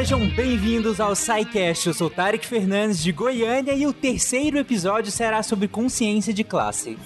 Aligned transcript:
Sejam 0.00 0.26
bem-vindos 0.30 0.98
ao 0.98 1.14
SciCast. 1.14 1.88
Eu 1.88 1.92
sou 1.92 2.08
Tarek 2.08 2.46
Fernandes 2.46 3.02
de 3.02 3.12
Goiânia 3.12 3.74
e 3.74 3.86
o 3.86 3.92
terceiro 3.92 4.56
episódio 4.56 5.12
será 5.12 5.42
sobre 5.42 5.68
consciência 5.68 6.32
de 6.32 6.42
classe. 6.42 6.96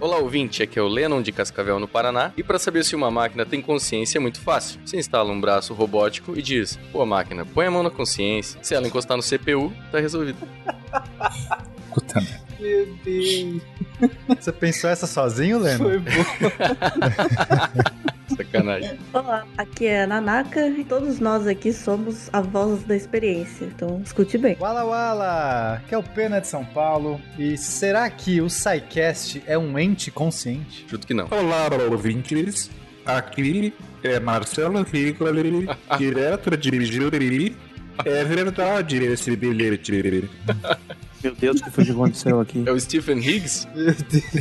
Olá, 0.00 0.16
ouvinte, 0.16 0.62
aqui 0.62 0.78
é 0.78 0.82
o 0.82 0.88
Lennon 0.88 1.20
de 1.20 1.30
Cascavel, 1.30 1.78
no 1.78 1.86
Paraná. 1.86 2.32
E 2.34 2.42
para 2.42 2.58
saber 2.58 2.86
se 2.86 2.96
uma 2.96 3.10
máquina 3.10 3.44
tem 3.44 3.60
consciência 3.60 4.16
é 4.16 4.20
muito 4.20 4.40
fácil. 4.40 4.80
Você 4.82 4.96
instala 4.96 5.30
um 5.30 5.38
braço 5.38 5.74
robótico 5.74 6.32
e 6.34 6.40
diz: 6.40 6.78
Pô, 6.90 7.04
máquina, 7.04 7.44
põe 7.44 7.66
a 7.66 7.70
mão 7.70 7.82
na 7.82 7.90
consciência. 7.90 8.58
Se 8.62 8.74
ela 8.74 8.86
encostar 8.86 9.18
no 9.18 9.22
CPU, 9.22 9.70
tá 9.92 10.00
resolvido. 10.00 10.38
Puta 11.92 12.18
merda. 12.22 12.46
Meu 12.58 12.96
Deus. 13.04 13.62
Você 14.40 14.52
pensou 14.52 14.88
essa 14.88 15.06
sozinho, 15.06 15.58
Leno? 15.58 15.84
Foi 15.84 15.98
bom. 15.98 16.10
Sacanagem. 18.36 18.98
Olá, 19.12 19.46
aqui 19.56 19.86
é 19.86 20.02
a 20.02 20.06
Nanaka 20.06 20.68
e 20.68 20.84
todos 20.84 21.18
nós 21.18 21.46
aqui 21.46 21.72
somos 21.72 22.28
a 22.32 22.40
voz 22.40 22.82
da 22.84 22.94
experiência, 22.94 23.64
então 23.64 24.00
escute 24.04 24.36
bem. 24.36 24.56
Wala 24.60 24.84
Wala, 24.84 25.82
que 25.88 25.94
é 25.94 25.98
o 25.98 26.02
Pena 26.02 26.40
de 26.40 26.46
São 26.46 26.64
Paulo. 26.64 27.20
E 27.38 27.56
será 27.56 28.08
que 28.10 28.40
o 28.40 28.48
SciCast 28.48 29.42
é 29.46 29.56
um 29.56 29.78
ente 29.78 30.10
consciente? 30.10 30.86
Chuto 30.88 31.06
que 31.06 31.14
não. 31.14 31.28
Olá, 31.30 31.68
ouvintes. 31.90 32.70
Aqui 33.04 33.72
é 34.02 34.18
Marcelo 34.18 34.82
Rico, 34.82 35.24
direto 35.96 36.56
de 36.56 36.84
Juriri. 36.84 37.56
É 38.04 38.24
verdade 38.24 38.96
esse 39.04 39.34
bilhete. 39.36 40.28
Meu 41.22 41.34
Deus, 41.34 41.60
o 41.60 41.64
que 41.64 41.70
foi 41.70 41.84
que 41.84 41.90
aconteceu 41.90 42.40
aqui? 42.40 42.64
É 42.66 42.70
o 42.70 42.78
Stephen 42.78 43.18
Higgs? 43.18 43.66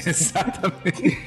Exatamente. 0.05 1.17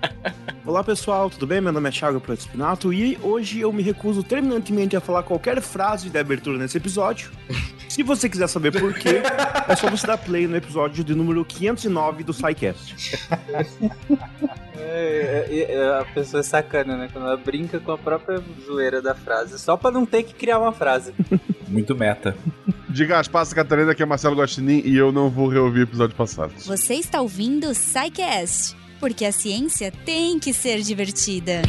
Olá 0.64 0.84
pessoal, 0.84 1.30
tudo 1.30 1.46
bem? 1.46 1.60
Meu 1.60 1.72
nome 1.72 1.88
é 1.88 1.92
Thiago 1.92 2.20
Plato 2.20 2.42
Spinato 2.42 2.92
e 2.92 3.18
hoje 3.22 3.60
eu 3.60 3.72
me 3.72 3.82
recuso 3.82 4.22
terminantemente 4.22 4.94
a 4.96 5.00
falar 5.00 5.22
qualquer 5.22 5.60
frase 5.60 6.10
de 6.10 6.18
abertura 6.18 6.58
nesse 6.58 6.76
episódio. 6.76 7.30
Se 7.88 8.04
você 8.04 8.28
quiser 8.28 8.46
saber 8.46 8.78
por 8.78 8.94
quê, 8.94 9.20
é 9.68 9.74
só 9.74 9.90
você 9.90 10.06
dar 10.06 10.16
play 10.16 10.46
no 10.46 10.56
episódio 10.56 11.02
de 11.02 11.12
número 11.12 11.44
509 11.44 12.22
do 12.22 12.32
SciCast. 12.32 13.18
É, 14.80 15.46
é, 15.48 15.74
é, 15.74 16.00
a 16.00 16.04
pessoa 16.04 16.40
é 16.40 16.42
sacana, 16.42 16.96
né? 16.96 17.08
Quando 17.12 17.26
ela 17.26 17.36
brinca 17.36 17.78
com 17.78 17.92
a 17.92 17.98
própria 17.98 18.42
zoeira 18.64 19.02
da 19.02 19.14
frase, 19.14 19.58
só 19.58 19.76
pra 19.76 19.90
não 19.90 20.06
ter 20.06 20.22
que 20.22 20.34
criar 20.34 20.58
uma 20.58 20.72
frase. 20.72 21.12
Muito 21.68 21.94
meta. 21.94 22.36
Diga 22.88 23.20
as 23.20 23.28
passas, 23.28 23.54
Catarina, 23.54 23.94
que 23.94 24.02
é 24.02 24.06
Marcelo 24.06 24.34
Gostinin 24.34 24.82
e 24.84 24.96
eu 24.96 25.12
não 25.12 25.30
vou 25.30 25.48
reouvir 25.48 25.80
o 25.80 25.82
episódio 25.84 26.16
passado. 26.16 26.52
Você 26.58 26.94
está 26.94 27.20
ouvindo 27.20 27.68
o 27.68 27.74
SciCast, 27.74 28.76
porque 28.98 29.24
a 29.24 29.32
ciência 29.32 29.92
tem 30.04 30.38
que 30.38 30.52
ser 30.52 30.80
divertida. 30.80 31.62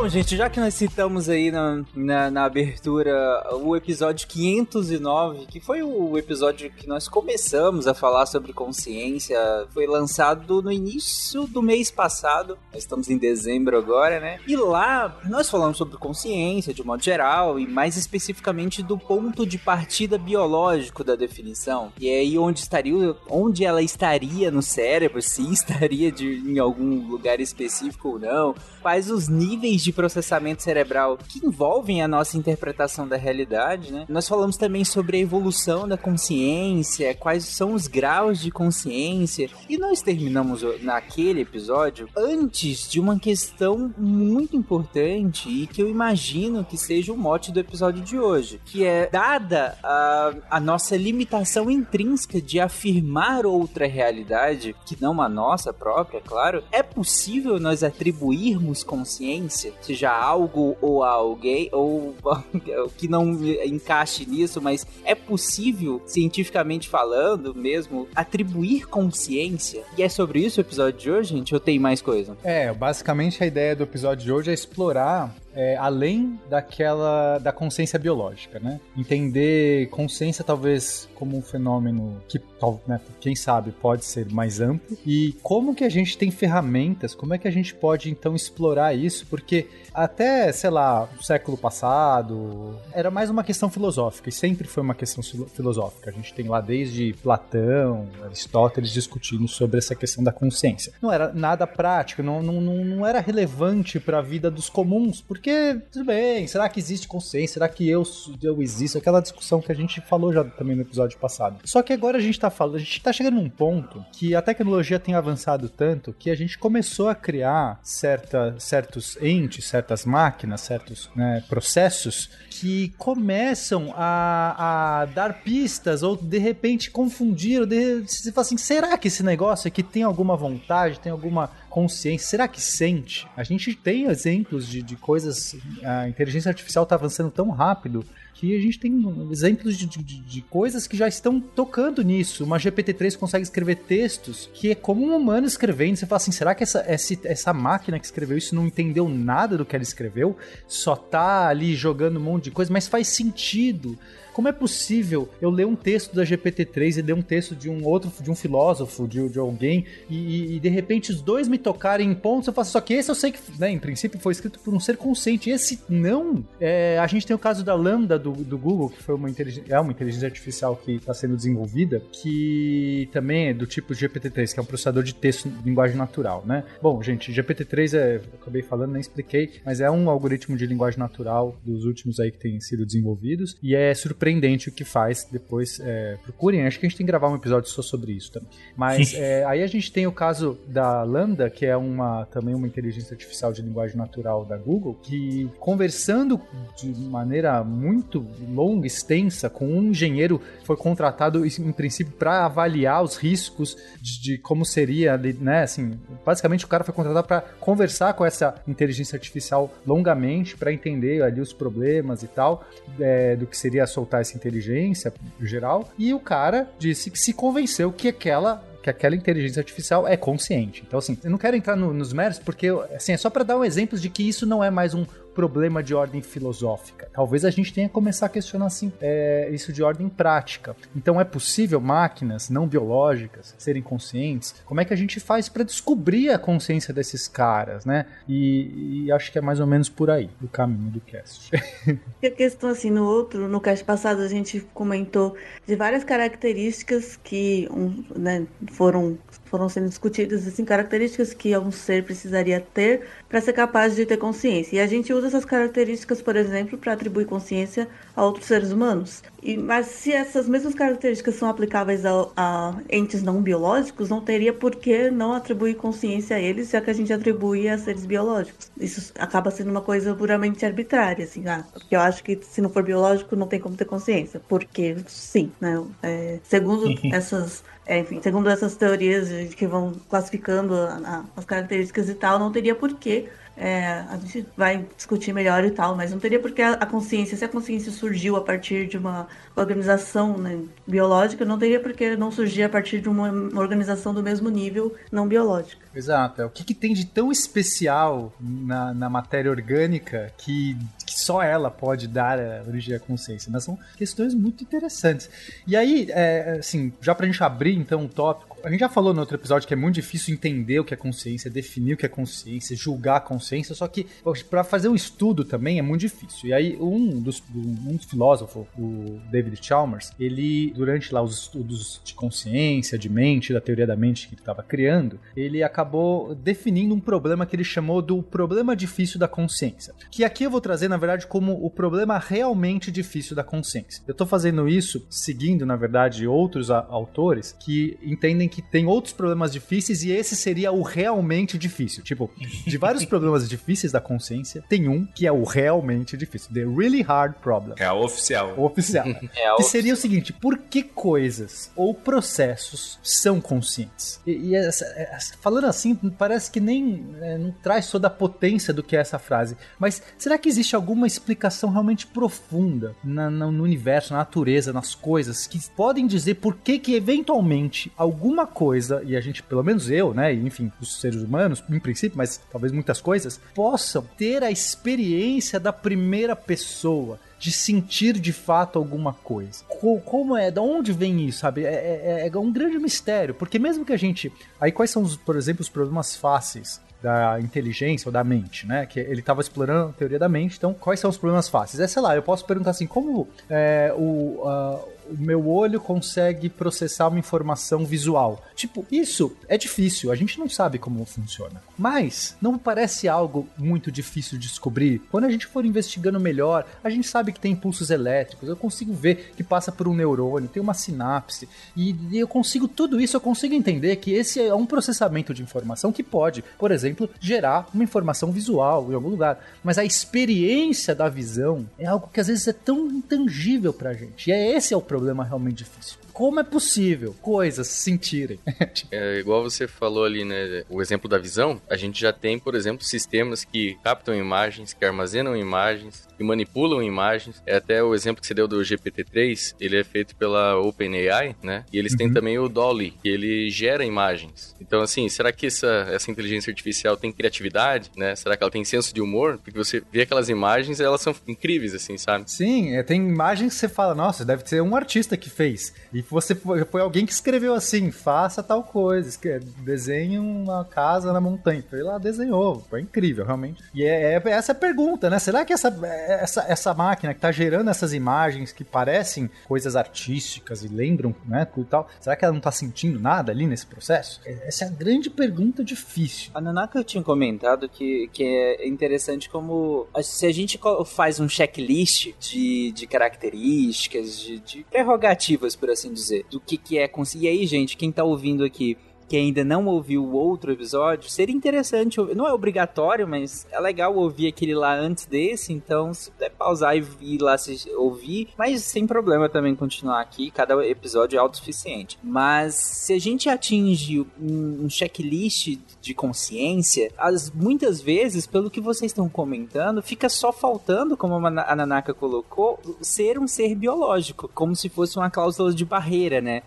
Bom, 0.00 0.08
gente, 0.08 0.36
já 0.36 0.48
que 0.48 0.60
nós 0.60 0.74
citamos 0.74 1.28
aí 1.28 1.50
na, 1.50 1.82
na, 1.92 2.30
na, 2.30 2.44
abertura 2.44 3.12
o 3.56 3.74
episódio 3.74 4.28
509, 4.28 5.46
que 5.46 5.58
foi 5.58 5.82
o 5.82 6.16
episódio 6.16 6.70
que 6.70 6.86
nós 6.86 7.08
começamos 7.08 7.88
a 7.88 7.92
falar 7.92 8.24
sobre 8.26 8.52
consciência, 8.52 9.36
foi 9.74 9.88
lançado 9.88 10.62
no 10.62 10.70
início 10.70 11.48
do 11.48 11.60
mês 11.60 11.90
passado, 11.90 12.56
nós 12.72 12.84
estamos 12.84 13.10
em 13.10 13.18
dezembro 13.18 13.76
agora, 13.76 14.20
né? 14.20 14.38
E 14.46 14.54
lá 14.54 15.20
nós 15.24 15.50
falamos 15.50 15.76
sobre 15.76 15.96
consciência 15.96 16.72
de 16.72 16.86
modo 16.86 17.02
geral 17.02 17.58
e 17.58 17.66
mais 17.66 17.96
especificamente 17.96 18.84
do 18.84 18.96
ponto 18.96 19.44
de 19.44 19.58
partida 19.58 20.16
biológico 20.16 21.02
da 21.02 21.16
definição. 21.16 21.92
E 21.98 22.08
é 22.08 22.20
aí 22.20 22.38
onde 22.38 22.60
estaria, 22.60 23.16
onde 23.28 23.64
ela 23.64 23.82
estaria 23.82 24.48
no 24.48 24.62
cérebro, 24.62 25.20
se 25.20 25.42
estaria 25.52 26.12
de, 26.12 26.36
em 26.36 26.60
algum 26.60 27.04
lugar 27.08 27.40
específico 27.40 28.10
ou 28.10 28.18
não, 28.20 28.54
quais 28.88 29.10
os 29.10 29.28
níveis 29.28 29.82
de 29.82 29.92
processamento 29.92 30.62
cerebral 30.62 31.18
que 31.18 31.46
envolvem 31.46 32.00
a 32.00 32.08
nossa 32.08 32.38
interpretação 32.38 33.06
da 33.06 33.18
realidade, 33.18 33.92
né? 33.92 34.06
Nós 34.08 34.26
falamos 34.26 34.56
também 34.56 34.82
sobre 34.82 35.18
a 35.18 35.20
evolução 35.20 35.86
da 35.86 35.98
consciência, 35.98 37.14
quais 37.14 37.44
são 37.44 37.74
os 37.74 37.86
graus 37.86 38.40
de 38.40 38.50
consciência, 38.50 39.50
e 39.68 39.76
nós 39.76 40.00
terminamos 40.00 40.64
naquele 40.80 41.42
episódio 41.42 42.08
antes 42.16 42.88
de 42.88 42.98
uma 42.98 43.18
questão 43.18 43.92
muito 43.98 44.56
importante 44.56 45.50
e 45.50 45.66
que 45.66 45.82
eu 45.82 45.90
imagino 45.90 46.64
que 46.64 46.78
seja 46.78 47.12
o 47.12 47.16
mote 47.18 47.52
do 47.52 47.60
episódio 47.60 48.02
de 48.02 48.18
hoje, 48.18 48.58
que 48.64 48.86
é 48.86 49.06
dada 49.06 49.76
a, 49.82 50.32
a 50.52 50.58
nossa 50.58 50.96
limitação 50.96 51.70
intrínseca 51.70 52.40
de 52.40 52.58
afirmar 52.58 53.44
outra 53.44 53.86
realidade, 53.86 54.74
que 54.86 54.96
não 54.98 55.20
a 55.20 55.28
nossa 55.28 55.74
própria, 55.74 56.22
claro, 56.22 56.64
é 56.72 56.82
possível 56.82 57.60
nós 57.60 57.82
atribuirmos 57.82 58.77
consciência 58.84 59.72
seja 59.80 60.10
algo 60.10 60.76
ou 60.80 61.02
alguém, 61.02 61.68
ou 61.72 62.14
que 62.96 63.08
não 63.08 63.32
encaixe 63.64 64.26
nisso, 64.26 64.60
mas 64.60 64.86
é 65.04 65.14
possível, 65.14 66.02
cientificamente 66.06 66.88
falando 66.88 67.54
mesmo, 67.54 68.08
atribuir 68.14 68.86
consciência? 68.86 69.82
E 69.96 70.02
é 70.02 70.08
sobre 70.08 70.40
isso 70.40 70.60
o 70.60 70.62
episódio 70.62 71.00
de 71.00 71.10
hoje, 71.10 71.34
gente? 71.34 71.54
Ou 71.54 71.60
tem 71.60 71.78
mais 71.78 72.00
coisa? 72.02 72.36
É, 72.42 72.72
basicamente 72.72 73.42
a 73.42 73.46
ideia 73.46 73.74
do 73.74 73.82
episódio 73.82 74.24
de 74.24 74.32
hoje 74.32 74.50
é 74.50 74.54
explorar 74.54 75.34
é, 75.58 75.76
além 75.76 76.38
daquela 76.48 77.38
da 77.38 77.50
consciência 77.50 77.98
biológica, 77.98 78.60
né? 78.60 78.78
Entender 78.96 79.88
consciência 79.88 80.44
talvez 80.44 81.08
como 81.16 81.36
um 81.36 81.42
fenômeno 81.42 82.22
que, 82.28 82.40
né, 82.86 83.00
quem 83.20 83.34
sabe, 83.34 83.72
pode 83.72 84.04
ser 84.04 84.30
mais 84.32 84.60
amplo 84.60 84.96
e 85.04 85.34
como 85.42 85.74
que 85.74 85.82
a 85.82 85.88
gente 85.88 86.16
tem 86.16 86.30
ferramentas, 86.30 87.12
como 87.12 87.34
é 87.34 87.38
que 87.38 87.48
a 87.48 87.50
gente 87.50 87.74
pode 87.74 88.08
então 88.08 88.36
explorar 88.36 88.94
isso, 88.94 89.26
porque 89.26 89.66
até, 89.92 90.52
sei 90.52 90.70
lá, 90.70 91.08
o 91.18 91.24
século 91.24 91.58
passado 91.58 92.78
era 92.92 93.10
mais 93.10 93.28
uma 93.28 93.42
questão 93.42 93.68
filosófica 93.68 94.28
e 94.28 94.32
sempre 94.32 94.68
foi 94.68 94.80
uma 94.80 94.94
questão 94.94 95.24
filosófica. 95.48 96.10
A 96.10 96.12
gente 96.12 96.32
tem 96.32 96.46
lá 96.46 96.60
desde 96.60 97.14
Platão, 97.20 98.06
Aristóteles 98.22 98.92
discutindo 98.92 99.48
sobre 99.48 99.78
essa 99.78 99.96
questão 99.96 100.22
da 100.22 100.30
consciência. 100.30 100.92
Não 101.02 101.12
era 101.12 101.32
nada 101.32 101.66
prático, 101.66 102.22
não, 102.22 102.40
não, 102.40 102.60
não 102.60 103.04
era 103.04 103.18
relevante 103.18 103.98
para 103.98 104.18
a 104.18 104.22
vida 104.22 104.48
dos 104.48 104.70
comuns, 104.70 105.20
porque, 105.20 105.47
tudo 105.90 106.06
bem, 106.06 106.46
será 106.46 106.68
que 106.68 106.78
existe 106.78 107.06
consciência? 107.06 107.54
Será 107.54 107.68
que 107.68 107.88
eu, 107.88 108.02
eu 108.42 108.62
existo? 108.62 108.98
Aquela 108.98 109.20
discussão 109.20 109.60
que 109.60 109.72
a 109.72 109.74
gente 109.74 110.00
falou 110.00 110.32
já 110.32 110.44
também 110.44 110.76
no 110.76 110.82
episódio 110.82 111.18
passado. 111.18 111.58
Só 111.64 111.82
que 111.82 111.92
agora 111.92 112.18
a 112.18 112.20
gente 112.20 112.38
tá 112.38 112.50
falando, 112.50 112.76
a 112.76 112.80
gente 112.80 113.00
tá 113.00 113.12
chegando 113.12 113.34
num 113.34 113.48
ponto 113.48 114.04
que 114.12 114.34
a 114.34 114.42
tecnologia 114.42 114.98
tem 114.98 115.14
avançado 115.14 115.68
tanto 115.68 116.12
que 116.12 116.30
a 116.30 116.34
gente 116.34 116.58
começou 116.58 117.08
a 117.08 117.14
criar 117.14 117.80
certa, 117.82 118.54
certos 118.58 119.16
entes, 119.20 119.66
certas 119.66 120.04
máquinas, 120.04 120.60
certos 120.60 121.10
né, 121.14 121.42
processos 121.48 122.30
que 122.60 122.92
começam 122.98 123.94
a, 123.96 125.02
a, 125.02 125.04
dar 125.04 125.42
pistas 125.42 126.02
ou 126.02 126.16
de 126.16 126.38
repente 126.38 126.90
confundir, 126.90 127.60
ou 127.60 127.66
de, 127.66 128.00
você 128.00 128.32
fala 128.32 128.44
assim, 128.44 128.56
será 128.56 128.98
que 128.98 129.06
esse 129.06 129.22
negócio 129.22 129.68
aqui 129.68 129.80
tem 129.80 130.02
alguma 130.02 130.36
vontade, 130.36 130.98
tem 130.98 131.12
alguma 131.12 131.48
consciência? 131.70 132.26
Será 132.26 132.48
que 132.48 132.60
sente? 132.60 133.28
A 133.36 133.44
gente 133.44 133.74
tem 133.76 134.06
exemplos 134.06 134.66
de, 134.66 134.82
de 134.82 134.96
coisas, 134.96 135.54
a 135.84 136.08
inteligência 136.08 136.48
artificial 136.48 136.82
está 136.82 136.96
avançando 136.96 137.30
tão 137.30 137.50
rápido 137.50 138.04
que 138.38 138.56
a 138.56 138.60
gente 138.60 138.78
tem 138.78 138.94
exemplos 139.32 139.76
de, 139.76 139.84
de, 139.84 140.20
de, 140.20 140.42
coisas 140.42 140.86
que 140.86 140.96
já 140.96 141.08
estão 141.08 141.40
tocando 141.40 142.02
nisso. 142.02 142.44
Uma 142.44 142.56
GPT-3 142.56 143.16
consegue 143.18 143.42
escrever 143.42 143.74
textos 143.74 144.48
que 144.54 144.70
é 144.70 144.76
como 144.76 145.04
um 145.04 145.16
humano 145.16 145.44
escrevendo. 145.44 145.96
Você 145.96 146.06
fala 146.06 146.18
assim, 146.18 146.30
será 146.30 146.54
que 146.54 146.62
essa, 146.62 146.84
essa, 146.86 147.18
essa 147.24 147.52
máquina 147.52 147.98
que 147.98 148.06
escreveu 148.06 148.38
isso 148.38 148.54
não 148.54 148.68
entendeu 148.68 149.08
nada 149.08 149.58
do 149.58 149.64
que 149.64 149.74
ela 149.74 149.82
escreveu? 149.82 150.36
Só 150.68 150.94
tá 150.94 151.48
ali 151.48 151.74
jogando 151.74 152.18
um 152.18 152.22
monte 152.22 152.44
de 152.44 152.50
coisa, 152.52 152.72
mas 152.72 152.86
faz 152.86 153.08
sentido. 153.08 153.98
Como 154.38 154.46
é 154.46 154.52
possível 154.52 155.28
eu 155.42 155.50
ler 155.50 155.66
um 155.66 155.74
texto 155.74 156.14
da 156.14 156.22
GPT-3 156.22 156.98
e 156.98 157.02
ler 157.02 157.12
um 157.12 157.20
texto 157.20 157.56
de 157.56 157.68
um 157.68 157.84
outro, 157.84 158.08
de 158.22 158.30
um 158.30 158.36
filósofo, 158.36 159.08
de, 159.08 159.28
de 159.28 159.36
alguém, 159.36 159.84
e, 160.08 160.54
e, 160.54 160.60
de 160.60 160.68
repente 160.68 161.10
os 161.10 161.20
dois 161.20 161.48
me 161.48 161.58
tocarem 161.58 162.08
em 162.08 162.14
pontos, 162.14 162.46
eu 162.46 162.52
faço, 162.52 162.70
só 162.70 162.80
que 162.80 162.94
esse 162.94 163.10
eu 163.10 163.16
sei 163.16 163.32
que, 163.32 163.40
né, 163.58 163.68
em 163.68 163.80
princípio, 163.80 164.20
foi 164.20 164.30
escrito 164.30 164.60
por 164.60 164.72
um 164.72 164.78
ser 164.78 164.96
consciente. 164.96 165.50
Esse 165.50 165.80
não. 165.88 166.44
É, 166.60 167.00
a 167.00 167.06
gente 167.08 167.26
tem 167.26 167.34
o 167.34 167.38
caso 167.38 167.64
da 167.64 167.74
Lambda 167.74 168.16
do, 168.16 168.30
do 168.30 168.56
Google, 168.56 168.90
que 168.90 169.02
foi 169.02 169.16
uma 169.16 169.28
é 169.68 169.80
uma 169.80 169.90
inteligência 169.90 170.28
artificial 170.28 170.76
que 170.76 170.92
está 170.92 171.12
sendo 171.12 171.34
desenvolvida, 171.34 172.00
que 172.12 173.08
também 173.12 173.48
é 173.48 173.52
do 173.52 173.66
tipo 173.66 173.92
GPT-3, 173.92 174.54
que 174.54 174.60
é 174.60 174.62
um 174.62 174.66
processador 174.66 175.02
de 175.02 175.16
texto 175.16 175.48
de 175.48 175.64
linguagem 175.64 175.96
natural, 175.96 176.44
né? 176.46 176.62
Bom, 176.80 177.02
gente, 177.02 177.32
GPT-3 177.32 177.98
é, 177.98 178.16
eu 178.18 178.22
acabei 178.40 178.62
falando, 178.62 178.92
nem 178.92 179.00
expliquei, 179.00 179.54
mas 179.64 179.80
é 179.80 179.90
um 179.90 180.08
algoritmo 180.08 180.56
de 180.56 180.64
linguagem 180.64 181.00
natural 181.00 181.56
dos 181.64 181.84
últimos 181.84 182.20
aí 182.20 182.30
que 182.30 182.38
têm 182.38 182.60
sido 182.60 182.86
desenvolvidos, 182.86 183.56
e 183.60 183.74
é 183.74 183.92
surpreendente 183.92 184.27
surpreendente 184.28 184.68
o 184.68 184.72
que 184.72 184.84
faz. 184.84 185.26
Depois 185.30 185.80
é, 185.80 186.18
procurem, 186.22 186.66
acho 186.66 186.78
que 186.78 186.86
a 186.86 186.88
gente 186.88 186.98
tem 186.98 187.06
que 187.06 187.10
gravar 187.10 187.28
um 187.28 187.36
episódio 187.36 187.70
só 187.70 187.82
sobre 187.82 188.12
isso 188.12 188.32
também. 188.32 188.48
Mas 188.76 189.14
é, 189.14 189.44
aí 189.44 189.62
a 189.62 189.66
gente 189.66 189.90
tem 189.90 190.06
o 190.06 190.12
caso 190.12 190.58
da 190.66 191.02
Lambda, 191.02 191.48
que 191.48 191.64
é 191.64 191.76
uma 191.76 192.26
também 192.26 192.54
uma 192.54 192.66
inteligência 192.66 193.14
artificial 193.14 193.52
de 193.52 193.62
linguagem 193.62 193.96
natural 193.96 194.44
da 194.44 194.56
Google, 194.56 194.94
que 195.02 195.50
conversando 195.58 196.40
de 196.76 196.88
maneira 197.00 197.64
muito 197.64 198.26
longa, 198.48 198.86
extensa, 198.86 199.48
com 199.48 199.66
um 199.66 199.84
engenheiro 199.84 200.40
foi 200.64 200.76
contratado, 200.76 201.44
em 201.46 201.72
princípio, 201.72 202.12
para 202.12 202.44
avaliar 202.44 203.02
os 203.02 203.16
riscos 203.16 203.76
de, 204.00 204.20
de 204.20 204.38
como 204.38 204.64
seria, 204.64 205.16
né? 205.16 205.62
Assim, 205.62 205.98
basicamente 206.24 206.64
o 206.64 206.68
cara 206.68 206.84
foi 206.84 206.94
contratado 206.94 207.26
para 207.26 207.40
conversar 207.40 208.12
com 208.12 208.24
essa 208.24 208.54
inteligência 208.66 209.16
artificial 209.16 209.72
longamente, 209.86 210.56
para 210.56 210.72
entender 210.72 211.22
ali 211.22 211.40
os 211.40 211.52
problemas 211.52 212.22
e 212.22 212.28
tal, 212.28 212.64
é, 213.00 213.36
do 213.36 213.46
que 213.46 213.56
seria 213.56 213.86
soltar 214.08 214.20
essa 214.22 214.34
inteligência 214.36 215.12
geral. 215.40 215.88
E 215.98 216.14
o 216.14 216.18
cara 216.20 216.68
disse 216.78 217.10
que 217.10 217.18
se 217.18 217.32
convenceu 217.32 217.92
que 217.92 218.08
aquela 218.08 218.66
que 218.80 218.88
aquela 218.88 219.16
inteligência 219.16 219.58
artificial 219.60 220.06
é 220.06 220.16
consciente. 220.16 220.84
Então, 220.86 221.00
assim, 221.00 221.18
eu 221.24 221.30
não 221.30 221.36
quero 221.36 221.56
entrar 221.56 221.74
no- 221.74 221.92
nos 221.92 222.12
méritos, 222.12 222.38
porque, 222.42 222.68
assim, 222.94 223.12
é 223.12 223.16
só 223.16 223.28
para 223.28 223.42
dar 223.42 223.58
um 223.58 223.64
exemplo 223.64 223.98
de 223.98 224.08
que 224.08 224.26
isso 224.26 224.46
não 224.46 224.62
é 224.62 224.70
mais 224.70 224.94
um 224.94 225.04
problema 225.38 225.84
de 225.84 225.94
ordem 225.94 226.20
filosófica. 226.20 227.08
Talvez 227.12 227.44
a 227.44 227.50
gente 227.50 227.72
tenha 227.72 227.86
que 227.86 227.94
começar 227.94 228.26
a 228.26 228.28
questionar, 228.28 228.66
assim, 228.66 228.92
é, 229.00 229.48
isso 229.52 229.72
de 229.72 229.84
ordem 229.84 230.08
prática. 230.08 230.74
Então, 230.96 231.20
é 231.20 231.24
possível 231.24 231.80
máquinas 231.80 232.50
não 232.50 232.66
biológicas 232.66 233.54
serem 233.56 233.80
conscientes? 233.80 234.56
Como 234.66 234.80
é 234.80 234.84
que 234.84 234.92
a 234.92 234.96
gente 234.96 235.20
faz 235.20 235.48
para 235.48 235.62
descobrir 235.62 236.30
a 236.30 236.40
consciência 236.40 236.92
desses 236.92 237.28
caras, 237.28 237.84
né? 237.84 238.06
E, 238.28 239.04
e 239.04 239.12
acho 239.12 239.30
que 239.30 239.38
é 239.38 239.40
mais 239.40 239.60
ou 239.60 239.66
menos 239.68 239.88
por 239.88 240.10
aí, 240.10 240.28
o 240.42 240.48
caminho 240.48 240.90
do 240.90 241.00
cast. 241.00 241.52
E 242.20 242.26
a 242.26 242.30
questão, 242.32 242.70
assim, 242.70 242.90
no 242.90 243.04
outro, 243.04 243.46
no 243.46 243.60
cast 243.60 243.84
passado, 243.84 244.22
a 244.22 244.28
gente 244.28 244.60
comentou 244.74 245.36
de 245.64 245.76
várias 245.76 246.02
características 246.02 247.16
que 247.22 247.68
um, 247.70 248.02
né, 248.16 248.44
foram, 248.72 249.16
foram 249.48 249.68
sendo 249.68 249.88
discutidas, 249.88 250.46
assim, 250.46 250.64
características 250.64 251.34
que 251.34 251.56
um 251.56 251.70
ser 251.70 252.04
precisaria 252.04 252.60
ter 252.60 253.06
para 253.28 253.40
ser 253.40 253.52
capaz 253.52 253.96
de 253.96 254.06
ter 254.06 254.16
consciência. 254.16 254.76
E 254.76 254.80
a 254.80 254.86
gente 254.86 255.12
usa 255.12 255.28
essas 255.28 255.44
características, 255.44 256.22
por 256.22 256.36
exemplo, 256.36 256.78
para 256.78 256.92
atribuir 256.92 257.26
consciência 257.26 257.88
a 258.18 258.24
outros 258.24 258.46
seres 258.46 258.72
humanos. 258.72 259.22
E, 259.42 259.56
mas 259.56 259.86
se 259.86 260.12
essas 260.12 260.48
mesmas 260.48 260.74
características 260.74 261.36
são 261.36 261.48
aplicáveis 261.48 262.04
a, 262.04 262.10
a 262.36 262.82
entes 262.90 263.22
não 263.22 263.42
biológicos, 263.42 264.08
não 264.10 264.24
teria 264.24 264.52
por 264.52 264.76
que 264.76 265.10
não 265.10 265.32
atribuir 265.32 265.76
consciência 265.76 266.36
a 266.36 266.40
eles, 266.40 266.70
já 266.70 266.80
que 266.80 266.90
a 266.90 266.92
gente 266.92 267.12
atribui 267.12 267.68
a 267.68 267.78
seres 267.78 268.04
biológicos. 268.06 268.70
Isso 268.78 269.12
acaba 269.18 269.50
sendo 269.50 269.70
uma 269.70 269.82
coisa 269.82 270.14
puramente 270.16 270.64
arbitrária, 270.66 271.24
assim, 271.24 271.46
ah, 271.46 271.68
porque 271.72 271.94
eu 271.94 272.00
acho 272.00 272.22
que 272.24 272.40
se 272.42 272.60
não 272.60 272.70
for 272.70 272.82
biológico 272.82 273.36
não 273.36 273.46
tem 273.48 273.60
como 273.60 273.76
ter 273.76 273.84
consciência, 273.84 274.40
porque 274.40 274.96
sim, 275.06 275.56
né? 275.60 275.74
É, 276.02 276.40
segundo 276.44 277.00
essas 277.10 277.62
é, 277.84 277.98
enfim, 278.00 278.20
segundo 278.22 278.48
essas 278.50 278.76
teorias 278.76 279.54
que 279.54 279.66
vão 279.66 280.00
classificando 280.08 280.74
a- 280.74 281.20
a- 281.20 281.30
as 281.36 281.44
características 281.44 282.08
e 282.08 282.14
tal, 282.14 282.38
não 282.38 282.52
teria 282.52 282.74
porquê. 282.76 283.30
É, 283.60 284.04
a 284.08 284.16
gente 284.16 284.46
vai 284.56 284.86
discutir 284.96 285.32
melhor 285.32 285.64
e 285.64 285.70
tal, 285.72 285.96
mas 285.96 286.12
não 286.12 286.20
teria 286.20 286.38
porquê 286.38 286.62
a, 286.62 286.74
a 286.74 286.86
consciência, 286.86 287.36
se 287.36 287.44
a 287.44 287.48
consciência 287.48 287.90
surgiu 287.90 288.36
a 288.36 288.40
partir 288.40 288.86
de 288.86 288.96
uma 288.96 289.26
organização 289.56 290.38
né, 290.38 290.60
biológica, 290.86 291.44
não 291.44 291.58
teria 291.58 291.80
porquê 291.80 292.16
não 292.16 292.30
surgir 292.30 292.62
a 292.62 292.68
partir 292.68 293.00
de 293.00 293.08
uma, 293.08 293.30
uma 293.30 293.60
organização 293.60 294.14
do 294.14 294.22
mesmo 294.22 294.48
nível 294.48 294.94
não 295.10 295.26
biológica. 295.26 295.88
Exato. 295.92 296.42
é. 296.42 296.44
O 296.44 296.50
que, 296.50 296.62
que 296.62 296.74
tem 296.74 296.94
de 296.94 297.04
tão 297.04 297.32
especial 297.32 298.32
na, 298.40 298.94
na 298.94 299.10
matéria 299.10 299.50
orgânica 299.50 300.32
que, 300.38 300.76
que 301.04 301.18
só 301.18 301.42
ela 301.42 301.70
pode 301.70 302.06
dar 302.06 302.38
a 302.38 302.62
origem 302.64 302.94
à 302.94 303.00
consciência? 303.00 303.50
Mas 303.52 303.64
são 303.64 303.76
questões 303.96 304.34
muito 304.34 304.62
interessantes. 304.62 305.28
E 305.66 305.76
aí, 305.76 306.06
é, 306.10 306.58
assim, 306.60 306.92
já 307.00 307.12
pra 307.12 307.26
gente 307.26 307.42
abrir 307.42 307.74
então 307.74 308.04
o 308.04 308.08
tópico, 308.08 308.47
a 308.62 308.70
gente 308.70 308.80
já 308.80 308.88
falou 308.88 309.14
no 309.14 309.20
outro 309.20 309.36
episódio 309.36 309.66
que 309.66 309.74
é 309.74 309.76
muito 309.76 309.96
difícil 309.96 310.34
entender 310.34 310.80
o 310.80 310.84
que 310.84 310.94
é 310.94 310.96
consciência, 310.96 311.50
definir 311.50 311.94
o 311.94 311.96
que 311.96 312.06
é 312.06 312.08
consciência, 312.08 312.76
julgar 312.76 313.16
a 313.16 313.20
consciência, 313.20 313.74
só 313.74 313.86
que 313.86 314.06
para 314.48 314.64
fazer 314.64 314.88
um 314.88 314.94
estudo 314.94 315.44
também 315.44 315.78
é 315.78 315.82
muito 315.82 316.00
difícil. 316.00 316.48
E 316.48 316.52
aí, 316.52 316.76
um 316.80 317.20
dos, 317.20 317.42
um 317.54 317.96
dos 317.96 318.04
filósofos, 318.04 318.66
o 318.78 319.20
David 319.30 319.58
Chalmers, 319.64 320.12
ele, 320.18 320.72
durante 320.74 321.12
lá 321.12 321.22
os 321.22 321.42
estudos 321.42 322.00
de 322.04 322.14
consciência, 322.14 322.98
de 322.98 323.08
mente, 323.08 323.52
da 323.52 323.60
teoria 323.60 323.86
da 323.86 323.96
mente 323.96 324.28
que 324.28 324.34
ele 324.34 324.42
estava 324.42 324.62
criando, 324.62 325.20
ele 325.36 325.62
acabou 325.62 326.34
definindo 326.34 326.94
um 326.94 327.00
problema 327.00 327.46
que 327.46 327.54
ele 327.54 327.64
chamou 327.64 328.02
do 328.02 328.22
problema 328.22 328.74
difícil 328.74 329.18
da 329.18 329.28
consciência. 329.28 329.94
Que 330.10 330.24
aqui 330.24 330.44
eu 330.44 330.50
vou 330.50 330.60
trazer, 330.60 330.88
na 330.88 330.96
verdade, 330.96 331.26
como 331.26 331.64
o 331.64 331.70
problema 331.70 332.18
realmente 332.18 332.90
difícil 332.90 333.36
da 333.36 333.44
consciência. 333.44 334.02
Eu 334.06 334.12
estou 334.12 334.26
fazendo 334.26 334.68
isso 334.68 335.06
seguindo, 335.08 335.64
na 335.64 335.76
verdade, 335.76 336.26
outros 336.26 336.70
autores 336.70 337.56
que 337.58 337.98
entendem 338.02 338.47
que 338.48 338.62
tem 338.62 338.86
outros 338.86 339.12
problemas 339.12 339.52
difíceis 339.52 340.02
e 340.02 340.10
esse 340.10 340.34
seria 340.36 340.72
o 340.72 340.82
realmente 340.82 341.56
difícil. 341.58 342.02
Tipo, 342.02 342.30
de 342.66 342.76
vários 342.78 343.04
problemas 343.06 343.48
difíceis 343.48 343.92
da 343.92 344.00
consciência, 344.00 344.62
tem 344.68 344.88
um 344.88 345.04
que 345.06 345.26
é 345.26 345.32
o 345.32 345.44
realmente 345.44 346.16
difícil. 346.16 346.52
The 346.52 346.60
really 346.64 347.02
hard 347.02 347.34
problem. 347.42 347.74
É 347.78 347.84
a 347.84 347.94
oficial. 347.94 348.54
O 348.56 348.64
oficial. 348.64 349.06
É, 349.36 349.54
Que 349.56 349.62
o- 349.62 349.64
seria 349.64 349.92
o 349.92 349.96
seguinte: 349.96 350.32
por 350.32 350.56
que 350.58 350.82
coisas 350.82 351.70
ou 351.76 351.92
processos 351.94 352.98
são 353.02 353.40
conscientes? 353.40 354.20
E, 354.26 354.32
e 354.32 354.54
essa- 354.54 354.84
essa- 354.96 355.34
falando 355.40 355.64
assim, 355.66 355.94
parece 355.94 356.50
que 356.50 356.60
nem 356.60 357.04
é, 357.20 357.38
não 357.38 357.50
traz 357.62 357.90
toda 357.90 358.06
a 358.06 358.10
potência 358.10 358.72
do 358.72 358.82
que 358.82 358.96
é 358.96 359.00
essa 359.00 359.18
frase. 359.18 359.56
Mas 359.78 360.02
será 360.16 360.36
que 360.38 360.48
existe 360.48 360.74
alguma 360.76 361.06
explicação 361.06 361.70
realmente 361.70 362.06
profunda 362.06 362.94
na- 363.02 363.30
na- 363.30 363.50
no 363.50 363.62
universo, 363.62 364.12
na 364.12 364.18
natureza, 364.20 364.72
nas 364.72 364.94
coisas, 364.94 365.46
que 365.46 365.58
podem 365.76 366.06
dizer 366.06 366.34
por 366.34 366.54
que 366.56 366.78
que 366.78 366.94
eventualmente 366.94 367.90
alguma 367.96 368.37
coisa, 368.46 369.02
e 369.04 369.16
a 369.16 369.20
gente, 369.20 369.42
pelo 369.42 369.62
menos 369.62 369.90
eu, 369.90 370.12
né, 370.14 370.32
enfim, 370.32 370.70
os 370.80 371.00
seres 371.00 371.22
humanos, 371.22 371.62
em 371.68 371.78
princípio, 371.80 372.16
mas 372.16 372.40
talvez 372.50 372.72
muitas 372.72 373.00
coisas, 373.00 373.40
possam 373.54 374.02
ter 374.16 374.42
a 374.42 374.50
experiência 374.50 375.58
da 375.60 375.72
primeira 375.72 376.34
pessoa? 376.36 377.18
de 377.40 377.52
sentir 377.52 378.14
de 378.18 378.32
fato 378.32 378.80
alguma 378.80 379.12
coisa. 379.12 379.62
Co- 379.68 380.00
Como 380.00 380.36
é? 380.36 380.50
Da 380.50 380.60
onde 380.60 380.92
vem 380.92 381.24
isso, 381.24 381.38
sabe? 381.38 381.64
É, 381.64 382.24
é- 382.24 382.30
é 382.34 382.36
um 382.36 382.50
grande 382.52 382.76
mistério, 382.80 383.32
porque 383.32 383.60
mesmo 383.60 383.84
que 383.84 383.92
a 383.92 383.96
gente. 383.96 384.32
Aí 384.60 384.72
quais 384.72 384.90
são, 384.90 385.02
os, 385.04 385.16
por 385.16 385.36
exemplo, 385.36 385.62
os 385.62 385.68
problemas 385.68 386.16
fáceis 386.16 386.80
da 387.00 387.38
inteligência 387.40 388.08
ou 388.08 388.12
da 388.12 388.24
mente, 388.24 388.66
né? 388.66 388.86
Que 388.86 388.98
ele 388.98 389.20
estava 389.20 389.40
explorando 389.40 389.90
a 389.90 389.92
teoria 389.92 390.18
da 390.18 390.28
mente, 390.28 390.56
então 390.58 390.74
quais 390.74 390.98
são 390.98 391.08
os 391.08 391.16
problemas 391.16 391.48
fáceis? 391.48 391.78
É, 391.78 391.86
sei 391.86 392.02
lá, 392.02 392.16
eu 392.16 392.22
posso 392.24 392.44
perguntar 392.44 392.70
assim, 392.72 392.88
como 392.88 393.28
é, 393.48 393.94
o, 393.96 394.42
a- 394.44 394.80
o 395.10 395.16
meu 395.16 395.48
olho 395.48 395.80
consegue 395.80 396.48
processar 396.48 397.08
uma 397.08 397.18
informação 397.18 397.84
visual? 397.84 398.44
Tipo, 398.54 398.86
isso 398.90 399.36
é 399.48 399.56
difícil, 399.56 400.10
a 400.10 400.14
gente 400.14 400.38
não 400.38 400.48
sabe 400.48 400.78
como 400.78 401.04
funciona. 401.04 401.62
Mas 401.76 402.36
não 402.40 402.58
parece 402.58 403.08
algo 403.08 403.48
muito 403.56 403.90
difícil 403.90 404.38
de 404.38 404.48
descobrir? 404.48 405.00
Quando 405.10 405.24
a 405.24 405.30
gente 405.30 405.46
for 405.46 405.64
investigando 405.64 406.20
melhor, 406.20 406.66
a 406.82 406.90
gente 406.90 407.06
sabe 407.06 407.32
que 407.32 407.40
tem 407.40 407.52
impulsos 407.52 407.90
elétricos, 407.90 408.48
eu 408.48 408.56
consigo 408.56 408.92
ver 408.92 409.32
que 409.36 409.42
passa 409.42 409.72
por 409.72 409.88
um 409.88 409.94
neurônio, 409.94 410.48
tem 410.48 410.62
uma 410.62 410.74
sinapse, 410.74 411.48
e, 411.76 411.96
eu 412.12 412.28
consigo 412.28 412.66
tudo 412.66 413.00
isso, 413.00 413.16
eu 413.16 413.20
consigo 413.20 413.54
entender 413.54 413.96
que 413.96 414.12
esse 414.12 414.40
é 414.40 414.54
um 414.54 414.66
processamento 414.66 415.32
de 415.32 415.42
informação 415.42 415.92
que 415.92 416.02
pode, 416.02 416.44
por 416.58 416.70
exemplo, 416.70 417.08
gerar 417.20 417.68
uma 417.72 417.84
informação 417.84 418.30
visual 418.32 418.90
em 418.90 418.94
algum 418.94 419.08
lugar. 419.08 419.38
Mas 419.62 419.78
a 419.78 419.84
experiência 419.84 420.94
da 420.94 421.08
visão 421.08 421.66
é 421.78 421.86
algo 421.86 422.08
que 422.12 422.20
às 422.20 422.26
vezes 422.26 422.46
é 422.48 422.52
tão 422.52 422.86
intangível 422.88 423.72
pra 423.72 423.94
gente. 423.94 424.28
E 424.28 424.32
é 424.32 424.56
esse 424.56 424.74
é 424.74 424.76
o 424.76 424.82
problema 424.82 424.97
realmente 425.24 425.64
difícil. 425.64 425.98
Como 426.18 426.40
é 426.40 426.42
possível 426.42 427.14
coisas 427.22 427.68
se 427.68 427.80
sentirem? 427.80 428.40
É, 428.90 429.18
igual 429.18 429.42
você 429.42 429.68
falou 429.68 430.04
ali, 430.04 430.24
né? 430.24 430.64
O 430.68 430.80
exemplo 430.80 431.08
da 431.08 431.18
visão, 431.18 431.60
a 431.68 431.76
gente 431.76 432.00
já 432.00 432.12
tem, 432.12 432.38
por 432.38 432.54
exemplo, 432.54 432.84
sistemas 432.84 433.44
que 433.44 433.76
captam 433.84 434.14
imagens, 434.14 434.72
que 434.72 434.84
armazenam 434.84 435.36
imagens, 435.36 436.08
que 436.16 436.24
manipulam 436.24 436.82
imagens. 436.82 437.42
É 437.44 437.56
até 437.56 437.82
o 437.82 437.94
exemplo 437.94 438.20
que 438.20 438.26
você 438.26 438.34
deu 438.34 438.48
do 438.48 438.60
GPT-3, 438.60 439.54
ele 439.60 439.78
é 439.78 439.84
feito 439.84 440.16
pela 440.16 440.58
OpenAI, 440.58 441.36
né? 441.42 441.64
E 441.72 441.78
eles 441.78 441.94
têm 441.94 442.10
também 442.12 442.38
o 442.38 442.48
Dolly, 442.48 442.94
que 443.02 443.08
ele 443.08 443.50
gera 443.50 443.84
imagens. 443.84 444.56
Então, 444.60 444.80
assim, 444.80 445.08
será 445.08 445.32
que 445.32 445.46
essa, 445.46 445.88
essa 445.90 446.10
inteligência 446.10 446.50
artificial 446.50 446.96
tem 446.96 447.12
criatividade, 447.12 447.90
né? 447.96 448.16
Será 448.16 448.36
que 448.36 448.42
ela 448.42 448.50
tem 448.50 448.64
senso 448.64 448.94
de 448.94 449.02
humor? 449.02 449.38
Porque 449.38 449.58
você 449.58 449.82
vê 449.92 450.02
aquelas 450.02 450.28
imagens, 450.28 450.80
elas 450.80 451.00
são 451.00 451.14
incríveis, 451.26 451.74
assim, 451.74 451.98
sabe? 451.98 452.30
Sim, 452.30 452.74
é, 452.74 452.82
tem 452.82 453.00
imagens 453.00 453.54
que 453.54 453.60
você 453.60 453.68
fala, 453.68 453.94
nossa, 453.94 454.24
deve 454.24 454.48
ser 454.48 454.62
um 454.62 454.74
artista 454.74 455.16
que 455.16 455.28
fez. 455.28 455.74
E 455.92 456.02
você 456.10 456.34
foi, 456.34 456.64
foi 456.64 456.80
alguém 456.80 457.06
que 457.06 457.12
escreveu 457.12 457.54
assim, 457.54 457.90
faça 457.90 458.42
tal 458.42 458.62
coisa, 458.62 459.18
desenhe 459.58 460.18
uma 460.18 460.64
casa 460.64 461.12
na 461.12 461.20
montanha. 461.20 461.64
Foi 461.68 461.82
lá, 461.82 461.98
desenhou. 461.98 462.64
Foi 462.68 462.80
incrível, 462.80 463.24
realmente. 463.24 463.62
E 463.74 463.84
é, 463.84 464.14
é 464.14 464.22
essa 464.30 464.52
a 464.52 464.54
pergunta, 464.54 465.10
né? 465.10 465.18
Será 465.18 465.44
que 465.44 465.52
essa, 465.52 465.68
essa, 465.86 466.44
essa 466.48 466.74
máquina 466.74 467.12
que 467.12 467.20
tá 467.20 467.30
gerando 467.30 467.70
essas 467.70 467.92
imagens 467.92 468.52
que 468.52 468.64
parecem 468.64 469.30
coisas 469.46 469.76
artísticas 469.76 470.62
e 470.64 470.68
lembram, 470.68 471.14
né, 471.26 471.46
e 471.56 471.64
tal, 471.64 471.88
será 472.00 472.16
que 472.16 472.24
ela 472.24 472.32
não 472.32 472.40
tá 472.40 472.52
sentindo 472.52 472.98
nada 473.00 473.32
ali 473.32 473.46
nesse 473.46 473.66
processo? 473.66 474.20
Essa 474.24 474.64
é 474.64 474.68
a 474.68 474.70
grande 474.70 475.10
pergunta 475.10 475.64
difícil. 475.64 476.30
A 476.34 476.40
Nanaka 476.40 476.82
tinha 476.84 477.02
comentado 477.02 477.68
que, 477.68 478.08
que 478.12 478.24
é 478.24 478.66
interessante 478.68 479.28
como 479.28 479.86
se 480.02 480.26
a 480.26 480.32
gente 480.32 480.58
faz 480.86 481.20
um 481.20 481.28
checklist 481.28 482.12
de, 482.18 482.72
de 482.72 482.86
características, 482.86 484.18
de, 484.18 484.38
de 484.38 484.64
prerrogativas, 484.64 485.56
por 485.56 485.70
assim 485.70 485.92
dizer, 485.92 485.97
do 486.30 486.40
que, 486.40 486.56
que 486.56 486.78
é. 486.78 486.90
E 487.16 487.28
aí, 487.28 487.46
gente, 487.46 487.76
quem 487.76 487.92
tá 487.92 488.04
ouvindo 488.04 488.44
aqui 488.44 488.76
que 489.08 489.16
ainda 489.16 489.42
não 489.42 489.66
ouviu 489.66 490.04
o 490.04 490.12
outro 490.12 490.52
episódio, 490.52 491.10
seria 491.10 491.34
interessante, 491.34 492.00
ouvir- 492.00 492.14
não 492.14 492.26
é 492.28 492.32
obrigatório, 492.32 493.08
mas 493.08 493.46
é 493.50 493.58
legal 493.58 493.96
ouvir 493.96 494.28
aquele 494.28 494.54
lá 494.54 494.74
antes 494.74 495.06
desse, 495.06 495.52
então 495.52 495.94
se 495.94 496.10
puder 496.10 496.30
pausar 496.30 496.76
e 496.76 496.84
ir 497.00 497.22
lá 497.22 497.36
se 497.38 497.68
ouvir, 497.74 498.28
mas 498.36 498.62
sem 498.62 498.86
problema 498.86 499.28
também 499.28 499.54
continuar 499.54 500.00
aqui, 500.00 500.30
cada 500.30 500.64
episódio 500.66 501.16
é 501.16 501.20
autossuficiente. 501.20 501.98
Mas 502.02 502.54
se 502.54 502.92
a 502.92 502.98
gente 502.98 503.28
atinge 503.28 504.06
um, 504.20 504.68
checklist 504.68 505.58
de 505.80 505.94
consciência, 505.94 506.90
as, 506.98 507.30
muitas 507.30 507.80
vezes, 507.80 508.26
pelo 508.26 508.50
que 508.50 508.60
vocês 508.60 508.90
estão 508.90 509.08
comentando, 509.08 509.82
fica 509.82 510.08
só 510.08 510.32
faltando, 510.32 510.96
como 510.96 511.14
a 511.14 511.56
Nanaka 511.56 511.94
colocou, 511.94 512.58
ser 512.80 513.18
um 513.18 513.26
ser 513.26 513.54
biológico, 513.54 514.30
como 514.34 514.54
se 514.54 514.68
fosse 514.68 514.98
uma 514.98 515.10
cláusula 515.10 515.52
de 515.52 515.64
barreira, 515.64 516.20
né? 516.20 516.42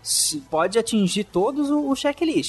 Pode 0.50 0.78
atingir 0.78 1.24
todos 1.24 1.70
o, 1.70 1.88
o 1.90 1.96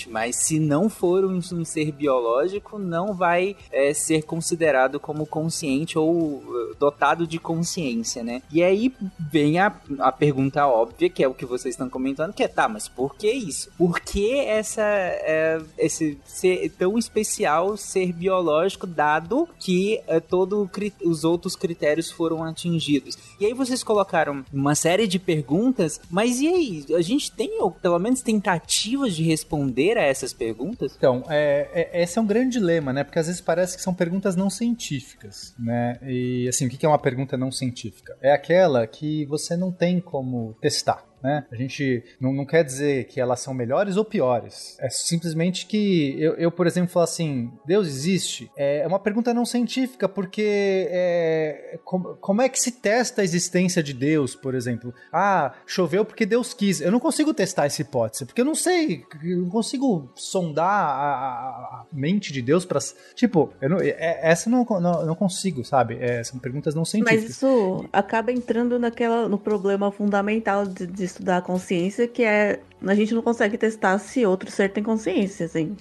mas 0.09 0.35
se 0.35 0.59
não 0.59 0.89
for 0.89 1.25
um, 1.25 1.37
um 1.37 1.65
ser 1.65 1.91
biológico, 1.91 2.77
não 2.79 3.13
vai 3.13 3.55
é, 3.71 3.93
ser 3.93 4.23
considerado 4.23 4.99
como 4.99 5.25
consciente 5.25 5.97
ou 5.97 6.11
uh, 6.11 6.75
dotado 6.79 7.25
de 7.27 7.39
consciência, 7.39 8.23
né? 8.23 8.41
E 8.51 8.63
aí 8.63 8.93
vem 9.31 9.59
a, 9.59 9.73
a 9.99 10.11
pergunta 10.11 10.65
óbvia, 10.67 11.09
que 11.09 11.23
é 11.23 11.27
o 11.27 11.33
que 11.33 11.45
vocês 11.45 11.73
estão 11.73 11.89
comentando, 11.89 12.33
que 12.33 12.43
é, 12.43 12.47
tá, 12.47 12.67
mas 12.67 12.87
por 12.87 13.15
que 13.15 13.31
isso? 13.31 13.69
Por 13.77 13.99
que 13.99 14.37
essa, 14.39 14.81
é, 14.83 15.61
esse 15.77 16.17
ser 16.25 16.69
tão 16.77 16.97
especial 16.97 17.75
ser 17.77 18.11
biológico, 18.13 18.87
dado 18.87 19.47
que 19.59 20.01
é, 20.07 20.19
todo 20.19 20.67
cri- 20.71 20.93
os 21.03 21.23
outros 21.23 21.55
critérios 21.55 22.11
foram 22.11 22.43
atingidos? 22.43 23.17
E 23.39 23.45
aí 23.45 23.53
vocês 23.53 23.83
colocaram 23.83 24.43
uma 24.51 24.75
série 24.75 25.07
de 25.07 25.19
perguntas, 25.19 25.99
mas 26.09 26.39
e 26.39 26.47
aí? 26.47 26.85
A 26.95 27.01
gente 27.01 27.31
tem, 27.31 27.61
ou 27.61 27.71
pelo 27.71 27.99
menos, 27.99 28.21
tentativas 28.21 29.15
de 29.15 29.23
responder 29.23 29.92
a 29.97 30.03
essas 30.03 30.33
perguntas? 30.33 30.93
Então, 30.97 31.23
é, 31.29 31.89
é- 31.93 32.01
esse 32.03 32.17
é 32.17 32.21
um 32.21 32.25
grande 32.25 32.53
dilema, 32.59 32.91
né? 32.93 33.03
Porque 33.03 33.19
às 33.19 33.27
vezes 33.27 33.41
parece 33.41 33.75
que 33.75 33.83
são 33.83 33.93
perguntas 33.93 34.35
não 34.35 34.49
científicas, 34.49 35.53
né? 35.57 35.97
E 36.03 36.47
assim, 36.47 36.65
o 36.65 36.69
que 36.69 36.85
é 36.85 36.89
uma 36.89 36.99
pergunta 36.99 37.37
não 37.37 37.51
científica? 37.51 38.17
É 38.21 38.31
aquela 38.31 38.85
que 38.87 39.25
você 39.25 39.55
não 39.55 39.71
tem 39.71 39.99
como 39.99 40.55
testar. 40.61 41.03
Né? 41.23 41.45
A 41.49 41.55
gente 41.55 42.03
não, 42.19 42.33
não 42.33 42.45
quer 42.45 42.63
dizer 42.63 43.05
que 43.05 43.21
elas 43.21 43.39
são 43.39 43.53
melhores 43.53 43.95
ou 43.95 44.03
piores. 44.03 44.75
É 44.79 44.89
simplesmente 44.89 45.65
que 45.65 46.15
eu, 46.21 46.33
eu, 46.33 46.51
por 46.51 46.67
exemplo, 46.67 46.89
falo 46.91 47.05
assim: 47.05 47.51
Deus 47.65 47.87
existe? 47.87 48.51
É 48.57 48.85
uma 48.85 48.99
pergunta 48.99 49.33
não 49.33 49.45
científica, 49.45 50.09
porque 50.09 50.87
é, 50.91 51.79
como, 51.85 52.15
como 52.15 52.41
é 52.41 52.49
que 52.49 52.59
se 52.59 52.71
testa 52.71 53.21
a 53.21 53.23
existência 53.23 53.81
de 53.81 53.93
Deus, 53.93 54.35
por 54.35 54.53
exemplo? 54.53 54.93
Ah, 55.13 55.53
choveu 55.65 56.03
porque 56.03 56.25
Deus 56.25 56.53
quis. 56.53 56.81
Eu 56.81 56.91
não 56.91 56.99
consigo 56.99 57.33
testar 57.33 57.65
essa 57.67 57.81
hipótese, 57.81 58.25
porque 58.25 58.41
eu 58.41 58.45
não 58.45 58.55
sei, 58.55 59.05
eu 59.23 59.37
não 59.43 59.49
consigo 59.49 60.11
sondar 60.15 60.65
a, 60.67 61.03
a- 61.03 61.85
mente 61.93 62.33
de 62.33 62.41
Deus 62.41 62.65
para 62.65 62.79
Tipo, 63.15 63.53
eu 63.61 63.69
não, 63.69 63.77
é- 63.79 64.19
essa 64.21 64.49
eu 64.49 64.51
não, 64.51 64.65
não, 64.81 65.05
não 65.05 65.15
consigo, 65.15 65.63
sabe? 65.63 65.97
É, 66.01 66.21
são 66.23 66.37
perguntas 66.39 66.75
não 66.75 66.81
Mas 66.81 66.89
científicas. 66.89 67.29
isso 67.29 67.85
acaba 67.93 68.31
entrando 68.31 68.77
naquela, 68.77 69.29
no 69.29 69.37
problema 69.37 69.89
fundamental 69.91 70.65
de, 70.65 70.85
de 70.85 71.03
estudar 71.13 71.37
a 71.37 71.41
consciência, 71.41 72.07
que 72.07 72.23
é 72.23 72.59
a 72.85 72.95
gente 72.95 73.13
não 73.13 73.21
consegue 73.21 73.57
testar 73.57 73.97
se 73.97 74.25
outro 74.25 74.49
ser 74.51 74.69
tem 74.69 74.83
consciência. 74.83 75.45
Assim. 75.45 75.75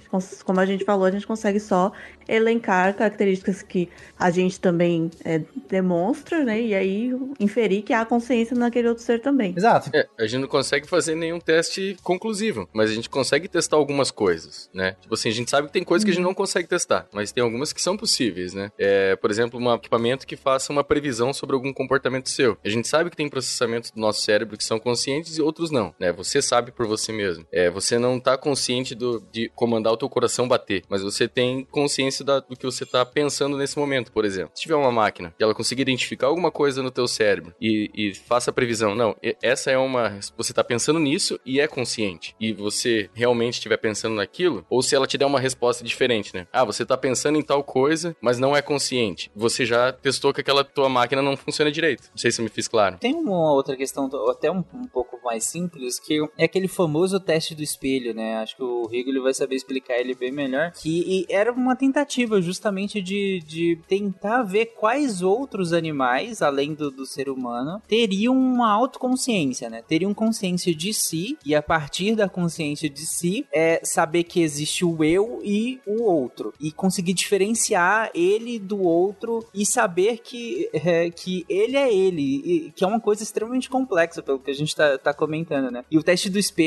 Como 0.44 0.60
a 0.60 0.66
gente 0.66 0.84
falou, 0.84 1.04
a 1.04 1.10
gente 1.10 1.26
consegue 1.26 1.58
só 1.58 1.92
elencar 2.28 2.94
características 2.94 3.62
que 3.62 3.88
a 4.18 4.30
gente 4.30 4.60
também 4.60 5.10
é, 5.24 5.42
demonstra, 5.68 6.44
né? 6.44 6.60
E 6.60 6.74
aí 6.74 7.12
inferir 7.38 7.82
que 7.82 7.92
há 7.92 8.04
consciência 8.04 8.56
naquele 8.56 8.88
outro 8.88 9.02
ser 9.02 9.20
também. 9.20 9.54
Exato. 9.56 9.90
É, 9.94 10.06
a 10.18 10.26
gente 10.26 10.40
não 10.40 10.48
consegue 10.48 10.86
fazer 10.86 11.14
nenhum 11.14 11.40
teste 11.40 11.96
conclusivo, 12.02 12.68
mas 12.72 12.90
a 12.90 12.94
gente 12.94 13.10
consegue 13.10 13.48
testar 13.48 13.76
algumas 13.76 14.10
coisas, 14.10 14.70
né? 14.72 14.96
Tipo 15.00 15.14
assim, 15.14 15.28
a 15.28 15.32
gente 15.32 15.50
sabe 15.50 15.66
que 15.66 15.72
tem 15.72 15.84
coisas 15.84 16.04
que 16.04 16.10
a 16.10 16.14
gente 16.14 16.22
não 16.22 16.34
consegue 16.34 16.68
testar, 16.68 17.06
mas 17.12 17.32
tem 17.32 17.42
algumas 17.42 17.72
que 17.72 17.82
são 17.82 17.96
possíveis, 17.96 18.54
né? 18.54 18.70
É, 18.78 19.16
por 19.16 19.30
exemplo, 19.30 19.60
um 19.60 19.74
equipamento 19.74 20.26
que 20.26 20.36
faça 20.36 20.72
uma 20.72 20.84
previsão 20.84 21.32
sobre 21.32 21.54
algum 21.54 21.72
comportamento 21.72 22.28
seu. 22.28 22.56
A 22.64 22.68
gente 22.68 22.88
sabe 22.88 23.10
que 23.10 23.16
tem 23.16 23.28
processamentos 23.28 23.90
do 23.90 24.00
nosso 24.00 24.22
cérebro 24.22 24.56
que 24.56 24.64
são 24.64 24.78
conscientes 24.78 25.38
e 25.38 25.42
outros 25.42 25.70
não, 25.70 25.94
né? 25.98 26.12
Você 26.12 26.40
sabe 26.40 26.70
por 26.70 26.86
você 26.96 27.12
mesmo. 27.12 27.46
É, 27.52 27.70
você 27.70 27.98
não 27.98 28.18
tá 28.20 28.36
consciente 28.36 28.94
do, 28.94 29.20
de 29.32 29.48
comandar 29.54 29.92
o 29.92 29.96
teu 29.96 30.08
coração 30.08 30.46
bater, 30.48 30.82
mas 30.88 31.02
você 31.02 31.26
tem 31.28 31.64
consciência 31.70 32.24
da- 32.24 32.40
do 32.40 32.56
que 32.56 32.64
você 32.66 32.84
tá 32.86 33.04
pensando 33.04 33.56
nesse 33.56 33.78
momento, 33.78 34.12
por 34.12 34.24
exemplo. 34.24 34.50
Se 34.54 34.62
tiver 34.62 34.74
uma 34.76 34.92
máquina 34.92 35.34
e 35.38 35.42
ela 35.42 35.54
conseguir 35.54 35.82
identificar 35.82 36.26
alguma 36.28 36.50
coisa 36.50 36.82
no 36.82 36.90
teu 36.90 37.06
cérebro 37.08 37.54
e, 37.60 37.90
e 37.94 38.14
faça 38.14 38.50
a 38.50 38.54
previsão, 38.54 38.94
não, 38.94 39.16
essa 39.42 39.70
é 39.70 39.78
uma. 39.78 40.18
Você 40.36 40.52
tá 40.52 40.62
pensando 40.62 40.98
nisso 40.98 41.38
e 41.44 41.60
é 41.60 41.66
consciente. 41.66 42.34
E 42.40 42.52
você 42.52 43.08
realmente 43.14 43.54
estiver 43.54 43.76
pensando 43.76 44.14
naquilo, 44.16 44.64
ou 44.68 44.82
se 44.82 44.94
ela 44.94 45.06
te 45.06 45.16
der 45.18 45.26
uma 45.26 45.40
resposta 45.40 45.82
diferente, 45.84 46.34
né? 46.34 46.46
Ah, 46.52 46.64
você 46.64 46.84
tá 46.84 46.96
pensando 46.96 47.38
em 47.38 47.42
tal 47.42 47.62
coisa, 47.64 48.14
mas 48.20 48.38
não 48.38 48.54
é 48.56 48.62
consciente. 48.62 49.30
Você 49.34 49.64
já 49.64 49.92
testou 49.92 50.32
que 50.32 50.40
aquela 50.40 50.64
tua 50.64 50.88
máquina 50.88 51.22
não 51.22 51.36
funciona 51.36 51.70
direito. 51.70 52.04
Não 52.10 52.18
sei 52.18 52.30
se 52.30 52.40
eu 52.40 52.44
me 52.44 52.50
fiz 52.50 52.68
claro. 52.68 52.98
Tem 52.98 53.14
uma 53.14 53.52
outra 53.52 53.76
questão, 53.76 54.08
até 54.30 54.50
um, 54.50 54.64
um 54.74 54.86
pouco 54.86 55.18
mais 55.24 55.44
simples, 55.44 55.98
que 55.98 56.20
é 56.36 56.44
aquele 56.44 56.68
famoso 56.82 57.20
teste 57.20 57.54
do 57.54 57.62
espelho, 57.62 58.14
né? 58.14 58.36
Acho 58.36 58.56
que 58.56 58.62
o 58.62 58.86
Rigo 58.86 59.22
vai 59.22 59.32
saber 59.34 59.56
explicar 59.56 59.98
ele 59.98 60.14
bem 60.14 60.32
melhor. 60.32 60.72
Que 60.72 61.26
era 61.28 61.52
uma 61.52 61.76
tentativa 61.76 62.40
justamente 62.40 63.00
de, 63.00 63.40
de 63.46 63.78
tentar 63.86 64.42
ver 64.42 64.66
quais 64.78 65.22
outros 65.22 65.72
animais, 65.72 66.42
além 66.42 66.74
do, 66.74 66.90
do 66.90 67.06
ser 67.06 67.28
humano, 67.28 67.80
teriam 67.86 68.34
uma 68.36 68.70
autoconsciência, 68.72 69.68
né? 69.70 69.82
Teriam 69.86 70.12
consciência 70.14 70.74
de 70.74 70.92
si, 70.92 71.36
e 71.44 71.54
a 71.54 71.62
partir 71.62 72.14
da 72.16 72.28
consciência 72.28 72.88
de 72.88 73.06
si, 73.06 73.46
é 73.52 73.80
saber 73.84 74.24
que 74.24 74.40
existe 74.40 74.84
o 74.84 75.04
eu 75.04 75.40
e 75.44 75.80
o 75.86 76.02
outro. 76.02 76.52
E 76.60 76.72
conseguir 76.72 77.12
diferenciar 77.12 78.10
ele 78.14 78.58
do 78.58 78.82
outro 78.82 79.44
e 79.54 79.64
saber 79.66 80.18
que, 80.18 80.68
é, 80.72 81.10
que 81.10 81.44
ele 81.48 81.76
é 81.76 81.92
ele, 81.94 82.22
e- 82.22 82.72
que 82.74 82.84
é 82.84 82.86
uma 82.86 83.00
coisa 83.00 83.22
extremamente 83.22 83.68
complexa, 83.70 84.22
pelo 84.22 84.38
que 84.38 84.50
a 84.50 84.54
gente 84.54 84.74
tá, 84.74 84.98
tá 84.98 85.14
comentando, 85.14 85.70
né? 85.70 85.84
E 85.90 85.98
o 85.98 86.02
teste 86.02 86.28
do 86.30 86.38
espelho 86.38 86.61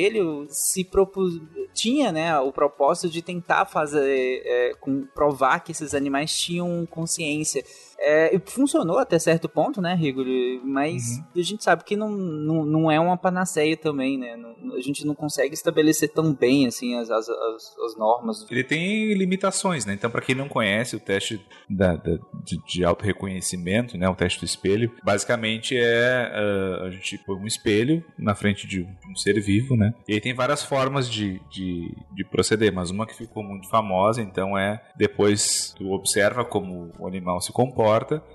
se 0.50 0.84
propus, 0.84 1.42
tinha, 1.74 2.12
né, 2.12 2.38
o 2.40 2.52
propósito 2.52 3.10
de 3.10 3.22
tentar 3.22 3.66
fazer, 3.66 4.42
é, 4.46 4.74
com, 4.80 5.06
provar 5.14 5.60
que 5.60 5.72
esses 5.72 5.94
animais 5.94 6.38
tinham 6.38 6.86
consciência. 6.86 7.64
É, 7.98 8.38
funcionou 8.46 8.98
até 9.00 9.18
certo 9.18 9.48
ponto, 9.48 9.82
né, 9.82 9.96
Rigoli? 9.96 10.60
Mas 10.64 11.20
a 11.36 11.42
gente 11.42 11.64
sabe 11.64 11.84
que 11.84 11.96
não, 11.96 12.10
não, 12.12 12.66
não 12.66 12.92
é 12.92 13.00
uma 13.00 13.18
panaceia 13.18 13.76
também, 13.78 14.18
né? 14.18 14.36
Não- 14.36 14.56
a 14.76 14.82
gente 14.82 15.06
não 15.06 15.16
consegue 15.16 15.54
estabelecer 15.54 16.10
tão 16.10 16.34
bem, 16.34 16.68
assim, 16.68 16.96
as, 16.98 17.10
as, 17.10 17.30
as, 17.30 17.78
as 17.86 17.98
normas. 17.98 18.46
Ele 18.52 18.64
tem 18.64 19.14
limitações, 19.14 19.86
né? 19.86 19.94
Então, 19.94 20.10
para 20.10 20.22
quem 20.22 20.36
não 20.36 20.50
conhece 20.50 20.96
o 20.96 21.00
teste 21.00 21.40
da, 21.70 21.96
da- 21.96 22.18
de, 22.44 22.58
de 22.68 22.84
auto-reconhecimento, 22.84 23.98
né? 23.98 24.10
O 24.10 24.16
teste 24.16 24.40
do 24.40 24.46
espelho, 24.46 24.92
basicamente 25.04 25.76
é 25.78 26.32
ah, 26.34 26.84
a 26.86 26.90
gente 26.92 27.18
põe 27.20 27.38
um 27.38 27.48
espelho 27.48 28.04
na 28.20 28.36
frente 28.36 28.68
de 28.68 28.82
um, 28.82 28.86
de 28.86 29.12
um 29.12 29.16
ser 29.16 29.40
vivo, 29.42 29.76
né? 29.78 29.94
E 30.08 30.14
aí 30.16 30.22
tem 30.22 30.34
várias 30.34 30.64
formas 30.64 31.10
de, 31.10 31.40
de, 31.50 31.90
de 32.14 32.26
proceder, 32.26 32.74
mas 32.74 32.92
uma 32.92 33.06
que 33.08 33.16
ficou 33.16 33.42
muito 33.44 33.70
famosa, 33.70 34.22
então 34.22 34.58
é 34.58 34.82
depois 34.98 35.74
tu 35.78 35.92
observa 35.92 36.44
como 36.44 36.92
o 37.00 37.08
animal 37.08 37.40
se 37.40 37.52
comporta 37.54 37.85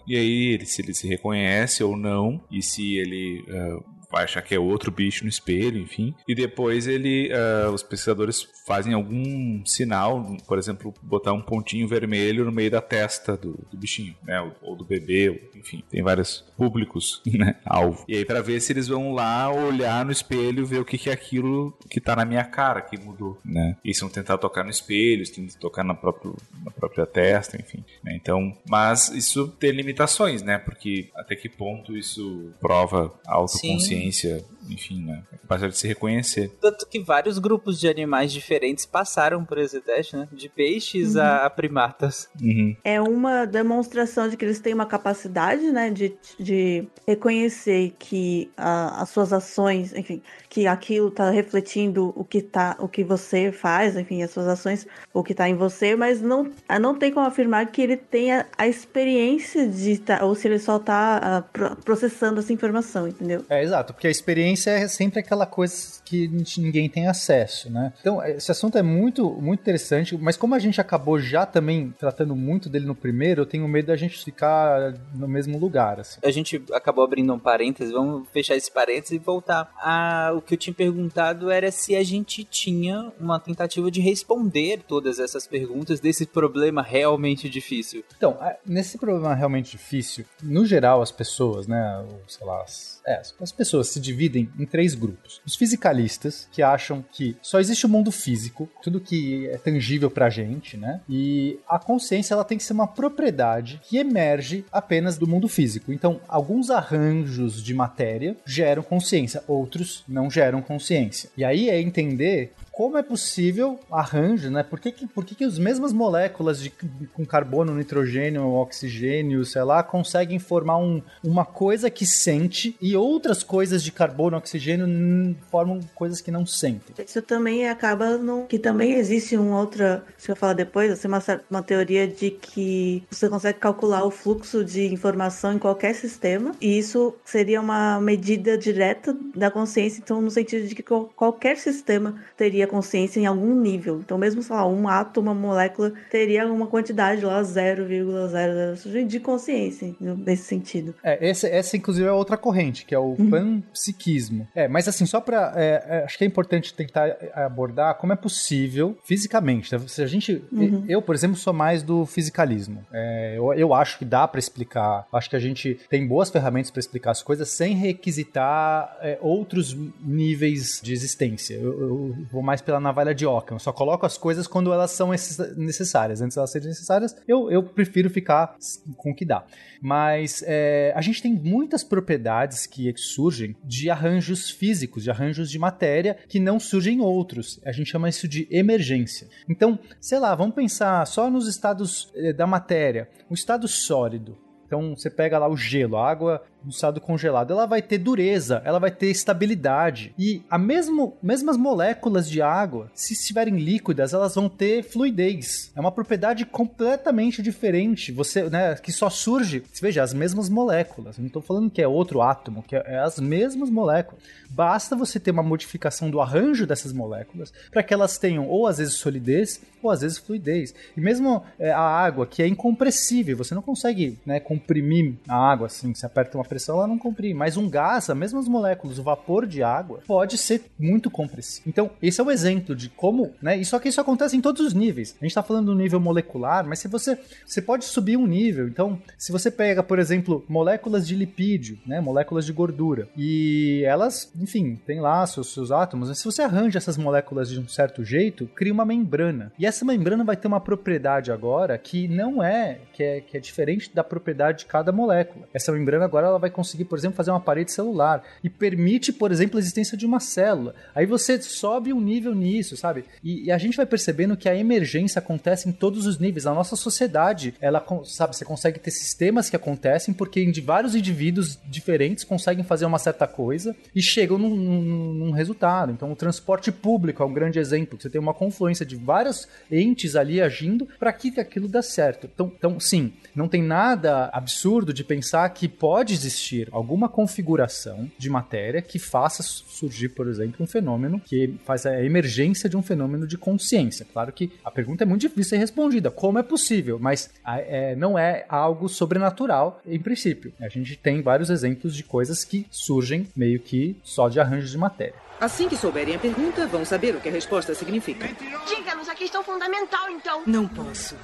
e 0.07 0.17
aí 0.17 0.55
ele, 0.55 0.67
se 0.67 0.83
ele 0.83 0.95
se 0.95 1.09
reconhece 1.09 1.83
ou 1.83 1.97
não 1.97 2.41
e 2.51 2.63
se 2.63 2.97
ele 2.97 3.45
ah, 3.51 3.81
vai 4.11 4.25
achar 4.25 4.43
que 4.43 4.55
é 4.55 4.59
outro 4.59 4.91
bicho 4.91 5.25
no 5.25 5.31
espelho, 5.31 5.79
enfim. 5.79 6.15
E 6.27 6.35
depois 6.35 6.87
ele, 6.87 7.31
ah, 7.33 7.71
os 7.71 7.83
pesquisadores 7.83 8.49
fazem 8.67 8.93
algum 8.95 9.65
sinal, 9.67 10.37
por 10.47 10.59
exemplo, 10.59 10.95
botar 11.03 11.33
um 11.33 11.41
pontinho 11.43 11.87
vermelho 11.89 12.45
no 12.45 12.53
meio 12.53 12.71
da 12.71 12.81
testa 12.81 13.37
do, 13.37 13.59
do 13.71 13.77
bichinho, 13.77 14.15
né? 14.25 14.41
Ou, 14.41 14.53
ou 14.71 14.77
do 14.77 14.85
bebê, 14.85 15.29
ou- 15.31 15.39
enfim. 15.59 15.83
Tem 15.91 16.03
vários 16.03 16.45
públicos, 16.57 17.23
né? 17.27 17.57
Alvo. 17.65 18.05
E 18.09 18.17
aí 18.17 18.25
para 18.25 18.43
ver 18.43 18.61
se 18.61 18.73
eles 18.73 18.89
vão 18.89 19.13
lá 19.13 19.51
olhar 19.53 20.05
no 20.05 20.13
espelho, 20.13 20.67
ver 20.67 20.81
o 20.81 20.85
que, 20.85 20.99
que 20.99 21.11
é 21.11 21.13
aquilo 21.13 21.77
que 21.89 22.01
tá 22.01 22.15
na 22.17 22.25
minha 22.25 22.45
cara 22.45 22.81
que 22.81 22.99
mudou, 22.99 23.39
né? 23.45 23.77
E 23.85 23.95
se 23.95 24.01
vão 24.01 24.11
tentar 24.11 24.39
tocar 24.39 24.65
no 24.65 24.71
espelho, 24.71 25.25
se 25.27 25.33
que 25.33 25.57
tocar 25.59 25.85
na, 25.85 25.95
próprio, 25.95 26.37
na 26.65 26.71
própria 26.71 27.07
testa, 27.07 27.57
enfim. 27.61 27.85
né? 28.03 28.15
Então, 28.15 28.57
mas 28.69 29.09
isso 29.09 29.49
tem 29.59 29.71
limitações, 29.71 30.43
né? 30.43 30.59
Porque 30.59 31.09
até 31.15 31.35
que 31.35 31.49
ponto 31.49 31.97
isso 31.97 32.51
prova 32.61 33.13
a 33.27 33.35
autoconsciência, 33.35 34.00
consciência 34.01 34.45
enfim, 34.71 35.05
né? 35.05 35.23
A 35.33 35.37
capacidade 35.39 35.73
de 35.75 35.79
se 35.79 35.89
reconhecer. 35.89 36.51
Tanto 36.61 36.87
que 36.87 36.99
vários 37.01 37.39
grupos 37.39 37.79
de 37.81 37.89
animais 37.89 38.33
diferentes 38.33 38.87
passaram 38.87 39.45
por 39.45 39.59
esse 39.59 39.81
teste, 39.81 40.17
né? 40.17 40.29
De 40.33 40.49
peixes 40.49 41.17
a, 41.17 41.47
a 41.47 41.51
primatas. 41.51 42.29
Uhum. 42.41 42.77
É 42.85 43.01
uma 43.01 43.45
demonstração 43.47 44.29
de 44.29 44.37
que 44.37 44.45
eles 44.45 44.61
têm 44.61 44.75
uma 44.75 44.87
capacidade, 44.87 45.63
né, 45.71 45.91
de, 45.91 46.15
de 46.39 46.87
reconhecer 47.07 47.95
que 47.99 48.51
a- 48.57 49.03
as 49.03 49.09
suas 49.11 49.33
ações, 49.33 49.95
enfim, 49.95 50.23
que 50.49 50.67
aquilo 50.67 51.09
está 51.09 51.31
refletindo 51.31 52.13
o 52.17 52.25
que 52.25 52.43
tá, 52.43 52.77
o 52.79 52.89
que 52.89 53.03
você 53.05 53.51
faz, 53.53 53.97
enfim, 53.97 54.23
as 54.23 54.31
suas 54.31 54.47
ações, 54.47 54.87
o 55.13 55.23
que 55.23 55.33
está 55.33 55.49
em 55.49 55.55
você, 55.55 55.97
mas 55.97 56.21
não, 56.21 56.51
ah, 56.69 56.79
não 56.79 56.95
tem 56.95 57.13
como 57.13 57.27
afirmar 57.27 57.67
que 57.67 57.81
ele 57.83 57.97
tenha 57.97 58.47
a 58.57 58.67
experiência 58.67 59.67
de 59.69 59.99
tá, 59.99 60.25
ou 60.25 60.35
se 60.35 60.49
ele 60.49 60.59
só 60.59 60.77
está 60.77 61.45
processando 61.85 62.41
essa 62.41 62.53
informação, 62.53 63.09
entendeu? 63.09 63.45
É, 63.49 63.63
exato, 63.63 63.93
porque 63.95 64.07
a 64.07 64.11
experiência 64.11 64.60
consciência 64.61 64.71
é 64.71 64.89
sempre 64.89 65.21
aquela 65.21 65.47
coisa 65.47 66.01
que 66.05 66.29
ninguém 66.59 66.89
tem 66.89 67.07
acesso, 67.07 67.71
né? 67.71 67.93
Então, 68.01 68.23
esse 68.25 68.51
assunto 68.51 68.77
é 68.77 68.83
muito, 68.83 69.31
muito 69.31 69.61
interessante, 69.61 70.17
mas 70.19 70.37
como 70.37 70.55
a 70.55 70.59
gente 70.59 70.81
acabou 70.81 71.19
já 71.19 71.47
também 71.47 71.95
tratando 71.99 72.35
muito 72.37 72.69
dele 72.69 72.87
no 72.87 72.95
primeiro, 72.95 73.43
eu 73.43 73.47
tenho 73.47 73.67
medo 73.69 73.87
da 73.87 73.97
gente 73.97 74.23
ficar 74.23 74.95
no 75.15 75.29
mesmo 75.29 75.59
lugar, 75.59 76.01
assim. 76.01 76.21
A 76.23 76.31
gente 76.31 76.63
acabou 76.73 77.05
abrindo 77.05 77.33
um 77.33 77.39
parênteses, 77.39 77.93
vamos 77.93 78.29
fechar 78.33 78.57
esse 78.57 78.71
parênteses 78.71 79.13
e 79.13 79.19
voltar. 79.19 79.73
Ah, 79.79 80.33
o 80.37 80.41
que 80.41 80.55
eu 80.55 80.59
tinha 80.59 80.75
perguntado 80.75 81.51
era 81.51 81.71
se 81.71 81.97
a 81.97 82.03
gente 82.03 82.45
tinha 82.45 83.13
uma 83.19 83.39
tentativa 83.39 83.91
de 83.91 84.01
responder 84.01 84.83
todas 84.87 85.19
essas 85.19 85.47
perguntas 85.47 86.01
desse 86.01 86.27
problema 86.27 86.83
realmente 86.83 87.49
difícil. 87.49 88.05
Então, 88.17 88.37
nesse 88.67 88.99
problema 88.99 89.35
realmente 89.35 89.71
difícil, 89.73 90.25
no 90.43 90.67
geral, 90.67 91.03
as 91.03 91.13
pessoas, 91.13 91.67
né, 91.67 92.05
sei 92.27 92.47
lá, 92.47 92.63
as, 92.63 93.00
é, 93.11 93.21
as 93.41 93.53
pessoas 93.53 93.89
se 93.89 93.99
dividem 93.99 94.49
em 94.59 94.65
três 94.65 94.95
grupos. 94.95 95.41
Os 95.45 95.57
fisicalistas, 95.57 96.49
que 96.53 96.63
acham 96.63 97.05
que 97.13 97.37
só 97.43 97.59
existe 97.59 97.87
o 97.87 97.89
mundo 97.89 98.13
físico, 98.13 98.69
tudo 98.83 99.01
que 99.01 99.49
é 99.49 99.59
tangível 99.59 100.11
pra 100.11 100.31
gente, 100.31 100.77
né? 100.77 101.01
E 101.09 101.59
a 101.69 101.79
consciência 101.79 102.35
ela 102.35 102.45
tem 102.45 102.57
que 102.57 102.65
ser 102.65 102.73
uma 102.73 102.87
propriedade 102.87 103.81
que 103.83 103.99
emerge 103.99 104.65
apenas 104.71 105.19
do 105.19 105.27
mundo 105.27 105.49
físico. 105.49 105.93
Então, 105.93 106.21
alguns 106.29 106.71
arranjos 106.71 107.63
de 107.63 107.75
matéria 107.75 108.37
geram 108.47 108.83
consciência, 108.83 109.43
outros 109.49 110.05
não 110.07 110.31
geram 110.31 110.63
consciência. 110.63 111.31
E 111.37 111.45
aí 111.45 111.69
é 111.69 111.81
entender 111.81 112.53
como 112.81 112.97
é 112.97 113.03
possível 113.03 113.79
arranjo, 113.93 114.51
né? 114.51 114.63
Por 114.63 114.81
que, 114.81 114.91
que, 114.91 115.07
por 115.07 115.23
que, 115.23 115.35
que 115.35 115.45
as 115.45 115.59
mesmas 115.59 115.93
moléculas 115.93 116.63
de, 116.63 116.73
com 117.13 117.27
carbono, 117.27 117.75
nitrogênio, 117.75 118.55
oxigênio, 118.55 119.45
sei 119.45 119.63
lá, 119.65 119.83
conseguem 119.83 120.39
formar 120.39 120.79
um, 120.79 121.03
uma 121.23 121.45
coisa 121.45 121.91
que 121.91 122.07
sente 122.07 122.75
e 122.81 122.97
outras 122.97 123.43
coisas 123.43 123.85
de 123.85 123.93
carbono, 123.93 124.39
oxigênio 124.39 125.37
formam 125.51 125.79
coisas 125.95 126.23
que 126.23 126.31
não 126.31 126.47
sentem? 126.47 126.95
Isso 127.05 127.21
também 127.21 127.69
acaba 127.69 128.17
no, 128.17 128.47
que 128.47 128.59
também 128.59 128.95
existe 128.95 129.37
uma 129.37 129.61
outra, 129.61 130.03
se 130.17 130.33
eu 130.33 130.37
falar 130.37 130.55
depois, 130.55 130.91
assim, 130.91 131.07
uma, 131.07 131.23
uma 131.51 131.63
teoria 131.63 132.09
de 132.09 132.31
que 132.31 133.03
você 133.11 133.29
consegue 133.29 133.59
calcular 133.59 134.07
o 134.07 134.11
fluxo 134.11 134.65
de 134.65 134.91
informação 134.91 135.53
em 135.53 135.59
qualquer 135.59 135.95
sistema 135.95 136.53
e 136.59 136.79
isso 136.79 137.15
seria 137.27 137.61
uma 137.61 138.01
medida 138.01 138.57
direta 138.57 139.15
da 139.37 139.51
consciência, 139.51 140.01
então 140.03 140.23
no 140.23 140.31
sentido 140.31 140.67
de 140.67 140.75
que 140.75 140.83
qualquer 140.83 141.59
sistema 141.59 142.15
teria 142.39 142.70
consciência 142.71 143.19
em 143.19 143.27
algum 143.27 143.55
nível. 143.55 143.99
Então, 143.99 144.17
mesmo, 144.17 144.43
sei 144.43 144.55
lá, 144.55 144.67
um 144.67 144.89
átomo, 144.89 145.31
uma 145.31 145.35
molécula, 145.35 145.93
teria 146.09 146.47
uma 146.47 146.69
quantidade 146.69 147.25
lá, 147.25 147.43
0,00 147.43 149.07
de 149.07 149.19
consciência, 149.21 149.95
nesse 150.01 150.45
sentido. 150.45 150.95
É, 151.03 151.29
essa, 151.29 151.49
essa 151.49 151.77
inclusive 151.77 152.07
é 152.07 152.13
outra 152.13 152.37
corrente, 152.37 152.85
que 152.85 152.95
é 152.95 152.99
o 152.99 153.17
uhum. 153.19 153.31
panpsiquismo. 153.31 154.47
É, 154.55 154.69
mas 154.69 154.87
assim, 154.87 155.05
só 155.05 155.21
pra. 155.21 155.53
É, 155.57 155.85
é, 155.87 156.05
acho 156.05 156.17
que 156.17 156.25
é 156.25 156.27
importante 156.27 156.73
tentar 156.73 157.17
abordar 157.35 157.97
como 157.97 158.13
é 158.13 158.17
possível 158.17 158.97
fisicamente. 159.05 159.73
Né? 159.73 159.81
Se 159.89 160.03
a 160.03 160.07
gente. 160.07 160.43
Uhum. 160.53 160.85
Eu, 160.89 161.03
por 161.03 161.15
exemplo, 161.15 161.37
sou 161.37 161.53
mais 161.53 161.83
do 161.83 162.07
fisicalismo. 162.07 162.85
É, 162.93 163.35
eu, 163.37 163.53
eu 163.55 163.75
acho 163.75 163.99
que 163.99 164.05
dá 164.05 164.27
para 164.29 164.39
explicar. 164.39 165.07
Acho 165.13 165.29
que 165.29 165.37
a 165.37 165.41
gente 165.41 165.79
tem 165.89 166.07
boas 166.07 166.31
ferramentas 166.31 166.71
para 166.71 166.81
explicar 166.81 167.11
as 167.11 167.23
coisas 167.23 167.49
sem 167.49 167.75
requisitar 167.75 168.97
é, 169.01 169.19
outros 169.21 169.77
níveis 170.01 170.81
de 170.83 170.93
existência. 170.93 171.55
Eu, 171.55 171.81
eu 171.81 172.17
vou 172.31 172.43
mais 172.43 172.60
pela 172.63 172.81
navalha 172.81 173.15
de 173.15 173.27
Ockham. 173.27 173.57
Eu 173.57 173.59
só 173.59 173.73
coloco 173.73 174.07
as 174.07 174.17
coisas 174.17 174.47
quando 174.47 174.73
elas 174.73 174.91
são 174.91 175.11
necessárias. 175.57 176.21
Antes 176.21 176.35
de 176.35 176.39
elas 176.39 176.51
serem 176.51 176.69
necessárias, 176.69 177.17
eu, 177.27 177.51
eu 177.51 177.63
prefiro 177.63 178.11
ficar 178.11 178.57
com 178.97 179.11
o 179.11 179.15
que 179.15 179.25
dá. 179.25 179.45
Mas 179.81 180.43
é, 180.47 180.93
a 180.95 181.01
gente 181.01 181.23
tem 181.23 181.33
muitas 181.33 181.83
propriedades 181.83 182.67
que 182.67 182.93
surgem 182.97 183.57
de 183.65 183.91
arranjos 183.91 184.51
físicos, 184.51 185.03
de 185.03 185.11
arranjos 185.11 185.51
de 185.51 185.59
matéria, 185.59 186.17
que 186.29 186.39
não 186.39 186.61
surgem 186.61 187.01
outros. 187.01 187.61
A 187.65 187.73
gente 187.73 187.91
chama 187.91 188.09
isso 188.09 188.29
de 188.29 188.47
emergência. 188.51 189.29
Então, 189.49 189.79
sei 190.01 190.19
lá, 190.19 190.35
vamos 190.35 190.55
pensar 190.55 191.07
só 191.07 191.31
nos 191.31 191.49
estados 191.49 192.13
eh, 192.15 192.33
da 192.33 192.47
matéria. 192.47 193.09
O 193.29 193.35
estado 193.35 193.67
sólido. 193.67 194.39
Então 194.71 194.95
você 194.95 195.11
pega 195.11 195.37
lá 195.37 195.49
o 195.49 195.57
gelo, 195.57 195.97
a 195.97 196.09
água 196.09 196.45
no 196.65 196.71
estado 196.71 197.01
congelado, 197.01 197.53
ela 197.53 197.67
vai 197.67 197.83
ter 197.83 197.99
dureza, 197.99 198.63
ela 198.65 198.79
vai 198.79 198.91
ter 198.91 199.11
estabilidade. 199.11 200.15
E 200.19 200.43
a 200.51 200.59
mesmo, 200.59 201.17
mesmas 201.23 201.57
moléculas 201.57 202.29
de 202.29 202.43
água, 202.43 202.91
se 202.95 203.15
estiverem 203.15 203.57
líquidas, 203.57 204.13
elas 204.13 204.35
vão 204.35 204.49
ter 204.49 204.83
fluidez. 204.83 205.73
É 205.75 205.81
uma 205.81 205.93
propriedade 205.93 206.45
completamente 206.45 207.43
diferente. 207.43 208.13
Você, 208.13 208.45
né, 208.45 208.75
que 208.77 208.93
só 208.93 209.09
surge, 209.11 209.63
veja, 209.81 210.03
as 210.03 210.13
mesmas 210.13 210.49
moléculas. 210.49 211.19
não 211.19 211.27
estou 211.27 211.43
falando 211.43 211.71
que 211.71 211.83
é 211.83 211.89
outro 211.89 212.21
átomo, 212.23 212.63
que 212.63 212.77
é, 212.77 212.83
é 212.87 212.99
as 212.99 213.19
mesmas 213.19 213.71
moléculas. 213.71 214.23
Basta 214.51 214.97
você 214.97 215.21
ter 215.21 215.31
uma 215.31 215.43
modificação 215.43 216.11
do 216.11 216.21
arranjo 216.21 216.67
dessas 216.67 216.93
moléculas 216.93 217.53
para 217.71 217.83
que 217.83 217.95
elas 217.95 218.19
tenham 218.19 218.49
ou 218.49 218.67
às 218.67 218.79
vezes 218.79 218.95
solidez 218.95 219.61
ou 219.83 219.91
às 219.91 220.01
vezes 220.01 220.19
fluidez. 220.19 220.75
E 220.97 221.01
mesmo 221.01 221.43
é, 221.59 221.71
a 221.71 221.81
água, 221.81 222.27
que 222.27 222.43
é 222.43 222.47
incompressível, 222.47 223.37
você 223.37 223.55
não 223.55 223.63
consegue 223.63 224.19
né, 224.27 224.41
comprimir 224.41 225.15
a 225.29 225.37
água 225.37 225.67
assim, 225.67 225.95
você 225.95 226.05
aperta 226.05 226.37
uma 226.37 226.45
pressão, 226.51 226.77
ela 226.77 226.89
não 226.89 226.99
comprime. 226.99 227.33
Mas 227.33 227.57
um 227.57 227.71
gás, 227.71 228.11
as 228.11 228.17
mesmas 228.17 228.49
moléculas, 228.49 228.99
o 228.99 229.03
vapor 229.03 229.47
de 229.47 229.63
água, 229.63 230.01
pode 230.07 230.37
ser 230.37 230.65
muito 230.79 231.09
compressivo. 231.09 231.69
Então, 231.69 231.91
esse 232.03 232.21
é 232.21 232.25
o 232.25 232.31
exemplo 232.31 232.75
de 232.75 232.89
como, 232.89 233.33
né? 233.41 233.57
E 233.57 233.65
só 233.65 233.79
que 233.79 233.89
isso 233.89 234.01
acontece 234.01 234.37
em 234.37 234.41
todos 234.41 234.67
os 234.67 234.75
níveis. 234.75 235.15
A 235.21 235.25
gente 235.25 235.31
está 235.31 235.43
falando 235.43 235.67
do 235.67 235.75
nível 235.75 236.01
molecular, 236.01 236.67
mas 236.67 236.81
se 236.81 236.89
você, 236.89 237.19
você 237.47 237.63
pode 237.63 237.85
subir 237.85 238.17
um 238.17 238.27
nível. 238.27 238.67
Então, 238.67 239.01
se 239.17 239.31
você 239.31 239.51
pega, 239.51 239.83
por 239.83 239.99
exemplo, 239.99 240.45
moléculas 240.49 241.07
de 241.07 241.15
lipídio, 241.15 241.79
né? 241.87 242.01
Moléculas 242.01 242.45
de 242.45 242.53
gordura, 242.53 243.09
e 243.17 243.83
elas, 243.87 244.33
enfim, 244.39 244.79
tem 244.85 245.01
lá 245.01 245.25
seus, 245.27 245.53
seus 245.53 245.71
átomos. 245.71 246.09
Mas 246.09 246.19
se 246.19 246.25
você 246.25 246.43
arranja 246.43 246.79
essas 246.79 246.97
moléculas 246.97 247.49
de 247.49 247.61
um 247.61 247.69
certo 247.69 248.05
jeito, 248.05 248.47
cria 248.49 248.73
uma 248.73 248.85
membrana. 248.85 249.53
E 249.59 249.65
essa 249.65 249.85
membrana 249.85 250.25
vai 250.25 250.37
ter 250.37 250.49
uma 250.49 250.61
propriedade 250.61 251.31
agora 251.31 251.79
que 251.79 252.09
não 252.09 252.43
é 252.43 252.81
que 252.93 253.03
é, 253.03 253.21
que 253.21 253.37
é 253.37 253.41
diferente 253.41 253.91
da 253.95 254.03
propriedade 254.03 254.59
de 254.59 254.67
cada 254.67 254.91
molécula. 254.91 255.49
Essa 255.55 255.73
membrana 255.73 256.05
agora 256.05 256.27
ela 256.27 256.39
vai 256.41 256.51
conseguir, 256.51 256.85
por 256.85 256.99
exemplo, 256.99 257.17
fazer 257.17 257.31
uma 257.31 257.41
parede 257.41 257.73
celular 257.73 258.23
e 258.43 258.49
permite, 258.49 259.13
por 259.13 259.31
exemplo, 259.31 259.59
a 259.59 259.61
existência 259.61 259.97
de 259.97 260.07
uma 260.07 260.21
célula. 260.21 260.75
Aí 260.95 261.07
você 261.07 261.41
sobe 261.41 261.93
um 261.93 262.01
nível 262.01 262.35
nisso, 262.35 262.77
sabe? 262.77 263.05
E, 263.23 263.45
e 263.45 263.53
a 263.53 263.59
gente 263.59 263.77
vai 263.77 263.87
percebendo 263.87 264.37
que 264.37 264.49
a 264.49 264.57
emergência 264.57 265.19
acontece 265.19 265.69
em 265.69 265.73
todos 265.73 266.07
os 266.07 266.19
níveis. 266.19 266.47
A 266.47 266.55
nossa 266.55 266.77
sociedade, 266.77 267.55
ela, 267.61 267.85
sabe, 268.05 268.37
você 268.37 268.45
consegue 268.45 268.79
ter 268.79 268.91
sistemas 268.91 269.51
que 269.51 269.57
acontecem 269.57 270.15
porque 270.15 270.51
de 270.51 270.61
vários 270.61 270.95
indivíduos 270.95 271.59
diferentes 271.67 272.25
conseguem 272.25 272.65
fazer 272.65 272.87
uma 272.87 272.99
certa 272.99 273.27
coisa 273.27 273.77
e 273.95 274.03
chegam 274.03 274.39
num, 274.39 274.55
num, 274.55 275.13
num 275.15 275.31
resultado. 275.31 275.93
Então, 275.93 276.11
o 276.11 276.17
transporte 276.17 276.73
público 276.73 277.23
é 277.23 277.27
um 277.27 277.33
grande 277.33 277.59
exemplo. 277.59 278.01
Você 278.01 278.09
tem 278.09 278.21
uma 278.21 278.35
confluência 278.35 278.87
de 278.87 278.97
vários 278.97 279.47
entes 279.71 280.17
ali 280.17 280.41
agindo 280.41 280.89
para 280.99 281.13
que 281.13 281.39
aquilo 281.39 281.69
dê 281.69 281.83
certo. 281.83 282.29
Então, 282.33 282.53
então, 282.57 282.81
sim, 282.81 283.13
não 283.35 283.49
tem 283.49 283.63
nada 283.63 284.31
absurdo 284.33 284.93
de 284.93 285.05
pensar 285.05 285.49
que 285.51 285.69
pode 285.69 286.15
existir 286.15 286.30
existir 286.31 286.69
alguma 286.73 287.09
configuração 287.09 288.11
de 288.17 288.31
matéria 288.31 288.81
que 288.81 288.99
faça 288.99 289.43
surgir, 289.43 290.11
por 290.11 290.29
exemplo, 290.29 290.63
um 290.63 290.67
fenômeno 290.67 291.21
que 291.21 291.55
faz 291.65 291.85
a 291.85 292.03
emergência 292.03 292.69
de 292.69 292.77
um 292.77 292.83
fenômeno 292.83 293.27
de 293.27 293.37
consciência. 293.37 294.07
Claro 294.11 294.33
que 294.33 294.53
a 294.65 294.71
pergunta 294.71 295.05
é 295.05 295.07
muito 295.07 295.23
difícil 295.23 295.41
de 295.43 295.49
ser 295.49 295.57
respondida, 295.57 296.11
como 296.11 296.39
é 296.39 296.43
possível? 296.43 296.99
Mas 296.99 297.31
é, 297.45 297.95
não 297.97 298.19
é 298.19 298.45
algo 298.49 298.89
sobrenatural 298.89 299.81
em 299.87 299.99
princípio. 299.99 300.53
A 300.61 300.69
gente 300.69 300.97
tem 300.97 301.21
vários 301.23 301.51
exemplos 301.51 301.95
de 301.95 302.03
coisas 302.03 302.45
que 302.45 302.67
surgem 302.71 303.27
meio 303.35 303.59
que 303.61 303.97
só 304.03 304.29
de 304.29 304.39
arranjos 304.41 304.71
de 304.71 304.79
matéria. 304.79 305.15
Assim 305.41 305.69
que 305.69 305.77
souberem 305.77 306.15
a 306.15 306.19
pergunta, 306.19 306.67
vão 306.67 306.85
saber 306.85 307.17
o 307.17 307.21
que 307.21 307.29
a 307.29 307.33
resposta 307.33 307.75
significa. 307.75 308.29
Diga-nos 308.69 309.09
a 309.09 309.15
questão 309.15 309.43
fundamental, 309.43 310.11
então. 310.11 310.43
Não 310.47 310.69
posso. 310.69 311.17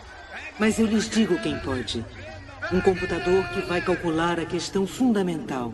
Mas 0.59 0.79
eu 0.79 0.87
lhes 0.87 1.09
digo 1.09 1.39
quem 1.43 1.59
pode. 1.59 2.03
Um 2.73 2.81
computador 2.81 3.49
que 3.51 3.61
vai 3.61 3.81
calcular 3.81 4.41
a 4.41 4.45
questão 4.45 4.89
fundamental. 4.89 5.73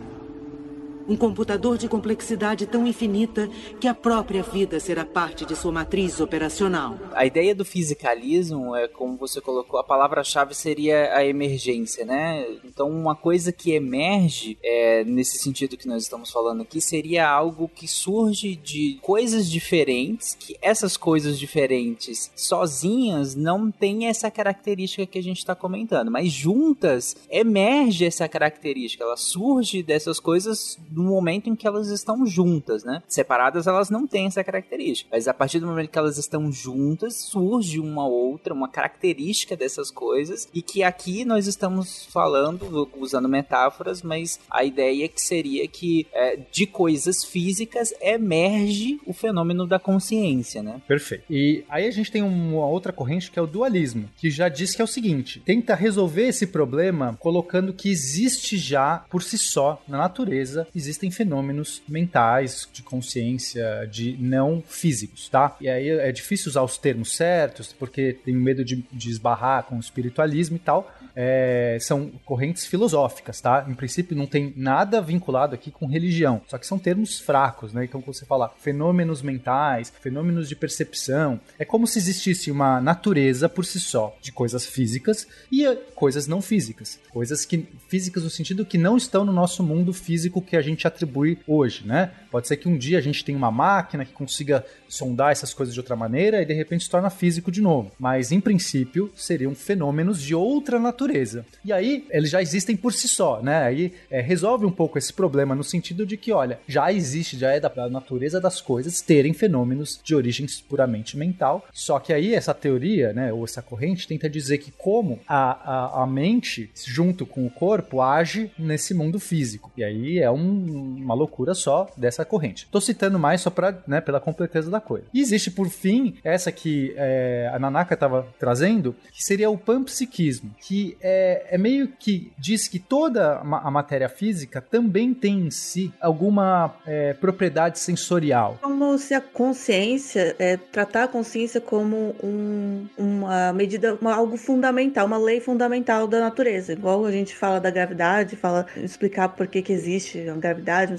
Um 1.07 1.17
computador 1.17 1.77
de 1.77 1.89
complexidade 1.89 2.65
tão 2.65 2.87
infinita 2.87 3.49
que 3.79 3.87
a 3.89 3.93
própria 3.93 4.41
vida 4.41 4.79
será 4.79 5.03
parte 5.03 5.45
de 5.45 5.53
sua 5.53 5.71
matriz 5.71 6.21
operacional. 6.21 6.97
A 7.13 7.25
ideia 7.25 7.53
do 7.53 7.65
fisicalismo 7.65 8.73
é, 8.73 8.87
como 8.87 9.17
você 9.17 9.41
colocou, 9.41 9.79
a 9.79 9.83
palavra-chave 9.83 10.55
seria 10.55 11.13
a 11.13 11.25
emergência, 11.25 12.05
né? 12.05 12.45
Então, 12.63 12.89
uma 12.89 13.15
coisa 13.15 13.51
que 13.51 13.73
emerge, 13.73 14.57
é, 14.63 15.03
nesse 15.03 15.37
sentido 15.37 15.75
que 15.75 15.87
nós 15.89 16.03
estamos 16.03 16.31
falando 16.31 16.61
aqui, 16.61 16.79
seria 16.79 17.29
algo 17.29 17.67
que 17.67 17.87
surge 17.87 18.55
de 18.55 18.97
coisas 19.01 19.49
diferentes, 19.51 20.35
que 20.39 20.55
essas 20.61 20.95
coisas 20.95 21.37
diferentes 21.37 22.31
sozinhas 22.33 23.35
não 23.35 23.69
têm 23.69 24.07
essa 24.07 24.31
característica 24.31 25.05
que 25.05 25.19
a 25.19 25.23
gente 25.23 25.39
está 25.39 25.53
comentando, 25.53 26.09
mas 26.09 26.31
juntas 26.31 27.15
emerge 27.29 28.05
essa 28.05 28.27
característica, 28.29 29.03
ela 29.03 29.17
surge 29.17 29.83
dessas 29.83 30.19
coisas 30.19 30.79
do 30.93 31.03
momento 31.03 31.49
em 31.49 31.55
que 31.55 31.67
elas 31.67 31.89
estão 31.89 32.25
juntas, 32.25 32.83
né? 32.83 33.01
Separadas 33.07 33.67
elas 33.67 33.89
não 33.89 34.05
têm 34.05 34.27
essa 34.27 34.43
característica, 34.43 35.09
mas 35.11 35.27
a 35.27 35.33
partir 35.33 35.59
do 35.59 35.67
momento 35.67 35.89
que 35.89 35.97
elas 35.97 36.17
estão 36.17 36.51
juntas, 36.51 37.15
surge 37.15 37.79
uma 37.79 38.07
outra, 38.07 38.53
uma 38.53 38.67
característica 38.67 39.55
dessas 39.55 39.89
coisas 39.89 40.47
e 40.53 40.61
que 40.61 40.83
aqui 40.83 41.25
nós 41.25 41.47
estamos 41.47 42.05
falando, 42.05 42.89
usando 42.97 43.27
metáforas, 43.27 44.01
mas 44.01 44.39
a 44.49 44.63
ideia 44.63 45.07
que 45.07 45.21
seria 45.21 45.67
que 45.67 46.05
é, 46.13 46.39
de 46.51 46.67
coisas 46.67 47.23
físicas 47.23 47.93
emerge 48.01 48.99
o 49.05 49.13
fenômeno 49.13 49.65
da 49.65 49.79
consciência, 49.79 50.61
né? 50.61 50.81
Perfeito. 50.87 51.25
E 51.29 51.63
aí 51.69 51.87
a 51.87 51.91
gente 51.91 52.11
tem 52.11 52.21
uma 52.21 52.65
outra 52.67 52.93
corrente 52.93 53.31
que 53.31 53.39
é 53.39 53.41
o 53.41 53.47
dualismo, 53.47 54.09
que 54.17 54.29
já 54.29 54.49
diz 54.49 54.75
que 54.75 54.81
é 54.81 54.85
o 54.85 54.87
seguinte: 54.87 55.41
tenta 55.45 55.75
resolver 55.75 56.27
esse 56.27 56.47
problema 56.47 57.17
colocando 57.19 57.73
que 57.73 57.89
existe 57.89 58.57
já 58.57 59.05
por 59.09 59.23
si 59.23 59.37
só 59.37 59.81
na 59.87 59.97
natureza 59.97 60.67
existem 60.83 61.09
fenômenos 61.09 61.81
mentais 61.87 62.67
de 62.71 62.83
consciência 62.83 63.87
de 63.91 64.17
não 64.19 64.63
físicos, 64.67 65.29
tá? 65.29 65.55
E 65.61 65.69
aí 65.69 65.89
é 65.89 66.11
difícil 66.11 66.49
usar 66.49 66.61
os 66.63 66.77
termos 66.77 67.15
certos 67.15 67.73
porque 67.73 68.17
tenho 68.25 68.39
medo 68.39 68.63
de, 68.63 68.83
de 68.91 69.09
esbarrar 69.09 69.63
com 69.63 69.77
o 69.77 69.79
espiritualismo 69.79 70.57
e 70.57 70.59
tal. 70.59 70.91
É, 71.15 71.77
são 71.79 72.11
correntes 72.25 72.65
filosóficas, 72.65 73.39
tá? 73.39 73.65
Em 73.67 73.75
princípio 73.75 74.17
não 74.17 74.25
tem 74.25 74.51
nada 74.57 74.99
vinculado 74.99 75.53
aqui 75.53 75.69
com 75.69 75.85
religião, 75.85 76.41
só 76.47 76.57
que 76.57 76.65
são 76.65 76.79
termos 76.79 77.19
fracos, 77.19 77.71
né? 77.71 77.85
Então 77.85 78.01
quando 78.01 78.15
você 78.15 78.25
fala 78.25 78.51
fenômenos 78.59 79.21
mentais, 79.21 79.93
fenômenos 80.01 80.49
de 80.49 80.55
percepção, 80.55 81.39
é 81.59 81.63
como 81.63 81.85
se 81.85 81.99
existisse 81.99 82.49
uma 82.49 82.81
natureza 82.81 83.47
por 83.47 83.63
si 83.63 83.79
só 83.79 84.15
de 84.21 84.31
coisas 84.31 84.65
físicas 84.65 85.27
e 85.51 85.63
coisas 85.93 86.25
não 86.25 86.41
físicas, 86.41 86.99
coisas 87.11 87.45
que 87.45 87.67
físicas 87.87 88.23
no 88.23 88.29
sentido 88.29 88.65
que 88.65 88.77
não 88.77 88.97
estão 88.97 89.23
no 89.23 89.31
nosso 89.31 89.61
mundo 89.63 89.93
físico 89.93 90.41
que 90.41 90.57
a 90.57 90.61
gente 90.61 90.72
atribui 90.85 91.37
hoje, 91.47 91.85
né? 91.85 92.11
Pode 92.31 92.47
ser 92.47 92.57
que 92.57 92.67
um 92.67 92.77
dia 92.77 92.97
a 92.97 93.01
gente 93.01 93.23
tenha 93.23 93.37
uma 93.37 93.51
máquina 93.51 94.03
que 94.03 94.11
consiga 94.11 94.65
sondar 94.87 95.31
essas 95.31 95.53
coisas 95.53 95.73
de 95.73 95.79
outra 95.79 95.95
maneira 95.95 96.41
e 96.41 96.45
de 96.45 96.53
repente 96.53 96.83
se 96.83 96.89
torna 96.89 97.09
físico 97.09 97.51
de 97.51 97.61
novo. 97.61 97.91
Mas 97.99 98.31
em 98.31 98.39
princípio 98.39 99.11
seriam 99.15 99.53
fenômenos 99.53 100.21
de 100.21 100.33
outra 100.33 100.79
natureza. 100.79 101.45
E 101.63 101.71
aí 101.71 102.05
eles 102.09 102.29
já 102.29 102.41
existem 102.41 102.75
por 102.75 102.93
si 102.93 103.07
só, 103.07 103.41
né? 103.41 103.63
Aí 103.63 103.93
é, 104.09 104.21
resolve 104.21 104.65
um 104.65 104.71
pouco 104.71 104.97
esse 104.97 105.13
problema 105.13 105.53
no 105.55 105.63
sentido 105.63 106.05
de 106.05 106.17
que, 106.17 106.31
olha, 106.31 106.59
já 106.67 106.91
existe, 106.91 107.37
já 107.37 107.51
é 107.51 107.59
da 107.59 107.71
natureza 107.89 108.41
das 108.41 108.61
coisas 108.61 109.01
terem 109.01 109.33
fenômenos 109.33 109.99
de 110.03 110.15
origem 110.15 110.47
puramente 110.67 111.17
mental. 111.17 111.65
Só 111.71 111.99
que 111.99 112.13
aí 112.13 112.33
essa 112.33 112.53
teoria, 112.53 113.13
né, 113.13 113.31
ou 113.31 113.45
essa 113.45 113.61
corrente 113.61 114.07
tenta 114.07 114.29
dizer 114.29 114.57
que 114.57 114.71
como 114.71 115.19
a, 115.27 115.99
a, 115.99 116.03
a 116.03 116.07
mente 116.07 116.69
junto 116.85 117.25
com 117.25 117.45
o 117.45 117.49
corpo 117.49 118.01
age 118.01 118.51
nesse 118.57 118.93
mundo 118.93 119.19
físico. 119.19 119.71
E 119.77 119.83
aí 119.83 120.19
é 120.19 120.31
um, 120.31 120.62
uma 120.69 121.13
loucura 121.13 121.53
só 121.53 121.89
dessa 121.97 122.25
corrente. 122.25 122.67
Tô 122.71 122.79
citando 122.81 123.19
mais 123.19 123.41
só 123.41 123.49
para, 123.49 123.77
né, 123.87 124.01
pela 124.01 124.19
completeza 124.19 124.69
da 124.69 124.79
coisa. 124.79 125.05
E 125.13 125.21
existe, 125.21 125.51
por 125.51 125.69
fim, 125.69 126.15
essa 126.23 126.51
que 126.51 126.93
é, 126.97 127.49
a 127.53 127.59
Nanaka 127.59 127.93
estava 127.93 128.27
trazendo, 128.39 128.95
que 129.11 129.23
seria 129.23 129.49
o 129.49 129.57
panpsiquismo, 129.57 130.51
que 130.61 130.97
é, 131.01 131.47
é 131.51 131.57
meio 131.57 131.87
que 131.87 132.31
diz 132.37 132.67
que 132.67 132.79
toda 132.79 133.37
a 133.37 133.71
matéria 133.71 134.09
física 134.09 134.61
também 134.61 135.13
tem 135.13 135.47
em 135.47 135.51
si 135.51 135.93
alguma 136.01 136.75
é, 136.85 137.13
propriedade 137.13 137.79
sensorial. 137.79 138.57
Como 138.61 138.97
se 138.97 139.13
a 139.13 139.21
consciência, 139.21 140.35
é, 140.39 140.57
tratar 140.57 141.03
a 141.03 141.07
consciência 141.07 141.59
como 141.59 142.15
um, 142.23 142.85
uma 142.97 143.53
medida, 143.53 143.97
uma, 143.99 144.13
algo 144.13 144.37
fundamental, 144.37 145.05
uma 145.05 145.17
lei 145.17 145.39
fundamental 145.39 146.07
da 146.07 146.19
natureza. 146.19 146.73
Igual 146.73 147.05
a 147.05 147.11
gente 147.11 147.35
fala 147.35 147.59
da 147.59 147.69
gravidade, 147.69 148.35
fala 148.35 148.65
explicar 148.77 149.29
por 149.29 149.47
que, 149.47 149.61
que 149.61 149.73
existe 149.73 150.27
a 150.29 150.33
gravidade, 150.33 150.52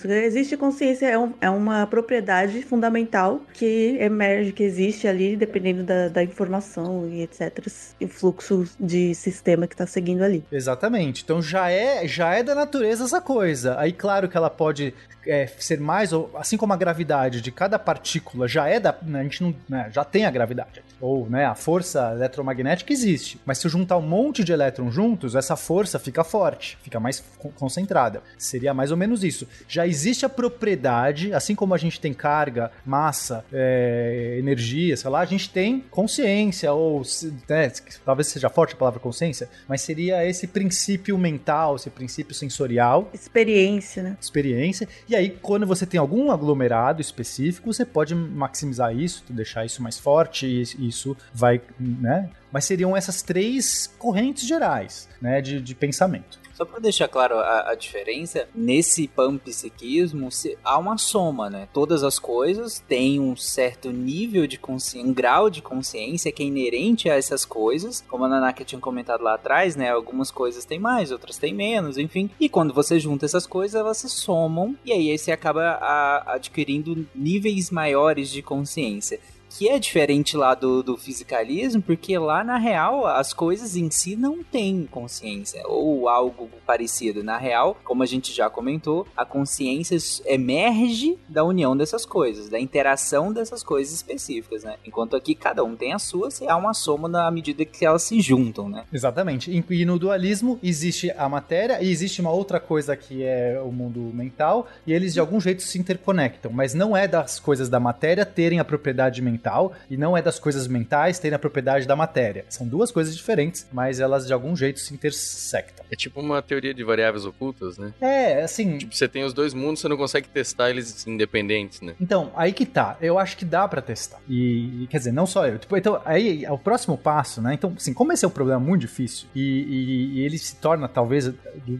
existe 0.08 0.56
consciência, 0.56 1.06
é, 1.06 1.18
um, 1.18 1.32
é 1.40 1.50
uma 1.50 1.86
propriedade 1.86 2.62
fundamental 2.62 3.40
que 3.52 3.96
emerge, 4.00 4.52
que 4.52 4.62
existe 4.62 5.06
ali, 5.06 5.36
dependendo 5.36 5.82
da, 5.82 6.08
da 6.08 6.22
informação 6.22 7.08
e 7.08 7.22
etc. 7.22 7.66
E 8.00 8.04
o 8.04 8.08
fluxo 8.08 8.64
de 8.78 9.14
sistema 9.14 9.66
que 9.66 9.74
está 9.74 9.86
seguindo 9.86 10.22
ali. 10.22 10.44
Exatamente. 10.50 11.22
Então 11.22 11.40
já 11.42 11.70
é, 11.70 12.06
já 12.06 12.34
é 12.34 12.42
da 12.42 12.54
natureza 12.54 13.04
essa 13.04 13.20
coisa. 13.20 13.78
Aí, 13.78 13.92
claro 13.92 14.28
que 14.28 14.36
ela 14.36 14.50
pode 14.50 14.94
é, 15.26 15.46
ser 15.58 15.80
mais, 15.80 16.10
assim 16.34 16.56
como 16.56 16.72
a 16.72 16.76
gravidade 16.76 17.40
de 17.40 17.50
cada 17.50 17.78
partícula 17.78 18.46
já 18.46 18.68
é 18.68 18.78
da. 18.78 18.94
Né, 19.02 19.20
a 19.20 19.22
gente 19.22 19.42
não, 19.42 19.54
né, 19.68 19.90
já 19.92 20.04
tem 20.04 20.26
a 20.26 20.30
gravidade. 20.30 20.82
Ou 21.00 21.28
né, 21.28 21.44
a 21.44 21.54
força 21.54 22.12
eletromagnética 22.12 22.92
existe. 22.92 23.40
Mas 23.44 23.58
se 23.58 23.66
eu 23.66 23.70
juntar 23.70 23.96
um 23.96 24.02
monte 24.02 24.44
de 24.44 24.52
elétrons 24.52 24.94
juntos, 24.94 25.34
essa 25.34 25.56
força 25.56 25.98
fica 25.98 26.24
forte, 26.24 26.78
fica 26.82 27.00
mais 27.00 27.22
concentrada. 27.56 28.22
Seria 28.38 28.72
mais 28.72 28.90
ou 28.90 28.96
menos 28.96 29.24
isso. 29.24 29.43
Já 29.66 29.86
existe 29.86 30.26
a 30.26 30.28
propriedade, 30.28 31.32
assim 31.32 31.54
como 31.54 31.74
a 31.74 31.78
gente 31.78 31.98
tem 31.98 32.12
carga, 32.12 32.70
massa, 32.84 33.44
é, 33.52 34.36
energia, 34.38 34.96
sei 34.96 35.10
lá, 35.10 35.20
a 35.20 35.24
gente 35.24 35.48
tem 35.48 35.84
consciência, 35.90 36.72
ou 36.72 37.02
né, 37.48 37.72
talvez 38.04 38.28
seja 38.28 38.50
forte 38.50 38.74
a 38.74 38.76
palavra 38.76 39.00
consciência, 39.00 39.48
mas 39.66 39.80
seria 39.80 40.26
esse 40.26 40.46
princípio 40.46 41.16
mental, 41.16 41.76
esse 41.76 41.88
princípio 41.88 42.34
sensorial. 42.34 43.10
Experiência, 43.14 44.02
né? 44.02 44.16
Experiência. 44.20 44.86
E 45.08 45.14
e 45.14 45.16
aí, 45.16 45.30
quando 45.30 45.64
você 45.64 45.86
tem 45.86 46.00
algum 46.00 46.32
aglomerado 46.32 47.00
específico, 47.00 47.72
você 47.72 47.84
pode 47.84 48.16
maximizar 48.16 48.92
isso, 48.92 49.22
deixar 49.30 49.64
isso 49.64 49.80
mais 49.80 49.96
forte, 49.96 50.44
e 50.44 50.88
isso 50.88 51.16
vai, 51.32 51.60
né? 51.78 52.30
Mas 52.50 52.64
seriam 52.64 52.96
essas 52.96 53.22
três 53.22 53.86
correntes 53.96 54.44
gerais, 54.44 55.08
né, 55.22 55.40
de, 55.40 55.60
de 55.60 55.72
pensamento. 55.72 56.40
Só 56.54 56.64
para 56.64 56.78
deixar 56.78 57.08
claro 57.08 57.36
a, 57.36 57.72
a, 57.72 57.74
diferença, 57.74 58.48
nesse 58.54 59.08
panpsiquismo 59.08 60.28
há 60.62 60.78
uma 60.78 60.96
soma, 60.96 61.50
né? 61.50 61.68
Todas 61.72 62.04
as 62.04 62.18
coisas 62.18 62.78
têm 62.78 63.18
um 63.18 63.34
certo 63.34 63.90
nível 63.90 64.46
de 64.46 64.56
consciência, 64.56 65.10
um 65.10 65.12
grau 65.12 65.50
de 65.50 65.60
consciência 65.60 66.30
que 66.30 66.44
é 66.44 66.46
inerente 66.46 67.10
a 67.10 67.16
essas 67.16 67.44
coisas. 67.44 68.04
Como 68.06 68.24
a 68.24 68.28
Nanaka 68.28 68.64
tinha 68.64 68.80
comentado 68.80 69.22
lá 69.22 69.34
atrás, 69.34 69.74
né? 69.74 69.90
Algumas 69.90 70.30
coisas 70.30 70.64
têm 70.64 70.78
mais, 70.78 71.10
outras 71.10 71.38
têm 71.38 71.52
menos, 71.52 71.98
enfim. 71.98 72.30
E 72.38 72.48
quando 72.48 72.72
você 72.72 73.00
junta 73.00 73.24
essas 73.24 73.48
coisas, 73.48 73.74
elas 73.74 73.98
se 73.98 74.08
somam 74.08 74.76
e 74.84 74.92
aí 74.92 75.18
você 75.18 75.32
acaba 75.32 75.78
a, 75.80 76.34
adquirindo 76.34 77.04
níveis 77.14 77.70
maiores 77.70 78.30
de 78.30 78.42
consciência 78.42 79.18
que 79.56 79.68
é 79.68 79.78
diferente 79.78 80.36
lá 80.36 80.52
do, 80.52 80.82
do 80.82 80.96
fisicalismo, 80.96 81.80
porque 81.80 82.18
lá 82.18 82.42
na 82.42 82.58
real 82.58 83.06
as 83.06 83.32
coisas 83.32 83.76
em 83.76 83.88
si 83.88 84.16
não 84.16 84.42
têm 84.42 84.88
consciência 84.90 85.62
ou 85.66 86.08
algo 86.08 86.50
parecido. 86.66 87.22
Na 87.22 87.38
real, 87.38 87.76
como 87.84 88.02
a 88.02 88.06
gente 88.06 88.32
já 88.32 88.50
comentou, 88.50 89.06
a 89.16 89.24
consciência 89.24 89.96
emerge 90.26 91.16
da 91.28 91.44
união 91.44 91.76
dessas 91.76 92.04
coisas, 92.04 92.48
da 92.48 92.58
interação 92.58 93.32
dessas 93.32 93.62
coisas 93.62 93.94
específicas, 93.94 94.64
né? 94.64 94.74
Enquanto 94.84 95.14
aqui 95.14 95.36
cada 95.36 95.62
um 95.62 95.76
tem 95.76 95.92
a 95.92 96.00
sua, 96.00 96.32
se 96.32 96.48
há 96.48 96.56
uma 96.56 96.74
soma 96.74 97.08
na 97.08 97.30
medida 97.30 97.64
que 97.64 97.86
elas 97.86 98.02
se 98.02 98.20
juntam, 98.20 98.68
né? 98.68 98.84
Exatamente. 98.92 99.64
E 99.70 99.84
no 99.84 99.98
dualismo 99.98 100.58
existe 100.62 101.12
a 101.12 101.28
matéria 101.28 101.80
e 101.80 101.90
existe 101.90 102.20
uma 102.20 102.32
outra 102.32 102.58
coisa 102.58 102.96
que 102.96 103.22
é 103.22 103.60
o 103.64 103.70
mundo 103.70 104.00
mental 104.12 104.66
e 104.84 104.92
eles 104.92 105.14
de 105.14 105.20
algum 105.20 105.40
jeito 105.40 105.62
se 105.62 105.78
interconectam, 105.78 106.50
mas 106.52 106.74
não 106.74 106.96
é 106.96 107.06
das 107.06 107.38
coisas 107.38 107.68
da 107.68 107.78
matéria 107.78 108.26
terem 108.26 108.58
a 108.58 108.64
propriedade 108.64 109.22
mental 109.22 109.43
mental 109.44 109.72
e 109.90 109.96
não 109.96 110.16
é 110.16 110.22
das 110.22 110.38
coisas 110.38 110.66
mentais 110.66 111.18
terem 111.18 111.36
a 111.36 111.38
propriedade 111.38 111.86
da 111.86 111.94
matéria. 111.94 112.44
São 112.48 112.66
duas 112.66 112.90
coisas 112.90 113.14
diferentes, 113.14 113.66
mas 113.72 114.00
elas 114.00 114.26
de 114.26 114.32
algum 114.32 114.56
jeito 114.56 114.80
se 114.80 114.94
intersectam. 114.94 115.84
É 115.90 115.96
tipo 115.96 116.20
uma 116.20 116.40
teoria 116.40 116.72
de 116.72 116.82
variáveis 116.82 117.26
ocultas, 117.26 117.76
né? 117.76 117.92
É, 118.00 118.42
assim. 118.42 118.78
Tipo, 118.78 118.94
você 118.94 119.06
tem 119.06 119.24
os 119.24 119.34
dois 119.34 119.52
mundos, 119.52 119.80
você 119.80 119.88
não 119.88 119.96
consegue 119.96 120.28
testar 120.28 120.70
eles 120.70 121.06
independentes, 121.06 121.80
né? 121.80 121.94
Então, 122.00 122.32
aí 122.34 122.52
que 122.52 122.64
tá. 122.64 122.96
Eu 123.00 123.18
acho 123.18 123.36
que 123.36 123.44
dá 123.44 123.68
para 123.68 123.82
testar. 123.82 124.18
E, 124.28 124.86
quer 124.88 124.98
dizer, 124.98 125.12
não 125.12 125.26
só 125.26 125.46
eu. 125.46 125.58
Tipo, 125.58 125.76
então, 125.76 126.00
aí 126.04 126.44
é 126.44 126.50
o 126.50 126.58
próximo 126.58 126.96
passo, 126.96 127.42
né? 127.42 127.54
Então, 127.54 127.74
assim, 127.76 127.92
como 127.92 128.12
esse 128.12 128.24
é 128.24 128.28
um 128.28 128.30
problema 128.30 128.60
muito 128.60 128.80
difícil 128.82 129.28
e, 129.34 129.40
e, 129.40 130.14
e 130.14 130.24
ele 130.24 130.38
se 130.38 130.56
torna, 130.56 130.88
talvez, 130.88 131.30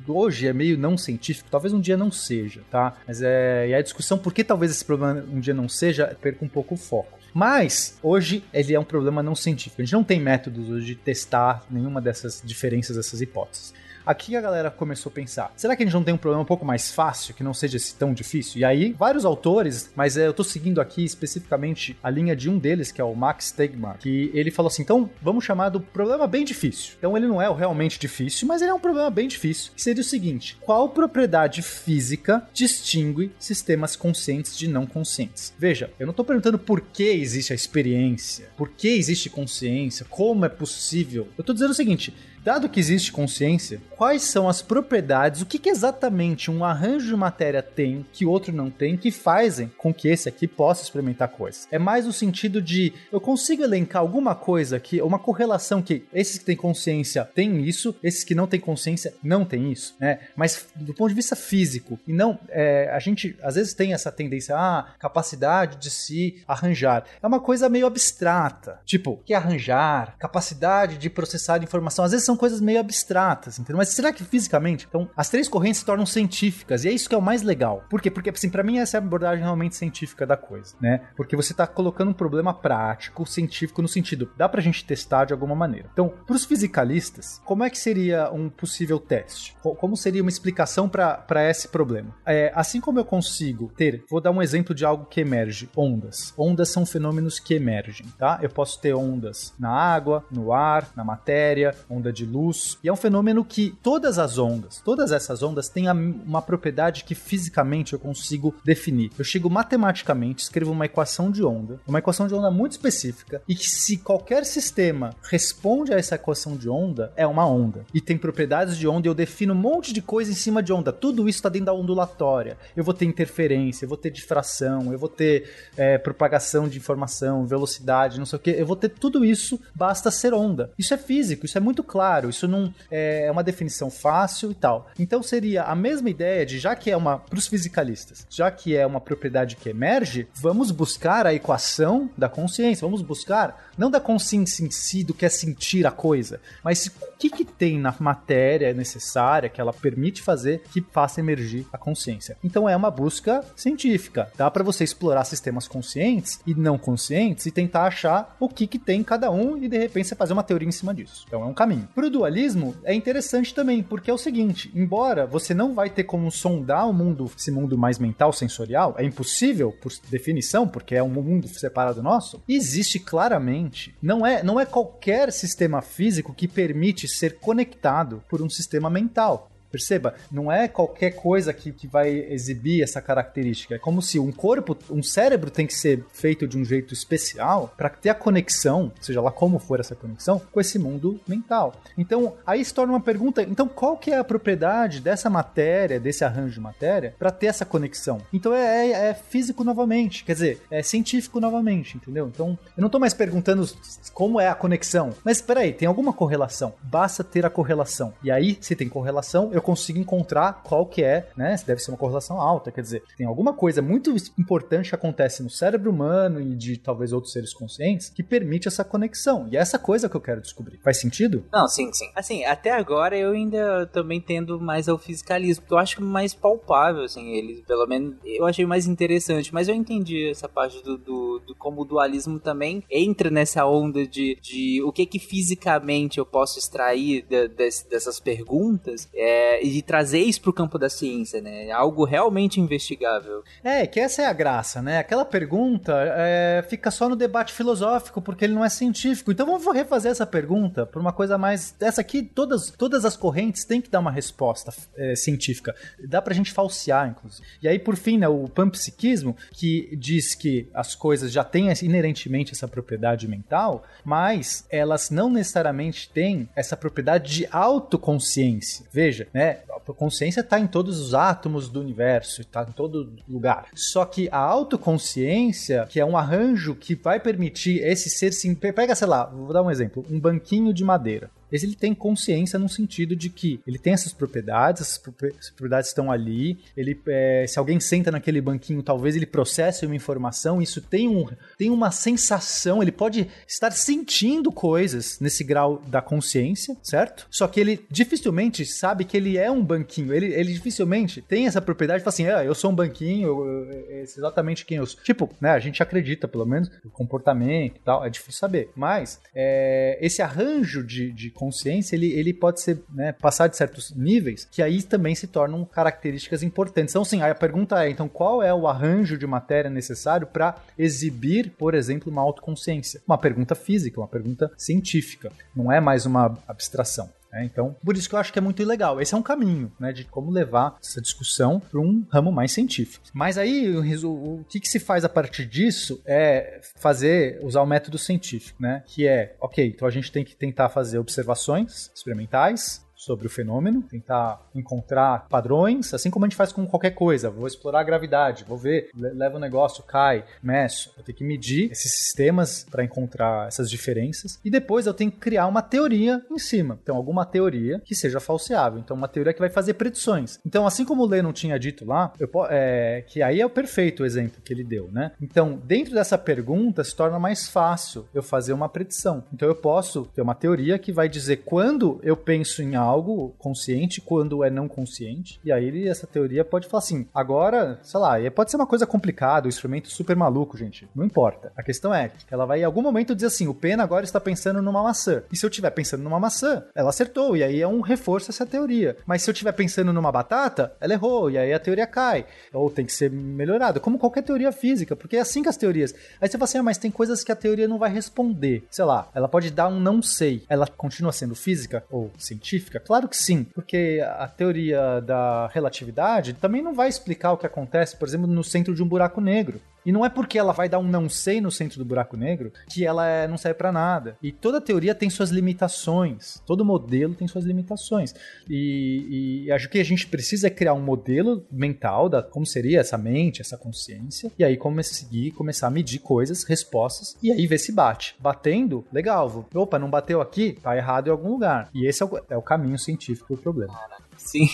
hoje 0.06 0.46
é 0.46 0.52
meio 0.52 0.76
não 0.76 0.98
científico, 0.98 1.48
talvez 1.50 1.72
um 1.72 1.80
dia 1.80 1.96
não 1.96 2.10
seja, 2.10 2.62
tá? 2.70 2.94
Mas 3.06 3.22
é. 3.22 3.68
E 3.68 3.74
a 3.74 3.82
discussão 3.82 4.18
por 4.18 4.32
que 4.32 4.44
talvez 4.44 4.70
esse 4.70 4.84
problema 4.84 5.24
um 5.32 5.40
dia 5.40 5.54
não 5.54 5.68
seja, 5.68 6.16
perca 6.20 6.44
um 6.44 6.48
pouco 6.48 6.74
o 6.74 6.76
foco. 6.76 7.23
Mas, 7.34 7.98
hoje, 8.00 8.44
ele 8.52 8.72
é 8.72 8.78
um 8.78 8.84
problema 8.84 9.20
não 9.20 9.34
científico. 9.34 9.82
A 9.82 9.84
gente 9.84 9.92
não 9.92 10.04
tem 10.04 10.20
métodos 10.20 10.70
hoje 10.70 10.86
de 10.86 10.94
testar 10.94 11.66
nenhuma 11.68 12.00
dessas 12.00 12.40
diferenças, 12.44 12.94
dessas 12.94 13.20
hipóteses. 13.20 13.74
Aqui 14.06 14.36
a 14.36 14.40
galera 14.40 14.70
começou 14.70 15.08
a 15.08 15.14
pensar: 15.14 15.52
será 15.56 15.74
que 15.74 15.82
a 15.82 15.86
gente 15.86 15.94
não 15.94 16.04
tem 16.04 16.12
um 16.12 16.18
problema 16.18 16.42
um 16.42 16.46
pouco 16.46 16.64
mais 16.64 16.92
fácil, 16.92 17.32
que 17.32 17.42
não 17.42 17.54
seja 17.54 17.78
esse 17.78 17.94
tão 17.94 18.12
difícil? 18.12 18.60
E 18.60 18.64
aí, 18.64 18.92
vários 18.92 19.24
autores, 19.24 19.90
mas 19.96 20.18
é, 20.18 20.26
eu 20.26 20.34
tô 20.34 20.44
seguindo 20.44 20.78
aqui 20.78 21.02
especificamente 21.02 21.96
a 22.02 22.10
linha 22.10 22.36
de 22.36 22.50
um 22.50 22.58
deles, 22.58 22.92
que 22.92 23.00
é 23.00 23.04
o 23.04 23.14
Max 23.14 23.50
Tegmark, 23.50 24.00
que 24.00 24.30
ele 24.34 24.50
falou 24.50 24.68
assim: 24.68 24.82
então 24.82 25.08
vamos 25.22 25.44
chamar 25.44 25.70
do 25.70 25.80
problema 25.80 26.26
bem 26.26 26.44
difícil. 26.44 26.94
Então 26.98 27.16
ele 27.16 27.26
não 27.26 27.40
é 27.40 27.48
o 27.48 27.54
realmente 27.54 27.98
difícil, 27.98 28.46
mas 28.46 28.60
ele 28.60 28.70
é 28.70 28.74
um 28.74 28.80
problema 28.80 29.08
bem 29.08 29.26
difícil. 29.26 29.72
Que 29.74 29.82
seria 29.82 30.02
o 30.02 30.04
seguinte: 30.04 30.58
qual 30.60 30.90
propriedade 30.90 31.62
física 31.62 32.46
distingue 32.52 33.32
sistemas 33.38 33.96
conscientes 33.96 34.58
de 34.58 34.68
não 34.68 34.84
conscientes? 34.84 35.54
Veja, 35.58 35.90
eu 35.98 36.06
não 36.06 36.12
tô 36.12 36.24
perguntando 36.24 36.58
por 36.58 36.82
que 36.82 37.04
existe 37.04 37.54
a 37.54 37.56
experiência, 37.56 38.50
por 38.54 38.68
que 38.68 38.88
existe 38.88 39.30
consciência, 39.30 40.04
como 40.10 40.44
é 40.44 40.48
possível. 40.50 41.26
Eu 41.38 41.44
tô 41.44 41.54
dizendo 41.54 41.70
o 41.70 41.74
seguinte: 41.74 42.12
dado 42.44 42.68
que 42.68 42.78
existe 42.78 43.10
consciência, 43.10 43.80
quais 43.96 44.22
são 44.22 44.48
as 44.48 44.60
propriedades, 44.60 45.40
o 45.40 45.46
que, 45.46 45.58
que 45.58 45.70
exatamente 45.70 46.50
um 46.50 46.62
arranjo 46.62 47.06
de 47.06 47.16
matéria 47.16 47.62
tem 47.62 48.04
que 48.12 48.26
outro 48.26 48.54
não 48.54 48.70
tem, 48.70 48.96
que 48.96 49.10
fazem 49.10 49.72
com 49.78 49.94
que 49.94 50.08
esse 50.08 50.28
aqui 50.28 50.46
possa 50.46 50.82
experimentar 50.82 51.28
coisas. 51.28 51.66
É 51.70 51.78
mais 51.78 52.04
no 52.04 52.12
sentido 52.12 52.60
de 52.60 52.92
eu 53.10 53.20
consigo 53.20 53.62
elencar 53.62 54.02
alguma 54.02 54.34
coisa 54.34 54.78
que, 54.78 55.00
uma 55.00 55.18
correlação 55.18 55.80
que 55.80 56.04
esses 56.12 56.38
que 56.38 56.44
têm 56.44 56.56
consciência 56.56 57.24
têm 57.24 57.64
isso, 57.64 57.96
esses 58.02 58.24
que 58.24 58.34
não 58.34 58.46
têm 58.46 58.60
consciência 58.60 59.14
não 59.22 59.44
têm 59.44 59.72
isso, 59.72 59.96
né? 59.98 60.20
Mas 60.36 60.66
do 60.76 60.92
ponto 60.92 61.08
de 61.08 61.14
vista 61.14 61.34
físico, 61.34 61.98
e 62.06 62.12
não, 62.12 62.38
é, 62.50 62.90
a 62.92 62.98
gente 62.98 63.36
às 63.42 63.54
vezes 63.54 63.72
tem 63.72 63.94
essa 63.94 64.12
tendência, 64.12 64.54
ah, 64.56 64.94
capacidade 64.98 65.76
de 65.78 65.90
se 65.90 66.42
arranjar. 66.46 67.04
É 67.22 67.26
uma 67.26 67.40
coisa 67.40 67.68
meio 67.68 67.86
abstrata. 67.86 68.80
Tipo, 68.84 69.20
que 69.24 69.32
arranjar, 69.32 70.16
capacidade 70.18 70.98
de 70.98 71.08
processar 71.08 71.62
informação, 71.62 72.04
às 72.04 72.10
vezes 72.10 72.26
são 72.26 72.33
coisas 72.36 72.60
meio 72.60 72.80
abstratas, 72.80 73.58
entendeu? 73.58 73.78
Mas 73.78 73.90
será 73.90 74.12
que 74.12 74.24
fisicamente? 74.24 74.86
Então, 74.88 75.08
as 75.16 75.28
três 75.28 75.48
correntes 75.48 75.80
se 75.80 75.86
tornam 75.86 76.06
científicas, 76.06 76.84
e 76.84 76.88
é 76.88 76.92
isso 76.92 77.08
que 77.08 77.14
é 77.14 77.18
o 77.18 77.22
mais 77.22 77.42
legal. 77.42 77.84
Por 77.88 78.00
quê? 78.00 78.10
Porque, 78.10 78.30
assim, 78.30 78.50
pra 78.50 78.62
mim 78.62 78.78
essa 78.78 78.96
é 78.96 79.00
a 79.00 79.02
abordagem 79.02 79.42
realmente 79.42 79.76
científica 79.76 80.26
da 80.26 80.36
coisa, 80.36 80.74
né? 80.80 81.02
Porque 81.16 81.36
você 81.36 81.52
tá 81.54 81.66
colocando 81.66 82.10
um 82.10 82.14
problema 82.14 82.54
prático, 82.54 83.26
científico, 83.26 83.82
no 83.82 83.88
sentido, 83.88 84.30
dá 84.36 84.48
pra 84.48 84.60
gente 84.60 84.84
testar 84.84 85.24
de 85.24 85.32
alguma 85.32 85.54
maneira. 85.54 85.88
Então, 85.92 86.12
pros 86.26 86.44
fisicalistas, 86.44 87.40
como 87.44 87.64
é 87.64 87.70
que 87.70 87.78
seria 87.78 88.30
um 88.30 88.48
possível 88.48 88.98
teste? 88.98 89.56
Como 89.62 89.96
seria 89.96 90.22
uma 90.22 90.30
explicação 90.30 90.88
para 90.88 91.50
esse 91.50 91.68
problema? 91.68 92.14
É, 92.24 92.52
assim 92.54 92.80
como 92.80 92.98
eu 92.98 93.04
consigo 93.04 93.72
ter, 93.76 94.04
vou 94.08 94.20
dar 94.20 94.30
um 94.30 94.42
exemplo 94.42 94.74
de 94.74 94.84
algo 94.84 95.06
que 95.06 95.20
emerge, 95.20 95.68
ondas. 95.76 96.32
Ondas 96.36 96.68
são 96.68 96.86
fenômenos 96.86 97.38
que 97.38 97.54
emergem, 97.54 98.06
tá? 98.18 98.38
Eu 98.42 98.48
posso 98.48 98.80
ter 98.80 98.94
ondas 98.94 99.52
na 99.58 99.70
água, 99.70 100.24
no 100.30 100.52
ar, 100.52 100.88
na 100.96 101.04
matéria, 101.04 101.74
onda 101.88 102.12
de 102.12 102.23
luz, 102.24 102.78
e 102.82 102.88
é 102.88 102.92
um 102.92 102.96
fenômeno 102.96 103.44
que 103.44 103.74
todas 103.82 104.18
as 104.18 104.38
ondas, 104.38 104.80
todas 104.84 105.12
essas 105.12 105.42
ondas 105.42 105.68
têm 105.68 105.88
uma 105.90 106.42
propriedade 106.42 107.04
que 107.04 107.14
fisicamente 107.14 107.92
eu 107.92 107.98
consigo 107.98 108.54
definir. 108.64 109.10
Eu 109.18 109.24
chego 109.24 109.50
matematicamente, 109.50 110.42
escrevo 110.42 110.72
uma 110.72 110.86
equação 110.86 111.30
de 111.30 111.44
onda, 111.44 111.80
uma 111.86 111.98
equação 111.98 112.26
de 112.26 112.34
onda 112.34 112.50
muito 112.50 112.72
específica, 112.72 113.42
e 113.48 113.54
que 113.54 113.68
se 113.68 113.96
qualquer 113.98 114.44
sistema 114.44 115.14
responde 115.22 115.92
a 115.92 115.96
essa 115.96 116.14
equação 116.14 116.56
de 116.56 116.68
onda, 116.68 117.12
é 117.16 117.26
uma 117.26 117.46
onda. 117.46 117.84
E 117.92 118.00
tem 118.00 118.16
propriedades 118.16 118.76
de 118.76 118.86
onda, 118.86 119.06
e 119.06 119.10
eu 119.10 119.14
defino 119.14 119.54
um 119.54 119.56
monte 119.56 119.92
de 119.92 120.02
coisa 120.02 120.30
em 120.30 120.34
cima 120.34 120.62
de 120.62 120.72
onda. 120.72 120.92
Tudo 120.92 121.28
isso 121.28 121.38
está 121.38 121.48
dentro 121.48 121.66
da 121.66 121.74
ondulatória. 121.74 122.56
Eu 122.76 122.84
vou 122.84 122.94
ter 122.94 123.04
interferência, 123.04 123.84
eu 123.84 123.88
vou 123.88 123.98
ter 123.98 124.10
difração, 124.10 124.92
eu 124.92 124.98
vou 124.98 125.08
ter 125.08 125.50
é, 125.76 125.98
propagação 125.98 126.68
de 126.68 126.78
informação, 126.78 127.46
velocidade, 127.46 128.18
não 128.18 128.26
sei 128.26 128.36
o 128.38 128.40
que. 128.40 128.50
Eu 128.50 128.66
vou 128.66 128.76
ter 128.76 128.88
tudo 128.88 129.24
isso, 129.24 129.60
basta 129.74 130.10
ser 130.10 130.32
onda. 130.34 130.70
Isso 130.78 130.94
é 130.94 130.98
físico, 130.98 131.46
isso 131.46 131.58
é 131.58 131.60
muito 131.60 131.82
claro, 131.82 132.13
isso 132.22 132.46
não 132.46 132.72
é 132.90 133.28
uma 133.30 133.42
definição 133.42 133.90
fácil 133.90 134.50
e 134.50 134.54
tal. 134.54 134.90
Então 134.98 135.22
seria 135.22 135.64
a 135.64 135.74
mesma 135.74 136.10
ideia 136.10 136.46
de, 136.46 136.58
já 136.58 136.74
que 136.76 136.90
é 136.90 136.96
uma, 136.96 137.18
para 137.18 137.38
os 137.38 137.46
fisicalistas, 137.46 138.26
já 138.30 138.50
que 138.50 138.76
é 138.76 138.86
uma 138.86 139.00
propriedade 139.00 139.56
que 139.56 139.68
emerge, 139.68 140.28
vamos 140.34 140.70
buscar 140.70 141.26
a 141.26 141.34
equação 141.34 142.10
da 142.16 142.28
consciência, 142.28 142.86
vamos 142.86 143.02
buscar, 143.02 143.70
não 143.76 143.90
da 143.90 144.00
consciência 144.00 144.64
em 144.64 144.70
si, 144.70 145.02
do 145.02 145.14
que 145.14 145.26
é 145.26 145.28
sentir 145.28 145.86
a 145.86 145.90
coisa, 145.90 146.40
mas 146.62 146.86
o 146.86 147.16
que, 147.18 147.30
que 147.30 147.44
tem 147.44 147.78
na 147.78 147.94
matéria 147.98 148.72
necessária 148.74 149.48
que 149.48 149.60
ela 149.60 149.72
permite 149.72 150.22
fazer 150.22 150.62
que 150.72 150.84
faça 150.92 151.20
emergir 151.20 151.66
a 151.72 151.78
consciência. 151.78 152.36
Então 152.42 152.68
é 152.68 152.76
uma 152.76 152.90
busca 152.90 153.44
científica. 153.56 154.30
Dá 154.36 154.50
para 154.50 154.64
você 154.64 154.84
explorar 154.84 155.24
sistemas 155.24 155.66
conscientes 155.68 156.40
e 156.46 156.54
não 156.54 156.78
conscientes 156.78 157.46
e 157.46 157.50
tentar 157.50 157.84
achar 157.84 158.36
o 158.38 158.48
que, 158.48 158.66
que 158.66 158.78
tem 158.78 159.00
em 159.00 159.04
cada 159.04 159.30
um 159.30 159.56
e 159.56 159.68
de 159.68 159.78
repente 159.78 160.08
você 160.08 160.14
fazer 160.14 160.32
uma 160.32 160.42
teoria 160.42 160.68
em 160.68 160.72
cima 160.72 160.94
disso. 160.94 161.24
Então 161.26 161.42
é 161.42 161.46
um 161.46 161.54
caminho. 161.54 161.88
Pro 162.04 162.10
dualismo 162.10 162.76
é 162.84 162.92
interessante 162.92 163.54
também, 163.54 163.82
porque 163.82 164.10
é 164.10 164.12
o 164.12 164.18
seguinte: 164.18 164.70
embora 164.74 165.26
você 165.26 165.54
não 165.54 165.72
vai 165.72 165.88
ter 165.88 166.04
como 166.04 166.30
sondar 166.30 166.86
o 166.86 166.92
mundo, 166.92 167.30
esse 167.34 167.50
mundo 167.50 167.78
mais 167.78 167.98
mental, 167.98 168.30
sensorial, 168.30 168.94
é 168.98 169.04
impossível 169.04 169.72
por 169.72 169.90
definição, 170.10 170.68
porque 170.68 170.94
é 170.94 171.02
um 171.02 171.08
mundo 171.08 171.48
separado 171.48 172.02
nosso, 172.02 172.42
existe 172.46 172.98
claramente, 172.98 173.96
não 174.02 174.26
é, 174.26 174.42
não 174.42 174.60
é 174.60 174.66
qualquer 174.66 175.32
sistema 175.32 175.80
físico 175.80 176.34
que 176.34 176.46
permite 176.46 177.08
ser 177.08 177.38
conectado 177.38 178.22
por 178.28 178.42
um 178.42 178.50
sistema 178.50 178.90
mental. 178.90 179.50
Perceba, 179.74 180.14
não 180.30 180.52
é 180.52 180.68
qualquer 180.68 181.10
coisa 181.10 181.52
que, 181.52 181.72
que 181.72 181.88
vai 181.88 182.10
exibir 182.10 182.80
essa 182.80 183.02
característica. 183.02 183.74
É 183.74 183.78
como 183.78 184.00
se 184.00 184.20
um 184.20 184.30
corpo, 184.30 184.78
um 184.88 185.02
cérebro 185.02 185.50
tem 185.50 185.66
que 185.66 185.74
ser 185.74 186.04
feito 186.12 186.46
de 186.46 186.56
um 186.56 186.64
jeito 186.64 186.94
especial 186.94 187.74
para 187.76 187.88
ter 187.88 188.10
a 188.10 188.14
conexão, 188.14 188.92
seja 189.00 189.20
lá 189.20 189.32
como 189.32 189.58
for 189.58 189.80
essa 189.80 189.96
conexão, 189.96 190.40
com 190.52 190.60
esse 190.60 190.78
mundo 190.78 191.18
mental. 191.26 191.74
Então, 191.98 192.34
aí 192.46 192.64
se 192.64 192.72
torna 192.72 192.92
uma 192.92 193.00
pergunta, 193.00 193.42
então 193.42 193.66
qual 193.66 193.96
que 193.96 194.12
é 194.12 194.18
a 194.18 194.22
propriedade 194.22 195.00
dessa 195.00 195.28
matéria, 195.28 195.98
desse 195.98 196.24
arranjo 196.24 196.54
de 196.54 196.60
matéria, 196.60 197.16
para 197.18 197.32
ter 197.32 197.46
essa 197.46 197.64
conexão? 197.64 198.20
Então 198.32 198.54
é, 198.54 198.90
é, 198.90 199.08
é, 199.08 199.14
físico 199.14 199.64
novamente, 199.64 200.22
quer 200.22 200.34
dizer, 200.34 200.62
é 200.70 200.84
científico 200.84 201.40
novamente, 201.40 201.96
entendeu? 201.96 202.28
Então, 202.32 202.56
eu 202.76 202.80
não 202.80 202.86
estou 202.86 203.00
mais 203.00 203.12
perguntando 203.12 203.68
como 204.12 204.40
é 204.40 204.46
a 204.46 204.54
conexão, 204.54 205.12
mas 205.24 205.38
espera 205.38 205.60
aí, 205.60 205.72
tem 205.72 205.88
alguma 205.88 206.12
correlação? 206.12 206.74
Basta 206.80 207.24
ter 207.24 207.44
a 207.44 207.50
correlação. 207.50 208.14
E 208.22 208.30
aí, 208.30 208.56
se 208.60 208.76
tem 208.76 208.88
correlação, 208.88 209.50
eu 209.52 209.63
consigo 209.64 209.98
encontrar 209.98 210.62
qual 210.62 210.86
que 210.86 211.02
é, 211.02 211.28
né? 211.36 211.56
Deve 211.66 211.80
ser 211.80 211.90
uma 211.90 211.98
correlação 211.98 212.40
alta, 212.40 212.70
quer 212.70 212.82
dizer, 212.82 213.02
tem 213.16 213.26
alguma 213.26 213.52
coisa 213.52 213.82
muito 213.82 214.14
importante 214.38 214.90
que 214.90 214.94
acontece 214.94 215.42
no 215.42 215.50
cérebro 215.50 215.90
humano 215.90 216.40
e 216.40 216.54
de 216.54 216.76
talvez 216.76 217.12
outros 217.12 217.32
seres 217.32 217.52
conscientes 217.52 218.08
que 218.08 218.22
permite 218.22 218.68
essa 218.68 218.84
conexão. 218.84 219.48
E 219.50 219.56
é 219.56 219.60
essa 219.60 219.78
coisa 219.78 220.08
que 220.08 220.16
eu 220.16 220.20
quero 220.20 220.40
descobrir. 220.40 220.78
Faz 220.82 220.98
sentido? 220.98 221.44
Não, 221.52 221.66
sim, 221.66 221.92
sim. 221.92 222.10
Assim, 222.14 222.44
até 222.44 222.70
agora 222.70 223.16
eu 223.16 223.32
ainda 223.32 223.86
também 223.86 224.20
tendo 224.20 224.60
mais 224.60 224.88
ao 224.88 224.98
fisicalismo, 224.98 225.64
eu 225.70 225.78
acho 225.78 226.02
mais 226.02 226.34
palpável, 226.34 227.02
assim, 227.02 227.32
ele, 227.32 227.64
pelo 227.66 227.86
menos, 227.86 228.16
eu 228.24 228.46
achei 228.46 228.66
mais 228.66 228.86
interessante, 228.86 229.52
mas 229.52 229.68
eu 229.68 229.74
entendi 229.74 230.28
essa 230.28 230.48
parte 230.48 230.82
do, 230.82 230.98
do, 230.98 231.38
do 231.46 231.54
como 231.54 231.82
o 231.82 231.84
dualismo 231.84 232.38
também 232.38 232.82
entra 232.90 233.30
nessa 233.30 233.66
onda 233.66 234.06
de, 234.06 234.38
de 234.40 234.82
o 234.82 234.92
que 234.92 235.06
que 235.06 235.18
fisicamente 235.18 236.18
eu 236.18 236.26
posso 236.26 236.58
extrair 236.58 237.22
de, 237.28 237.48
de, 237.48 237.68
dessas 237.88 238.20
perguntas, 238.20 239.08
é, 239.14 239.53
e 239.62 239.82
trazer 239.82 240.20
isso 240.20 240.40
pro 240.40 240.52
campo 240.52 240.78
da 240.78 240.88
ciência, 240.88 241.40
né? 241.40 241.70
Algo 241.70 242.04
realmente 242.04 242.60
investigável. 242.60 243.42
É, 243.62 243.86
que 243.86 244.00
essa 244.00 244.22
é 244.22 244.26
a 244.26 244.32
graça, 244.32 244.80
né? 244.80 244.98
Aquela 244.98 245.24
pergunta 245.24 245.92
é, 246.16 246.64
fica 246.68 246.90
só 246.90 247.08
no 247.08 247.16
debate 247.16 247.52
filosófico, 247.52 248.20
porque 248.22 248.44
ele 248.44 248.54
não 248.54 248.64
é 248.64 248.68
científico. 248.68 249.32
Então 249.32 249.46
vamos 249.46 249.64
refazer 249.74 250.10
essa 250.10 250.26
pergunta 250.26 250.86
por 250.86 251.00
uma 251.00 251.12
coisa 251.12 251.36
mais. 251.36 251.74
Essa 251.80 252.00
aqui, 252.00 252.22
todas, 252.22 252.70
todas 252.70 253.04
as 253.04 253.16
correntes 253.16 253.64
têm 253.64 253.80
que 253.80 253.90
dar 253.90 254.00
uma 254.00 254.10
resposta 254.10 254.72
é, 254.96 255.14
científica. 255.14 255.74
Dá 256.02 256.20
pra 256.20 256.34
gente 256.34 256.52
falsear, 256.52 257.08
inclusive. 257.08 257.46
E 257.62 257.68
aí, 257.68 257.78
por 257.78 257.96
fim, 257.96 258.18
né, 258.18 258.28
o 258.28 258.48
panpsiquismo, 258.48 259.36
que 259.52 259.96
diz 259.96 260.34
que 260.34 260.68
as 260.72 260.94
coisas 260.94 261.32
já 261.32 261.44
têm 261.44 261.68
inerentemente 261.82 262.52
essa 262.52 262.68
propriedade 262.68 263.26
mental, 263.26 263.84
mas 264.04 264.64
elas 264.70 265.10
não 265.10 265.30
necessariamente 265.30 266.08
têm 266.08 266.48
essa 266.54 266.76
propriedade 266.76 267.32
de 267.32 267.48
autoconsciência. 267.50 268.86
Veja, 268.92 269.26
né? 269.32 269.43
Né? 269.44 269.58
A 269.68 269.92
consciência 269.92 270.40
está 270.40 270.58
em 270.58 270.66
todos 270.66 270.98
os 270.98 271.14
átomos 271.14 271.68
do 271.68 271.80
universo, 271.80 272.40
está 272.40 272.66
em 272.66 272.72
todo 272.72 273.12
lugar. 273.28 273.66
Só 273.74 274.04
que 274.04 274.28
a 274.32 274.38
autoconsciência, 274.38 275.86
que 275.88 276.00
é 276.00 276.04
um 276.04 276.16
arranjo 276.16 276.74
que 276.74 276.94
vai 276.94 277.20
permitir 277.20 277.82
esse 277.82 278.08
ser 278.08 278.32
sim. 278.32 278.54
Pega, 278.54 278.94
sei 278.94 279.06
lá, 279.06 279.26
vou 279.26 279.52
dar 279.52 279.62
um 279.62 279.70
exemplo: 279.70 280.04
um 280.10 280.18
banquinho 280.18 280.72
de 280.72 280.82
madeira 280.82 281.30
esse 281.50 281.64
ele 281.64 281.74
tem 281.74 281.94
consciência 281.94 282.58
no 282.58 282.68
sentido 282.68 283.16
de 283.16 283.28
que 283.28 283.60
ele 283.66 283.78
tem 283.78 283.92
essas 283.92 284.12
propriedades, 284.12 284.82
essas 284.82 284.98
propriedades 284.98 285.90
estão 285.90 286.10
ali. 286.10 286.58
Ele, 286.76 286.98
é, 287.06 287.46
se 287.46 287.58
alguém 287.58 287.80
senta 287.80 288.10
naquele 288.10 288.40
banquinho, 288.40 288.82
talvez 288.82 289.16
ele 289.16 289.26
processe 289.26 289.86
uma 289.86 289.96
informação. 289.96 290.60
Isso 290.60 290.80
tem, 290.80 291.08
um, 291.08 291.26
tem 291.58 291.70
uma 291.70 291.90
sensação. 291.90 292.82
Ele 292.82 292.92
pode 292.92 293.28
estar 293.46 293.70
sentindo 293.72 294.52
coisas 294.52 295.18
nesse 295.20 295.44
grau 295.44 295.82
da 295.86 296.00
consciência, 296.00 296.76
certo? 296.82 297.26
Só 297.30 297.46
que 297.48 297.60
ele 297.60 297.84
dificilmente 297.90 298.64
sabe 298.64 299.04
que 299.04 299.16
ele 299.16 299.36
é 299.38 299.50
um 299.50 299.62
banquinho. 299.62 300.12
Ele, 300.12 300.26
ele 300.26 300.52
dificilmente 300.52 301.22
tem 301.22 301.46
essa 301.46 301.60
propriedade. 301.60 302.02
Fala 302.02 302.12
assim, 302.12 302.26
ah, 302.28 302.44
eu 302.44 302.54
sou 302.54 302.70
um 302.70 302.74
banquinho, 302.74 303.28
eu, 303.28 303.90
exatamente 303.90 304.64
quem 304.64 304.78
eu 304.78 304.86
sou. 304.86 305.02
Tipo, 305.02 305.30
né? 305.40 305.50
A 305.50 305.58
gente 305.58 305.82
acredita, 305.82 306.28
pelo 306.28 306.46
menos, 306.46 306.70
o 306.84 306.90
comportamento 306.90 307.76
e 307.76 307.80
tal. 307.80 308.04
É 308.04 308.10
difícil 308.10 308.38
saber. 308.38 308.70
Mas 308.74 309.20
é, 309.34 309.98
esse 310.00 310.22
arranjo 310.22 310.82
de, 310.82 311.12
de 311.12 311.30
consciência, 311.34 311.96
ele, 311.96 312.12
ele 312.12 312.32
pode 312.32 312.60
ser, 312.60 312.80
né, 312.92 313.12
passar 313.12 313.48
de 313.48 313.56
certos 313.56 313.92
níveis, 313.94 314.46
que 314.50 314.62
aí 314.62 314.82
também 314.82 315.14
se 315.14 315.26
tornam 315.26 315.64
características 315.64 316.42
importantes. 316.42 316.94
Então, 316.94 317.04
sim, 317.04 317.22
a 317.22 317.34
pergunta 317.34 317.84
é, 317.84 317.90
então, 317.90 318.08
qual 318.08 318.42
é 318.42 318.52
o 318.54 318.66
arranjo 318.66 319.18
de 319.18 319.26
matéria 319.26 319.70
necessário 319.70 320.26
para 320.26 320.56
exibir, 320.78 321.50
por 321.58 321.74
exemplo, 321.74 322.10
uma 322.10 322.22
autoconsciência? 322.22 323.00
Uma 323.06 323.18
pergunta 323.18 323.54
física, 323.54 324.00
uma 324.00 324.08
pergunta 324.08 324.50
científica, 324.56 325.30
não 325.54 325.70
é 325.70 325.80
mais 325.80 326.06
uma 326.06 326.38
abstração. 326.46 327.10
Né? 327.34 327.44
Então, 327.44 327.76
por 327.84 327.96
isso 327.96 328.08
que 328.08 328.14
eu 328.14 328.18
acho 328.18 328.32
que 328.32 328.38
é 328.38 328.42
muito 328.42 328.64
legal. 328.64 329.00
Esse 329.00 329.12
é 329.12 329.16
um 329.16 329.22
caminho, 329.22 329.72
né, 329.78 329.92
de 329.92 330.04
como 330.04 330.30
levar 330.30 330.76
essa 330.80 331.00
discussão 331.00 331.58
para 331.58 331.80
um 331.80 332.06
ramo 332.08 332.30
mais 332.30 332.52
científico. 332.52 333.04
Mas 333.12 333.36
aí, 333.36 333.68
o, 333.68 334.08
o, 334.08 334.44
que, 334.48 334.60
que 334.60 334.68
se 334.68 334.78
faz 334.78 335.04
a 335.04 335.08
partir 335.08 335.44
disso 335.44 336.00
é 336.06 336.60
fazer, 336.76 337.40
usar 337.42 337.60
o 337.62 337.66
método 337.66 337.98
científico, 337.98 338.62
né? 338.62 338.84
Que 338.86 339.08
é, 339.08 339.36
ok, 339.40 339.66
então 339.66 339.88
a 339.88 339.90
gente 339.90 340.12
tem 340.12 340.24
que 340.24 340.36
tentar 340.36 340.68
fazer 340.68 340.98
observações 340.98 341.90
experimentais, 341.94 342.84
sobre 343.04 343.26
o 343.26 343.30
fenômeno, 343.30 343.82
tentar 343.82 344.40
encontrar 344.54 345.26
padrões, 345.28 345.92
assim 345.92 346.10
como 346.10 346.24
a 346.24 346.28
gente 346.28 346.36
faz 346.36 346.52
com 346.52 346.66
qualquer 346.66 346.92
coisa. 346.92 347.30
Vou 347.30 347.46
explorar 347.46 347.80
a 347.80 347.84
gravidade, 347.84 348.44
vou 348.44 348.56
ver, 348.56 348.90
leva 348.94 349.34
o 349.34 349.38
um 349.38 349.40
negócio, 349.40 349.84
cai, 349.84 350.24
meço. 350.42 350.92
Eu 350.96 351.04
tenho 351.04 351.16
que 351.16 351.24
medir 351.24 351.70
esses 351.70 351.92
sistemas 351.92 352.66
para 352.70 352.84
encontrar 352.84 353.46
essas 353.46 353.70
diferenças 353.70 354.38
e 354.44 354.50
depois 354.50 354.86
eu 354.86 354.94
tenho 354.94 355.10
que 355.10 355.18
criar 355.18 355.46
uma 355.46 355.62
teoria 355.62 356.24
em 356.30 356.38
cima. 356.38 356.78
Então, 356.82 356.96
alguma 356.96 357.24
teoria 357.24 357.80
que 357.84 357.94
seja 357.94 358.20
falseável. 358.20 358.78
Então, 358.78 358.96
uma 358.96 359.08
teoria 359.08 359.32
que 359.32 359.40
vai 359.40 359.50
fazer 359.50 359.74
predições. 359.74 360.38
Então, 360.44 360.66
assim 360.66 360.84
como 360.84 361.02
o 361.02 361.06
Lennon 361.06 361.32
tinha 361.32 361.58
dito 361.58 361.84
lá, 361.84 362.12
eu, 362.18 362.28
é, 362.48 363.04
que 363.06 363.22
aí 363.22 363.40
é 363.40 363.46
o 363.46 363.50
perfeito 363.50 364.04
exemplo 364.04 364.40
que 364.42 364.52
ele 364.52 364.64
deu, 364.64 364.88
né? 364.90 365.12
Então, 365.20 365.60
dentro 365.64 365.94
dessa 365.94 366.16
pergunta 366.16 366.82
se 366.84 366.94
torna 366.94 367.18
mais 367.18 367.48
fácil 367.48 368.06
eu 368.14 368.22
fazer 368.22 368.52
uma 368.52 368.68
predição. 368.68 369.24
Então, 369.32 369.48
eu 369.48 369.54
posso 369.54 370.04
ter 370.14 370.22
uma 370.22 370.34
teoria 370.34 370.78
que 370.78 370.92
vai 370.92 371.08
dizer 371.08 371.38
quando 371.44 372.00
eu 372.02 372.16
penso 372.16 372.62
em 372.62 372.74
algo 372.74 372.93
algo 372.94 373.34
consciente 373.38 374.00
quando 374.00 374.44
é 374.44 374.50
não 374.50 374.68
consciente. 374.68 375.40
E 375.44 375.52
aí 375.52 375.88
essa 375.88 376.06
teoria 376.06 376.44
pode 376.44 376.68
falar 376.68 376.82
assim: 376.82 377.06
agora, 377.14 377.78
sei 377.82 378.00
lá, 378.00 378.14
pode 378.30 378.50
ser 378.50 378.56
uma 378.56 378.66
coisa 378.66 378.86
complicada, 378.86 379.46
um 379.46 379.48
instrumento 379.48 379.90
super 379.90 380.16
maluco, 380.16 380.56
gente. 380.56 380.88
Não 380.94 381.04
importa. 381.04 381.52
A 381.56 381.62
questão 381.62 381.92
é 381.94 382.08
que 382.08 382.32
ela 382.32 382.46
vai 382.46 382.60
em 382.60 382.64
algum 382.64 382.82
momento 382.82 383.14
dizer 383.14 383.26
assim: 383.26 383.48
o 383.48 383.54
Pena 383.54 383.82
agora 383.82 384.04
está 384.04 384.20
pensando 384.20 384.62
numa 384.62 384.82
maçã. 384.82 385.22
E 385.32 385.36
se 385.36 385.44
eu 385.44 385.50
estiver 385.50 385.70
pensando 385.70 386.02
numa 386.02 386.20
maçã, 386.20 386.64
ela 386.74 386.90
acertou. 386.90 387.36
E 387.36 387.42
aí 387.42 387.60
é 387.60 387.68
um 387.68 387.80
reforço 387.80 388.30
essa 388.30 388.46
teoria. 388.46 388.96
Mas 389.06 389.22
se 389.22 389.30
eu 389.30 389.32
estiver 389.32 389.52
pensando 389.52 389.92
numa 389.92 390.12
batata, 390.12 390.72
ela 390.80 390.92
errou. 390.92 391.30
E 391.30 391.38
aí 391.38 391.52
a 391.52 391.58
teoria 391.58 391.86
cai. 391.86 392.26
Ou 392.52 392.70
tem 392.70 392.86
que 392.86 392.92
ser 392.92 393.10
melhorada. 393.10 393.80
Como 393.80 393.98
qualquer 393.98 394.22
teoria 394.22 394.52
física, 394.52 394.94
porque 394.94 395.16
é 395.16 395.20
assim 395.20 395.42
que 395.42 395.48
as 395.48 395.56
teorias. 395.56 395.94
Aí 396.20 396.28
você 396.28 396.38
fala 396.38 396.44
assim: 396.44 396.58
ah, 396.58 396.62
mas 396.62 396.78
tem 396.78 396.90
coisas 396.90 397.24
que 397.24 397.32
a 397.32 397.36
teoria 397.36 397.68
não 397.68 397.78
vai 397.78 397.90
responder. 397.90 398.64
Sei 398.70 398.84
lá, 398.84 399.08
ela 399.14 399.28
pode 399.28 399.50
dar 399.50 399.68
um 399.68 399.80
não 399.80 400.00
sei. 400.00 400.44
Ela 400.48 400.66
continua 400.66 401.12
sendo 401.12 401.34
física 401.34 401.84
ou 401.90 402.10
científica? 402.18 402.82
Claro 402.84 403.08
que 403.08 403.16
sim, 403.16 403.44
porque 403.44 404.04
a 404.04 404.28
teoria 404.28 405.00
da 405.00 405.48
relatividade 405.48 406.34
também 406.34 406.62
não 406.62 406.74
vai 406.74 406.88
explicar 406.88 407.32
o 407.32 407.38
que 407.38 407.46
acontece, 407.46 407.96
por 407.96 408.06
exemplo, 408.06 408.26
no 408.26 408.44
centro 408.44 408.74
de 408.74 408.82
um 408.82 408.88
buraco 408.88 409.20
negro. 409.20 409.60
E 409.84 409.92
não 409.92 410.04
é 410.04 410.08
porque 410.08 410.38
ela 410.38 410.52
vai 410.52 410.68
dar 410.68 410.78
um 410.78 410.88
não 410.88 411.08
sei 411.08 411.40
no 411.40 411.50
centro 411.50 411.78
do 411.78 411.84
buraco 411.84 412.16
negro 412.16 412.52
que 412.68 412.84
ela 412.84 413.06
é, 413.06 413.28
não 413.28 413.36
serve 413.36 413.58
para 413.58 413.72
nada. 413.72 414.16
E 414.22 414.32
toda 414.32 414.60
teoria 414.60 414.94
tem 414.94 415.10
suas 415.10 415.30
limitações. 415.30 416.42
Todo 416.46 416.64
modelo 416.64 417.14
tem 417.14 417.28
suas 417.28 417.44
limitações. 417.44 418.14
E, 418.48 419.44
e 419.46 419.52
acho 419.52 419.68
que 419.68 419.78
a 419.78 419.84
gente 419.84 420.06
precisa 420.06 420.50
criar 420.50 420.74
um 420.74 420.80
modelo 420.82 421.44
mental 421.50 422.08
da 422.08 422.22
como 422.22 422.46
seria 422.46 422.80
essa 422.80 422.96
mente, 422.96 423.40
essa 423.40 423.56
consciência. 423.56 424.32
E 424.38 424.44
aí 424.44 424.56
conseguir 424.56 425.32
começar 425.32 425.66
a 425.66 425.70
medir 425.70 425.98
coisas, 425.98 426.44
respostas. 426.44 427.16
E 427.22 427.30
aí 427.30 427.46
ver 427.46 427.58
se 427.58 427.72
bate. 427.72 428.16
Batendo, 428.18 428.84
legal. 428.92 429.48
Opa, 429.54 429.78
não 429.78 429.90
bateu 429.90 430.20
aqui? 430.20 430.58
Tá 430.62 430.76
errado 430.76 431.08
em 431.08 431.10
algum 431.10 431.30
lugar. 431.30 431.68
E 431.74 431.86
esse 431.86 432.02
é 432.02 432.06
o, 432.06 432.20
é 432.30 432.36
o 432.36 432.42
caminho 432.42 432.78
científico 432.78 433.34
do 433.34 433.42
problema. 433.42 433.74
Sim. 434.16 434.48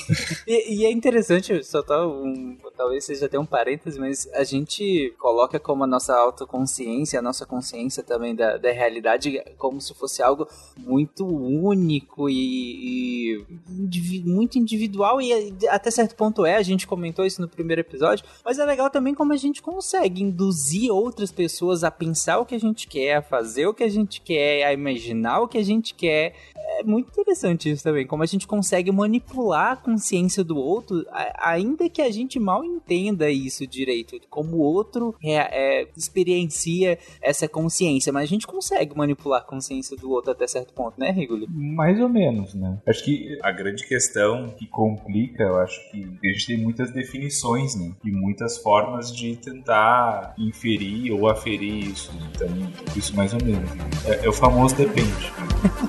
E, 0.46 0.74
e, 0.74 0.84
é 0.84 0.90
interessante, 0.90 1.62
só 1.64 1.82
tá 1.82 2.06
um, 2.06 2.56
talvez 2.76 3.04
seja 3.04 3.26
até 3.26 3.38
um 3.38 3.46
parêntese, 3.46 3.98
mas 3.98 4.28
a 4.32 4.44
gente 4.44 5.14
coloca 5.18 5.58
como 5.58 5.84
a 5.84 5.86
nossa 5.86 6.14
autoconsciência, 6.14 7.18
a 7.18 7.22
nossa 7.22 7.44
consciência 7.46 8.02
também 8.02 8.34
da, 8.34 8.56
da 8.56 8.70
realidade, 8.72 9.42
como 9.58 9.80
se 9.80 9.94
fosse 9.94 10.22
algo 10.22 10.48
muito 10.76 11.26
único 11.26 12.28
e, 12.28 13.36
e 13.38 14.22
muito 14.24 14.58
individual, 14.58 15.20
e 15.20 15.52
até 15.68 15.90
certo 15.90 16.16
ponto 16.16 16.44
é, 16.44 16.56
a 16.56 16.62
gente 16.62 16.86
comentou 16.86 17.24
isso 17.24 17.40
no 17.40 17.48
primeiro 17.48 17.80
episódio, 17.80 18.24
mas 18.44 18.58
é 18.58 18.64
legal 18.64 18.90
também 18.90 19.14
como 19.14 19.32
a 19.32 19.36
gente 19.36 19.62
consegue 19.62 20.22
induzir 20.22 20.90
outras 20.90 21.30
pessoas 21.30 21.84
a 21.84 21.90
pensar 21.90 22.38
o 22.38 22.46
que 22.46 22.54
a 22.54 22.60
gente 22.60 22.86
quer, 22.86 23.16
a 23.16 23.22
fazer 23.22 23.66
o 23.66 23.74
que 23.74 23.84
a 23.84 23.88
gente 23.88 24.20
quer, 24.20 24.64
a 24.64 24.72
imaginar 24.72 25.40
o 25.40 25.48
que 25.48 25.58
a 25.58 25.64
gente 25.64 25.94
quer. 25.94 26.34
É 26.78 26.82
muito 26.82 27.08
interessante 27.10 27.70
isso 27.70 27.82
também, 27.82 28.06
como 28.06 28.22
a 28.22 28.26
gente 28.26 28.46
consegue 28.46 28.90
manipular 28.90 29.49
a 29.52 29.76
consciência 29.76 30.42
do 30.42 30.56
outro, 30.56 31.04
ainda 31.38 31.88
que 31.88 32.02
a 32.02 32.10
gente 32.10 32.38
mal 32.38 32.64
entenda 32.64 33.30
isso 33.30 33.66
direito, 33.66 34.18
como 34.28 34.56
o 34.56 34.60
outro 34.60 35.14
é, 35.22 35.80
é, 35.82 35.88
experiencia 35.96 36.98
essa 37.22 37.48
consciência, 37.48 38.12
mas 38.12 38.24
a 38.24 38.26
gente 38.26 38.46
consegue 38.46 38.96
manipular 38.96 39.40
a 39.40 39.44
consciência 39.44 39.96
do 39.96 40.10
outro 40.10 40.32
até 40.32 40.46
certo 40.46 40.72
ponto, 40.72 40.98
né, 40.98 41.10
Rigoli? 41.10 41.46
Mais 41.48 42.00
ou 42.00 42.08
menos, 42.08 42.54
né? 42.54 42.78
Acho 42.86 43.04
que 43.04 43.38
a 43.42 43.52
grande 43.52 43.86
questão 43.86 44.48
que 44.50 44.66
complica, 44.66 45.42
eu 45.42 45.56
acho 45.58 45.90
que 45.90 46.02
a 46.24 46.32
gente 46.32 46.46
tem 46.46 46.56
muitas 46.58 46.92
definições, 46.92 47.74
né? 47.74 47.92
E 48.04 48.10
muitas 48.10 48.58
formas 48.58 49.14
de 49.14 49.36
tentar 49.36 50.34
inferir 50.38 51.12
ou 51.12 51.28
aferir 51.28 51.90
isso. 51.90 52.12
Então, 52.30 52.48
isso 52.96 53.14
mais 53.16 53.32
ou 53.32 53.42
menos. 53.42 53.70
É, 54.06 54.26
é 54.26 54.28
o 54.28 54.32
famoso 54.32 54.76
depende. 54.76 55.32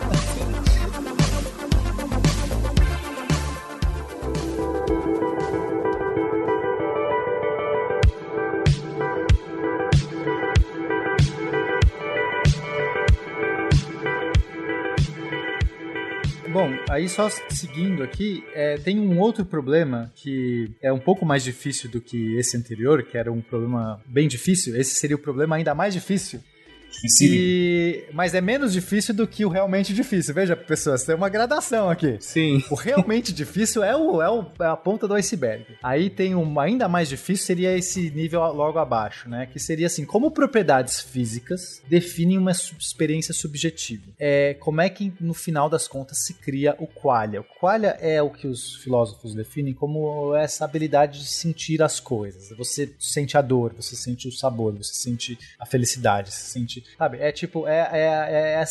aí 17.01 17.09
só 17.09 17.27
seguindo 17.49 18.03
aqui, 18.03 18.43
é, 18.53 18.77
tem 18.77 18.99
um 18.99 19.19
outro 19.19 19.43
problema 19.43 20.11
que 20.15 20.71
é 20.81 20.93
um 20.93 20.99
pouco 20.99 21.25
mais 21.25 21.43
difícil 21.43 21.89
do 21.89 21.99
que 21.99 22.35
esse 22.37 22.55
anterior, 22.55 23.03
que 23.03 23.17
era 23.17 23.31
um 23.31 23.41
problema 23.41 23.99
bem 24.05 24.27
difícil. 24.27 24.75
Esse 24.75 24.95
seria 24.95 25.15
o 25.15 25.19
problema 25.19 25.55
ainda 25.55 25.73
mais 25.73 25.93
difícil, 25.93 26.39
e... 27.21 28.03
Mas 28.13 28.33
é 28.33 28.41
menos 28.41 28.73
difícil 28.73 29.13
do 29.13 29.27
que 29.27 29.45
o 29.45 29.49
realmente 29.49 29.93
difícil. 29.93 30.33
Veja, 30.33 30.55
pessoas, 30.55 31.03
tem 31.03 31.15
uma 31.15 31.29
gradação 31.29 31.89
aqui. 31.89 32.17
Sim. 32.19 32.63
O 32.69 32.75
realmente 32.75 33.33
difícil 33.33 33.83
é, 33.83 33.95
o, 33.95 34.21
é, 34.21 34.29
o, 34.29 34.45
é 34.59 34.65
a 34.65 34.75
ponta 34.75 35.07
do 35.07 35.13
iceberg. 35.13 35.65
Aí 35.81 36.09
tem 36.09 36.35
um 36.35 36.59
ainda 36.59 36.87
mais 36.87 37.09
difícil, 37.09 37.45
seria 37.45 37.75
esse 37.77 38.09
nível 38.11 38.41
logo 38.53 38.79
abaixo, 38.79 39.29
né? 39.29 39.45
Que 39.45 39.59
seria 39.59 39.87
assim, 39.87 40.05
como 40.05 40.31
propriedades 40.31 40.99
físicas 40.99 41.81
definem 41.87 42.37
uma 42.37 42.51
experiência 42.51 43.33
subjetiva. 43.33 44.03
É, 44.19 44.55
como 44.55 44.81
é 44.81 44.89
que 44.89 45.13
no 45.19 45.33
final 45.33 45.69
das 45.69 45.87
contas 45.87 46.25
se 46.25 46.33
cria 46.35 46.75
o 46.79 46.87
qualia? 46.87 47.41
O 47.41 47.45
qualia 47.59 47.97
é 47.99 48.21
o 48.21 48.29
que 48.29 48.47
os 48.47 48.75
filósofos 48.75 49.33
definem 49.33 49.73
como 49.73 50.35
essa 50.35 50.65
habilidade 50.65 51.19
de 51.19 51.27
sentir 51.27 51.81
as 51.81 51.99
coisas. 51.99 52.49
Você 52.57 52.93
sente 52.99 53.37
a 53.37 53.41
dor, 53.41 53.73
você 53.73 53.95
sente 53.95 54.27
o 54.27 54.31
sabor, 54.31 54.73
você 54.73 54.93
sente 54.93 55.37
a 55.59 55.65
felicidade, 55.65 56.31
você 56.31 56.51
sente 56.51 56.80
sabe? 56.97 57.17
É 57.19 57.31
tipo, 57.31 57.67
é, 57.67 57.89
é, 57.91 58.57
é, 58.57 58.61
é 58.61 58.65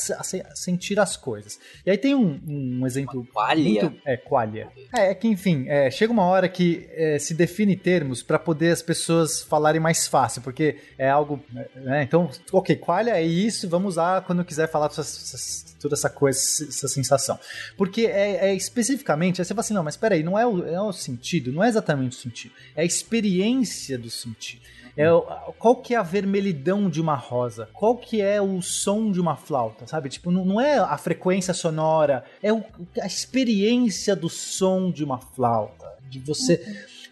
sentir 0.55 0.99
as 0.99 1.17
coisas. 1.17 1.59
E 1.85 1.91
aí 1.91 1.99
tem 1.99 2.15
um, 2.15 2.41
um 2.47 2.87
exemplo. 2.87 3.27
Qualia? 3.33 3.83
Muito, 3.83 4.03
é, 4.05 4.17
qualia. 4.17 4.69
É, 4.97 5.11
é 5.11 5.15
que, 5.15 5.29
enfim, 5.29 5.67
é, 5.69 5.91
chega 5.91 6.13
uma 6.13 6.25
hora 6.25 6.49
que 6.49 6.89
é, 6.93 7.19
se 7.19 7.35
define 7.35 7.77
termos 7.77 8.23
para 8.23 8.39
poder 8.39 8.71
as 8.71 8.83
pessoas 8.83 9.43
falarem 9.43 9.81
mais 9.81 10.07
fácil, 10.07 10.43
porque 10.43 10.77
é 10.99 11.09
algo. 11.09 11.41
Né? 11.75 12.03
Então, 12.03 12.31
ok, 12.53 12.77
qualia 12.77 13.15
é 13.15 13.23
isso, 13.23 13.69
vamos 13.69 13.95
usar 13.95 14.23
quando 14.23 14.45
quiser 14.45 14.69
falar 14.69 14.87
essas, 14.87 15.77
toda 15.81 15.95
essa 15.95 16.11
coisa, 16.11 16.39
essa 16.39 16.89
sensação. 16.89 17.39
Porque 17.77 18.03
é, 18.07 18.51
é 18.51 18.55
especificamente, 18.55 19.41
aí 19.41 19.45
você 19.45 19.55
fala 19.55 19.61
assim, 19.61 19.75
não, 19.75 19.83
mas 19.83 19.97
peraí, 19.97 20.23
não 20.23 20.39
é 20.39 20.47
o, 20.47 20.67
é 20.67 20.81
o 20.81 20.93
sentido, 20.93 21.53
não 21.53 21.63
é 21.63 21.69
exatamente 21.69 22.17
o 22.17 22.21
sentido, 22.21 22.55
é 22.77 22.83
a 22.83 22.85
experiência 22.85 23.99
do 23.99 24.11
sentido. 24.11 24.63
É, 25.01 25.53
qual 25.59 25.77
que 25.77 25.95
é 25.95 25.97
a 25.97 26.03
vermelhidão 26.03 26.91
de 26.91 27.01
uma 27.01 27.15
rosa? 27.15 27.69
Qual 27.73 27.97
que 27.97 28.21
é 28.21 28.41
o 28.41 28.61
som 28.61 29.11
de 29.11 29.21
uma 29.21 29.37
flauta, 29.37 29.87
sabe? 29.87 30.09
Tipo, 30.09 30.31
não, 30.31 30.45
não 30.45 30.61
é 30.61 30.79
a 30.79 30.99
frequência 30.99 31.55
sonora, 31.55 32.25
é 32.43 32.53
o, 32.53 32.63
a 33.01 33.07
experiência 33.07 34.15
do 34.15 34.29
som 34.29 34.91
de 34.91 35.03
uma 35.03 35.19
flauta. 35.19 35.87
De 36.09 36.19
você... 36.19 36.61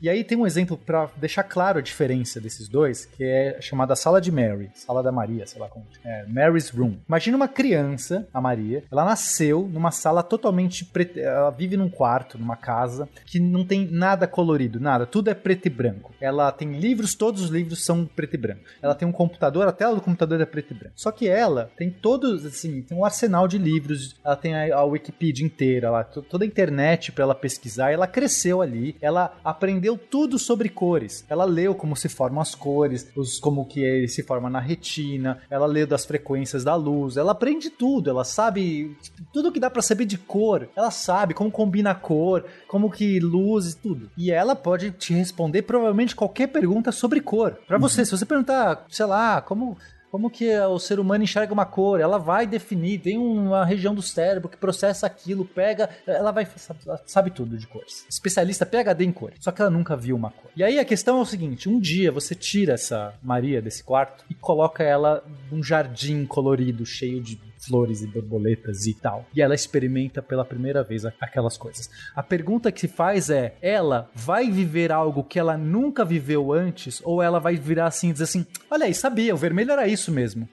E 0.00 0.08
aí 0.08 0.24
tem 0.24 0.38
um 0.38 0.46
exemplo 0.46 0.76
para 0.76 1.08
deixar 1.16 1.42
claro 1.42 1.78
a 1.78 1.82
diferença 1.82 2.40
desses 2.40 2.68
dois, 2.68 3.04
que 3.06 3.24
é 3.24 3.58
chamada 3.60 3.96
Sala 3.96 4.20
de 4.20 4.30
Mary, 4.30 4.70
Sala 4.74 5.02
da 5.02 5.12
Maria, 5.12 5.46
sei 5.46 5.60
lá 5.60 5.68
como. 5.68 5.86
É, 6.04 6.24
Mary's 6.26 6.70
Room. 6.70 6.96
Imagina 7.08 7.36
uma 7.36 7.48
criança, 7.48 8.26
a 8.32 8.40
Maria, 8.40 8.84
ela 8.90 9.04
nasceu 9.04 9.68
numa 9.72 9.90
sala 9.90 10.22
totalmente 10.22 10.84
preta, 10.84 11.20
ela 11.20 11.50
vive 11.50 11.76
num 11.76 11.88
quarto, 11.88 12.38
numa 12.38 12.56
casa 12.56 13.08
que 13.26 13.40
não 13.40 13.64
tem 13.64 13.88
nada 13.90 14.26
colorido, 14.26 14.80
nada, 14.80 15.06
tudo 15.06 15.30
é 15.30 15.34
preto 15.34 15.66
e 15.66 15.70
branco. 15.70 16.12
Ela 16.20 16.50
tem 16.52 16.78
livros, 16.78 17.14
todos 17.14 17.42
os 17.42 17.50
livros 17.50 17.84
são 17.84 18.04
preto 18.04 18.34
e 18.34 18.38
branco. 18.38 18.62
Ela 18.82 18.94
tem 18.94 19.06
um 19.06 19.12
computador, 19.12 19.66
a 19.66 19.72
tela 19.72 19.94
do 19.94 20.00
computador 20.00 20.40
é 20.40 20.46
preto 20.46 20.72
e 20.72 20.76
branco. 20.76 20.94
Só 20.96 21.10
que 21.10 21.28
ela 21.28 21.70
tem 21.76 21.90
todos, 21.90 22.44
assim, 22.44 22.82
tem 22.82 22.96
um 22.96 23.04
arsenal 23.04 23.48
de 23.48 23.58
livros, 23.58 24.16
ela 24.24 24.36
tem 24.36 24.54
a, 24.54 24.76
a 24.76 24.84
Wikipedia 24.84 25.44
inteira, 25.44 25.88
ela, 25.88 26.04
toda 26.04 26.44
a 26.44 26.46
internet 26.46 27.12
para 27.12 27.24
ela 27.24 27.34
pesquisar, 27.34 27.90
ela 27.90 28.06
cresceu 28.06 28.60
ali, 28.60 28.96
ela 29.00 29.36
aprendeu 29.44 29.87
aprendeu 29.88 29.96
tudo 29.96 30.38
sobre 30.38 30.68
cores. 30.68 31.24
Ela 31.28 31.44
leu 31.44 31.74
como 31.74 31.96
se 31.96 32.08
formam 32.08 32.40
as 32.40 32.54
cores, 32.54 33.08
os, 33.16 33.38
como 33.38 33.66
que 33.66 33.80
ele 33.80 34.08
se 34.08 34.22
forma 34.22 34.50
na 34.50 34.60
retina, 34.60 35.40
ela 35.48 35.66
leu 35.66 35.86
das 35.86 36.04
frequências 36.04 36.64
da 36.64 36.74
luz, 36.74 37.16
ela 37.16 37.32
aprende 37.32 37.70
tudo, 37.70 38.10
ela 38.10 38.24
sabe 38.24 38.96
tipo, 39.00 39.22
tudo 39.32 39.52
que 39.52 39.60
dá 39.60 39.70
para 39.70 39.82
saber 39.82 40.04
de 40.04 40.18
cor. 40.18 40.68
Ela 40.76 40.90
sabe 40.90 41.34
como 41.34 41.50
combina 41.50 41.92
a 41.92 41.94
cor, 41.94 42.44
como 42.66 42.90
que 42.90 43.18
luz 43.20 43.72
e 43.72 43.76
tudo. 43.76 44.10
E 44.16 44.30
ela 44.30 44.54
pode 44.54 44.90
te 44.90 45.14
responder 45.14 45.62
provavelmente 45.62 46.16
qualquer 46.16 46.48
pergunta 46.48 46.92
sobre 46.92 47.20
cor. 47.20 47.58
Para 47.66 47.78
você, 47.78 48.04
se 48.04 48.10
você 48.10 48.26
perguntar, 48.26 48.84
sei 48.90 49.06
lá, 49.06 49.40
como 49.40 49.76
como 50.10 50.30
que 50.30 50.56
o 50.58 50.78
ser 50.78 50.98
humano 50.98 51.24
enxerga 51.24 51.52
uma 51.52 51.66
cor? 51.66 52.00
Ela 52.00 52.18
vai 52.18 52.46
definir, 52.46 53.00
tem 53.00 53.18
uma 53.18 53.64
região 53.64 53.94
do 53.94 54.02
cérebro 54.02 54.48
que 54.48 54.56
processa 54.56 55.06
aquilo, 55.06 55.44
pega, 55.44 55.88
ela 56.06 56.30
vai 56.30 56.46
ela 56.86 57.00
sabe 57.06 57.30
tudo 57.30 57.56
de 57.56 57.66
cores. 57.66 58.06
Especialista 58.08 58.66
PhD 58.66 59.04
em 59.04 59.12
cores, 59.12 59.38
só 59.40 59.50
que 59.50 59.60
ela 59.60 59.70
nunca 59.70 59.96
viu 59.96 60.16
uma 60.16 60.30
cor. 60.30 60.50
E 60.56 60.62
aí 60.62 60.78
a 60.78 60.84
questão 60.84 61.18
é 61.18 61.22
o 61.22 61.26
seguinte, 61.26 61.68
um 61.68 61.78
dia 61.78 62.10
você 62.10 62.34
tira 62.34 62.74
essa 62.74 63.14
Maria 63.22 63.60
desse 63.60 63.82
quarto 63.82 64.24
e 64.30 64.34
coloca 64.34 64.82
ela 64.82 65.24
num 65.50 65.62
jardim 65.62 66.24
colorido, 66.24 66.84
cheio 66.86 67.20
de 67.20 67.36
flores 67.58 68.02
e 68.02 68.06
borboletas 68.06 68.86
e 68.86 68.94
tal. 68.94 69.26
E 69.34 69.42
ela 69.42 69.54
experimenta 69.54 70.22
pela 70.22 70.44
primeira 70.44 70.82
vez 70.82 71.04
aquelas 71.04 71.56
coisas. 71.56 71.90
A 72.14 72.22
pergunta 72.22 72.72
que 72.72 72.80
se 72.80 72.88
faz 72.88 73.30
é: 73.30 73.56
ela 73.60 74.10
vai 74.14 74.50
viver 74.50 74.92
algo 74.92 75.24
que 75.24 75.38
ela 75.38 75.56
nunca 75.56 76.04
viveu 76.04 76.52
antes? 76.52 77.00
Ou 77.04 77.22
ela 77.22 77.38
vai 77.38 77.56
virar 77.56 77.86
assim 77.86 78.10
e 78.10 78.12
dizer 78.12 78.24
assim: 78.24 78.46
olha 78.70 78.86
aí, 78.86 78.94
sabia, 78.94 79.34
o 79.34 79.38
vermelho 79.38 79.72
era 79.72 79.86
isso 79.86 80.10
mesmo. 80.10 80.48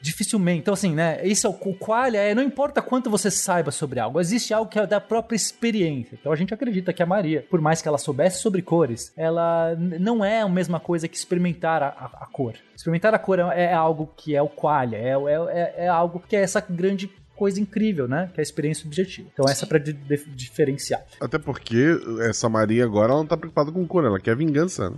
Dificilmente. 0.00 0.60
Então, 0.60 0.74
assim, 0.74 0.94
né? 0.94 1.20
Esse 1.22 1.46
é 1.46 1.48
o, 1.48 1.52
o 1.52 1.74
qual 1.74 2.04
é. 2.06 2.34
Não 2.34 2.42
importa 2.42 2.82
quanto 2.82 3.10
você 3.10 3.30
saiba 3.30 3.70
sobre 3.70 4.00
algo, 4.00 4.20
existe 4.20 4.52
algo 4.52 4.70
que 4.70 4.78
é 4.78 4.86
da 4.86 5.00
própria 5.00 5.36
experiência. 5.36 6.18
Então 6.20 6.32
a 6.32 6.36
gente 6.36 6.52
acredita 6.52 6.92
que 6.92 7.02
a 7.02 7.06
Maria, 7.06 7.46
por 7.48 7.60
mais 7.60 7.80
que 7.80 7.88
ela 7.88 7.98
soubesse 7.98 8.40
sobre 8.40 8.62
cores, 8.62 9.12
ela 9.16 9.74
não 9.76 10.24
é 10.24 10.42
a 10.42 10.48
mesma 10.48 10.78
coisa 10.78 11.08
que 11.08 11.16
experimentar 11.16 11.82
a, 11.82 11.88
a, 11.88 12.24
a 12.24 12.26
cor. 12.26 12.54
Experimentar 12.74 13.14
a 13.14 13.18
cor 13.18 13.38
é, 13.38 13.64
é 13.64 13.74
algo 13.74 14.12
que 14.16 14.34
é 14.34 14.42
o 14.42 14.48
qualia, 14.48 14.98
é, 14.98 15.12
é, 15.50 15.74
é 15.84 15.88
algo 15.88 16.22
que 16.26 16.36
é 16.36 16.42
essa 16.42 16.60
grande 16.60 17.10
coisa 17.36 17.60
incrível, 17.60 18.08
né? 18.08 18.30
Que 18.32 18.40
é 18.40 18.42
a 18.42 18.42
experiência 18.42 18.86
objetiva. 18.86 19.28
Então 19.32 19.46
essa 19.48 19.64
é 19.64 19.68
pra 19.68 19.78
diferenciar. 19.78 21.02
Até 21.20 21.38
porque 21.38 21.98
essa 22.28 22.48
Maria 22.48 22.84
agora 22.84 23.12
ela 23.12 23.20
não 23.20 23.26
tá 23.26 23.36
preocupada 23.36 23.70
com 23.70 23.86
cor, 23.86 24.04
ela 24.04 24.20
quer 24.20 24.36
vingança. 24.36 24.90
Né? 24.90 24.96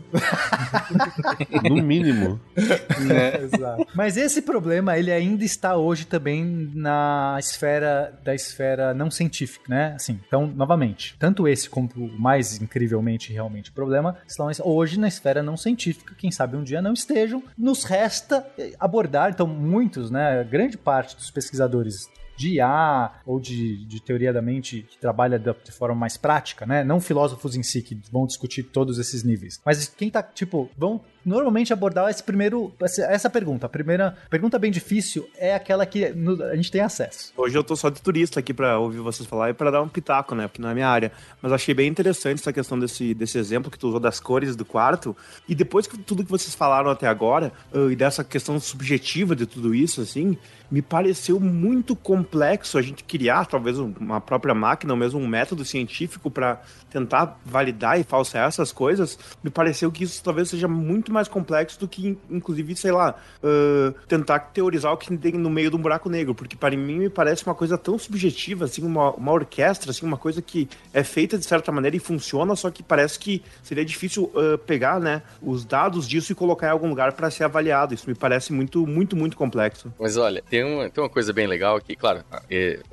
no 1.69 1.83
mínimo. 1.83 2.41
É, 2.57 3.43
exato. 3.45 3.87
Mas 3.95 4.17
esse 4.17 4.43
problema, 4.43 4.99
ele 4.99 5.13
ainda 5.13 5.45
está 5.45 5.77
hoje 5.77 6.07
também 6.07 6.45
na 6.75 7.37
esfera 7.39 8.19
da 8.25 8.35
esfera 8.35 8.95
não 8.95 9.11
científica, 9.11 9.65
né? 9.69 9.95
Assim, 9.95 10.21
então, 10.27 10.47
novamente, 10.47 11.17
tanto 11.19 11.49
esse 11.49 11.69
como 11.69 11.89
o 11.97 12.09
mais 12.19 12.61
incrivelmente 12.61 13.33
realmente 13.33 13.71
problema 13.71 14.17
estão 14.27 14.49
hoje 14.65 14.99
na 14.99 15.09
esfera 15.09 15.43
não 15.43 15.57
científica, 15.57 16.15
quem 16.17 16.31
sabe 16.31 16.57
um 16.57 16.63
dia 16.63 16.83
não 16.83 16.93
estejam. 16.93 17.43
Nos 17.57 17.85
resta 17.85 18.47
abordar, 18.79 19.31
então 19.31 19.47
muitos, 19.47 20.11
né, 20.11 20.45
grande 20.45 20.77
parte 20.77 21.17
dos 21.17 21.31
pesquisadores 21.31 22.09
de 22.37 22.55
IA 22.55 23.13
ou 23.25 23.41
de, 23.41 23.85
de 23.87 24.01
teoria 24.01 24.33
da 24.33 24.43
mente 24.43 24.87
que 24.89 24.99
trabalha 24.99 25.39
de, 25.39 25.73
forma 25.73 25.95
mais 25.95 26.17
prática, 26.17 26.67
né? 26.67 26.85
Não 26.85 27.01
filósofos 27.01 27.57
em 27.57 27.63
si 27.63 27.83
que 27.83 27.99
vão 28.13 28.27
discutir 28.27 28.65
todos 28.65 28.99
esses 28.99 29.23
níveis. 29.23 29.61
Mas 29.65 29.89
quem 29.89 30.11
tá, 30.11 30.23
tipo, 30.23 30.71
vão 30.77 31.01
normalmente 31.27 31.73
abordar 31.73 32.09
esse 32.09 32.23
primeiro 32.23 32.73
essa 32.81 33.29
pergunta. 33.29 33.67
A 33.67 33.69
primeira 33.69 34.17
pergunta 34.31 34.59
bem 34.61 34.71
difícil 34.71 35.29
é 35.37 35.55
aquela 35.55 35.85
que 35.85 36.05
a 36.05 36.57
gente 36.57 36.71
tem 36.71 36.81
acesso. 36.81 37.33
Hoje 37.37 37.59
eu 37.59 37.65
tô 37.65 37.75
só 37.75 37.91
de 37.91 38.01
turista 38.01 38.39
aqui 38.39 38.55
para 38.55 38.79
ouvir 38.79 38.99
vocês 38.99 39.29
falar 39.29 39.51
e 39.51 39.55
para 39.55 39.73
dar 39.73 39.83
um 39.83 39.89
pitaco, 39.89 40.37
né? 40.37 40.47
Porque 40.47 40.63
não 40.63 40.71
é 40.71 40.75
minha 40.75 40.89
área. 40.89 41.11
Mas 41.43 41.53
achei 41.53 41.75
bem 41.75 41.89
interessante 41.89 42.41
essa 42.41 42.53
questão 42.53 42.79
desse, 42.79 43.13
desse 43.13 43.37
exemplo 43.39 43.71
que 43.71 43.79
tu 43.79 43.89
usou 43.89 43.99
das 43.99 44.21
cores 44.21 44.55
do 44.55 44.65
quarto. 44.65 45.17
E 45.49 45.55
depois 45.55 45.89
que 45.89 45.99
tudo 45.99 46.25
que 46.25 46.31
vocês 46.31 46.55
falaram 46.55 46.91
até 46.91 47.09
agora, 47.09 47.53
uh, 47.75 47.91
e 47.91 47.97
dessa 47.97 48.23
questão 48.23 48.61
subjetiva 48.61 49.35
de 49.35 49.47
tudo 49.47 49.75
isso, 49.75 50.01
assim, 50.01 50.39
me 50.71 50.83
pareceu 50.83 51.39
muito 51.39 51.95
complexo 51.95 52.79
a 52.79 52.83
gente 52.83 53.05
criar 53.05 53.47
talvez 53.47 53.79
uma 53.79 54.21
própria 54.21 54.55
máquina 54.55 54.93
ou 54.93 54.99
mesmo 54.99 55.21
um 55.21 55.27
método 55.27 55.65
científico 55.65 56.31
para 56.31 56.61
tentar 56.91 57.39
validar 57.45 58.01
e 58.01 58.05
falsear 58.05 58.49
essas 58.49 58.73
coisas. 58.73 59.19
Me 59.43 59.51
pareceu 59.51 59.91
que 59.91 60.05
isso 60.05 60.23
talvez 60.23 60.49
seja 60.49 60.69
muito 60.69 61.13
mais 61.17 61.29
complexo 61.29 61.81
do 61.81 61.89
que, 61.89 62.17
inclusive, 62.31 62.77
sei 62.77 62.93
lá, 62.93 63.15
uh, 63.43 63.93
tentar 64.07 64.39
teorizar 64.39 64.93
o 64.93 64.97
que 64.97 65.17
tem 65.17 65.33
no 65.33 65.51
meio 65.51 65.71
de 65.71 65.77
um 65.77 65.79
buraco 65.79 66.09
negro, 66.09 66.35
porque 66.35 66.57
para 66.57 66.77
mim 66.77 66.99
me 66.99 67.11
parece 67.11 67.45
uma 67.45 67.55
coisa 67.55 67.77
tão 67.77 67.99
subjetiva, 67.99 68.67
assim, 68.67 68.83
uma, 68.83 69.11
uma 69.13 69.33
orquestra, 69.33 69.91
assim, 69.91 70.07
uma 70.07 70.17
coisa 70.17 70.41
que 70.41 70.69
é 70.93 71.03
feita 71.03 71.39
de 71.39 71.45
certa 71.45 71.73
maneira 71.73 71.97
e 71.97 72.01
funciona, 72.01 72.55
só 72.55 72.71
que 72.71 72.83
parece 72.83 73.19
que 73.19 73.43
seria 73.63 73.85
difícil 73.85 74.25
uh, 74.35 74.59
pegar, 74.59 75.01
né, 75.01 75.23
os 75.43 75.65
dados 75.65 76.07
disso 76.09 76.33
e 76.33 76.35
colocar 76.35 76.69
em 76.69 76.71
algum 76.71 76.89
lugar 76.89 77.13
para 77.13 77.31
ser 77.31 77.45
avaliado. 77.45 77.95
Isso 77.95 78.09
me 78.09 78.15
parece 78.15 78.53
muito, 78.53 78.87
muito, 78.87 79.17
muito 79.17 79.37
complexo. 79.37 79.93
Mas 79.99 80.17
olha, 80.17 80.43
tem 80.43 80.65
uma, 80.65 80.91
tem 80.91 81.03
uma 81.03 81.11
coisa 81.11 81.33
bem 81.33 81.47
legal 81.47 81.77
aqui, 81.77 81.97
claro, 81.97 82.23
a 82.31 82.41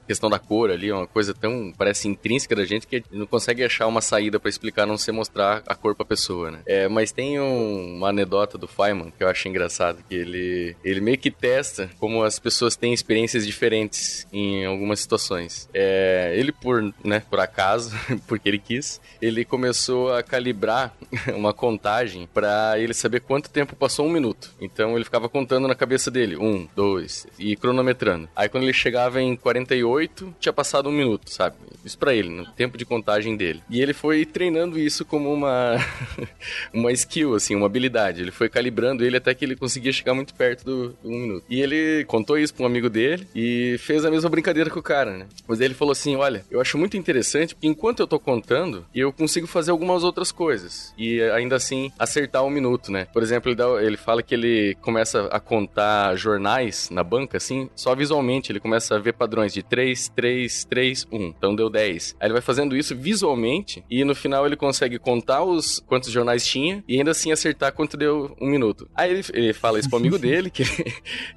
questão 0.07 0.29
da 0.29 0.39
cor 0.39 0.71
ali 0.71 0.89
é 0.89 0.95
uma 0.95 1.07
coisa 1.07 1.33
tão, 1.33 1.73
parece 1.77 2.07
intrínseca 2.07 2.55
da 2.55 2.65
gente 2.65 2.87
que 2.87 3.03
não 3.11 3.25
consegue 3.25 3.63
achar 3.63 3.87
uma 3.87 4.01
saída 4.01 4.39
para 4.39 4.49
explicar, 4.49 4.85
não 4.85 4.97
ser 4.97 5.11
mostrar 5.11 5.61
a 5.67 5.75
cor 5.75 5.95
pra 5.95 6.05
pessoa, 6.05 6.51
né? 6.51 6.59
É, 6.65 6.87
mas 6.87 7.11
tem 7.11 7.39
um, 7.39 7.97
uma 7.97 8.12
anedota 8.13 8.57
do 8.57 8.67
Feynman 8.67 9.11
que 9.15 9.23
eu 9.23 9.27
acho 9.27 9.47
engraçado, 9.47 10.03
que 10.07 10.15
ele, 10.15 10.75
ele 10.83 11.01
meio 11.01 11.17
que 11.17 11.29
testa 11.29 11.89
como 11.99 12.23
as 12.23 12.39
pessoas 12.39 12.75
têm 12.75 12.93
experiências 12.93 13.45
diferentes 13.45 14.27
em 14.31 14.65
algumas 14.65 14.99
situações. 14.99 15.69
É, 15.73 16.33
ele, 16.35 16.51
por, 16.51 16.93
né, 17.03 17.21
por 17.29 17.39
acaso, 17.39 17.95
porque 18.27 18.49
ele 18.49 18.59
quis, 18.59 19.01
ele 19.21 19.43
começou 19.45 20.13
a 20.13 20.23
calibrar 20.23 20.95
uma 21.35 21.53
contagem 21.53 22.27
para 22.33 22.79
ele 22.79 22.93
saber 22.93 23.21
quanto 23.21 23.49
tempo 23.49 23.75
passou 23.75 24.05
um 24.05 24.11
minuto. 24.11 24.53
Então 24.61 24.95
ele 24.95 25.05
ficava 25.05 25.27
contando 25.27 25.67
na 25.67 25.75
cabeça 25.75 26.09
dele, 26.09 26.37
um, 26.37 26.67
dois, 26.75 27.27
e 27.37 27.55
cronometrando. 27.55 28.29
Aí 28.35 28.47
quando 28.49 28.63
ele 28.63 28.73
chegava 28.73 29.21
em 29.21 29.35
48, 29.35 30.35
tinha 30.39 30.53
passado 30.53 30.89
um 30.89 30.91
minuto, 30.91 31.29
sabe? 31.29 31.55
Isso 31.83 31.97
para 31.97 32.13
ele, 32.13 32.29
no 32.29 32.45
tempo 32.51 32.77
de 32.77 32.85
contagem 32.85 33.35
dele. 33.35 33.61
E 33.69 33.81
ele 33.81 33.93
foi 33.93 34.25
treinando 34.25 34.79
isso 34.79 35.03
como 35.03 35.31
uma 35.33 35.75
uma 36.73 36.91
skill, 36.91 37.35
assim, 37.35 37.55
uma 37.55 37.65
habilidade. 37.65 38.02
Ele 38.11 38.31
foi 38.31 38.49
calibrando 38.49 39.03
ele 39.03 39.17
até 39.17 39.33
que 39.33 39.45
ele 39.45 39.55
conseguia 39.55 39.91
chegar 39.91 40.13
muito 40.13 40.33
perto 40.33 40.63
do, 40.65 40.89
do 41.01 41.09
um 41.09 41.19
minuto. 41.19 41.45
E 41.49 41.61
ele 41.61 42.05
contou 42.05 42.37
isso 42.37 42.53
pra 42.53 42.63
um 42.63 42.67
amigo 42.67 42.89
dele 42.89 43.27
e 43.35 43.77
fez 43.79 44.05
a 44.05 44.11
mesma 44.11 44.29
brincadeira 44.29 44.69
com 44.69 44.79
o 44.79 44.83
cara, 44.83 45.17
né? 45.17 45.27
Mas 45.47 45.59
ele 45.61 45.73
falou 45.73 45.91
assim: 45.91 46.15
olha, 46.15 46.43
eu 46.49 46.59
acho 46.61 46.77
muito 46.77 46.97
interessante 46.97 47.55
porque 47.55 47.67
enquanto 47.67 47.99
eu 47.99 48.07
tô 48.07 48.19
contando, 48.19 48.85
eu 48.93 49.11
consigo 49.11 49.47
fazer 49.47 49.71
algumas 49.71 50.03
outras 50.03 50.31
coisas. 50.31 50.93
E 50.97 51.21
ainda 51.21 51.55
assim 51.55 51.91
acertar 51.97 52.43
um 52.43 52.49
minuto, 52.49 52.91
né? 52.91 53.07
Por 53.13 53.23
exemplo, 53.23 53.49
ele, 53.49 53.55
dá, 53.55 53.65
ele 53.81 53.97
fala 53.97 54.23
que 54.23 54.33
ele 54.33 54.75
começa 54.81 55.27
a 55.27 55.39
contar 55.39 56.15
jornais 56.15 56.89
na 56.89 57.03
banca, 57.03 57.37
assim, 57.37 57.69
só 57.75 57.95
visualmente. 57.95 58.51
Ele 58.51 58.59
começa 58.59 58.95
a 58.95 58.99
ver 58.99 59.13
padrões 59.13 59.53
de 59.53 59.63
3, 59.63 60.09
3, 60.09 60.65
3, 60.65 61.07
1. 61.11 61.23
Então 61.23 61.55
deu 61.55 61.69
10. 61.69 62.15
Aí 62.19 62.27
ele 62.27 62.33
vai 62.33 62.41
fazendo 62.41 62.75
isso 62.75 62.95
visualmente 62.95 63.83
e 63.89 64.03
no 64.03 64.15
final 64.15 64.45
ele 64.45 64.55
consegue 64.55 64.97
contar 64.99 65.43
os 65.43 65.79
quantos 65.85 66.11
jornais 66.11 66.45
tinha 66.45 66.83
e 66.87 66.97
ainda 66.97 67.11
assim 67.11 67.31
acertar 67.31 67.73
quanto 67.83 67.97
deu 67.97 68.35
um 68.39 68.47
minuto. 68.47 68.87
Aí 68.95 69.11
ele, 69.11 69.23
ele 69.33 69.53
fala 69.53 69.77
isso 69.77 69.89
pro 69.89 69.99
amigo 69.99 70.17
dele, 70.19 70.49
que 70.49 70.63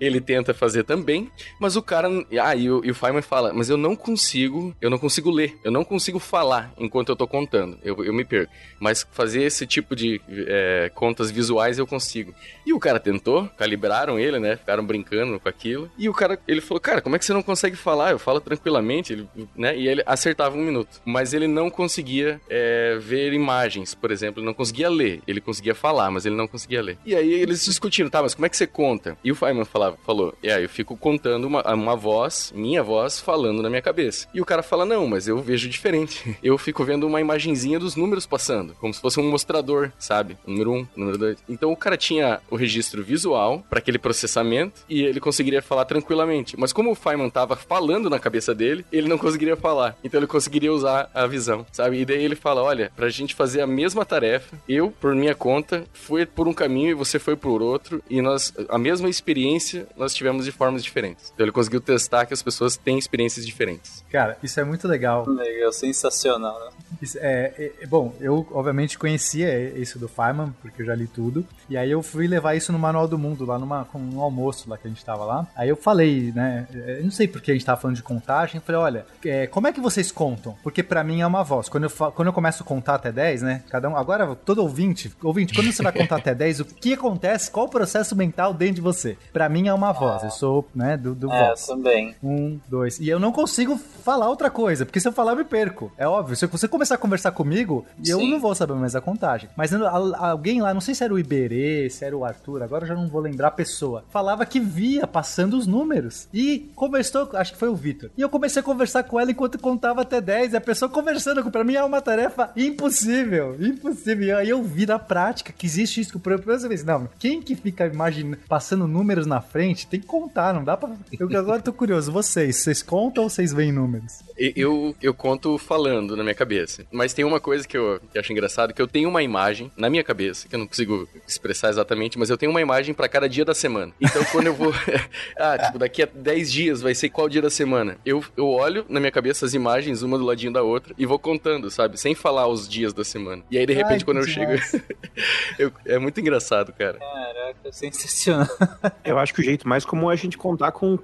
ele, 0.01 0.21
tenta 0.21 0.55
fazer 0.55 0.85
também, 0.85 1.31
mas 1.61 1.77
o 1.77 1.83
cara. 1.83 2.09
Ah, 2.41 2.55
e 2.55 2.71
o, 2.71 2.85
e 2.85 2.91
o 2.91 2.95
Feynman 2.95 3.23
fala, 3.23 3.53
mas 3.53 3.69
eu 3.69 3.77
não 3.77 3.97
consigo, 3.97 4.75
eu 4.81 4.89
não 4.89 4.99
consigo 4.99 5.31
ler, 5.31 5.59
eu 5.65 5.71
não 5.71 5.85
consigo 5.85 6.19
falar 6.19 6.73
enquanto 6.79 7.11
eu 7.11 7.17
tô 7.17 7.27
contando. 7.27 7.79
Eu, 7.83 8.05
eu 8.05 8.13
me 8.13 8.25
perco. 8.25 8.53
Mas 8.79 9.07
fazer 9.11 9.43
esse 9.43 9.67
tipo 9.67 9.97
de 9.97 10.21
é, 10.29 10.91
contas 10.95 11.31
visuais 11.31 11.79
eu 11.79 11.87
consigo. 11.87 12.33
E 12.65 12.73
o 12.73 12.79
cara 12.79 13.01
tentou, 13.01 13.49
calibraram 13.57 14.19
ele, 14.19 14.39
né? 14.39 14.57
Ficaram 14.57 14.85
brincando 14.85 15.39
com 15.41 15.49
aquilo. 15.49 15.91
E 15.99 16.09
o 16.09 16.15
cara, 16.15 16.39
ele 16.47 16.61
falou, 16.61 16.81
cara, 16.81 17.01
como 17.01 17.17
é 17.17 17.19
que 17.19 17.25
você 17.25 17.33
não 17.33 17.43
consegue 17.43 17.77
falar? 17.77 18.13
Eu 18.13 18.19
falo 18.19 18.41
tranquilamente, 18.41 19.13
ele, 19.13 19.29
né? 19.57 19.77
E 19.77 19.89
ele 19.89 20.03
acertava 20.07 20.57
um 20.57 20.65
minuto. 20.65 21.01
Mas 21.05 21.35
ele 21.35 21.49
não 21.49 21.71
conseguia 21.71 22.41
é, 22.49 22.99
ver 23.01 23.33
imagens, 23.33 23.95
por 23.95 24.11
exemplo, 24.11 24.41
ele 24.41 24.47
não 24.47 24.55
conseguia 24.55 24.89
ler. 24.89 25.21
Ele 25.27 25.41
conseguia 25.41 25.75
falar, 25.75 26.11
mas 26.11 26.27
ele 26.27 26.36
não 26.37 26.47
conseguia 26.49 26.83
ler. 26.83 26.99
E 27.05 27.15
aí 27.15 27.33
eles 27.33 27.65
discutiram, 27.65 28.11
tá, 28.11 28.23
mas 28.23 28.35
como 28.35 28.47
é 28.47 28.49
que 28.49 28.57
você 28.57 28.67
conta? 28.67 29.17
E 29.25 29.33
o 29.33 29.35
Feynman 29.35 29.65
falava, 29.65 29.97
falou, 30.05 30.35
é, 30.43 30.63
eu 30.63 30.69
fico 30.69 30.97
contando 30.97 31.47
uma, 31.47 31.63
uma 31.75 31.97
voz, 31.97 32.53
minha 32.55 32.83
voz, 32.83 33.21
falando 33.21 33.63
na 33.63 33.69
minha 33.69 33.83
cabeça. 33.83 34.29
E 34.33 34.41
o 34.41 34.45
cara 34.45 34.63
fala, 34.63 34.85
não, 34.85 35.07
mas 35.07 35.27
eu 35.27 35.39
vejo 35.39 35.69
diferente. 35.69 36.37
Eu 36.47 36.59
fico 36.59 36.85
vendo 36.85 37.07
uma 37.07 37.21
imagenzinha 37.21 37.79
dos 37.79 37.97
números 37.97 38.27
passando, 38.27 38.75
como 38.75 38.93
se 38.93 39.01
fosse 39.01 39.19
um 39.19 39.29
mostrador, 39.29 39.91
sabe? 39.99 40.37
Número 40.47 40.73
um, 40.73 40.87
número 40.95 41.19
dois. 41.19 41.39
Então 41.49 41.73
o 41.73 41.77
cara 41.77 41.97
tinha 41.97 42.41
o 42.51 42.57
registro 42.57 43.03
visual 43.03 43.65
para 43.69 43.79
aquele 43.79 43.99
processamento 43.99 44.83
e 44.89 45.03
ele 45.03 45.19
conseguiria 45.19 45.63
falar 45.63 45.87
tranquilamente. 45.87 46.57
Mas 46.59 46.73
como 46.73 46.91
o 46.91 46.95
Feynman 46.95 47.31
tava 47.31 47.57
falando 47.57 48.09
na 48.09 48.19
cabeça 48.19 48.55
dele, 48.55 48.85
ele 48.93 49.09
não 49.09 49.19
conseguiria 49.19 49.57
falar. 49.57 49.97
Então 50.05 50.21
ele 50.21 50.27
conseguiria 50.27 50.73
usar 50.73 51.11
a 51.15 51.27
visão, 51.27 51.67
sabe? 51.73 52.01
E 52.01 52.05
daí 52.05 52.23
ele 52.23 52.37
fala, 52.37 52.63
olha, 52.63 52.93
pra 52.95 53.09
gente 53.09 53.35
fazer 53.35 53.61
a 53.61 53.67
mesma 53.67 54.05
tarefa, 54.05 54.57
eu, 54.69 54.91
por 54.91 55.15
minha 55.15 55.35
conta, 55.35 55.85
fui 55.93 56.26
por 56.27 56.47
um 56.49 56.53
caminho 56.53 56.91
e 56.91 56.95
você 56.95 57.19
foi 57.19 57.37
por 57.37 57.63
outro, 57.63 58.03
e 58.11 58.21
nós, 58.21 58.53
a 58.69 58.79
mesma 58.79 59.09
experiência, 59.09 59.87
nós 59.97 60.15
tivemos 60.15 60.45
de 60.45 60.53
formas 60.53 60.83
diferentes. 60.83 61.31
Então 61.35 61.45
ele 61.45 61.53
conseguiu 61.53 61.81
testar 61.81 62.27
que 62.27 62.35
as 62.35 62.43
pessoas 62.43 62.77
têm 62.77 62.99
experiências 62.99 63.47
diferentes. 63.47 64.05
Cara, 64.11 64.37
isso 64.43 64.59
é 64.61 64.65
muito 64.65 64.87
legal. 64.89 65.29
Legal, 65.29 65.73
sensacional, 65.73 66.59
né? 66.61 66.71
Isso 67.01 67.19
é, 67.21 67.53
é- 67.59 67.73
é- 67.83 67.87
bom, 67.87 68.15
eu 68.21 68.47
obviamente 68.53 68.99
conhecia 68.99 69.71
isso 69.79 69.99
do 69.99 70.09
Feynman, 70.09 70.55
porque 70.63 70.83
eu 70.83 70.87
já 70.87 70.95
li 70.95 71.07
tudo. 71.07 71.47
E 71.69 71.77
aí 71.77 71.91
eu 71.91 72.03
fui 72.03 72.27
levar 72.27 72.55
isso 72.55 72.73
no 72.73 72.79
Manual 72.79 73.09
do 73.09 73.19
Mundo, 73.19 73.45
lá 73.45 73.59
numa, 73.59 73.85
com 73.85 73.99
um 73.99 74.21
almoço 74.21 74.69
lá 74.69 74.77
que 74.79 74.87
a 74.87 74.91
gente 74.91 75.05
tava 75.05 75.25
lá. 75.25 75.47
Aí 75.57 75.69
eu 75.69 75.77
falei, 75.77 76.33
né? 76.35 76.67
Eu 76.73 77.05
não 77.05 77.11
sei 77.11 77.27
porque 77.29 77.51
a 77.51 77.55
gente 77.55 77.65
tava 77.67 77.81
falando 77.81 77.97
de 77.97 78.03
contagem. 78.03 78.57
Eu 78.57 78.63
falei, 78.63 78.81
olha, 78.81 79.07
é, 79.25 79.47
como 79.47 79.67
é 79.67 79.73
que 79.73 79.81
vocês 79.81 80.11
contam? 80.13 80.57
Porque 80.63 80.83
pra 80.83 81.03
mim 81.05 81.21
é 81.21 81.27
uma 81.27 81.43
voz. 81.43 81.69
Quando 81.69 81.85
eu, 81.85 81.91
quando 81.91 82.29
eu 82.29 82.33
começo 82.33 82.63
a 82.63 82.67
contar 82.67 82.95
até 82.95 83.11
10, 83.13 83.43
né? 83.43 83.63
Cada 83.69 83.89
um. 83.89 83.97
Agora, 83.97 84.35
todo 84.35 84.63
ouvinte, 84.63 85.13
ouvinte, 85.23 85.55
quando 85.55 85.71
você 85.73 85.83
vai 85.83 85.93
contar 85.93 86.16
até 86.17 86.35
10, 86.35 86.61
o 86.61 86.65
que 86.65 86.93
acontece? 86.95 87.51
Qual 87.51 87.67
o 87.67 87.69
processo 87.71 88.15
mental 88.17 88.53
dentro 88.55 88.77
de 88.77 88.81
você? 88.81 89.17
Pra 89.33 89.49
mim 89.49 89.69
é 89.69 89.75
uma 89.75 89.93
voz. 89.93 90.23
Eu 90.23 90.31
sou, 90.31 90.67
né, 90.75 90.97
do, 90.97 91.15
do 91.15 91.31
É, 91.33 91.49
voz. 91.49 91.67
também. 91.67 92.15
Um, 92.23 92.59
dois. 92.69 92.99
E 93.01 93.09
eu 93.09 93.19
não 93.21 93.33
consigo 93.33 93.77
falar 93.77 94.29
outra 94.29 94.51
coisa, 94.51 94.85
porque 94.85 95.01
se 95.01 95.09
eu 95.09 95.13
falar, 95.13 95.33
eu 95.33 95.37
me 95.37 95.45
perco. 95.45 95.93
É 95.97 96.07
óbvio. 96.07 96.37
Se 96.37 96.47
você 96.47 96.67
começar 96.69 96.95
a 96.95 96.99
conversar 96.99 97.31
comigo, 97.33 97.85
eu 98.07 98.19
Sim. 98.19 98.31
não 98.33 98.41
vou 98.41 98.55
saber 98.55 98.75
mais 98.75 98.95
a 98.97 99.01
contagem. 99.01 99.49
Mas 99.57 99.73
eu- 99.73 99.87
alguém 99.87 100.61
lá, 100.63 100.73
não 100.75 100.81
sei 100.81 100.95
se 100.95 101.03
era 101.05 101.13
o 101.13 101.19
Iberê, 101.19 101.89
se 101.91 102.05
era 102.05 102.17
o 102.17 102.25
Arthur, 102.25 102.63
agora 102.63 102.85
eu 102.85 102.89
já 102.89 102.95
não 102.95 103.09
vou 103.09 103.21
lembrar 103.21 103.49
a 103.49 103.53
pessoa, 103.53 104.05
falava 104.11 104.45
que 104.47 104.59
via 104.61 105.07
passando 105.07 105.57
os 105.57 105.67
números. 105.67 106.29
E 106.33 106.71
conversou, 106.75 107.29
acho 107.35 107.53
que 107.53 107.59
foi 107.59 107.69
o 107.69 107.75
Vitor. 107.77 108.11
E 108.17 108.21
eu 108.23 108.29
comecei 108.29 108.61
a 108.61 108.63
conversar 108.65 109.03
com 109.05 109.19
ela 109.21 109.31
enquanto 109.31 109.59
contava 109.59 110.03
até 110.03 110.21
10. 110.21 110.53
E 110.53 110.57
a 110.57 110.61
pessoa 110.61 110.89
conversando 110.89 111.43
com 111.43 111.51
pra 111.51 111.65
mim 111.65 111.75
é 111.75 111.83
uma 111.85 112.01
tarefa 112.01 112.51
impossível. 112.57 113.57
Impossível. 113.61 114.27
E 114.27 114.33
aí 114.33 114.49
eu 114.51 114.63
vi 114.63 114.87
na 114.87 114.99
prática 114.99 115.53
que 115.53 115.67
existe 115.67 116.01
isso. 116.07 116.19
Por 116.19 116.37
primeira 116.39 116.69
vez, 116.69 116.85
não, 116.85 117.09
quem 117.19 117.43
que 117.43 117.55
fica 117.55 117.87
imaginando, 117.87 118.39
passando 118.49 118.87
números 118.87 119.27
na 119.27 119.41
frente, 119.41 119.87
tem 119.87 120.01
que 120.01 120.07
contar, 120.07 120.55
não 120.55 120.65
dá 120.65 120.77
pra. 120.77 120.91
Eu 121.19 121.29
agora 121.39 121.61
tô 121.61 121.73
curioso, 121.73 122.11
vocês, 122.13 122.57
vocês 122.57 122.83
contam 122.83 123.25
ou 123.25 123.31
vocês 123.31 123.53
veem 123.53 123.73
números? 123.73 124.21
Eu, 124.39 124.95
eu 125.03 125.15
conto 125.15 125.57
falando 125.59 126.17
na 126.17 126.23
minha 126.23 126.35
cabeça. 126.35 126.85
Mas 126.93 127.13
tem 127.13 127.25
uma 127.25 127.41
coisa 127.41 127.67
que 127.67 127.77
eu, 127.77 128.01
que 128.13 128.19
eu 128.19 128.21
acho 128.21 128.33
engraçado, 128.33 128.73
que 128.75 128.81
eu 128.81 128.87
tenho 128.87 129.09
uma 129.09 129.23
imagem 129.23 129.71
na 129.77 129.89
minha 129.89 130.05
cabeça, 130.05 130.49
que 130.49 130.55
eu 130.55 130.59
não 130.59 130.67
consigo 130.67 131.09
expressar 131.27 131.71
exatamente, 131.71 132.19
mas 132.19 132.31
eu 132.31 132.37
tenho 132.37 132.51
uma 132.51 132.61
imagem 132.61 132.95
pra 132.95 133.09
cada 133.09 133.29
dia 133.29 133.45
da 133.45 133.55
semana. 133.55 133.93
Então 134.01 134.23
quando 134.27 134.47
eu 134.47 134.55
vou... 134.55 134.73
ah, 135.39 135.59
tipo, 135.59 135.79
daqui 135.79 136.03
a 136.03 136.09
10 136.13 136.53
dias 136.53 136.83
vai 136.83 136.95
ser 136.95 137.09
qual 137.09 137.29
dia 137.29 137.43
da 137.43 137.51
semana? 137.51 137.97
Eu, 138.05 138.23
eu 138.37 138.49
olho 138.49 138.85
na 138.89 139.01
minha 139.01 139.13
cabeça 139.13 139.47
as 139.47 139.55
imagens, 139.55 140.03
uma 140.03 140.19
do 140.19 140.25
ladinho 140.25 140.53
da 140.53 140.63
outra, 140.63 140.95
e 140.99 141.07
vou 141.07 141.19
contando, 141.19 141.71
sabe? 141.71 141.99
Sem 141.99 142.15
falar 142.15 142.47
os 142.47 142.69
dias 142.69 142.93
da 142.93 143.05
semana. 143.05 143.43
E 143.51 143.59
aí, 143.59 143.67
de 143.67 143.73
repente, 143.73 144.01
Ai, 144.01 144.05
quando 144.05 144.19
eu 144.19 144.25
que 144.25 144.31
chego... 144.31 144.53
demais. 144.53 144.75
eu- 145.59 145.73
é 145.97 145.99
muito 145.99 146.21
engraçado, 146.21 146.73
cara. 146.73 146.99
Caraca, 146.99 147.73
sensacional. 147.73 148.47
Eu 149.05 149.19
acho 149.19 149.35
que 149.35 149.41
o 149.41 149.45
jeito 149.45 149.69
mais 149.69 149.85
comum 149.85 150.11
é 150.11 150.15
a 150.15 150.17
gente 150.17 150.37
contar 150.39 150.73
com, 150.73 150.97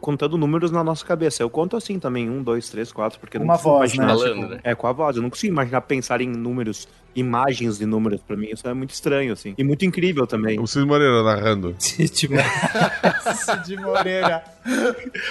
contando 0.00 0.36
números 0.36 0.70
na 0.70 0.82
nossa 0.82 1.04
cabeça. 1.04 1.42
Eu 1.42 1.50
conto 1.50 1.76
assim 1.76 1.98
também, 1.98 2.28
um, 2.28 2.42
dois, 2.42 2.68
três, 2.68 2.92
quatro, 2.92 3.18
porque 3.20 3.38
não 3.38 3.44
Uma 3.44 3.54
consigo 3.54 3.70
voz, 3.70 3.94
imaginar, 3.94 4.06
né? 4.06 4.14
tipo, 4.14 4.34
Falando, 4.34 4.50
né? 4.54 4.60
É, 4.64 4.74
com 4.74 4.86
a 4.86 4.92
voz. 4.92 5.16
Eu 5.16 5.22
não 5.22 5.30
consigo 5.30 5.52
imaginar 5.52 5.80
pensar 5.82 6.20
em 6.20 6.28
números, 6.28 6.88
imagens 7.14 7.78
de 7.78 7.86
números 7.86 8.20
pra 8.26 8.36
mim. 8.36 8.48
Isso 8.52 8.66
é 8.68 8.74
muito 8.74 8.90
estranho, 8.90 9.32
assim. 9.32 9.54
E 9.58 9.64
muito 9.64 9.84
incrível 9.84 10.26
também. 10.26 10.58
O 10.60 10.66
Cid 10.66 10.84
Moreira 10.86 11.22
narrando. 11.22 11.74
tipo, 11.78 12.34
de 13.66 13.76
Moreira. 13.76 14.42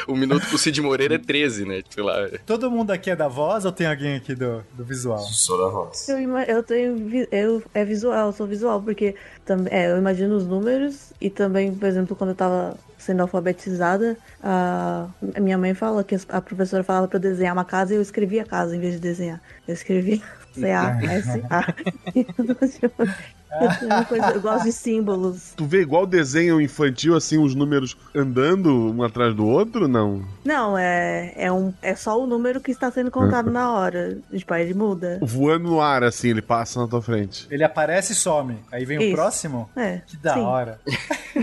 O 0.07 0.15
minuto 0.15 0.45
pro 0.47 0.57
Cid 0.57 0.81
Moreira 0.81 1.15
é 1.15 1.19
13, 1.19 1.65
né? 1.65 1.81
Sei 1.89 2.03
lá. 2.03 2.15
Todo 2.45 2.69
mundo 2.71 2.91
aqui 2.91 3.09
é 3.11 3.15
da 3.15 3.27
voz 3.27 3.65
ou 3.65 3.71
tem 3.71 3.87
alguém 3.87 4.15
aqui 4.15 4.33
do, 4.35 4.63
do 4.73 4.83
visual? 4.83 5.19
Sou 5.19 5.57
da 5.57 5.69
voz. 5.69 6.07
Eu, 6.09 6.17
eu 6.39 6.63
tenho. 6.63 7.27
Eu, 7.31 7.63
é 7.73 7.85
visual, 7.85 8.27
eu 8.27 8.33
sou 8.33 8.47
visual, 8.47 8.81
porque 8.81 9.15
tam- 9.45 9.65
é, 9.69 9.91
eu 9.91 9.97
imagino 9.97 10.35
os 10.35 10.45
números 10.47 11.13
e 11.21 11.29
também, 11.29 11.73
por 11.73 11.87
exemplo, 11.87 12.15
quando 12.15 12.31
eu 12.31 12.35
tava 12.35 12.77
sendo 12.97 13.21
alfabetizada, 13.21 14.17
a, 14.43 15.07
a 15.35 15.39
minha 15.39 15.57
mãe 15.57 15.73
fala 15.73 16.03
que 16.03 16.15
a 16.29 16.41
professora 16.41 16.83
falava 16.83 17.07
pra 17.07 17.17
eu 17.17 17.21
desenhar 17.21 17.53
uma 17.53 17.63
casa 17.63 17.93
e 17.93 17.97
eu 17.97 18.01
escrevia 18.01 18.41
a 18.41 18.45
casa 18.45 18.75
em 18.75 18.79
vez 18.79 18.95
de 18.95 18.99
desenhar. 18.99 19.41
Eu 19.67 19.73
escrevia 19.73 20.19
C-A-S-A. 20.59 21.73
É 23.49 24.03
coisa- 24.05 24.31
eu 24.31 24.41
gosto 24.41 24.63
de 24.65 24.71
símbolos. 24.71 25.53
Tu 25.55 25.65
vê 25.65 25.81
igual 25.81 26.05
desenho 26.05 26.59
infantil, 26.59 27.15
assim, 27.15 27.37
os 27.37 27.55
números 27.55 27.95
andando 28.13 28.93
um 28.93 29.03
atrás 29.03 29.33
do 29.33 29.45
outro? 29.45 29.87
Não. 29.87 30.23
Não, 30.43 30.77
é, 30.77 31.33
é, 31.35 31.51
um, 31.51 31.73
é 31.81 31.95
só 31.95 32.21
o 32.21 32.27
número 32.27 32.59
que 32.59 32.71
está 32.71 32.91
sendo 32.91 33.09
contado 33.09 33.49
na 33.49 33.71
hora. 33.71 34.17
Tipo, 34.31 34.53
aí 34.53 34.63
ele 34.63 34.73
muda. 34.73 35.19
Voando 35.21 35.69
no 35.69 35.81
ar, 35.81 36.03
assim, 36.03 36.29
ele 36.29 36.41
passa 36.41 36.79
na 36.81 36.87
tua 36.87 37.01
frente. 37.01 37.47
Ele 37.49 37.63
aparece 37.63 38.13
e 38.13 38.15
some. 38.15 38.57
Aí 38.71 38.85
vem 38.85 38.97
o 38.97 39.01
Isso. 39.01 39.15
próximo? 39.15 39.69
É. 39.75 40.01
Que 40.05 40.17
da 40.17 40.33
sim. 40.33 40.39
hora. 40.41 40.79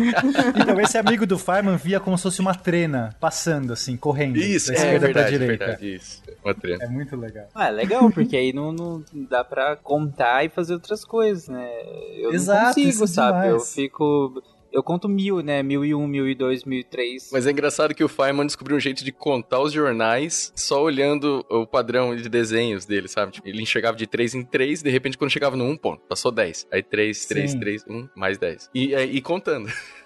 então, 0.54 0.80
esse 0.80 0.98
amigo 0.98 1.26
do 1.26 1.38
Fireman 1.38 1.76
via 1.76 2.00
como 2.00 2.16
se 2.16 2.22
fosse 2.24 2.40
uma 2.40 2.54
trena 2.54 3.14
passando, 3.20 3.72
assim, 3.72 3.96
correndo. 3.96 4.36
Isso, 4.36 4.68
da 4.68 4.74
é 4.74 4.76
esquerda 4.76 4.98
pra 4.98 5.06
verdade, 5.06 5.38
direita. 5.38 5.64
verdade. 5.66 5.94
Isso. 5.94 6.22
Uma 6.44 6.54
trena. 6.54 6.84
É 6.84 6.88
muito 6.88 7.16
legal. 7.16 7.46
Ah, 7.54 7.68
é 7.68 7.70
legal, 7.70 8.10
porque 8.10 8.36
aí 8.36 8.52
não, 8.52 8.72
não 8.72 9.04
dá 9.28 9.42
pra 9.44 9.76
contar 9.76 10.44
e 10.44 10.48
fazer 10.48 10.74
outras 10.74 11.04
coisas, 11.04 11.48
né? 11.48 11.68
Eu 12.16 12.32
Exato, 12.32 12.78
não 12.78 12.84
consigo, 12.86 13.04
é 13.04 13.06
sabe? 13.06 13.38
Eu 13.38 13.42
demais. 13.52 13.74
fico. 13.74 14.42
Eu 14.72 14.82
conto 14.82 15.08
mil, 15.08 15.40
né? 15.40 15.62
Mil 15.62 15.84
e 15.84 15.94
um, 15.94 16.04
mil 16.04 16.28
e 16.28 16.34
dois, 16.34 16.64
mil 16.64 16.80
e 16.80 16.84
três. 16.84 17.30
Mas 17.32 17.46
é 17.46 17.52
engraçado 17.52 17.94
que 17.94 18.02
o 18.02 18.08
Feynman 18.08 18.44
descobriu 18.44 18.76
um 18.76 18.80
jeito 18.80 19.04
de 19.04 19.12
contar 19.12 19.60
os 19.60 19.72
jornais 19.72 20.52
só 20.56 20.82
olhando 20.82 21.46
o 21.48 21.64
padrão 21.64 22.16
de 22.16 22.28
desenhos 22.28 22.84
dele, 22.84 23.06
sabe? 23.06 23.30
Tipo, 23.30 23.46
ele 23.48 23.62
enxergava 23.62 23.96
de 23.96 24.04
3 24.04 24.34
em 24.34 24.42
3, 24.44 24.82
de 24.82 24.90
repente 24.90 25.16
quando 25.16 25.30
chegava 25.30 25.54
no 25.56 25.62
1, 25.64 25.76
ponto, 25.76 26.02
passou 26.08 26.32
10. 26.32 26.66
Aí 26.72 26.82
3, 26.82 27.24
3, 27.26 27.50
Sim. 27.52 27.60
3, 27.60 27.84
1, 27.88 28.08
mais 28.16 28.36
10. 28.36 28.68
E, 28.74 28.92
aí- 28.96 29.14
e 29.14 29.20
contando. 29.20 29.68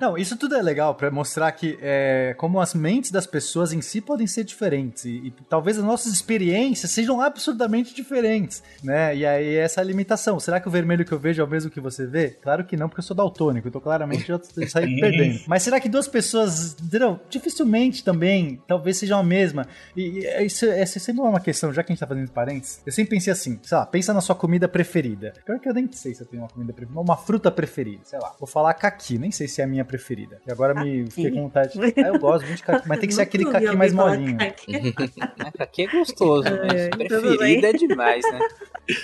Não, 0.00 0.16
isso 0.18 0.36
tudo 0.36 0.54
é 0.54 0.62
legal 0.62 0.94
pra 0.94 1.10
mostrar 1.10 1.52
que 1.52 1.78
é, 1.80 2.34
como 2.38 2.60
as 2.60 2.74
mentes 2.74 3.10
das 3.10 3.26
pessoas 3.26 3.72
em 3.72 3.80
si 3.80 4.00
podem 4.00 4.26
ser 4.26 4.44
diferentes 4.44 5.04
e, 5.04 5.26
e 5.26 5.30
talvez 5.48 5.78
as 5.78 5.84
nossas 5.84 6.12
experiências 6.12 6.90
sejam 6.90 7.20
absurdamente 7.20 7.94
diferentes, 7.94 8.62
né? 8.82 9.14
E 9.16 9.26
aí 9.26 9.56
essa 9.56 9.82
limitação. 9.82 10.38
Será 10.40 10.60
que 10.60 10.68
o 10.68 10.70
vermelho 10.70 11.04
que 11.04 11.12
eu 11.12 11.18
vejo 11.18 11.40
é 11.40 11.44
o 11.44 11.48
mesmo 11.48 11.70
que 11.70 11.80
você 11.80 12.06
vê? 12.06 12.30
Claro 12.30 12.64
que 12.64 12.76
não, 12.76 12.88
porque 12.88 13.00
eu 13.00 13.04
sou 13.04 13.16
daltônico, 13.16 13.68
então 13.68 13.80
claramente 13.80 14.30
eu 14.30 14.40
já 14.56 14.68
saí 14.68 15.00
perdendo. 15.00 15.40
Mas 15.46 15.62
será 15.62 15.80
que 15.80 15.88
duas 15.88 16.08
pessoas, 16.08 16.76
entendeu? 16.80 17.20
Dificilmente 17.28 18.04
também, 18.04 18.60
talvez 18.66 18.98
sejam 18.98 19.18
a 19.18 19.22
mesma. 19.22 19.66
E, 19.96 20.20
e 20.20 20.46
isso, 20.46 20.66
essa 20.66 20.98
sempre 20.98 21.22
é 21.22 21.24
uma 21.24 21.40
questão, 21.40 21.72
já 21.72 21.82
que 21.82 21.92
a 21.92 21.94
gente 21.94 22.00
tá 22.00 22.06
fazendo 22.06 22.30
parênteses, 22.30 22.80
eu 22.86 22.92
sempre 22.92 23.16
pensei 23.16 23.32
assim, 23.32 23.58
sei 23.62 23.76
lá, 23.76 23.86
pensa 23.86 24.12
na 24.12 24.20
sua 24.20 24.34
comida 24.34 24.68
preferida. 24.68 25.32
Pior 25.44 25.58
que 25.58 25.68
eu 25.68 25.74
nem 25.74 25.90
sei 25.92 26.14
se 26.14 26.22
eu 26.22 26.26
tenho 26.26 26.42
uma 26.42 26.48
comida 26.48 26.72
preferida, 26.72 27.00
uma 27.00 27.16
fruta 27.16 27.50
preferida, 27.50 28.02
sei 28.04 28.18
lá. 28.18 28.34
Vou 28.38 28.46
falar 28.46 28.74
caqui, 28.74 29.18
nem 29.18 29.30
sei 29.32 29.48
se 29.48 29.60
é 29.60 29.64
a 29.64 29.66
minha 29.66 29.84
preferida. 29.84 30.40
E 30.46 30.52
agora 30.52 30.74
me 30.74 31.10
fiquei 31.10 31.30
com 31.30 31.42
vontade. 31.42 31.78
Ah, 31.96 32.08
eu 32.08 32.18
gosto 32.18 32.44
muito 32.46 32.58
de 32.58 32.62
caqui, 32.62 32.88
mas 32.88 32.98
tem 33.00 33.08
que 33.08 33.14
ser 33.14 33.22
aquele 33.22 33.44
caqui 33.50 33.74
mais 33.76 33.92
molinho. 33.92 34.38
caqui. 34.38 34.72
Ah, 35.40 35.50
Aqui 35.60 35.82
é 35.82 35.86
gostoso, 35.88 36.48
mas 36.50 36.72
É, 36.72 36.88
tudo 36.90 37.06
preferida 37.06 37.38
bem. 37.38 37.64
é 37.64 37.72
demais, 37.72 38.24
né? 38.30 38.38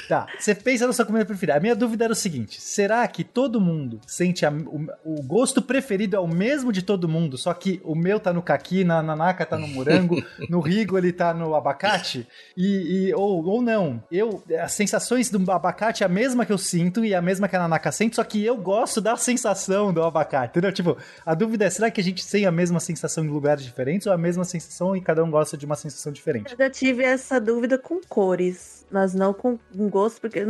Tá, 0.09 0.27
você 0.37 0.57
pensa 0.57 0.89
na 0.89 0.93
sua 0.93 1.05
comida 1.07 1.25
preferida. 1.25 1.57
A 1.57 1.61
minha 1.61 1.75
dúvida 1.77 2.03
era 2.05 2.13
o 2.13 2.17
seguinte: 2.17 2.61
será 2.61 3.07
que 3.07 3.23
todo 3.23 3.61
mundo 3.61 4.01
sente 4.09 4.45
a- 4.45 4.51
o, 4.51 4.87
o 5.05 5.23
gosto 5.23 5.63
preferido 5.63 6.17
é 6.17 6.19
o 6.19 6.27
mesmo 6.27 6.73
de 6.73 6.83
todo 6.83 7.09
mundo? 7.09 7.39
Só 7.39 7.55
que 7.55 7.81
o 7.85 7.95
meu 7.95 8.19
tá 8.19 8.33
no 8.33 8.43
caqui, 8.43 8.83
na 8.83 9.01
nanaka 9.01 9.47
tá 9.47 9.57
no 9.57 9.69
morango, 9.69 10.17
no 10.51 10.59
rigo 10.61 10.99
ele 10.99 11.13
tá 11.13 11.33
no 11.33 11.55
abacate? 11.55 12.27
E, 12.57 13.09
e- 13.09 13.15
ou, 13.15 13.45
ou 13.45 13.63
não. 13.63 14.03
Eu, 14.11 14.43
as 14.61 14.73
sensações 14.73 15.31
do 15.31 15.49
abacate 15.53 16.03
é 16.03 16.07
a 16.07 16.09
mesma 16.09 16.45
que 16.45 16.53
eu 16.53 16.59
sinto 16.59 17.05
e 17.05 17.15
a 17.15 17.23
mesma 17.23 17.49
que 17.49 17.55
a 17.55 17.61
nanaka 17.61 17.93
sente, 17.93 18.17
só 18.17 18.25
que 18.25 18.45
eu 18.45 18.57
gosto 18.57 19.01
da 19.01 19.17
sensação 19.17 19.93
do 19.93 20.03
abacate, 20.03 20.08
entendeu? 20.47 20.73
Tipo, 20.73 20.97
a 21.25 21.35
dúvida 21.35 21.65
é: 21.65 21.71
será 21.71 21.91
que 21.91 22.01
a 22.01 22.05
gente 22.05 22.29
tem 22.29 22.47
a 22.47 22.53
mesma 22.53 22.81
sensação 22.81 23.25
em 23.25 23.29
lugares 23.29 23.65
diferentes 23.65 24.07
ou 24.07 24.13
a 24.13 24.19
mesma 24.19 24.45
sensação 24.45 24.97
e 24.97 25.01
cada 25.01 25.23
um 25.25 25.31
gosta 25.31 25.57
de 25.57 25.67
uma 25.67 25.77
sensação 25.77 26.13
diferente? 26.13 26.53
Eu 26.53 26.59
já 26.59 26.71
tive 26.71 27.03
essa 27.03 27.41
dúvida 27.41 27.79
com 27.79 28.01
cores, 28.09 28.78
mas 28.91 29.15
não 29.15 29.33
com 29.33 29.59
gosto, 29.89 30.21
porque 30.21 30.45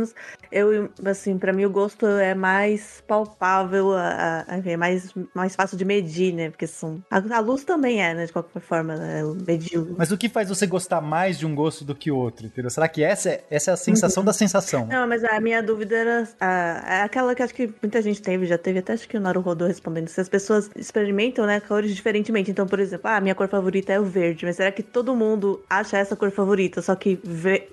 eu, 0.51 0.89
assim, 1.05 1.37
para 1.37 1.53
mim 1.53 1.65
o 1.65 1.69
gosto 1.69 2.05
é 2.05 2.33
mais 2.33 3.03
palpável, 3.07 3.93
a, 3.93 4.45
a- 4.47 4.57
é 4.65 4.77
mais, 4.77 5.13
mais 5.33 5.55
fácil 5.55 5.77
de 5.77 5.85
medir, 5.85 6.33
né? 6.33 6.49
Porque 6.49 6.67
são. 6.67 7.03
A, 7.09 7.17
a 7.37 7.39
luz 7.39 7.63
também 7.63 8.01
é, 8.01 8.13
né? 8.13 8.25
De 8.25 8.33
qualquer 8.33 8.59
forma, 8.61 8.95
né? 8.95 9.21
Eu 9.21 9.35
medi 9.47 9.77
o- 9.77 9.95
Mas 9.97 10.11
o 10.11 10.17
que 10.17 10.29
faz 10.29 10.49
você 10.49 10.65
gostar 10.65 11.01
mais 11.01 11.37
de 11.37 11.45
um 11.45 11.53
gosto 11.55 11.83
do 11.83 11.95
que 11.95 12.11
outro, 12.11 12.45
entendeu? 12.45 12.69
Será 12.69 12.87
que 12.87 13.03
essa 13.03 13.29
é, 13.29 13.43
essa 13.49 13.71
é 13.71 13.73
a 13.73 13.77
sensação 13.77 14.23
da 14.23 14.33
sensação? 14.33 14.85
Não, 14.87 15.07
mas 15.07 15.23
a 15.23 15.39
minha 15.39 15.61
dúvida 15.61 15.95
era 15.95 16.27
a- 16.39 16.83
é 16.97 17.01
aquela 17.03 17.33
que 17.35 17.43
acho 17.43 17.53
que 17.53 17.71
muita 17.81 18.01
gente 18.01 18.21
teve, 18.21 18.45
já 18.45 18.57
teve 18.57 18.79
até 18.79 18.93
acho 18.93 19.07
que 19.07 19.17
o 19.17 19.19
Naru 19.21 19.41
rodou 19.41 19.67
respondendo. 19.67 20.07
Se 20.07 20.19
as 20.21 20.29
pessoas 20.29 20.69
experimentam, 20.75 21.45
né, 21.45 21.59
cores 21.59 21.95
diferentemente. 21.95 22.51
Então, 22.51 22.65
por 22.67 22.79
exemplo, 22.79 23.09
ah, 23.09 23.19
minha 23.21 23.35
cor 23.35 23.47
favorita 23.47 23.93
é 23.93 23.99
o 23.99 24.03
verde, 24.03 24.45
mas 24.45 24.55
será 24.55 24.71
que 24.71 24.83
todo 24.83 25.15
mundo 25.15 25.63
acha 25.69 25.97
essa 25.97 26.15
cor 26.15 26.31
favorita? 26.31 26.81
Só 26.81 26.95
que 26.95 27.19
vê, 27.23 27.69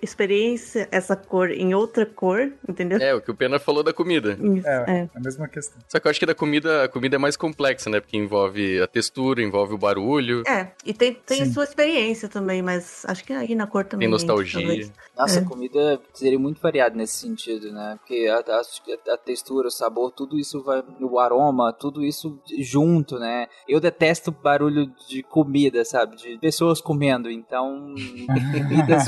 essa 0.90 1.14
cor 1.16 1.50
em 1.50 1.74
outra 1.74 2.04
cor, 2.07 2.52
entendeu? 2.68 2.98
É, 2.98 3.14
o 3.14 3.20
que 3.20 3.30
o 3.30 3.34
Pena 3.34 3.59
falou 3.59 3.82
da 3.82 3.92
comida. 3.92 4.38
Isso, 4.40 4.66
É, 4.66 4.84
é. 4.88 5.09
a 5.14 5.20
mesma 5.20 5.48
questão. 5.48 5.78
Só 5.88 5.98
que 6.00 6.07
eu 6.07 6.11
acho 6.11 6.20
que 6.20 6.26
da 6.26 6.34
comida, 6.34 6.84
a 6.84 6.88
comida 6.88 7.16
é 7.16 7.18
mais 7.18 7.36
complexa, 7.36 7.88
né? 7.90 8.00
Porque 8.00 8.16
envolve 8.16 8.80
a 8.80 8.86
textura, 8.86 9.42
envolve 9.42 9.74
o 9.74 9.78
barulho. 9.78 10.42
É, 10.46 10.72
e 10.84 10.92
tem, 10.94 11.14
tem 11.14 11.44
Sim. 11.44 11.52
sua 11.52 11.64
experiência 11.64 12.28
também, 12.28 12.62
mas 12.62 13.04
acho 13.07 13.24
que 13.24 13.32
aí 13.32 13.54
na 13.54 13.66
cor 13.66 13.84
também. 13.84 14.07
Tem 14.07 14.11
nostalgia. 14.11 14.61
talvez. 14.61 14.92
Nossa, 15.16 15.38
É. 15.38 15.42
a 15.42 15.44
comida 15.46 16.00
seria 16.14 16.38
muito 16.38 16.61
variada 16.61 16.94
nesse 16.94 17.14
sentido, 17.18 17.72
né? 17.72 17.96
Porque 17.98 18.26
a, 18.28 18.38
a- 18.38 19.14
a 19.14 19.16
textura, 19.16 19.68
o 19.68 19.70
sabor, 19.70 20.11
tudo 20.12 20.38
isso 20.38 20.62
vai. 20.62 20.82
O 21.00 21.18
aroma, 21.18 21.72
tudo 21.72 22.04
isso 22.04 22.38
junto, 22.59 23.18
né? 23.18 23.46
Eu 23.68 23.80
detesto 23.80 24.30
barulho 24.30 24.90
de 25.09 25.22
comida, 25.22 25.84
sabe? 25.84 26.16
De 26.16 26.38
pessoas 26.38 26.80
comendo. 26.80 27.30
Então, 27.30 27.94
comidas 28.52 29.04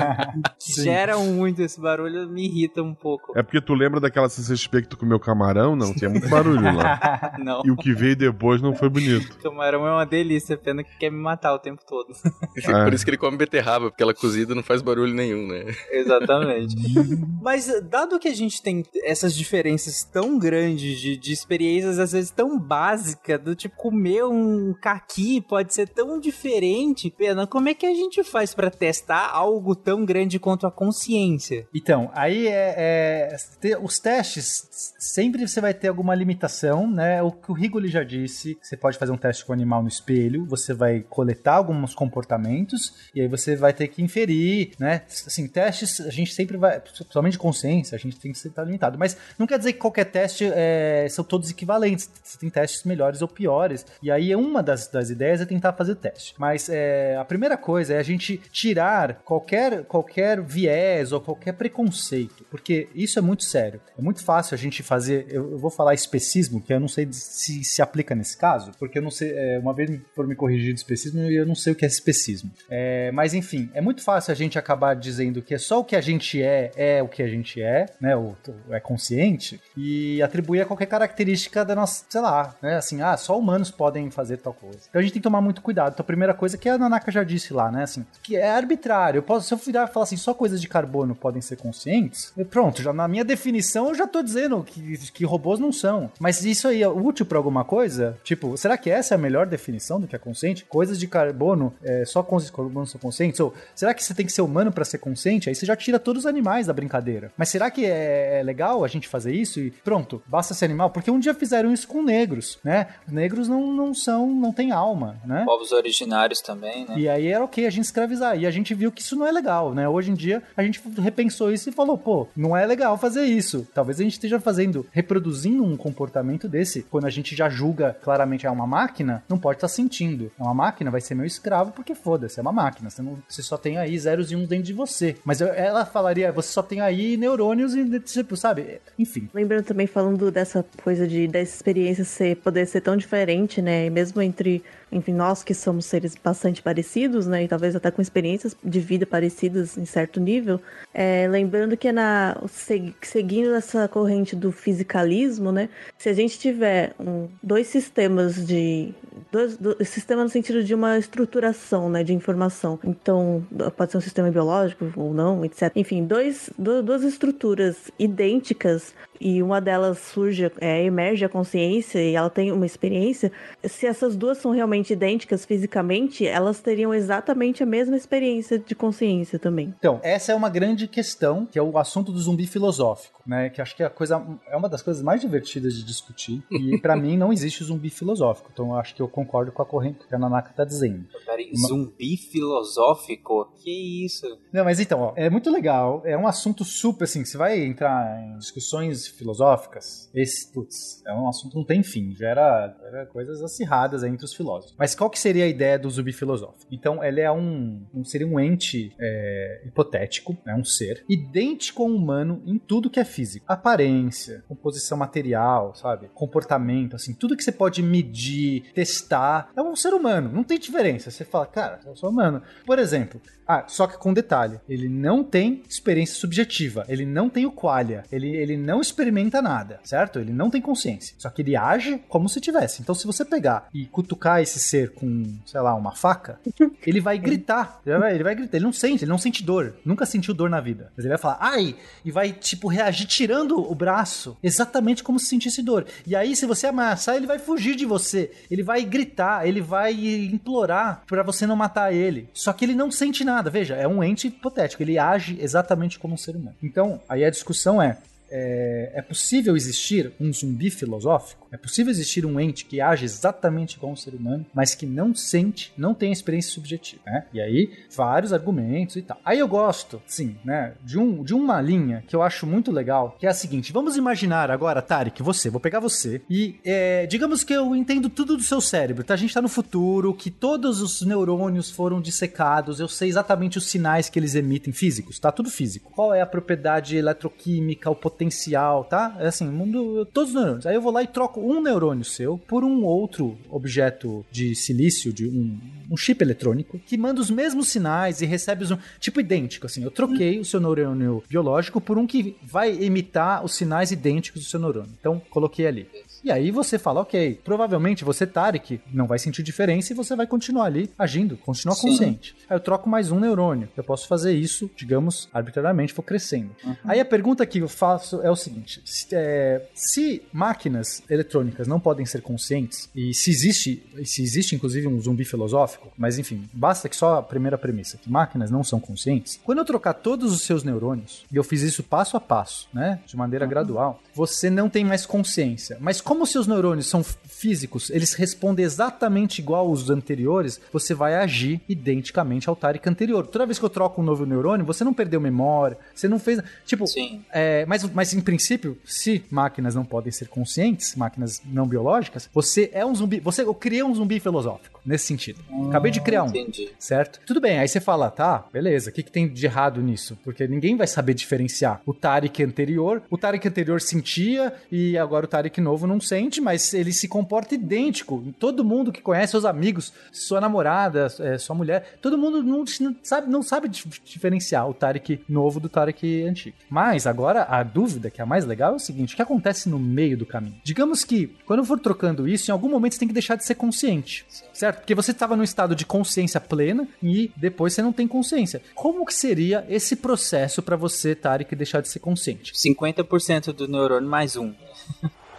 Sim. 0.59 0.83
geram 0.85 1.38
muito 1.39 1.63
esse 1.63 1.81
barulho, 1.81 2.29
me 2.29 2.45
irrita 2.45 2.83
um 2.83 2.95
pouco. 2.95 3.39
É 3.39 3.43
porque 3.43 3.61
tu 3.61 3.75
lembra 3.75 4.01
daquela 4.01 4.29
CCXP 4.29 4.83
que 4.83 4.89
tu 4.89 4.97
comeu 4.97 5.19
camarão? 5.19 5.77
Não, 5.77 5.95
tinha 5.95 6.11
muito 6.11 6.29
barulho 6.29 6.63
lá. 6.63 7.37
Não. 7.39 7.63
E 7.65 7.71
o 7.71 7.77
que 7.77 7.93
veio 7.93 8.17
depois 8.17 8.61
não 8.61 8.75
foi 8.75 8.89
bonito. 8.89 9.39
Camarão 9.43 9.87
é 9.87 9.93
uma 9.93 10.05
delícia, 10.05 10.57
pena 10.57 10.83
que 10.83 10.97
quer 10.99 11.11
me 11.11 11.19
matar 11.19 11.55
o 11.55 11.59
tempo 11.59 11.83
todo. 11.87 12.13
É. 12.57 12.85
Por 12.85 12.93
isso 12.93 13.05
que 13.05 13.11
ele 13.11 13.17
come 13.17 13.37
beterraba, 13.37 13.91
porque 13.91 14.03
ela 14.03 14.15
cozida 14.15 14.55
não 14.55 14.63
faz 14.63 14.83
barulho 14.83 15.15
nenhum, 15.15 15.47
né? 15.47 15.65
Exatamente. 15.91 16.77
Mas 17.41 17.69
dado 17.85 18.19
que 18.19 18.29
a 18.29 18.35
gente 18.35 18.61
tem 18.61 18.85
essas 19.05 19.35
diferenças 19.35 20.05
tão 20.05 20.39
grandes 20.39 20.99
de, 21.01 21.17
de 21.17 21.33
experiências, 21.33 21.99
às 21.99 22.13
vezes 22.13 22.31
tão 22.31 22.59
básicas, 22.59 23.41
do 23.41 23.55
tipo 23.55 23.77
comer 23.77 24.25
um 24.25 24.75
caqui 24.75 25.41
pode 25.41 25.73
ser 25.73 25.89
tão 25.89 26.19
diferente, 26.19 27.11
pena, 27.11 27.47
como 27.47 27.69
é 27.69 27.75
que 27.75 27.87
a 27.87 27.95
gente 27.95 28.23
faz 28.25 28.55
pra 28.55 28.71
testar 28.71 29.31
algo 29.33 29.75
tão 29.75 30.05
grande 30.05 30.39
quanto 30.39 30.67
a 30.67 30.71
consciência? 30.71 31.28
Então, 31.75 32.11
aí 32.15 32.47
é, 32.49 33.37
é- 33.63 33.79
os 33.79 33.99
testes 33.99 34.95
sempre 34.99 35.47
você 35.47 35.61
vai 35.61 35.75
ter 35.75 35.89
alguma 35.89 36.15
limitação, 36.15 36.91
né? 36.91 37.23
O 37.23 37.33
que 37.33 37.51
o 37.51 37.55
Rigoli 37.55 37.89
já 37.89 38.03
disse, 38.03 38.59
você 38.61 38.77
pode 38.77 38.99
fazer 38.99 39.13
um 39.13 39.17
teste 39.17 39.45
com 39.45 39.53
o 39.53 39.55
animal 39.55 39.83
no 39.83 39.89
espelho, 39.89 40.45
você 40.47 40.73
vai 40.73 41.01
coletar 41.09 41.55
alguns 41.55 41.95
comportamentos 41.95 43.11
e 43.15 43.21
aí 43.21 43.29
você 43.29 43.57
vai 43.57 43.73
ter 43.73 43.89
que 43.89 44.03
inferir, 44.03 44.73
né? 44.79 45.03
Assim, 45.27 45.47
testes 45.49 46.01
a 46.01 46.11
gente 46.11 46.33
sempre 46.33 46.57
vai, 46.57 46.81
principalmente 46.81 47.39
consciência, 47.39 47.97
a 47.97 47.99
gente 47.99 48.19
tem 48.19 48.33
que 48.33 48.39
estar 48.39 48.65
limitado, 48.65 48.99
mas 48.99 49.17
não 49.39 49.47
quer 49.47 49.59
dizer 49.59 49.73
que 49.73 49.79
qualquer 49.79 50.05
teste 50.05 50.51
é, 50.53 51.07
são 51.11 51.25
todos 51.25 51.51
equivalentes. 51.51 52.11
Você 52.23 52.39
tem 52.39 52.51
testes 52.51 52.85
melhores 52.85 53.23
ou 53.23 53.29
piores 53.29 53.87
e 54.03 54.11
aí 54.11 54.35
uma 54.35 54.63
das, 54.63 54.89
das 54.89 55.11
ideias 55.11 55.41
é 55.41 55.47
tentar 55.47 55.73
fazer 55.73 55.97
teste. 55.97 56.35
Mas 56.39 56.69
é, 56.69 57.17
a 57.17 57.25
primeira 57.25 57.57
coisa 57.57 57.95
é 57.95 57.99
a 57.99 58.03
gente 58.03 58.39
tirar 58.51 59.21
qualquer, 59.25 59.85
qualquer 59.85 60.41
viés 60.41 61.13
ou 61.13 61.18
qualquer 61.21 61.53
preconceito, 61.53 62.45
porque 62.51 62.89
isso 62.95 63.19
é 63.19 63.23
muito 63.23 63.45
sério. 63.45 63.81
É 63.99 64.03
muito 64.03 64.23
fácil 64.25 64.55
a 64.55 64.59
gente 64.59 64.83
fazer. 64.83 65.27
Eu, 65.31 65.53
eu 65.53 65.59
vou 65.59 65.71
falar 65.71 65.95
especismo, 65.95 66.61
que 66.61 66.73
eu 66.73 66.81
não 66.81 66.89
sei 66.89 67.09
se 67.13 67.65
se 67.65 67.83
aplica 67.83 68.15
nesse 68.15 68.37
caso, 68.37 68.73
porque 68.79 68.99
eu 68.99 69.03
não 69.03 69.11
sei. 69.11 69.33
é, 69.35 69.59
uma 69.59 69.73
vez 69.75 69.91
foram 70.15 70.29
me 70.29 70.35
corrigir 70.35 70.73
de 70.75 70.81
especismo 70.81 71.21
eu 71.21 71.47
não 71.47 71.55
sei 71.55 71.73
o 71.73 71.77
que 71.77 71.85
é 71.85 71.89
especismo. 71.89 72.51
É, 72.71 73.11
mas 73.13 73.35
enfim, 73.35 73.71
é 73.75 73.81
muito 73.81 74.03
fácil 74.03 74.33
a 74.33 74.35
gente 74.35 74.59
acabar 74.59 74.95
dizendo 74.95 75.43
que 75.43 75.55
é 75.55 75.59
só 75.59 75.81
o 75.81 75.85
que 75.85 75.97
a 75.97 76.01
gente 76.01 76.43
é 76.43 76.71
é 76.77 77.03
o 77.03 77.09
que 77.09 77.23
a 77.23 77.29
gente 77.29 77.61
é, 77.63 77.87
né? 78.01 78.17
O, 78.17 78.37
o- 78.69 78.75
é 78.75 78.81
consciente 78.81 79.61
e 79.77 80.21
atribuir 80.23 80.61
a 80.63 80.67
qualquer 80.67 80.87
característica 80.87 81.65
da 81.65 81.75
nossa, 81.75 82.05
sei 82.09 82.21
lá, 82.21 82.55
né? 82.63 82.77
Assim, 82.77 83.01
ah, 83.03 83.17
só 83.17 83.39
humanos 83.39 83.71
podem 83.71 84.11
fazer 84.11 84.39
tal 84.39 84.53
coisa. 84.55 84.81
Então 84.89 84.99
a 84.99 85.03
gente 85.03 85.13
tem 85.13 85.21
que 85.21 85.25
tomar 85.29 85.41
muito 85.41 85.63
cuidado. 85.63 85.93
Então 85.93 86.03
a 86.03 86.07
primeira 86.07 86.35
coisa 86.35 86.57
que 86.59 86.69
a 86.69 86.77
Nanaka 86.79 87.11
já 87.11 87.23
disse 87.25 87.53
lá, 87.53 87.71
né? 87.71 87.83
Assim, 87.85 88.05
que 88.23 88.37
é 88.37 88.51
arbitrário. 88.51 89.19
Eu 89.19 89.23
posso, 89.23 89.47
se 89.47 89.55
eu 89.55 89.59
virar 89.59 89.89
e 89.89 89.93
falar 89.93 90.05
assim, 90.05 90.17
só 90.17 90.33
coisas 90.35 90.61
de 90.61 90.69
carbono 90.69 91.08
podem 91.15 91.41
ser 91.43 91.57
conscientes, 91.57 92.33
eu- 92.37 92.45
pronto, 92.45 92.83
já 92.83 92.93
na 92.93 93.07
minha 93.09 93.25
definição 93.25 93.89
eu 93.89 93.95
já 93.95 94.07
tô 94.07 94.23
dizendo 94.23 94.63
que, 94.65 94.99
que 95.13 95.25
robôs 95.25 95.59
não 95.61 95.73
são. 95.73 96.11
Mas 96.19 96.45
isso 96.45 96.69
aí 96.69 96.83
é 96.83 96.89
útil 96.89 97.25
pra 97.27 97.39
alguma 97.39 97.65
coisa? 97.65 98.17
Tipo, 98.25 98.57
será 98.57 98.77
que 98.77 98.91
essa 98.91 99.15
é 99.15 99.17
a 99.17 99.19
melhor 99.19 99.47
definição 99.47 100.01
do 100.01 100.07
que 100.07 100.17
é 100.17 100.19
consciente? 100.19 100.65
Coisas 100.65 100.99
de 100.99 101.07
carbono, 101.07 101.73
é, 101.83 102.05
só 102.05 102.23
coisas 102.23 102.49
de 102.51 102.57
carbono 102.57 102.87
são 102.87 103.01
conscientes? 103.01 103.41
Ou 103.41 103.53
será 103.75 103.95
que 103.95 104.03
você 104.03 104.15
tem 104.15 104.27
que 104.27 104.33
ser 104.33 104.43
humano 104.43 104.73
pra 104.73 104.85
ser 104.85 104.99
consciente? 104.99 105.49
Aí 105.49 105.55
você 105.55 105.67
já 105.67 105.77
tira 105.77 105.99
todos 105.99 106.25
os 106.25 106.27
animais 106.27 106.67
da 106.67 106.73
brincadeira. 106.73 107.31
Mas 107.37 107.49
será 107.49 107.71
que 107.71 107.85
é, 107.85 108.41
é 108.41 108.43
legal 108.43 108.85
a 108.85 108.89
gente 108.89 109.09
fazer 109.09 109.33
isso? 109.33 109.61
E 109.61 109.71
pronto, 109.71 110.23
basta 110.27 110.55
ser 110.55 110.65
animal? 110.65 110.91
Porque 110.91 111.11
um 111.11 111.19
dia 111.19 111.35
fizeram 111.35 111.73
isso 111.73 111.87
com 111.89 112.03
negros, 112.03 112.59
né? 112.65 112.89
Negros 113.07 113.49
não, 113.49 113.73
não 113.73 113.95
são, 113.95 114.27
não 114.29 114.53
têm 114.53 114.73
alma, 114.73 115.17
né? 115.25 115.43
Povos 115.45 115.73
originários 115.73 116.41
também, 116.41 116.87
né? 116.87 116.95
E 116.99 117.09
aí 117.09 117.27
era 117.29 117.45
ok 117.45 117.67
a 117.67 117.71
gente 117.71 117.85
escravizar. 117.85 118.39
E 118.39 118.47
a 118.47 118.51
gente 118.51 118.75
viu 118.75 118.91
que 118.93 119.01
isso 119.03 119.17
não 119.17 119.27
é 119.27 119.33
legal, 119.33 119.75
né? 119.75 119.89
Hoje 119.89 120.11
em 120.11 120.15
dia 120.15 120.43
a 120.57 120.63
gente 120.63 120.79
repensou 120.99 121.53
isso 121.53 121.69
e 121.69 121.73
falou, 121.73 121.97
pô, 121.99 122.27
não 122.37 122.57
é 122.57 122.65
legal 122.67 122.97
fazer 122.99 123.25
isso. 123.25 123.67
Talvez 123.75 124.01
a 124.01 124.03
gente 124.03 124.13
esteja 124.13 124.41
fazendo, 124.41 124.87
reproduzindo 124.93 125.65
um 125.65 125.77
comportamento 125.77 126.49
desse, 126.49 126.83
quando 126.83 127.07
a 127.07 127.11
gente 127.11 127.35
já 127.37 127.49
julga 127.49 127.97
claramente 128.03 128.47
é 128.47 128.51
uma 128.51 128.67
máquina, 128.67 129.23
não 129.29 129.39
pode 129.39 129.57
estar 129.59 129.69
sentindo. 129.69 130.31
É 130.39 130.43
uma 130.43 130.55
máquina, 130.55 130.91
vai 130.91 131.01
ser 131.01 131.15
meu 131.15 131.27
escravo, 131.27 131.73
porque 131.73 131.95
foda-se, 131.95 132.39
é 132.39 132.43
uma 132.43 132.53
máquina. 132.53 132.91
Você, 132.91 133.03
não, 133.03 133.19
você 133.29 133.43
só 133.43 133.57
tem 133.57 133.77
aí 133.79 133.99
zeros 133.99 134.31
e 134.31 134.37
uns 134.37 134.49
dentro 134.49 134.65
de 134.67 134.73
você. 134.73 135.17
Mas 135.25 135.41
eu- 135.41 135.49
ela 135.49 135.85
falaria, 135.85 136.31
você 136.33 136.51
só 136.53 136.63
tem 136.63 136.81
aí 136.81 137.17
neurônios 137.17 137.75
e, 137.75 138.01
tipo, 138.01 138.37
sabe? 138.37 138.81
Enfim. 138.99 139.29
Lembrando 139.35 139.65
também, 139.65 139.87
falando 139.87 140.31
dessa 140.31 140.65
coisa 140.83 141.07
de 141.07 141.27
dessa 141.29 141.55
experiência 141.57 142.05
ser, 142.05 142.37
poder 142.37 142.67
ser 142.67 142.81
tão 142.81 142.97
diferente, 142.97 143.61
né? 143.61 143.87
E 143.87 143.91
mesmo 143.91 144.21
entre, 144.23 144.63
enfim, 144.91 145.13
nós 145.13 145.43
que 145.45 145.55
somos 145.55 145.85
seres 145.87 146.15
bastante 146.23 146.63
parecidos, 146.63 147.27
né? 147.27 147.45
E 147.45 147.49
talvez 147.49 147.75
até 147.77 147.91
com 147.91 148.01
experiências 148.03 148.57
de 148.65 148.81
vida 148.81 149.05
parecidas 149.07 149.77
em 149.77 149.85
certo 149.85 150.21
nível. 150.21 150.61
é, 150.95 151.27
lembrando 151.29 151.77
que 151.77 151.89
é 151.89 151.93
na, 151.93 152.37
seg- 152.49 152.95
seguindo 153.03 153.55
essa 153.55 153.87
corrente 153.89 154.35
do 154.35 154.51
fisicalismo, 154.53 155.53
né? 155.53 155.69
Se 155.99 156.09
a 156.09 156.13
gente 156.13 156.39
tiver 156.39 156.93
um, 156.99 157.29
dois 157.43 157.67
sistemas 157.67 158.47
de. 158.47 158.95
Dois, 159.33 159.57
do, 159.57 159.77
sistema 159.85 160.23
no 160.23 160.29
sentido 160.31 160.63
de 160.63 160.73
uma 160.75 160.97
estruturação, 160.97 161.91
né? 161.91 162.03
De 162.05 162.15
informação. 162.15 162.79
Então, 162.85 163.45
pode 163.77 163.91
ser 163.91 163.99
um 163.99 164.01
sistema 164.01 164.31
biológico 164.31 164.91
ou 164.97 165.13
não, 165.13 165.45
etc. 165.45 165.73
Enfim, 165.77 166.05
dois, 166.05 166.49
du- 166.57 166.83
duas 166.83 167.03
estruturas 167.03 167.91
idênticas 167.99 168.95
e 169.21 169.43
uma 169.43 169.61
delas 169.61 169.99
surge, 169.99 170.51
é, 170.61 170.85
emerge 170.85 171.25
a 171.25 171.29
consciência 171.29 171.99
e 172.01 172.15
ela 172.15 172.31
tem 172.31 172.53
uma 172.53 172.67
experiência, 172.67 173.33
se 173.65 173.87
essas 173.87 174.17
duas 174.17 174.39
são 174.39 174.53
realmente 174.53 174.93
idênticas 174.93 175.45
fisicamente, 175.45 176.27
elas 176.27 176.61
teriam 176.61 176.95
exatamente 176.95 177.63
a 177.63 177.67
mesma 177.67 177.97
experiência 177.97 178.59
de 178.59 178.75
consciência 178.75 179.39
também. 179.39 179.75
Então, 179.79 180.01
essa 180.03 180.33
é 180.33 180.35
uma 180.35 180.49
grande 180.49 180.87
questão, 180.87 181.47
que 181.47 181.59
é 181.59 181.63
o 181.63 181.77
assunto 181.79 182.13
do 182.13 182.19
zumbi 182.19 182.47
filosófico, 182.47 183.21
né? 183.27 183.51
Que 183.51 183.61
acho 183.61 183.77
que 183.77 183.83
é 183.83 183.87
a 183.87 183.91
coisa 183.91 184.25
é 184.49 184.57
uma 184.57 184.69
das 184.69 184.83
coisas 184.83 185.03
mais 185.03 185.21
divertidas 185.21 185.75
de 185.75 185.85
discutir. 185.85 186.43
E 186.51 186.79
pra 186.81 186.97
mim 186.97 187.17
não 187.17 187.33
existe 187.33 187.65
zumbi 187.65 187.91
filosófico. 187.91 188.51
Então 188.53 188.69
eu 188.69 188.77
acho 188.77 188.95
que 188.95 189.03
eu 189.03 189.09
concordo 189.09 189.53
com 189.53 189.63
a 189.63 189.67
corrente 189.67 190.07
que 190.07 190.15
a 190.15 190.19
Nanaka 190.19 190.53
tá 190.53 190.65
dizendo. 190.65 191.07
Peraí, 191.27 191.51
zumbi 191.57 192.17
filosófico? 192.17 193.53
Que 193.63 194.05
isso? 194.05 194.27
Não, 194.53 194.65
mas 194.65 194.81
então, 194.81 195.01
ó, 195.01 195.13
é 195.17 195.29
muito 195.29 195.51
legal. 195.51 196.03
É 196.05 196.17
um 196.17 196.27
assunto 196.27 196.65
super 196.65 197.05
assim. 197.05 197.25
Você 197.25 197.37
vai 197.37 197.61
entrar 197.65 198.23
em 198.23 198.39
discussões 198.39 199.08
filosóficas. 199.11 200.11
Esse, 200.15 200.53
putz, 200.53 201.03
é 201.07 201.13
um 201.13 201.29
assunto 201.29 201.53
que 201.53 201.59
não 201.59 201.65
tem 201.65 201.83
fim. 201.83 202.15
Gera, 202.15 202.77
gera 202.81 203.07
coisas 203.07 203.43
acirradas 203.43 204.03
entre 204.03 204.25
os 204.25 204.35
filósofos. 204.35 204.75
Mas 204.79 204.95
qual 204.95 205.11
que 205.11 205.19
seria 205.19 205.45
a 205.45 205.49
ideia 205.49 205.79
do 205.79 205.91
zumbi 205.91 206.13
filosófico? 206.13 206.67
Então, 206.71 207.03
ele 207.03 207.21
é 207.21 207.31
um, 207.31 207.87
um 207.95 208.05
seria 208.05 208.27
um 208.27 208.39
ente 208.39 208.95
é, 208.99 209.63
hipotético, 209.67 210.37
né, 210.45 210.55
um 210.55 210.65
ser 210.65 211.05
idêntico 211.09 211.83
ao 211.83 211.89
humano 211.89 212.43
em 212.47 212.59
tudo 212.59 212.91
que 212.91 213.01
é 213.01 213.05
físico, 213.05 213.47
aparência, 213.49 214.45
composição 214.49 214.99
material, 214.99 215.75
sabe, 215.75 216.09
comportamento, 216.15 216.97
assim, 216.97 217.15
tudo 217.15 217.37
que 217.37 217.45
você 217.45 217.53
pode 217.53 217.83
medir, 217.83 218.73
testar, 218.73 219.51
é 219.57 219.63
um 219.63 219.77
ser 219.77 219.95
humano. 219.95 220.31
Não 220.33 220.45
tem 220.45 220.59
diferença. 220.59 221.11
Você 221.11 221.25
fala, 221.25 221.47
cara, 221.47 221.81
eu 221.87 221.97
sou 221.97 222.11
humano. 222.11 222.43
Por 222.65 222.79
exemplo, 222.79 223.21
ah, 223.49 223.65
só 223.67 223.87
que 223.87 223.97
com 223.97 224.13
detalhe, 224.13 224.61
ele 224.69 224.91
não 224.91 225.25
tem 225.25 225.63
experiência 225.67 226.17
subjetiva, 226.17 226.85
ele 226.87 227.07
não 227.07 227.31
tem 227.31 227.47
o 227.47 227.51
qualia, 227.51 228.05
ele, 228.13 228.29
ele 228.29 228.59
não 228.59 228.79
experimenta 228.79 229.41
nada, 229.41 229.81
certo? 229.83 230.19
Ele 230.19 230.35
não 230.35 230.51
tem 230.51 230.61
consciência. 230.61 231.15
Só 231.17 231.31
que 231.31 231.41
ele 231.41 231.57
age 231.57 231.99
como 232.11 232.29
se 232.29 232.43
tivesse. 232.43 232.83
Então, 232.83 232.95
se 232.95 233.07
você 233.07 233.25
pegar 233.25 233.67
e 233.73 233.87
cutucar 233.87 234.43
esse 234.43 234.59
ser 234.59 234.93
com, 234.93 235.25
sei 235.47 235.61
lá, 235.63 235.75
uma 235.75 235.93
faca, 235.93 236.39
ele 236.87 237.01
vai 237.01 237.17
gritar. 237.19 237.81
Ele 237.87 237.99
vai, 237.99 238.15
ele 238.15 238.25
vai 238.25 238.35
gritar. 238.35 238.59
Ele 238.59 238.67
não 238.67 238.73
sente, 238.73 239.05
ele 239.05 239.11
não 239.11 239.17
sente 239.17 239.43
dor. 239.43 239.77
Nunca 239.83 240.05
sentiu 240.05 240.35
dor 240.35 240.51
na 240.51 240.61
vida. 240.61 240.93
Mas 240.95 241.07
ele 241.07 241.15
vai 241.15 241.19
falar, 241.19 241.39
ai! 241.41 241.75
E 242.05 242.11
vai, 242.11 242.33
tipo, 242.33 242.69
reagir 242.69 243.07
tirando 243.07 243.59
o 243.59 243.75
braço, 243.75 244.37
exatamente 244.43 245.03
como 245.03 245.19
se 245.19 245.25
sentisse 245.25 245.63
dor. 245.63 245.87
E 246.07 246.15
aí, 246.15 246.37
se 246.37 246.45
você 246.45 246.67
ameaçar, 246.67 247.17
ele 247.17 247.27
vai 247.27 247.39
fugir 247.39 247.77
de 247.77 247.87
você. 247.87 248.31
Ele 248.51 248.63
vai 248.63 248.85
gritar, 248.85 249.49
ele 249.49 249.63
vai 249.63 249.93
implorar 250.27 251.03
pra 251.07 251.23
você 251.23 251.47
não 251.47 251.57
matar 251.57 251.95
ele. 251.95 252.29
Só 252.35 252.53
que 252.53 252.67
ele 252.67 252.75
não 252.75 252.91
sente 252.91 253.25
nada. 253.25 253.38
Veja, 253.43 253.75
é 253.75 253.87
um 253.87 254.03
ente 254.03 254.29
hipotético. 254.29 254.83
Ele 254.83 254.99
age 254.99 255.39
exatamente 255.41 255.99
como 255.99 256.15
um 256.15 256.17
ser 256.17 256.37
humano. 256.37 256.57
Então, 256.63 257.01
aí 257.09 257.25
a 257.25 257.31
discussão 257.31 257.81
é: 257.81 257.99
é, 258.31 258.93
é 258.95 259.03
possível 259.03 259.57
existir 259.57 260.13
um 260.21 260.33
zumbi 260.33 260.71
filosófico? 260.71 261.48
É 261.51 261.57
possível 261.57 261.91
existir 261.91 262.27
um 262.27 262.39
ente 262.39 262.65
que 262.65 262.81
age 262.81 263.05
exatamente 263.05 263.77
igual 263.77 263.93
um 263.93 263.97
ser 263.97 264.15
humano, 264.15 264.45
mas 264.55 264.75
que 264.75 264.87
não 264.87 265.15
sente, 265.15 265.73
não 265.77 265.95
tem 265.95 266.13
experiência 266.13 266.53
subjetiva, 266.53 267.03
né? 267.07 267.27
E 267.33 267.41
aí, 267.41 267.73
vários 267.95 268.33
argumentos 268.33 268.97
e 268.97 269.03
tal. 269.03 269.19
Aí 269.25 269.39
eu 269.39 269.49
gosto, 269.49 270.01
sim, 270.07 270.37
né, 270.45 270.75
de, 270.85 270.99
um, 270.99 271.23
de 271.23 271.35
uma 271.35 271.61
linha 271.61 272.05
que 272.07 272.15
eu 272.15 272.23
acho 272.23 272.47
muito 272.47 272.71
legal, 272.71 273.17
que 273.19 273.27
é 273.27 273.31
a 273.31 273.35
seguinte: 273.35 273.73
vamos 273.73 273.97
imaginar 273.97 274.51
agora, 274.51 274.83
Tarek, 274.83 275.23
você, 275.23 275.51
vou 275.51 275.61
pegar 275.61 275.81
você, 275.81 276.21
e 276.29 276.57
é, 276.65 277.07
digamos 277.07 277.43
que 277.45 277.53
eu 277.53 277.75
entendo 277.75 278.09
tudo 278.09 278.37
do 278.37 278.43
seu 278.43 278.61
cérebro, 278.61 279.05
tá? 279.05 279.15
A 279.15 279.17
gente 279.17 279.35
tá 279.35 279.43
no 279.43 279.49
futuro, 279.49 280.15
que 280.15 280.31
todos 280.31 280.81
os 280.81 281.03
neurônios 281.03 281.71
foram 281.71 282.01
dissecados, 282.01 282.81
eu 282.81 282.89
sei 282.89 283.09
exatamente 283.09 283.59
os 283.59 283.67
sinais 283.67 284.09
que 284.09 284.19
eles 284.19 284.35
emitem 284.35 284.73
físicos, 284.73 285.19
tá? 285.19 285.33
Tudo 285.33 285.51
físico. 285.51 285.91
Qual 285.95 286.15
é 286.15 286.21
a 286.21 286.27
propriedade 286.27 286.97
eletroquímica, 286.97 287.91
o 287.91 287.97
potencial, 287.97 288.85
tá? 288.85 289.17
É 289.19 289.29
assim, 289.29 289.49
mundo, 289.49 290.07
todos 290.07 290.31
os 290.31 290.35
neurônios. 290.35 290.67
Aí 290.67 290.75
eu 290.75 290.83
vou 290.83 290.93
lá 290.93 291.03
e 291.03 291.07
troco 291.07 291.38
um 291.39 291.61
neurônio 291.61 292.05
seu 292.05 292.39
por 292.39 292.65
um 292.65 292.85
outro 292.85 293.39
objeto 293.51 294.25
de 294.31 294.55
silício, 294.55 295.13
de 295.13 295.27
um, 295.27 295.59
um 295.91 295.97
chip 295.97 296.23
eletrônico, 296.23 296.79
que 296.79 296.97
manda 296.97 297.21
os 297.21 297.31
mesmos 297.31 297.69
sinais 297.69 298.21
e 298.21 298.27
recebe 298.27 298.65
os. 298.65 298.73
Tipo 299.01 299.21
idêntico, 299.21 299.67
assim. 299.67 299.83
Eu 299.83 299.91
troquei 299.91 300.39
o 300.39 300.45
seu 300.45 300.61
neurônio 300.61 301.23
biológico 301.29 301.81
por 301.81 301.99
um 301.99 302.07
que 302.07 302.37
vai 302.43 302.75
imitar 302.75 303.45
os 303.45 303.55
sinais 303.55 303.91
idênticos 303.91 304.43
do 304.43 304.49
seu 304.49 304.61
neurônio. 304.61 304.93
Então, 304.99 305.21
coloquei 305.31 305.67
ali. 305.67 305.89
E 306.23 306.31
aí 306.31 306.51
você 306.51 306.79
fala, 306.79 307.01
ok, 307.01 307.41
provavelmente 307.45 308.05
você, 308.05 308.27
Tarek, 308.27 308.81
não 308.93 309.07
vai 309.07 309.19
sentir 309.19 309.43
diferença 309.43 309.93
e 309.93 309.97
você 309.97 310.17
vai 310.17 310.27
continuar 310.27 310.65
ali 310.65 310.91
agindo, 310.99 311.37
continuar 311.37 311.75
Sim. 311.75 311.89
consciente. 311.89 312.35
Aí 312.49 312.57
eu 312.57 312.61
troco 312.61 312.89
mais 312.89 313.11
um 313.11 313.19
neurônio. 313.19 313.69
Eu 313.77 313.85
posso 313.85 314.09
fazer 314.09 314.33
isso, 314.33 314.71
digamos, 314.77 315.29
arbitrariamente, 315.33 315.93
for 315.93 316.03
crescendo. 316.03 316.51
Aí 316.85 317.01
a 317.01 317.05
pergunta 317.05 317.47
que 317.47 317.59
eu 317.59 317.69
faço 317.69 318.21
é 318.23 318.31
o 318.31 318.37
seguinte: 318.37 318.83
se, 318.85 319.09
é, 319.13 319.67
se 319.75 320.23
máquinas 320.33 321.03
eletrônicas 321.09 321.67
não 321.67 321.81
podem 321.81 322.05
ser 322.07 322.23
conscientes, 322.23 322.89
e 322.95 323.15
se 323.15 323.31
existe, 323.31 323.83
se 324.05 324.23
existe 324.23 324.55
inclusive 324.55 324.87
um 324.87 325.01
zumbi 325.01 325.25
filosófico, 325.25 325.93
mas 325.97 326.19
enfim, 326.19 326.49
basta 326.53 326.89
que 326.89 326.97
só 326.97 327.17
a 327.17 327.23
primeira 327.23 327.57
premissa, 327.57 327.97
que 327.97 328.11
máquinas 328.11 328.51
não 328.51 328.65
são 328.65 328.81
conscientes, 328.81 329.41
quando 329.45 329.59
eu 329.59 329.65
trocar 329.65 329.95
todos 329.95 330.33
os 330.33 330.43
seus 330.43 330.63
neurônios, 330.63 331.25
e 331.31 331.37
eu 331.37 331.45
fiz 331.45 331.63
isso 331.63 331.83
passo 331.83 332.17
a 332.17 332.21
passo, 332.21 332.69
né, 332.73 333.01
de 333.07 333.17
maneira 333.17 333.47
gradual, 333.47 334.01
você 334.15 334.51
não 334.51 334.69
tem 334.69 334.85
mais 334.85 335.07
consciência. 335.07 335.77
Mas 335.81 336.01
como 336.09 336.27
seus 336.27 336.47
neurônios 336.47 336.87
são 336.87 337.05
físicos, 337.05 337.91
eles 337.91 338.15
respondem 338.15 338.65
exatamente 338.65 339.43
igual 339.43 339.67
aos 339.67 339.91
anteriores, 339.91 340.59
você 340.73 340.95
vai 340.95 341.15
agir 341.15 341.61
identicamente 341.69 342.49
ao 342.49 342.57
Tarek 342.57 342.89
anterior. 342.89 343.27
Toda 343.27 343.45
vez 343.45 343.59
que 343.59 343.65
eu 343.67 343.69
troco 343.69 344.01
um 344.01 344.05
novo 344.07 344.25
neurônio, 344.25 344.65
você 344.65 344.83
não 344.83 344.95
perdeu 344.95 345.21
memória, 345.21 345.77
você 345.95 346.09
não 346.09 346.19
fez. 346.19 346.41
Tipo, 346.65 346.87
é, 347.31 347.67
mas, 347.67 347.85
mas 347.93 348.15
em 348.15 348.23
princípio, 348.23 348.79
se 348.87 349.23
máquinas 349.31 349.75
não 349.75 349.85
podem 349.85 350.11
ser 350.11 350.29
conscientes, 350.29 350.97
máquinas 350.97 351.43
não 351.45 351.67
biológicas, 351.69 352.31
você 352.33 352.71
é 352.73 352.87
um 352.87 352.95
zumbi. 352.95 353.21
Você 353.21 353.43
eu 353.43 353.53
criei 353.53 353.83
um 353.83 353.95
zumbi 353.95 354.19
filosófico, 354.19 354.78
nesse 354.89 355.07
sentido. 355.07 355.41
Acabei 355.69 355.91
de 355.91 356.01
criar 356.01 356.25
um. 356.25 356.29
Entendi. 356.29 356.71
Certo? 356.79 357.21
Tudo 357.27 357.41
bem, 357.41 357.59
aí 357.59 357.69
você 357.69 357.81
fala, 357.81 358.11
tá, 358.11 358.45
beleza, 358.53 358.91
o 358.91 358.93
que, 358.93 359.03
que 359.03 359.13
tem 359.13 359.29
de 359.29 359.47
errado 359.47 359.81
nisso? 359.83 360.19
Porque 360.25 360.47
ninguém 360.49 360.77
vai 360.77 360.87
saber 360.87 361.15
diferenciar 361.15 361.81
o 361.87 361.93
Tarek 361.93 362.43
anterior. 362.43 363.03
O 363.11 363.19
Tarek 363.19 363.47
anterior 363.47 363.81
sentia 363.81 364.53
e 364.73 364.97
agora 364.97 365.27
o 365.27 365.29
Tarek 365.29 365.61
novo 365.61 365.87
não 365.87 366.01
sente, 366.01 366.41
mas 366.41 366.73
ele 366.75 366.93
se 366.93 367.07
comporta 367.09 367.55
idêntico. 367.55 368.25
Todo 368.39 368.65
mundo 368.65 368.91
que 368.93 369.03
conhece, 369.03 369.33
seus 369.33 369.45
amigos, 369.45 369.93
sua 370.13 370.41
namorada, 370.41 371.09
é, 371.21 371.37
sua 371.39 371.55
mulher, 371.55 371.99
todo 372.01 372.17
mundo 372.19 372.43
não, 372.43 372.65
sabe, 373.03 373.31
não 373.31 373.43
sabe 373.43 373.69
dif- 373.69 374.01
diferenciar 374.05 374.69
o 374.69 374.75
Tarek 374.75 375.21
novo 375.29 375.61
do 375.61 375.69
Tarek 375.69 376.23
antigo. 376.25 376.57
Mas 376.71 377.07
agora 377.07 377.45
a 377.45 377.63
dúvida, 377.63 378.11
que 378.11 378.21
é 378.21 378.25
a 378.25 378.27
mais 378.27 378.45
legal, 378.47 378.73
é 378.73 378.77
o 378.77 378.81
seguinte: 378.81 379.13
o 379.13 379.17
que 379.17 379.23
acontece 379.23 379.69
no 379.69 379.79
meio 379.79 380.17
do 380.17 380.25
caminho? 380.27 380.57
Digamos 380.65 381.05
que 381.05 381.37
quando 381.47 381.61
eu 381.61 381.65
for 381.65 381.79
trocando 381.79 382.27
isso, 382.29 382.51
em 382.51 382.53
algum 382.53 382.69
momento 382.71 382.93
você 382.95 382.99
tem 383.01 383.09
que 383.09 383.15
deixar 383.15 383.37
de 383.37 383.45
ser 383.45 383.55
consciente. 383.55 384.25
Certo? 384.59 384.79
Porque 384.79 384.93
você 384.93 385.13
estava 385.13 385.37
num 385.37 385.45
estado 385.45 385.73
de 385.77 385.87
consciência 385.87 386.41
plena 386.41 386.89
e 387.01 387.31
depois 387.37 387.73
você 387.73 387.81
não 387.81 387.93
tem 387.93 388.09
consciência. 388.09 388.61
Como 388.75 389.07
que 389.07 389.15
seria 389.15 389.65
esse 389.69 389.95
processo 389.95 390.61
para 390.61 390.75
você, 390.75 391.15
Tarek, 391.15 391.55
deixar 391.55 391.81
de 391.81 391.89
ser 391.89 392.01
consciente? 392.01 392.53
50% 392.55 393.53
do 393.53 393.69
neurônio 393.69 394.11
mais 394.11 394.37
um. 394.37 394.53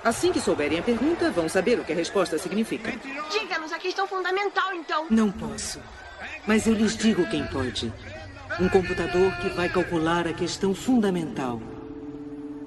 Assim 0.02 0.32
que 0.32 0.40
souberem 0.40 0.80
a 0.80 0.82
pergunta, 0.82 1.30
vão 1.32 1.50
saber 1.50 1.78
o 1.78 1.84
que 1.84 1.92
a 1.92 1.96
resposta 1.98 2.38
significa. 2.38 2.94
Diga-nos 3.30 3.74
a 3.74 3.78
questão 3.78 4.08
fundamental, 4.08 4.74
então. 4.74 5.08
Não 5.10 5.30
posso. 5.30 5.82
Mas 6.48 6.66
eu 6.66 6.74
lhes 6.74 6.96
digo 6.96 7.30
quem 7.30 7.46
pode. 7.46 7.92
Um 8.58 8.70
computador 8.70 9.36
que 9.42 9.50
vai 9.50 9.68
calcular 9.68 10.30
a 10.30 10.34
questão 10.34 10.74
fundamental. 10.74 11.62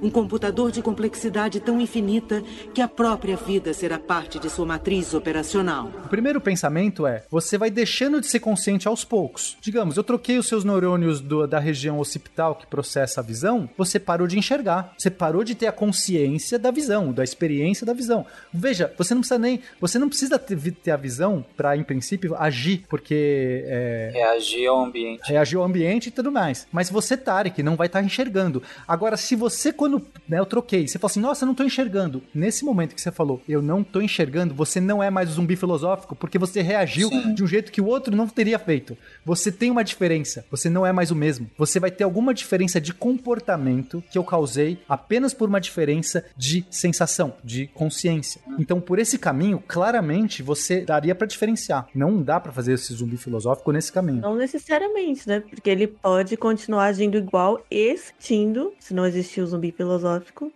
Um 0.02 0.10
computador 0.10 0.72
de 0.72 0.82
complexidade 0.82 1.60
tão 1.60 1.80
infinita 1.80 2.42
que 2.74 2.80
a 2.82 2.88
própria 2.88 3.36
vida 3.36 3.72
será 3.72 3.98
parte 4.00 4.38
de 4.38 4.50
sua 4.50 4.66
matriz 4.66 5.14
operacional. 5.14 5.90
O 6.04 6.08
primeiro 6.08 6.40
pensamento 6.40 7.06
é: 7.06 7.22
você 7.30 7.56
vai 7.56 7.70
deixando 7.70 8.20
de 8.20 8.26
ser 8.26 8.40
consciente 8.40 8.88
aos 8.88 9.04
poucos. 9.04 9.56
Digamos, 9.60 9.96
eu 9.96 10.02
troquei 10.02 10.38
os 10.38 10.48
seus 10.48 10.64
neurônios 10.64 11.20
do- 11.20 11.46
da 11.46 11.58
região 11.60 12.00
occipital 12.00 12.56
que 12.56 12.66
processa 12.66 13.20
a 13.20 13.22
visão, 13.22 13.70
você 13.78 14.00
parou 14.00 14.26
de 14.26 14.36
enxergar. 14.38 14.92
Você 14.98 15.08
parou 15.10 15.44
de 15.44 15.54
ter 15.54 15.68
a 15.68 15.72
consciência 15.72 16.58
da 16.58 16.70
visão, 16.72 17.12
da 17.12 17.22
experiência 17.22 17.86
da 17.86 17.92
visão. 17.92 18.26
Veja, 18.52 18.92
você 18.98 19.14
não 19.14 19.20
precisa 19.20 19.38
nem. 19.38 19.60
Você 19.80 19.98
não 19.98 20.08
precisa 20.08 20.38
ter, 20.38 20.58
ter 20.72 20.90
a 20.90 20.96
visão 20.96 21.44
para, 21.56 21.76
em 21.76 21.84
princípio, 21.84 22.34
agir, 22.36 22.84
porque 22.88 23.64
é, 23.66 24.10
Reagir 24.12 24.66
ao 24.66 24.84
ambiente. 24.84 25.20
reagir 25.28 25.56
ao 25.58 25.64
ambiente 25.64 26.06
e 26.08 26.10
tudo 26.10 26.32
mais. 26.32 26.66
Mas 26.72 26.90
você, 26.90 27.16
Tarek, 27.16 27.62
não 27.62 27.76
vai 27.76 27.86
estar 27.86 28.02
enxergando. 28.02 28.62
Agora, 28.88 29.16
se 29.16 29.36
você, 29.36 29.72
quando 29.72 29.91
né, 30.28 30.38
eu 30.38 30.46
troquei, 30.46 30.86
você 30.86 30.98
fala 30.98 31.10
assim, 31.10 31.20
nossa, 31.20 31.44
eu 31.44 31.46
não 31.46 31.54
tô 31.54 31.64
enxergando. 31.64 32.22
Nesse 32.34 32.64
momento 32.64 32.94
que 32.94 33.00
você 33.00 33.10
falou, 33.10 33.42
eu 33.48 33.60
não 33.60 33.82
tô 33.82 34.00
enxergando, 34.00 34.54
você 34.54 34.80
não 34.80 35.02
é 35.02 35.10
mais 35.10 35.30
o 35.30 35.32
zumbi 35.32 35.56
filosófico, 35.56 36.14
porque 36.14 36.38
você 36.38 36.62
reagiu 36.62 37.08
Sim. 37.08 37.34
de 37.34 37.42
um 37.42 37.46
jeito 37.46 37.72
que 37.72 37.80
o 37.80 37.86
outro 37.86 38.14
não 38.16 38.28
teria 38.28 38.58
feito. 38.58 38.96
Você 39.24 39.50
tem 39.50 39.70
uma 39.70 39.84
diferença, 39.84 40.44
você 40.50 40.70
não 40.70 40.86
é 40.86 40.92
mais 40.92 41.10
o 41.10 41.16
mesmo. 41.16 41.50
Você 41.58 41.80
vai 41.80 41.90
ter 41.90 42.04
alguma 42.04 42.32
diferença 42.32 42.80
de 42.80 42.94
comportamento 42.94 44.02
que 44.10 44.18
eu 44.18 44.24
causei 44.24 44.78
apenas 44.88 45.34
por 45.34 45.48
uma 45.48 45.60
diferença 45.60 46.24
de 46.36 46.64
sensação, 46.70 47.34
de 47.42 47.66
consciência. 47.68 48.40
Então, 48.58 48.80
por 48.80 48.98
esse 48.98 49.18
caminho, 49.18 49.62
claramente 49.66 50.42
você 50.42 50.82
daria 50.82 51.14
pra 51.14 51.26
diferenciar. 51.26 51.88
Não 51.94 52.22
dá 52.22 52.38
pra 52.40 52.52
fazer 52.52 52.74
esse 52.74 52.92
zumbi 52.94 53.16
filosófico 53.16 53.72
nesse 53.72 53.92
caminho. 53.92 54.20
Não 54.20 54.36
necessariamente, 54.36 55.28
né? 55.28 55.40
Porque 55.40 55.70
ele 55.70 55.86
pode 55.86 56.36
continuar 56.36 56.86
agindo 56.86 57.16
igual 57.16 57.64
e 57.70 57.96
sentindo, 57.96 58.72
se 58.78 58.94
não 58.94 59.06
existir 59.06 59.40
o 59.40 59.46
zumbi 59.46 59.72
filosófico, 59.72 59.81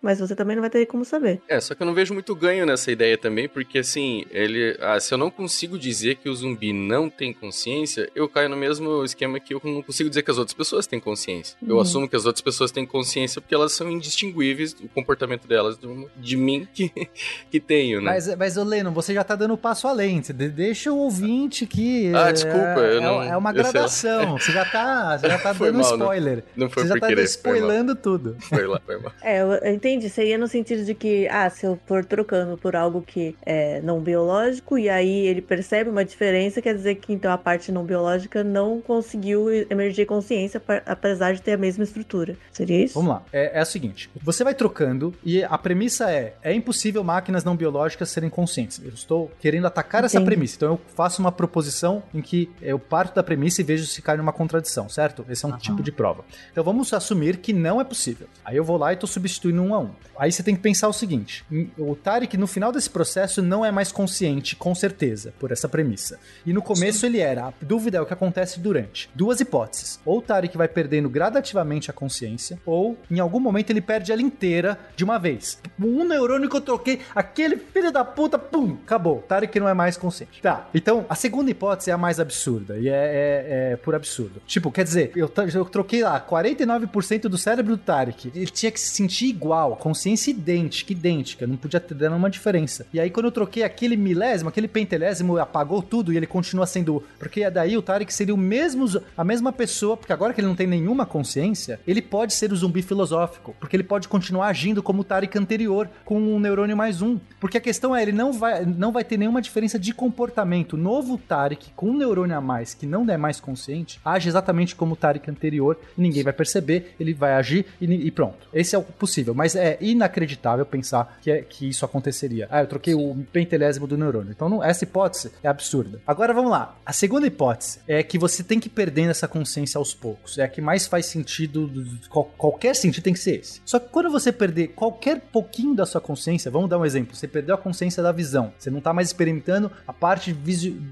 mas 0.03 0.21
você 0.21 0.35
também 0.35 0.57
não 0.57 0.61
vai 0.61 0.71
ter 0.71 0.87
como 0.87 1.05
saber. 1.05 1.41
É, 1.49 1.61
só 1.61 1.75
que 1.75 1.83
eu 1.83 1.87
não 1.87 1.95
vejo 1.95 2.13
muito 2.15 2.35
ganho 2.35 2.65
nessa 2.67 2.91
ideia 2.91 3.17
também, 3.19 3.49
porque 3.49 3.79
assim, 3.79 4.25
ele. 4.31 4.77
ah, 4.81 4.99
se 5.01 5.13
eu 5.13 5.19
não 5.19 5.31
consigo 5.31 5.79
dizer 5.79 6.17
que 6.17 6.29
o 6.29 6.35
zumbi 6.35 6.73
não 6.73 7.09
tem 7.11 7.33
consciência, 7.33 8.11
eu 8.15 8.29
caio 8.29 8.49
no 8.49 8.57
mesmo 8.57 9.05
esquema 9.05 9.39
que 9.41 9.55
eu 9.55 9.61
não 9.65 9.83
consigo 9.83 10.09
dizer 10.09 10.23
que 10.23 10.31
as 10.31 10.39
outras 10.39 10.55
pessoas 10.55 10.87
têm 10.87 11.01
consciência. 11.01 11.57
Eu 11.67 11.77
Uhum. 11.77 11.81
assumo 11.81 12.09
que 12.09 12.17
as 12.17 12.25
outras 12.27 12.41
pessoas 12.43 12.71
têm 12.71 12.87
consciência 12.87 13.41
porque 13.41 13.55
elas 13.55 13.73
são 13.73 13.91
indistinguíveis 13.91 14.73
do 14.73 14.89
comportamento 14.89 15.47
delas 15.47 15.77
do- 15.77 16.11
de 16.17 16.37
mim 16.37 16.67
que, 16.73 16.91
que 17.51 17.61
tenho, 17.61 18.01
né? 18.01 18.13
Mas, 18.13 18.37
mas 18.37 18.57
ô 18.57 18.65
Leno, 18.65 18.91
você 18.93 19.13
já 19.15 19.25
tá 19.25 19.35
dando 19.35 19.55
um 19.55 19.57
passo 19.57 19.87
além. 19.89 20.21
Deixa 20.55 20.93
o 20.93 20.97
ouvinte 20.99 21.67
que. 21.67 22.13
Ah, 22.15 22.29
é- 22.29 22.33
desculpa, 22.33 22.57
eu 22.81 22.99
é, 22.99 23.01
não- 23.01 23.23
É 23.23 23.37
uma 23.37 23.51
eu 23.51 23.55
gradação. 23.55 24.39
Você 24.39 24.53
já 24.53 24.65
tá, 24.65 25.19
você 25.19 25.29
já 25.29 25.39
tá 25.39 25.55
Foi 25.55 25.69
dando 25.73 25.81
mal, 25.83 25.91
não- 25.97 26.07
spoiler. 26.07 26.45
não 26.57 26.71
foi 26.71 26.83
você 26.83 26.89
já 26.89 26.95
por 26.95 27.01
tá 27.01 27.07
querer, 27.09 27.21
foi 27.23 27.25
spoilando 27.27 27.95
tudo. 27.95 28.37
Foi 28.41 28.67
lá, 28.67 28.81
foi 28.85 28.99
mal. 28.99 29.06
É, 29.23 29.41
eu 29.41 29.75
entendi. 29.75 30.09
Seria 30.09 30.39
no 30.39 30.49
sentido 30.49 30.85
de 30.85 30.95
que, 30.95 31.29
ah, 31.29 31.49
se 31.51 31.67
eu 31.67 31.79
for 31.87 32.05
trocando 32.05 32.57
por 32.57 32.77
algo 32.77 33.03
que 33.03 33.37
é 33.45 33.81
não 33.81 34.01
biológico 34.01 34.79
e 34.79 34.89
aí 34.89 35.27
ele 35.27 35.43
percebe 35.43 35.91
uma 35.91 36.05
diferença, 36.05 36.63
quer 36.63 36.75
dizer 36.75 36.97
que 36.97 37.13
então 37.13 37.31
a 37.31 37.39
parte 37.39 37.71
não 37.73 37.85
biológica 37.85 38.43
não 38.45 38.81
conseguiu 38.81 39.49
emergir 39.71 40.07
consciência, 40.07 40.63
apesar 40.85 41.33
de 41.35 41.43
ter 41.43 41.53
a 41.53 41.57
mesma 41.57 41.85
estrutura. 41.85 42.37
Seria 42.53 42.85
isso? 42.85 42.95
Vamos 42.95 43.11
lá. 43.11 43.23
É, 43.33 43.59
é 43.59 43.63
o 43.63 43.67
seguinte: 43.67 44.11
você 44.23 44.45
vai 44.45 44.55
trocando 44.55 45.15
e 45.25 45.43
a 45.43 45.59
premissa 45.59 46.11
é: 46.11 46.35
é 46.43 46.53
impossível 46.53 47.03
máquinas 47.03 47.45
não 47.45 47.57
biológicas 47.57 48.09
serem 48.11 48.31
conscientes. 48.31 48.81
Eu 48.83 48.91
estou 48.91 49.31
querendo 49.41 49.67
atacar 49.67 50.05
essa 50.05 50.17
Entendi. 50.17 50.31
premissa. 50.31 50.57
Então 50.57 50.73
eu 50.73 50.81
faço 50.95 51.21
uma 51.21 51.33
proposição 51.33 52.03
em 52.15 52.21
que 52.21 52.51
eu 52.61 52.79
parto 52.79 53.15
da 53.15 53.23
premissa 53.23 53.61
e 53.61 53.65
vejo 53.65 53.87
se 53.87 54.03
cai 54.03 54.17
numa 54.17 54.33
contradição, 54.33 54.89
certo? 54.89 55.25
Esse 55.29 55.45
é 55.45 55.49
um 55.49 55.57
tipo 55.57 55.83
de 55.83 55.93
prova. 55.93 56.25
Então 56.53 56.63
vamos 56.65 56.93
assumir 56.93 57.39
que 57.39 57.53
não 57.53 57.81
é 57.81 57.85
possível. 57.85 58.27
Aí 58.45 58.57
eu 58.57 58.65
vou 58.65 58.77
lá 58.77 58.93
e 58.93 58.96
estou 58.97 59.09
substituindo 59.09 59.63
um 59.63 59.75
a 59.75 59.79
um. 59.79 59.91
Aí 60.19 60.33
você 60.33 60.43
tem 60.43 60.55
que 60.57 60.61
pensar 60.63 60.89
o 60.89 60.93
seguinte: 60.93 61.45
o 61.79 61.95
Tarek, 61.95 62.37
no 62.37 62.47
final 62.47 62.73
desse 62.73 62.91
processo, 62.91 63.41
não 63.43 63.65
é 63.65 63.71
mais 63.71 63.93
consciente, 63.93 64.57
com 64.57 64.75
certeza, 64.75 65.33
por 65.39 65.53
essa 65.53 65.69
premissa. 65.69 66.19
E 66.45 66.53
no 66.53 66.61
começo 66.63 67.07
ele 67.07 67.21
era. 67.21 67.47
A 67.47 67.53
dúvida 67.63 67.99
é 67.99 68.01
o 68.01 68.07
que 68.07 68.13
acontece 68.13 68.59
durante. 68.61 69.09
Duas 69.15 69.41
hipóteses. 69.41 70.01
Ou 70.05 70.19
o 70.19 70.23
Tarek 70.23 70.57
vai 70.57 70.69
perdendo 70.69 71.09
gradativamente 71.09 71.91
a 71.91 71.95
consciência, 71.95 72.59
ou 72.67 72.97
em 73.11 73.21
algum 73.21 73.39
momento 73.41 73.71
ele 73.71 73.81
perde 73.81 74.11
ela 74.13 74.23
inteira 74.23 74.79
de 74.97 75.05
uma 75.05 75.19
vez. 75.19 75.59
Um 75.81 76.05
neurônio 76.05 76.49
que 76.49 76.57
eu 76.57 76.61
troquei, 76.61 77.01
aquele 77.15 77.57
filho 77.57 77.93
da 77.93 78.05
puta, 78.05 78.39
pum, 78.39 78.79
acabou. 78.85 79.23
Tarek 79.29 79.59
não 79.61 79.69
é 79.69 79.75
mais 79.75 79.97
consciente. 79.97 80.41
Tá. 80.43 80.69
Então, 80.75 81.05
a 81.09 81.15
segunda 81.15 81.51
hipótese 81.51 81.91
é 81.91 81.93
a 81.93 81.99
mais 81.99 82.19
absurda. 82.19 82.79
E 82.79 82.89
é, 82.89 82.93
é- 82.93 83.73
é 83.73 83.77
por 83.77 83.95
absurdo. 83.95 84.41
Tipo, 84.47 84.71
quer 84.73 84.85
dizer, 84.85 85.13
eu, 85.15 85.31
eu 85.55 85.65
troquei 85.67 86.03
lá 86.03 86.19
49% 86.21 87.23
do 87.29 87.39
cérebro 87.39 87.77
do 87.77 87.83
Tarek. 87.83 88.31
Ele 88.35 88.47
tinha 88.47 88.71
que 88.73 88.81
se 88.87 88.95
sentir 88.95 89.27
igual, 89.27 89.77
consciência 89.77 90.31
idêntica, 90.31 90.93
idêntica, 90.93 91.47
não 91.47 91.57
podia 91.57 91.81
ter 91.81 91.95
dado 91.95 92.15
uma 92.15 92.31
diferença. 92.31 92.87
E 92.93 93.01
aí 93.01 93.11
quando 93.11 93.27
eu 93.27 93.33
troquei 93.33 93.63
aquele 93.63 93.97
milésimo, 93.97 94.49
aquele 94.49 94.69
pentelésimo 94.69 95.39
apagou 95.39 95.83
tudo 95.83 96.13
e 96.13 96.17
ele 96.17 96.27
continua 96.27 96.67
sendo, 96.67 97.03
porque 97.19 97.49
daí 97.51 97.77
o 97.77 97.83
Tarek 97.83 98.13
seria 98.13 98.35
o 98.35 98.39
mesmo, 98.39 98.87
a 99.17 99.25
mesma 99.25 99.53
pessoa, 99.53 99.97
porque 99.97 100.13
agora 100.13 100.33
que 100.33 100.41
ele 100.41 100.49
não 100.49 100.57
tem 100.57 100.67
nenhuma 100.67 101.07
consciência, 101.07 101.81
ele 101.87 102.03
pode 102.03 102.35
ser 102.35 102.53
o 102.53 102.57
zumbi 102.57 102.83
filosófico, 102.83 103.55
porque 103.59 103.77
ele 103.77 103.83
pode 103.83 104.09
continuar 104.09 104.49
agindo 104.49 104.83
como 104.83 105.01
o 105.01 105.05
Tarek 105.05 105.37
anterior, 105.39 105.89
com 106.05 106.19
um 106.19 106.39
neurônio 106.39 106.77
mais 106.77 107.03
um. 107.03 107.19
Porque 107.41 107.59
a 107.59 107.61
questão 107.61 107.95
é, 107.95 108.03
ele 108.03 108.13
não 108.13 108.33
vai, 108.33 108.65
não 108.65 108.93
vai 108.93 109.05
ter 109.05 109.17
nenhuma 109.17 109.43
diferença 109.43 109.79
de 109.79 109.93
comportamento. 109.93 110.75
O 110.75 110.77
novo 110.77 111.19
Tarek, 111.19 111.71
com 111.75 111.91
um 111.91 111.97
neurônio 111.97 112.37
a 112.37 112.41
mais, 112.41 112.75
que 112.75 112.87
não 112.87 113.09
é 113.09 113.17
mais 113.17 113.41
consciente, 113.41 114.01
age 114.05 114.29
exatamente 114.29 114.75
como 114.75 114.95
o 114.95 114.97
Tarek 114.97 115.31
anterior, 115.31 115.79
ninguém 115.97 116.23
vai 116.23 116.33
perceber, 116.33 116.95
ele 116.99 117.15
vai 117.15 117.33
agir 117.33 117.67
e, 117.81 117.87
e 117.87 118.11
pronto. 118.11 118.49
Esse 118.53 118.75
é 118.75 118.76
o 118.79 118.83
possível, 118.83 119.35
mas 119.35 119.55
é 119.55 119.79
inacreditável 119.81 120.65
pensar 120.67 121.19
que, 121.21 121.31
é, 121.31 121.43
que 121.43 121.69
isso 121.69 121.85
aconteceria. 121.85 122.47
Ah, 122.51 122.61
eu 122.61 122.67
troquei 122.67 122.95
o 122.95 123.17
pentelésimo 123.33 123.87
do 123.87 123.97
neurônio. 123.97 124.33
Então, 124.33 124.49
não, 124.49 124.63
essa 124.63 124.85
hipótese 124.85 125.33
é 125.43 125.49
absurda. 125.49 126.01
Agora 126.07 126.33
vamos 126.33 126.51
lá. 126.51 126.77
A 126.85 126.93
segunda 126.93 127.27
hipótese 127.27 127.81
é 127.87 128.03
que 128.03 128.19
você 128.19 128.43
tem 128.43 128.61
que 128.61 128.69
ir 128.69 128.71
perdendo 128.71 129.11
essa 129.11 129.29
consciência 129.29 129.79
aos 129.79 129.95
poucos. 129.95 130.39
É 130.39 130.45
a 130.45 130.49
que 130.49 130.61
mais 130.61 130.87
faz 130.87 131.07
sentido, 131.07 131.71
qual, 132.09 132.25
qualquer 132.37 132.75
sentido 132.75 133.05
tem 133.05 133.13
que 133.13 133.19
ser 133.19 133.41
esse. 133.41 133.61
Só 133.65 133.79
que 133.79 133.89
quando 133.89 134.11
você 134.11 134.33
perder 134.33 134.69
qualquer 134.69 135.21
pouquinho 135.21 135.75
da 135.75 135.87
sua 135.87 136.01
consciência, 136.01 136.51
vamos 136.51 136.69
dar 136.69 136.79
um 136.79 136.85
exemplo, 136.85 137.15
você 137.15 137.29
perdeu 137.29 137.55
a 137.55 137.59
consciência 137.59 138.03
da 138.03 138.13
visão, 138.13 138.53
você 138.59 138.71
não 138.71 138.81
tá 138.81 138.93
mais 138.93 139.09
experimentando 139.09 139.71
a 139.87 139.93
parte 139.93 140.33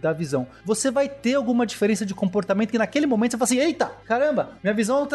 da 0.00 0.12
visão, 0.12 0.46
você 0.64 0.90
vai 0.90 1.08
ter 1.08 1.34
alguma 1.34 1.66
diferença 1.66 2.04
de 2.04 2.14
comportamento 2.14 2.70
que 2.70 2.78
naquele 2.78 3.06
momento 3.06 3.32
você 3.32 3.38
fala 3.38 3.44
assim, 3.44 3.58
eita, 3.58 3.86
caramba, 4.06 4.50
minha 4.62 4.74
visão 4.74 5.06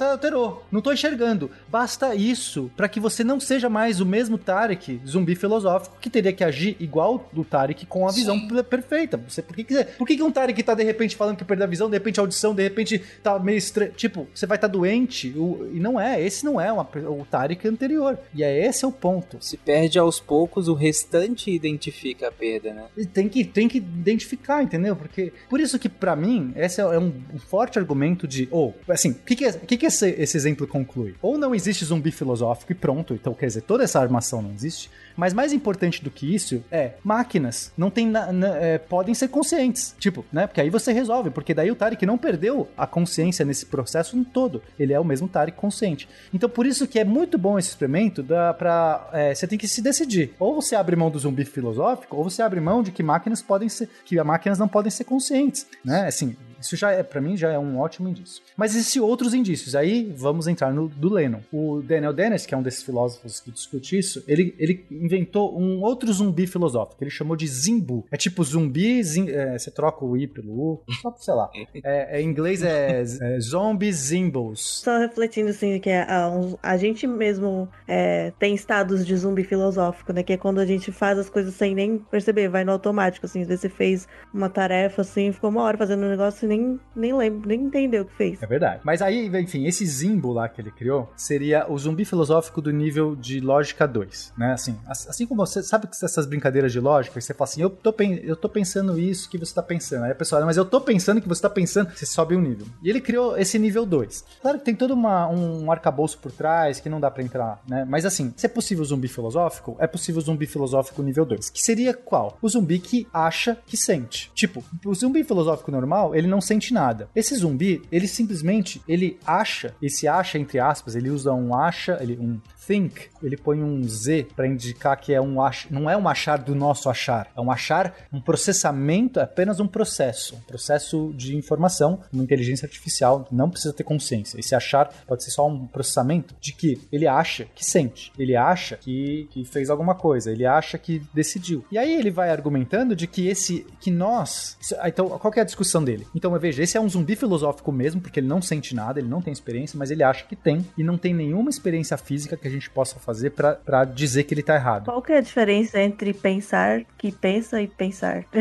alterou, 0.00 0.64
não 0.70 0.80
tô 0.80 0.92
enxergando. 0.92 1.50
Basta 1.68 2.11
isso 2.14 2.70
para 2.76 2.88
que 2.88 3.00
você 3.00 3.22
não 3.24 3.40
seja 3.40 3.68
mais 3.68 4.00
o 4.00 4.06
mesmo 4.06 4.38
Tarek, 4.38 5.00
zumbi 5.06 5.34
filosófico, 5.34 5.96
que 6.00 6.10
teria 6.10 6.32
que 6.32 6.44
agir 6.44 6.76
igual 6.78 7.28
do 7.32 7.44
Tarek 7.44 7.86
com 7.86 8.08
a 8.08 8.12
visão 8.12 8.38
Sim. 8.38 8.62
perfeita. 8.62 9.16
Você, 9.28 9.42
por 9.42 9.54
que, 9.54 9.64
que, 9.64 9.84
por 9.84 10.06
que, 10.06 10.16
que 10.16 10.22
um 10.22 10.30
Tarek 10.30 10.62
tá 10.62 10.74
de 10.74 10.82
repente 10.82 11.16
falando 11.16 11.36
que 11.36 11.44
perdeu 11.44 11.64
a 11.64 11.70
visão, 11.70 11.88
de 11.88 11.96
repente 11.96 12.18
a 12.18 12.22
audição, 12.22 12.54
de 12.54 12.62
repente 12.62 13.02
tá 13.22 13.38
meio 13.38 13.58
estranho? 13.58 13.92
Tipo, 13.92 14.26
você 14.34 14.46
vai 14.46 14.56
estar 14.56 14.68
tá 14.68 14.72
doente, 14.72 15.32
o, 15.36 15.70
e 15.72 15.80
não 15.80 16.00
é, 16.00 16.20
esse 16.22 16.44
não 16.44 16.60
é 16.60 16.72
uma, 16.72 16.82
o 16.82 17.26
Tarek 17.30 17.66
anterior. 17.66 18.18
E 18.34 18.42
é 18.42 18.66
esse 18.66 18.84
é 18.84 18.88
o 18.88 18.92
ponto. 18.92 19.38
Se 19.40 19.56
perde 19.56 19.98
aos 19.98 20.20
poucos, 20.20 20.68
o 20.68 20.74
restante 20.74 21.50
identifica 21.50 22.28
a 22.28 22.32
perda, 22.32 22.72
né? 22.72 22.84
E 22.96 23.06
tem 23.06 23.28
que, 23.28 23.44
tem 23.44 23.68
que 23.68 23.78
identificar, 23.78 24.62
entendeu? 24.62 24.96
Porque, 24.96 25.32
por 25.48 25.60
isso 25.60 25.78
que 25.78 25.88
para 25.88 26.16
mim, 26.16 26.52
esse 26.56 26.80
é 26.80 26.98
um, 26.98 27.12
um, 27.32 27.38
forte 27.38 27.78
argumento 27.78 28.26
de, 28.26 28.48
ou, 28.50 28.74
oh, 28.86 28.92
assim, 28.92 29.10
o 29.10 29.14
que 29.14 29.36
que, 29.36 29.52
que, 29.52 29.76
que 29.76 29.86
esse, 29.86 30.10
esse 30.18 30.36
exemplo 30.36 30.66
conclui? 30.66 31.14
Ou 31.20 31.38
não 31.38 31.54
existe 31.54 31.84
zumbi 31.84 32.01
filosófico 32.10 32.72
e 32.72 32.74
pronto, 32.74 33.14
então 33.14 33.34
quer 33.34 33.46
dizer, 33.46 33.62
toda 33.62 33.84
essa 33.84 34.00
armação 34.00 34.42
não 34.42 34.52
existe, 34.52 34.90
mas 35.16 35.32
mais 35.32 35.52
importante 35.52 36.02
do 36.02 36.10
que 36.10 36.34
isso 36.34 36.62
é 36.70 36.94
máquinas 37.04 37.72
não 37.76 37.90
tem 37.90 38.06
na, 38.06 38.32
na, 38.32 38.56
é, 38.56 38.78
podem 38.78 39.14
ser 39.14 39.28
conscientes, 39.28 39.94
tipo, 39.98 40.24
né? 40.32 40.46
Porque 40.46 40.60
aí 40.60 40.70
você 40.70 40.92
resolve, 40.92 41.30
porque 41.30 41.54
daí 41.54 41.70
o 41.70 41.76
Tarek 41.76 42.04
não 42.06 42.18
perdeu 42.18 42.68
a 42.76 42.86
consciência 42.86 43.44
nesse 43.44 43.66
processo 43.66 44.16
todo. 44.32 44.62
Ele 44.78 44.92
é 44.92 45.00
o 45.00 45.04
mesmo 45.04 45.28
Tarek 45.28 45.56
consciente. 45.56 46.08
Então 46.32 46.48
por 46.48 46.66
isso 46.66 46.86
que 46.86 46.98
é 46.98 47.04
muito 47.04 47.36
bom 47.38 47.58
esse 47.58 47.68
experimento 47.68 48.22
da, 48.22 48.54
pra, 48.54 49.08
é, 49.12 49.34
você 49.34 49.46
tem 49.46 49.58
que 49.58 49.68
se 49.68 49.82
decidir. 49.82 50.34
Ou 50.38 50.54
você 50.54 50.74
abre 50.74 50.96
mão 50.96 51.10
do 51.10 51.18
zumbi 51.18 51.44
filosófico, 51.44 52.16
ou 52.16 52.24
você 52.24 52.42
abre 52.42 52.60
mão 52.60 52.82
de 52.82 52.90
que 52.90 53.02
máquinas 53.02 53.42
podem 53.42 53.68
ser, 53.68 53.88
que 54.04 54.20
máquinas 54.22 54.58
não 54.58 54.68
podem 54.68 54.90
ser 54.90 55.04
conscientes, 55.04 55.66
né? 55.84 56.06
Assim, 56.06 56.36
isso 56.62 56.76
já 56.76 56.90
é, 56.92 57.02
para 57.02 57.20
mim, 57.20 57.36
já 57.36 57.50
é 57.50 57.58
um 57.58 57.78
ótimo 57.78 58.08
indício. 58.08 58.42
Mas 58.56 58.74
existem 58.74 59.02
outros 59.02 59.34
indícios. 59.34 59.74
Aí 59.74 60.12
vamos 60.16 60.46
entrar 60.46 60.72
no 60.72 60.88
do 60.88 61.12
Lennon. 61.12 61.40
O 61.52 61.82
Daniel 61.82 62.12
Dennett, 62.12 62.46
que 62.46 62.54
é 62.54 62.56
um 62.56 62.62
desses 62.62 62.82
filósofos 62.82 63.40
que 63.40 63.50
discute 63.50 63.98
isso, 63.98 64.22
ele, 64.26 64.54
ele 64.58 64.84
inventou 64.90 65.58
um 65.58 65.82
outro 65.82 66.12
zumbi 66.12 66.46
filosófico. 66.46 67.02
Ele 67.02 67.10
chamou 67.10 67.36
de 67.36 67.46
Zimbu. 67.46 68.06
É 68.10 68.16
tipo 68.16 68.42
zumbi, 68.44 69.02
zim, 69.02 69.28
é, 69.30 69.58
você 69.58 69.70
troca 69.70 70.04
o 70.04 70.16
I 70.16 70.26
pelo 70.26 70.52
U, 70.52 70.82
só 71.00 71.14
sei 71.18 71.34
lá. 71.34 71.50
É, 71.84 72.18
é, 72.18 72.22
em 72.22 72.28
inglês 72.28 72.62
é, 72.62 73.02
é 73.02 73.40
Zombie 73.40 73.92
Zimbos. 73.92 74.82
Só 74.82 74.98
refletindo 74.98 75.50
assim, 75.50 75.78
que 75.80 75.90
é, 75.90 76.02
a, 76.02 76.30
a 76.62 76.76
gente 76.76 77.06
mesmo 77.06 77.68
é, 77.86 78.32
tem 78.38 78.54
estados 78.54 79.04
de 79.06 79.16
zumbi 79.16 79.44
filosófico, 79.44 80.12
né? 80.12 80.22
Que 80.22 80.34
é 80.34 80.36
quando 80.36 80.60
a 80.60 80.66
gente 80.66 80.92
faz 80.92 81.18
as 81.18 81.28
coisas 81.28 81.54
sem 81.54 81.74
nem 81.74 81.98
perceber, 81.98 82.48
vai 82.48 82.64
no 82.64 82.72
automático, 82.72 83.26
assim. 83.26 83.42
Às 83.42 83.48
vezes 83.48 83.62
você 83.62 83.68
fez 83.68 84.08
uma 84.32 84.48
tarefa 84.48 85.02
assim, 85.02 85.32
ficou 85.32 85.50
uma 85.50 85.62
hora 85.62 85.76
fazendo 85.76 86.04
um 86.04 86.08
negócio 86.08 86.48
nem, 86.52 86.80
nem 86.94 87.14
lembro, 87.14 87.48
nem 87.48 87.62
entendeu 87.62 88.02
o 88.02 88.04
que 88.04 88.14
fez. 88.14 88.42
É 88.42 88.46
verdade. 88.46 88.80
Mas 88.84 89.00
aí, 89.00 89.26
enfim, 89.38 89.66
esse 89.66 89.86
Zimbo 89.86 90.32
lá 90.32 90.48
que 90.48 90.60
ele 90.60 90.70
criou 90.70 91.10
seria 91.16 91.66
o 91.70 91.78
zumbi 91.78 92.04
filosófico 92.04 92.60
do 92.60 92.70
nível 92.70 93.16
de 93.16 93.40
lógica 93.40 93.86
2, 93.86 94.34
né? 94.36 94.52
Assim, 94.52 94.76
assim 94.86 95.26
como 95.26 95.44
você 95.44 95.62
sabe 95.62 95.86
que 95.86 96.04
essas 96.04 96.26
brincadeiras 96.26 96.72
de 96.72 96.80
lógica, 96.80 97.20
você 97.20 97.32
fala 97.32 97.48
assim, 97.48 97.62
eu 97.62 97.70
tô, 97.70 97.94
eu 98.22 98.36
tô 98.36 98.48
pensando 98.48 98.98
isso 98.98 99.28
que 99.30 99.38
você 99.38 99.54
tá 99.54 99.62
pensando. 99.62 100.04
Aí 100.04 100.12
a 100.12 100.14
pessoa, 100.14 100.44
mas 100.44 100.56
eu 100.56 100.64
tô 100.64 100.80
pensando 100.80 101.20
que 101.20 101.28
você 101.28 101.42
tá 101.42 101.50
pensando, 101.50 101.90
você 101.94 102.04
sobe 102.04 102.36
um 102.36 102.40
nível. 102.40 102.66
E 102.82 102.90
ele 102.90 103.00
criou 103.00 103.36
esse 103.38 103.58
nível 103.58 103.86
2. 103.86 104.24
Claro 104.42 104.58
que 104.58 104.64
tem 104.64 104.74
todo 104.74 104.92
uma, 104.92 105.28
um 105.28 105.70
arcabouço 105.70 106.18
por 106.18 106.32
trás 106.32 106.80
que 106.80 106.88
não 106.88 107.00
dá 107.00 107.10
para 107.10 107.22
entrar, 107.22 107.62
né? 107.66 107.86
Mas 107.88 108.04
assim, 108.04 108.32
se 108.36 108.46
é 108.46 108.48
possível 108.48 108.84
zumbi 108.84 109.08
filosófico, 109.08 109.76
é 109.78 109.86
possível 109.86 110.20
zumbi 110.20 110.46
filosófico 110.46 111.02
nível 111.02 111.24
2. 111.24 111.50
Que 111.50 111.62
seria 111.62 111.94
qual? 111.94 112.36
O 112.42 112.48
zumbi 112.48 112.78
que 112.78 113.06
acha 113.12 113.56
que 113.66 113.76
sente. 113.76 114.30
Tipo, 114.34 114.62
o 114.84 114.94
zumbi 114.94 115.24
filosófico 115.24 115.70
normal, 115.70 116.14
ele 116.14 116.26
não 116.26 116.40
sente 116.42 116.74
nada. 116.74 117.08
Esse 117.14 117.34
zumbi, 117.34 117.82
ele 117.90 118.06
simplesmente, 118.06 118.82
ele 118.86 119.18
acha, 119.24 119.74
esse 119.80 120.06
acha 120.06 120.38
entre 120.38 120.58
aspas, 120.58 120.94
ele 120.94 121.08
usa 121.10 121.32
um 121.32 121.54
acha, 121.54 121.96
ele, 122.00 122.18
um 122.20 122.38
think, 122.66 123.08
ele 123.22 123.36
põe 123.36 123.62
um 123.62 123.82
Z 123.82 124.28
para 124.36 124.46
indicar 124.46 124.98
que 124.98 125.12
é 125.12 125.20
um 125.20 125.36
não 125.70 125.90
é 125.90 125.96
um 125.96 126.08
achar 126.08 126.38
do 126.38 126.54
nosso 126.54 126.88
achar, 126.88 127.30
é 127.36 127.40
um 127.40 127.50
achar, 127.50 127.94
um 128.12 128.20
processamento, 128.20 129.18
é 129.18 129.22
apenas 129.22 129.60
um 129.60 129.66
processo, 129.66 130.36
um 130.36 130.40
processo 130.40 131.12
de 131.14 131.36
informação, 131.36 132.00
uma 132.12 132.22
inteligência 132.22 132.66
artificial, 132.66 133.26
não 133.30 133.50
precisa 133.50 133.72
ter 133.72 133.84
consciência. 133.84 134.38
Esse 134.38 134.54
achar 134.54 134.92
pode 135.06 135.24
ser 135.24 135.30
só 135.30 135.46
um 135.46 135.66
processamento 135.66 136.34
de 136.40 136.52
que 136.52 136.80
ele 136.92 137.06
acha 137.06 137.46
que 137.54 137.64
sente, 137.64 138.12
ele 138.18 138.36
acha 138.36 138.76
que, 138.76 139.28
que 139.30 139.44
fez 139.44 139.70
alguma 139.70 139.94
coisa, 139.94 140.30
ele 140.30 140.46
acha 140.46 140.78
que 140.78 141.02
decidiu. 141.12 141.64
E 141.70 141.78
aí 141.78 141.94
ele 141.94 142.10
vai 142.10 142.30
argumentando 142.30 142.94
de 142.94 143.06
que 143.06 143.26
esse, 143.26 143.66
que 143.80 143.90
nós, 143.90 144.56
então 144.86 145.08
qual 145.08 145.32
é 145.36 145.40
a 145.40 145.44
discussão 145.44 145.82
dele? 145.82 146.06
Então 146.14 146.32
veja, 146.38 146.62
esse 146.62 146.76
é 146.76 146.80
um 146.80 146.88
zumbi 146.88 147.16
filosófico 147.16 147.72
mesmo, 147.72 148.00
porque 148.00 148.20
ele 148.20 148.28
não 148.28 148.40
sente 148.40 148.74
nada, 148.74 149.00
ele 149.00 149.08
não 149.08 149.20
tem 149.20 149.32
experiência, 149.32 149.78
mas 149.78 149.90
ele 149.90 150.02
acha 150.02 150.24
que 150.24 150.36
tem 150.36 150.64
e 150.76 150.84
não 150.84 150.96
tem 150.96 151.14
nenhuma 151.14 151.50
experiência 151.50 151.96
física 151.96 152.36
que 152.36 152.51
gente 152.52 152.70
possa 152.70 152.98
fazer 152.98 153.30
para 153.30 153.84
dizer 153.84 154.24
que 154.24 154.34
ele 154.34 154.42
tá 154.42 154.54
errado. 154.54 154.84
Qual 154.84 155.02
que 155.02 155.12
é 155.12 155.18
a 155.18 155.20
diferença 155.20 155.80
entre 155.80 156.12
pensar 156.12 156.84
que 156.96 157.10
pensa 157.10 157.60
e 157.60 157.68
pensar? 157.68 158.24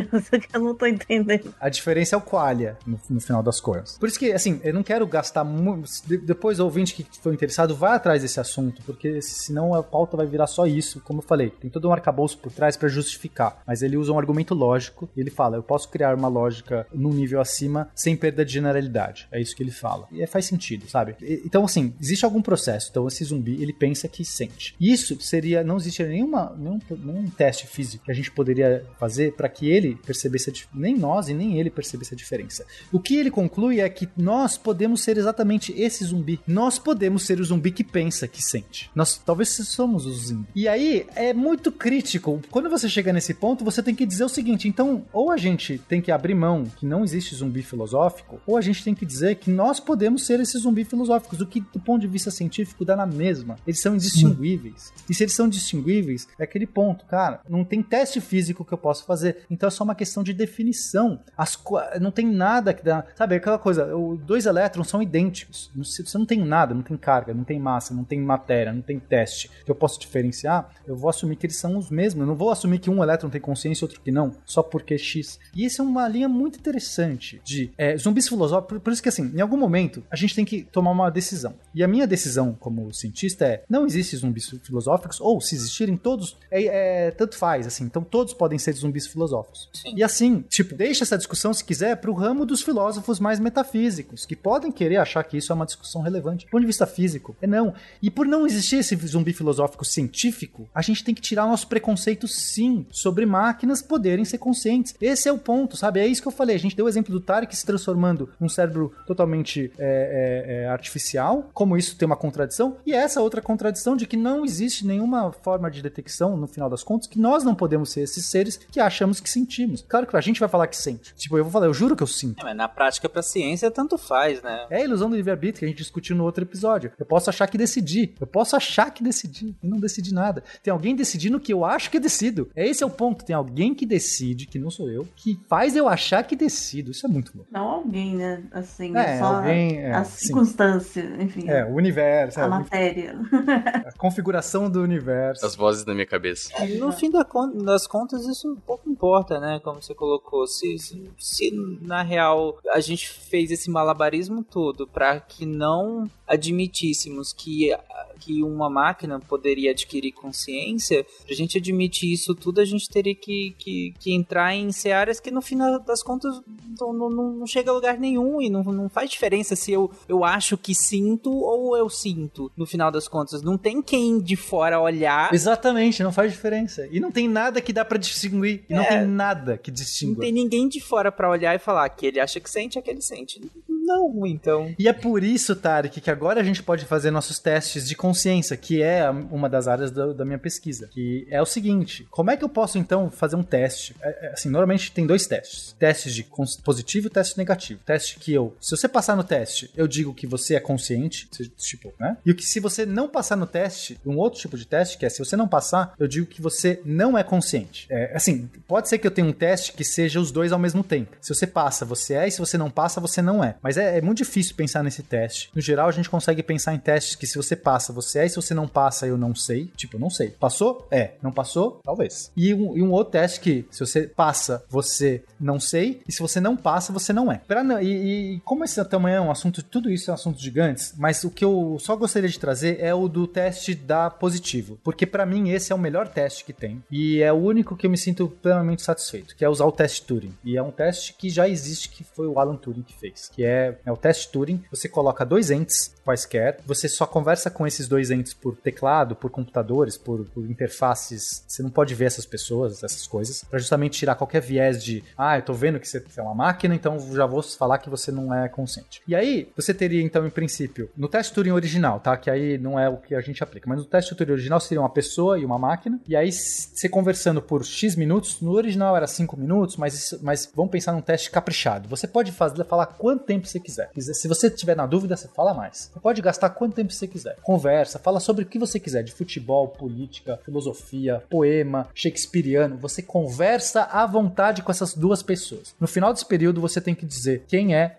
eu 0.54 0.60
não 0.60 0.76
tô 0.76 0.86
entendendo. 0.86 1.54
A 1.60 1.70
diferença 1.70 2.16
é 2.16 2.18
o 2.18 2.22
qualia, 2.22 2.78
no, 2.86 3.00
no 3.10 3.20
final 3.20 3.42
das 3.42 3.60
coisas. 3.60 3.98
Por 3.98 4.08
isso 4.08 4.20
que, 4.20 4.32
assim, 4.32 4.60
eu 4.64 4.74
não 4.74 4.84
quero 4.84 5.06
gastar 5.08 5.44
muito. 5.44 5.90
Depois 6.08 6.60
ouvinte 6.60 6.94
que 6.94 7.06
foi 7.22 7.34
interessado 7.34 7.76
vai 7.76 7.96
atrás 7.96 8.22
desse 8.22 8.40
assunto, 8.40 8.82
porque 8.84 9.22
senão 9.22 9.74
a 9.74 9.84
pauta 9.84 10.18
vai 10.18 10.26
virar 10.26 10.48
só 10.48 10.66
isso. 10.66 11.02
Como 11.02 11.20
eu 11.20 11.24
falei, 11.24 11.50
tem 11.50 11.70
todo 11.70 11.88
um 11.88 11.94
arcabouço 11.94 12.38
por 12.38 12.52
trás 12.52 12.78
para 12.78 12.90
justificar. 12.90 13.62
Mas 13.66 13.82
ele 13.82 13.98
usa 13.98 14.12
um 14.12 14.20
argumento 14.20 14.54
lógico 14.54 15.10
e 15.16 15.20
ele 15.20 15.30
fala: 15.30 15.58
eu 15.58 15.64
posso 15.64 15.90
criar 15.90 16.16
uma 16.16 16.28
lógica 16.28 16.86
num 16.94 17.14
nível 17.14 17.42
acima 17.42 17.90
sem 17.96 18.16
perda 18.16 18.46
de 18.46 18.54
generalidade. 18.54 19.28
É 19.32 19.40
isso 19.40 19.56
que 19.56 19.64
ele 19.64 19.72
fala. 19.72 20.08
E 20.12 20.22
é, 20.22 20.28
faz 20.28 20.46
sentido, 20.46 20.90
sabe? 20.90 21.16
Então, 21.22 21.64
assim, 21.66 21.94
existe 22.00 22.26
algum 22.26 22.42
processo. 22.42 22.88
Então, 22.90 23.08
esse 23.08 23.24
zumbi, 23.24 23.62
ele 23.62 23.74
pensa 23.74 24.01
que 24.08 24.24
sente. 24.24 24.76
Isso 24.80 25.20
seria, 25.22 25.64
não 25.64 25.78
existe 25.78 26.04
nenhuma, 26.04 26.56
nenhum, 26.58 26.80
nenhum 26.90 27.30
teste 27.30 27.68
físico 27.68 28.06
que 28.06 28.12
a 28.12 28.16
gente 28.16 28.32
poderia 28.32 28.86
fazer 29.00 29.34
para 29.34 29.50
que 29.50 29.70
ele 29.70 29.98
percebesse, 30.06 30.50
a, 30.50 30.54
nem 30.74 30.98
nós 30.98 31.30
e 31.30 31.34
nem 31.34 31.60
ele 31.60 31.70
percebesse 31.70 32.14
a 32.14 32.18
diferença. 32.18 32.66
O 32.92 33.00
que 33.00 33.16
ele 33.16 33.32
conclui 33.32 33.80
é 33.80 33.90
que 33.90 34.08
nós 34.18 34.58
podemos 34.58 35.02
ser 35.02 35.18
exatamente 35.18 35.74
esse 35.80 36.04
zumbi. 36.04 36.40
Nós 36.48 36.80
podemos 36.80 37.24
ser 37.24 37.40
o 37.40 37.44
zumbi 37.44 37.72
que 37.72 37.84
pensa, 37.84 38.28
que 38.28 38.42
sente. 38.42 38.90
Nós 38.96 39.18
talvez 39.18 39.50
somos 39.50 40.06
o 40.06 40.14
zumbi. 40.14 40.48
E 40.56 40.68
aí 40.68 41.06
é 41.16 41.34
muito 41.34 41.72
crítico. 41.72 42.42
Quando 42.50 42.70
você 42.70 42.90
chega 42.90 43.14
nesse 43.14 43.34
ponto, 43.34 43.64
você 43.64 43.82
tem 43.82 43.96
que 43.96 44.06
dizer 44.06 44.24
o 44.24 44.30
seguinte: 44.30 44.68
então, 44.68 45.06
ou 45.12 45.32
a 45.32 45.38
gente 45.38 45.78
tem 45.88 46.02
que 46.02 46.12
abrir 46.12 46.36
mão 46.36 46.66
que 46.78 46.86
não 46.86 47.04
existe 47.04 47.36
zumbi 47.36 47.62
filosófico, 47.62 48.40
ou 48.46 48.58
a 48.58 48.62
gente 48.62 48.84
tem 48.84 48.94
que 48.94 49.06
dizer 49.06 49.36
que 49.36 49.50
nós 49.50 49.80
podemos 49.80 50.26
ser 50.26 50.40
esses 50.40 50.62
zumbi 50.62 50.84
filosóficos, 50.84 51.42
o 51.42 51.46
que 51.46 51.62
do 51.62 51.80
ponto 51.80 52.02
de 52.02 52.08
vista 52.08 52.32
científico 52.32 52.86
dá 52.86 52.96
na 52.96 53.06
mesma. 53.06 53.58
Eles 53.66 53.82
são 53.82 53.91
indistinguíveis. 53.96 54.94
E 55.10 55.14
se 55.14 55.24
eles 55.24 55.34
são 55.34 55.48
distinguíveis, 55.48 56.28
é 56.40 56.44
aquele 56.44 56.68
ponto, 56.68 57.06
cara, 57.06 57.42
não 57.48 57.64
tem 57.64 57.82
teste 57.82 58.22
físico 58.22 58.66
que 58.66 58.74
eu 58.74 58.78
possa 58.78 59.04
fazer. 59.04 59.46
Então 59.50 59.68
é 59.68 59.72
só 59.72 59.84
uma 59.84 59.96
questão 59.96 60.24
de 60.24 60.34
definição. 60.34 61.20
As 61.38 61.60
não 62.00 62.12
tem 62.12 62.26
nada 62.26 62.74
que 62.74 62.84
dá. 62.84 63.06
Sabe, 63.16 63.36
aquela 63.36 63.60
coisa, 63.60 63.96
os 63.96 64.20
dois 64.20 64.46
elétrons 64.46 64.88
são 64.88 65.02
idênticos. 65.02 65.72
Você 65.76 66.18
não 66.18 66.26
tem 66.26 66.40
nada, 66.40 66.74
não 66.74 66.82
tem 66.82 66.98
carga, 66.98 67.34
não 67.34 67.44
tem 67.44 67.60
massa, 67.60 67.94
não 67.94 68.04
tem 68.04 68.20
matéria, 68.20 68.74
não 68.74 68.82
tem 68.82 69.00
teste 69.00 69.50
que 69.64 69.72
eu 69.72 69.76
posso 69.76 70.00
diferenciar. 70.00 70.70
Eu 70.86 70.96
vou 70.96 71.10
assumir 71.10 71.36
que 71.36 71.46
eles 71.46 71.58
são 71.58 71.78
os 71.78 71.90
mesmos. 71.90 72.22
Eu 72.22 72.28
não 72.28 72.36
vou 72.36 72.52
assumir 72.52 72.80
que 72.80 72.90
um 72.90 73.04
elétron 73.04 73.30
tem 73.30 73.42
consciência 73.42 73.84
e 73.84 73.86
outro 73.86 74.02
que 74.02 74.12
não, 74.12 74.36
só 74.46 74.64
porque 74.64 74.98
X. 74.98 75.40
E 75.56 75.66
isso 75.66 75.82
é 75.82 75.86
uma 75.86 76.08
linha 76.08 76.30
muito 76.30 76.60
interessante 76.60 77.42
de 77.44 77.72
é, 77.78 77.96
zumbis 77.98 78.28
filosóficos. 78.28 78.80
Por 78.80 78.94
isso 78.94 79.02
que, 79.02 79.10
assim, 79.10 79.32
em 79.36 79.42
algum 79.42 79.58
momento, 79.58 80.04
a 80.10 80.16
gente 80.16 80.36
tem 80.36 80.46
que 80.46 80.64
tomar 80.64 80.92
uma 80.92 81.10
decisão. 81.10 81.56
E 81.74 81.84
a 81.84 81.88
minha 81.88 82.08
decisão 82.08 82.56
como 82.60 82.94
cientista 82.94 83.46
é: 83.46 83.64
não 83.70 83.81
não 83.82 83.88
existem 83.88 84.20
zumbis 84.20 84.50
filosóficos, 84.64 85.20
ou 85.20 85.42
se 85.42 85.56
existirem, 85.56 85.98
todos, 85.98 86.38
é, 86.50 87.08
é, 87.08 87.12
tanto 87.12 87.36
faz, 87.36 87.68
assim. 87.68 87.84
Então 87.84 88.04
todos 88.04 88.34
podem 88.34 88.60
ser 88.60 88.74
zumbis 88.74 89.08
filosóficos. 89.08 89.70
Sim. 89.74 89.94
E 89.96 90.04
assim, 90.04 90.44
tipo, 90.48 90.76
deixa 90.76 91.04
essa 91.04 91.18
discussão, 91.18 91.54
se 91.54 91.64
quiser, 91.64 91.98
pro 91.98 92.14
ramo 92.14 92.46
dos 92.46 92.62
filósofos 92.62 93.20
mais 93.20 93.40
metafísicos, 93.40 94.26
que 94.26 94.36
podem 94.36 94.72
querer 94.72 94.98
achar 94.98 95.24
que 95.24 95.38
isso 95.38 95.52
é 95.52 95.56
uma 95.56 95.66
discussão 95.66 96.02
relevante. 96.02 96.46
Do 96.46 96.52
ponto 96.52 96.62
de 96.62 96.68
vista 96.68 96.86
físico, 96.86 97.36
é 97.42 97.48
não. 97.48 97.74
E 98.02 98.10
por 98.10 98.26
não 98.26 98.46
existir 98.46 98.78
esse 98.78 98.96
zumbi 99.08 99.34
filosófico 99.34 99.84
científico, 99.84 100.70
a 100.74 100.82
gente 100.82 101.04
tem 101.04 101.16
que 101.16 101.22
tirar 101.22 101.48
nosso 101.48 101.68
preconceito, 101.68 102.28
sim, 102.28 102.86
sobre 102.92 103.26
máquinas 103.26 103.82
poderem 103.82 104.26
ser 104.26 104.38
conscientes. 104.38 104.96
Esse 105.02 105.28
é 105.28 105.32
o 105.32 105.38
ponto, 105.38 105.76
sabe? 105.76 106.00
É 106.00 106.08
isso 106.08 106.22
que 106.22 106.28
eu 106.28 106.32
falei. 106.32 106.56
A 106.56 106.60
gente 106.60 106.76
deu 106.76 106.86
o 106.86 106.90
exemplo 106.90 107.12
do 107.12 107.20
Tarek 107.20 107.56
se 107.56 107.66
transformando 107.66 108.30
num 108.40 108.50
cérebro 108.50 108.94
totalmente 109.08 109.72
é, 109.78 110.46
é, 110.48 110.64
é, 110.64 110.68
artificial, 110.68 111.50
como 111.54 111.78
isso 111.78 111.96
tem 111.96 112.06
uma 112.06 112.16
contradição, 112.16 112.78
e 112.86 112.94
essa 112.94 113.22
outra 113.22 113.42
contradição 113.42 113.71
de 113.98 114.06
que 114.06 114.18
não 114.18 114.44
existe 114.46 114.86
nenhuma 114.86 115.32
forma 115.32 115.70
de 115.70 115.82
detecção, 115.82 116.36
no 116.38 116.48
final 116.48 116.70
das 116.70 116.84
contas, 116.84 117.08
que 117.08 117.20
nós 117.20 117.44
não 117.44 117.54
podemos 117.56 117.90
ser 117.92 118.02
esses 118.02 118.26
seres 118.26 118.58
que 118.58 118.80
achamos 118.80 119.20
que 119.20 119.30
sentimos. 119.30 119.84
Claro 119.88 120.08
que 120.08 120.16
a 120.16 120.22
gente 120.22 120.40
vai 120.40 120.50
falar 120.50 120.68
que 120.68 120.76
sente. 120.78 121.14
Tipo, 121.16 121.38
eu 121.38 121.44
vou 121.44 121.52
falar, 121.52 121.66
eu 121.68 121.74
juro 121.74 121.96
que 121.96 122.04
eu 122.04 122.08
sinto. 122.08 122.42
É, 122.42 122.44
mas 122.44 122.56
na 122.56 122.68
prática, 122.68 123.08
pra 123.10 123.22
ciência, 123.22 123.70
tanto 123.72 123.98
faz, 123.98 124.42
né? 124.42 124.66
É 124.70 124.78
a 124.78 124.84
ilusão 124.84 125.10
do 125.10 125.16
livre-arbítrio 125.16 125.60
que 125.60 125.66
a 125.66 125.68
gente 125.68 125.78
discutiu 125.78 126.16
no 126.16 126.24
outro 126.24 126.44
episódio. 126.44 126.92
Eu 127.00 127.06
posso 127.06 127.30
achar 127.30 127.48
que 127.48 127.58
decidi. 127.58 128.14
Eu 128.20 128.28
posso 128.28 128.56
achar 128.56 128.92
que 128.92 129.04
decidi 129.04 129.56
e 129.64 129.68
não 129.68 129.80
decidi 129.80 130.14
nada. 130.14 130.44
Tem 130.64 130.72
alguém 130.72 130.96
decidindo 130.96 131.40
que 131.40 131.54
eu 131.54 131.64
acho 131.66 131.90
que 131.92 132.00
decido. 132.00 132.50
É 132.56 132.68
esse 132.68 132.84
é 132.84 132.86
o 132.86 132.90
ponto. 132.90 133.24
Tem 133.26 133.36
alguém 133.36 133.74
que 133.74 133.86
decide, 133.86 134.46
que 134.48 134.60
não 134.60 134.70
sou 134.72 134.90
eu, 134.90 135.08
que 135.16 135.40
faz 135.48 135.76
eu 135.76 135.88
achar 135.88 136.24
que 136.24 136.36
decido. 136.36 136.92
Isso 136.92 137.06
é 137.06 137.10
muito 137.10 137.32
louco. 137.36 137.50
Não 137.52 137.68
alguém, 137.68 138.16
né? 138.16 138.44
Assim, 138.52 138.96
É, 138.96 139.18
só 139.20 139.36
alguém, 139.38 139.78
é, 139.80 139.94
a 139.94 140.04
sim. 140.04 140.28
circunstância, 140.28 141.02
enfim. 141.20 141.50
É, 141.50 141.66
o 141.66 141.74
universo, 141.76 142.40
é, 142.40 142.44
a 142.44 142.48
o- 142.48 142.50
matéria. 142.50 143.16
a 143.88 143.92
configuração 143.98 144.70
do 144.70 144.82
universo. 144.82 145.46
As 145.46 145.56
vozes 145.56 145.84
da 145.84 145.94
minha 145.94 146.06
cabeça. 146.06 146.52
E 146.66 146.78
no 146.78 146.92
fim 146.92 147.10
das 147.10 147.88
contas, 147.88 148.26
isso 148.26 148.58
pouco 148.66 148.90
importa, 148.90 149.40
né? 149.40 149.60
Como 149.64 149.82
você 149.82 149.94
colocou. 149.94 150.48
Se, 150.48 150.78
se, 150.78 151.12
se, 151.18 151.52
na 151.82 152.02
real 152.02 152.58
a 152.74 152.80
gente 152.80 153.10
fez 153.10 153.52
esse 153.52 153.70
malabarismo 153.70 154.44
todo 154.44 154.88
para 154.88 155.20
que 155.20 155.46
não 155.46 156.10
admitíssemos 156.28 157.34
que, 157.34 157.76
que 158.22 158.44
uma 158.44 158.70
máquina 158.70 159.20
poderia 159.20 159.72
adquirir 159.72 160.12
consciência, 160.12 161.06
pra 161.26 161.36
gente 161.36 161.58
admitir 161.58 162.14
isso 162.14 162.36
tudo, 162.36 162.62
a 162.62 162.66
gente 162.66 162.88
teria 162.90 163.16
que, 163.16 163.56
que, 163.58 163.94
que 164.00 164.14
entrar 164.14 164.54
em 164.56 164.72
searas 164.72 165.20
que 165.20 165.32
no 165.32 165.42
final 165.42 165.80
das 165.80 166.04
contas 166.04 166.40
não, 166.80 166.94
não, 166.94 167.10
não- 167.10 167.32
não 167.34 167.48
chega 167.48 167.72
a 167.72 167.74
lugar 167.74 167.98
nenhum 167.98 168.42
e 168.42 168.50
não, 168.50 168.64
não 168.64 168.88
faz 168.90 169.10
diferença 169.10 169.56
se 169.56 169.72
eu, 169.72 169.90
eu 170.08 170.24
acho 170.24 170.58
que 170.58 170.76
sinto 170.76 171.32
ou 171.32 171.76
eu 171.76 171.90
sinto, 171.90 172.52
no 172.56 172.66
final 172.66 172.92
das 172.92 173.08
contas. 173.08 173.42
Não 173.42 173.58
tem 173.58 173.82
quem 173.82 174.20
de 174.20 174.36
fora 174.36 174.80
olhar 174.80 175.34
Exatamente, 175.34 176.04
não 176.04 176.12
faz 176.12 176.32
diferença. 176.32 176.88
E 176.92 177.00
não 177.00 177.12
tem 177.12 177.28
nada 177.28 177.60
que 177.62 177.74
dá 177.74 177.84
pra 177.84 177.98
distinguir. 177.98 178.64
E 178.70 178.74
não 178.74 178.84
É. 178.84 179.00
tem 179.00 179.08
nada 179.08 179.58
que 179.58 179.72
Não 179.72 179.76
distingua. 179.76 180.24
tem 180.24 180.32
ninguém 180.32 180.68
de 180.68 180.80
fora 180.80 181.12
pra 181.12 181.30
olhar 181.30 181.56
e 181.56 181.60
falar 181.60 181.90
que 181.90 182.06
ele 182.06 182.20
acha 182.20 182.40
que 182.40 182.50
sente, 182.50 182.78
é 182.78 182.82
que 182.82 182.90
ele 182.90 183.02
sente. 183.02 183.42
Não, 183.84 184.26
então. 184.26 184.74
E 184.78 184.88
é 184.88 184.94
por 184.94 185.24
isso, 185.24 185.56
Tarek, 185.56 186.00
que 186.00 186.12
agora 186.12 186.40
a 186.40 186.44
gente 186.44 186.62
pode 186.62 186.86
fazer 186.86 187.12
nossos 187.12 187.40
testes 187.40 187.88
de 187.88 187.96
consciência, 187.96 188.56
que 188.56 188.82
é 188.82 189.10
uma 189.10 189.50
das 189.50 189.68
áreas 189.68 189.92
da, 189.92 190.14
da 190.14 190.24
minha 190.24 190.38
pesquisa. 190.38 190.88
Que 190.88 191.28
é 191.30 191.42
o 191.42 191.46
seguinte: 191.46 192.08
como 192.10 192.32
é 192.32 192.38
que 192.38 192.44
eu 192.44 192.50
posso 192.50 192.78
então 192.78 193.10
fazer 193.10 193.36
um 193.36 193.44
teste? 193.44 193.96
É, 194.02 194.28
é, 194.28 194.34
assim, 194.34 194.50
normalmente 194.50 194.92
tem 194.92 195.06
dois 195.06 195.26
testes: 195.26 195.76
testes 195.78 196.14
de 196.14 196.26
positivo 196.64 197.08
e 197.08 197.10
teste 197.10 197.38
negativo. 197.38 197.82
Teste 197.86 198.20
que 198.20 198.34
eu, 198.34 198.56
se 198.62 198.76
você 198.76 198.88
passar 198.88 199.16
no 199.16 199.24
teste, 199.24 199.72
eu 199.76 199.88
digo 199.88 200.14
que 200.14 200.28
você 200.28 200.56
é 200.56 200.60
consciente, 200.60 201.28
tipo, 201.58 201.94
né? 202.00 202.18
E 202.26 202.32
o 202.32 202.36
que 202.36 202.46
se 202.46 202.60
você 202.60 202.86
não 202.86 203.08
passar 203.08 203.36
no 203.36 203.48
teste, 203.48 204.00
um 204.06 204.18
outro 204.18 204.40
tipo 204.40 204.58
de 204.58 204.66
teste 204.66 204.98
que 204.98 205.06
é 205.06 205.10
se 205.10 205.20
você 205.20 205.36
não 205.36 205.48
passar, 205.48 205.94
eu 206.00 206.08
digo 206.08 206.28
que 206.28 206.42
você 206.42 206.82
não 206.86 207.18
é 207.18 207.24
consciente. 207.24 207.88
É, 207.90 208.16
assim, 208.16 208.50
pode 208.68 208.88
ser 208.88 208.98
que 208.98 209.08
eu 209.08 209.12
tenha 209.12 209.28
um 209.28 209.34
teste 209.34 209.74
que 209.74 209.84
seja 209.84 210.20
os 210.20 210.32
dois 210.32 210.52
ao 210.52 210.60
mesmo 210.60 210.84
tempo. 210.84 211.18
Se 211.20 211.34
você 211.34 211.48
passa, 211.48 211.86
você 211.86 212.14
é, 212.14 212.28
e 212.28 212.32
se 212.32 212.40
você 212.40 212.58
não 212.58 212.70
passa, 212.70 213.02
você 213.02 213.22
não 213.22 213.44
é. 213.44 213.56
Mas 213.62 213.71
é, 213.78 213.98
é 213.98 214.02
muito 214.02 214.20
difícil 214.20 214.56
pensar 214.56 214.84
nesse 214.84 215.04
teste. 215.04 215.50
No 215.54 215.62
geral, 215.62 215.88
a 215.88 215.92
gente 215.92 216.10
consegue 216.10 216.42
pensar 216.44 216.74
em 216.74 216.80
testes 216.80 217.16
que 217.16 217.28
se 217.28 217.36
você 217.38 217.56
passa, 217.56 217.94
você 217.94 218.20
é, 218.20 218.26
e 218.26 218.30
se 218.30 218.36
você 218.36 218.54
não 218.54 218.68
passa, 218.68 219.08
eu 219.08 219.18
não 219.18 219.34
sei. 219.36 219.72
Tipo, 219.76 219.96
eu 219.96 220.00
não 220.00 220.10
sei. 220.10 220.30
Passou? 220.32 220.88
É. 220.92 221.12
Não 221.22 221.32
passou? 221.32 221.80
Talvez. 221.84 222.32
E 222.36 222.54
um, 222.54 222.78
e 222.78 222.82
um 222.84 222.92
outro 222.92 223.12
teste 223.12 223.40
que, 223.40 223.66
se 223.72 223.80
você 223.80 224.04
passa, 224.08 224.64
você 224.70 225.24
não 225.40 225.60
sei, 225.60 226.02
e 226.08 226.12
se 226.12 226.20
você 226.22 226.40
não 226.40 226.56
passa, 226.56 226.92
você 226.94 227.12
não 227.14 227.32
é. 227.32 227.42
Pra 227.48 227.64
não- 227.64 227.82
e, 227.82 228.36
e 228.36 228.40
como 228.42 228.64
esse 228.64 228.84
tamanho 228.86 229.16
é 229.16 229.22
um 229.22 229.32
assunto, 229.32 229.62
tudo 229.64 229.90
isso 229.90 230.10
é 230.10 230.14
um 230.14 230.16
assunto 230.16 230.40
gigantes, 230.42 230.94
mas 230.98 231.24
o 231.24 231.30
que 231.30 231.44
eu 231.46 231.78
só 231.80 231.96
gostaria 231.96 232.30
de 232.30 232.40
trazer 232.40 232.80
é 232.80 232.94
o 232.94 233.08
do 233.08 233.28
teste 233.28 233.74
da 233.76 234.10
positivo, 234.10 234.80
porque 234.84 235.06
pra 235.06 235.26
mim 235.26 235.50
esse 235.50 235.72
é 235.72 235.76
o 235.76 235.80
melhor 235.80 236.08
teste 236.08 236.44
que 236.46 236.54
tem 236.54 236.84
e 236.90 237.22
é 237.22 237.32
o 237.32 237.36
único 237.38 237.76
que 237.76 237.86
eu 237.86 237.90
me 237.90 237.98
sinto 237.98 238.28
plenamente 238.42 238.82
satisfeito, 238.82 239.36
que 239.36 239.44
é 239.46 239.50
usar 239.50 239.66
o 239.66 239.72
teste 239.72 240.04
Turing. 240.04 240.34
E 240.44 240.58
é 240.58 240.64
um 240.64 240.72
teste 240.72 241.14
que 241.14 241.30
já 241.30 241.48
existe, 241.48 241.90
que 241.90 242.04
foi 242.04 242.28
o 242.28 242.40
Alan 242.40 242.56
Turing 242.56 242.82
que 242.84 242.98
fez, 242.98 243.30
que 243.34 243.44
é, 243.44 243.61
é 243.86 243.92
o 243.92 243.98
teste 243.98 244.30
Turing. 244.32 244.64
Você 244.70 244.88
coloca 244.88 245.26
dois 245.26 245.52
entes 245.52 245.94
quaisquer, 246.04 246.60
você 246.66 246.88
só 246.88 247.06
conversa 247.06 247.50
com 247.50 247.66
esses 247.68 247.88
dois 247.88 248.12
entes 248.12 248.34
por 248.34 248.56
teclado, 248.56 249.16
por 249.16 249.30
computadores, 249.30 249.98
por, 249.98 250.26
por 250.26 250.44
interfaces. 250.50 251.44
Você 251.48 251.62
não 251.64 251.70
pode 251.70 251.94
ver 251.96 252.06
essas 252.06 252.26
pessoas, 252.26 252.84
essas 252.84 253.06
coisas, 253.08 253.44
pra 253.44 253.60
justamente 253.60 253.98
tirar 254.00 254.16
qualquer 254.16 254.42
viés 254.42 254.84
de, 254.84 255.04
ah, 255.18 255.38
eu 255.38 255.42
tô 255.42 255.54
vendo 255.54 255.80
que 255.80 255.88
você 255.88 256.04
é 256.18 256.22
uma 256.22 256.34
máquina, 256.36 256.74
então 256.76 257.00
já 257.14 257.26
vou 257.26 257.42
falar 257.44 257.78
que 257.78 257.90
você 257.90 258.12
não 258.12 258.34
é 258.34 258.48
consciente. 258.50 259.02
E 259.08 259.16
aí, 259.16 259.50
você 259.56 259.74
teria 259.74 260.02
então, 260.02 260.26
em 260.26 260.30
princípio, 260.30 260.90
no 260.96 261.08
teste 261.08 261.34
Turing 261.34 261.52
original, 261.52 262.00
tá? 262.00 262.18
Que 262.18 262.30
aí 262.30 262.58
não 262.58 262.80
é 262.80 262.90
o 262.90 262.98
que 262.98 263.16
a 263.16 263.22
gente 263.22 263.44
aplica, 263.44 263.70
mas 263.70 263.80
no 263.80 263.86
teste 263.86 264.16
Turing 264.16 264.32
original 264.34 264.60
seria 264.60 264.82
uma 264.82 264.90
pessoa 264.90 265.40
e 265.40 265.46
uma 265.46 265.58
máquina, 265.60 266.00
e 266.08 266.16
aí 266.16 266.32
você 266.32 266.90
conversando 266.90 267.42
por 267.42 267.64
X 267.64 267.96
minutos, 267.96 268.42
no 268.42 268.52
original 268.52 268.96
era 268.96 269.08
5 269.08 269.38
minutos, 269.38 269.78
mas, 269.78 270.18
mas 270.22 270.52
vamos 270.56 270.72
pensar 270.72 270.94
num 270.94 271.02
teste 271.02 271.30
caprichado. 271.32 271.88
Você 271.90 272.08
pode 272.08 272.32
fazer, 272.32 272.64
falar 272.66 272.86
quanto 272.88 273.24
tempo 273.26 273.48
você. 273.48 273.60
Quiser- 273.60 273.90
Se 273.96 274.28
você 274.28 274.50
tiver 274.50 274.76
na 274.76 274.86
dúvida, 274.86 275.16
você 275.16 275.28
fala 275.28 275.54
mais. 275.54 275.92
Pode 276.02 276.22
gastar 276.22 276.50
quanto 276.52 276.76
tempo 276.76 276.92
você 276.92 277.08
quiser. 277.08 277.38
Conversa, 277.42 278.00
fala 278.00 278.20
sobre 278.20 278.44
o 278.44 278.48
que 278.48 278.60
você 278.60 278.80
quiser, 278.80 279.04
de 279.04 279.12
futebol, 279.12 279.68
política, 279.68 280.40
filosofia, 280.44 281.24
poema, 281.30 281.88
shakespeariano. 281.94 282.78
Você 282.78 283.02
conversa 283.02 283.84
à 283.84 284.06
vontade 284.06 284.62
com 284.62 284.72
essas 284.72 284.94
duas 284.94 285.22
pessoas. 285.22 285.76
No 285.80 285.88
final 285.88 286.14
desse 286.14 286.26
período, 286.26 286.62
você 286.62 286.82
tem 286.82 286.96
que 286.96 287.06
dizer 287.06 287.44
quem 287.48 287.76
é 287.76 287.98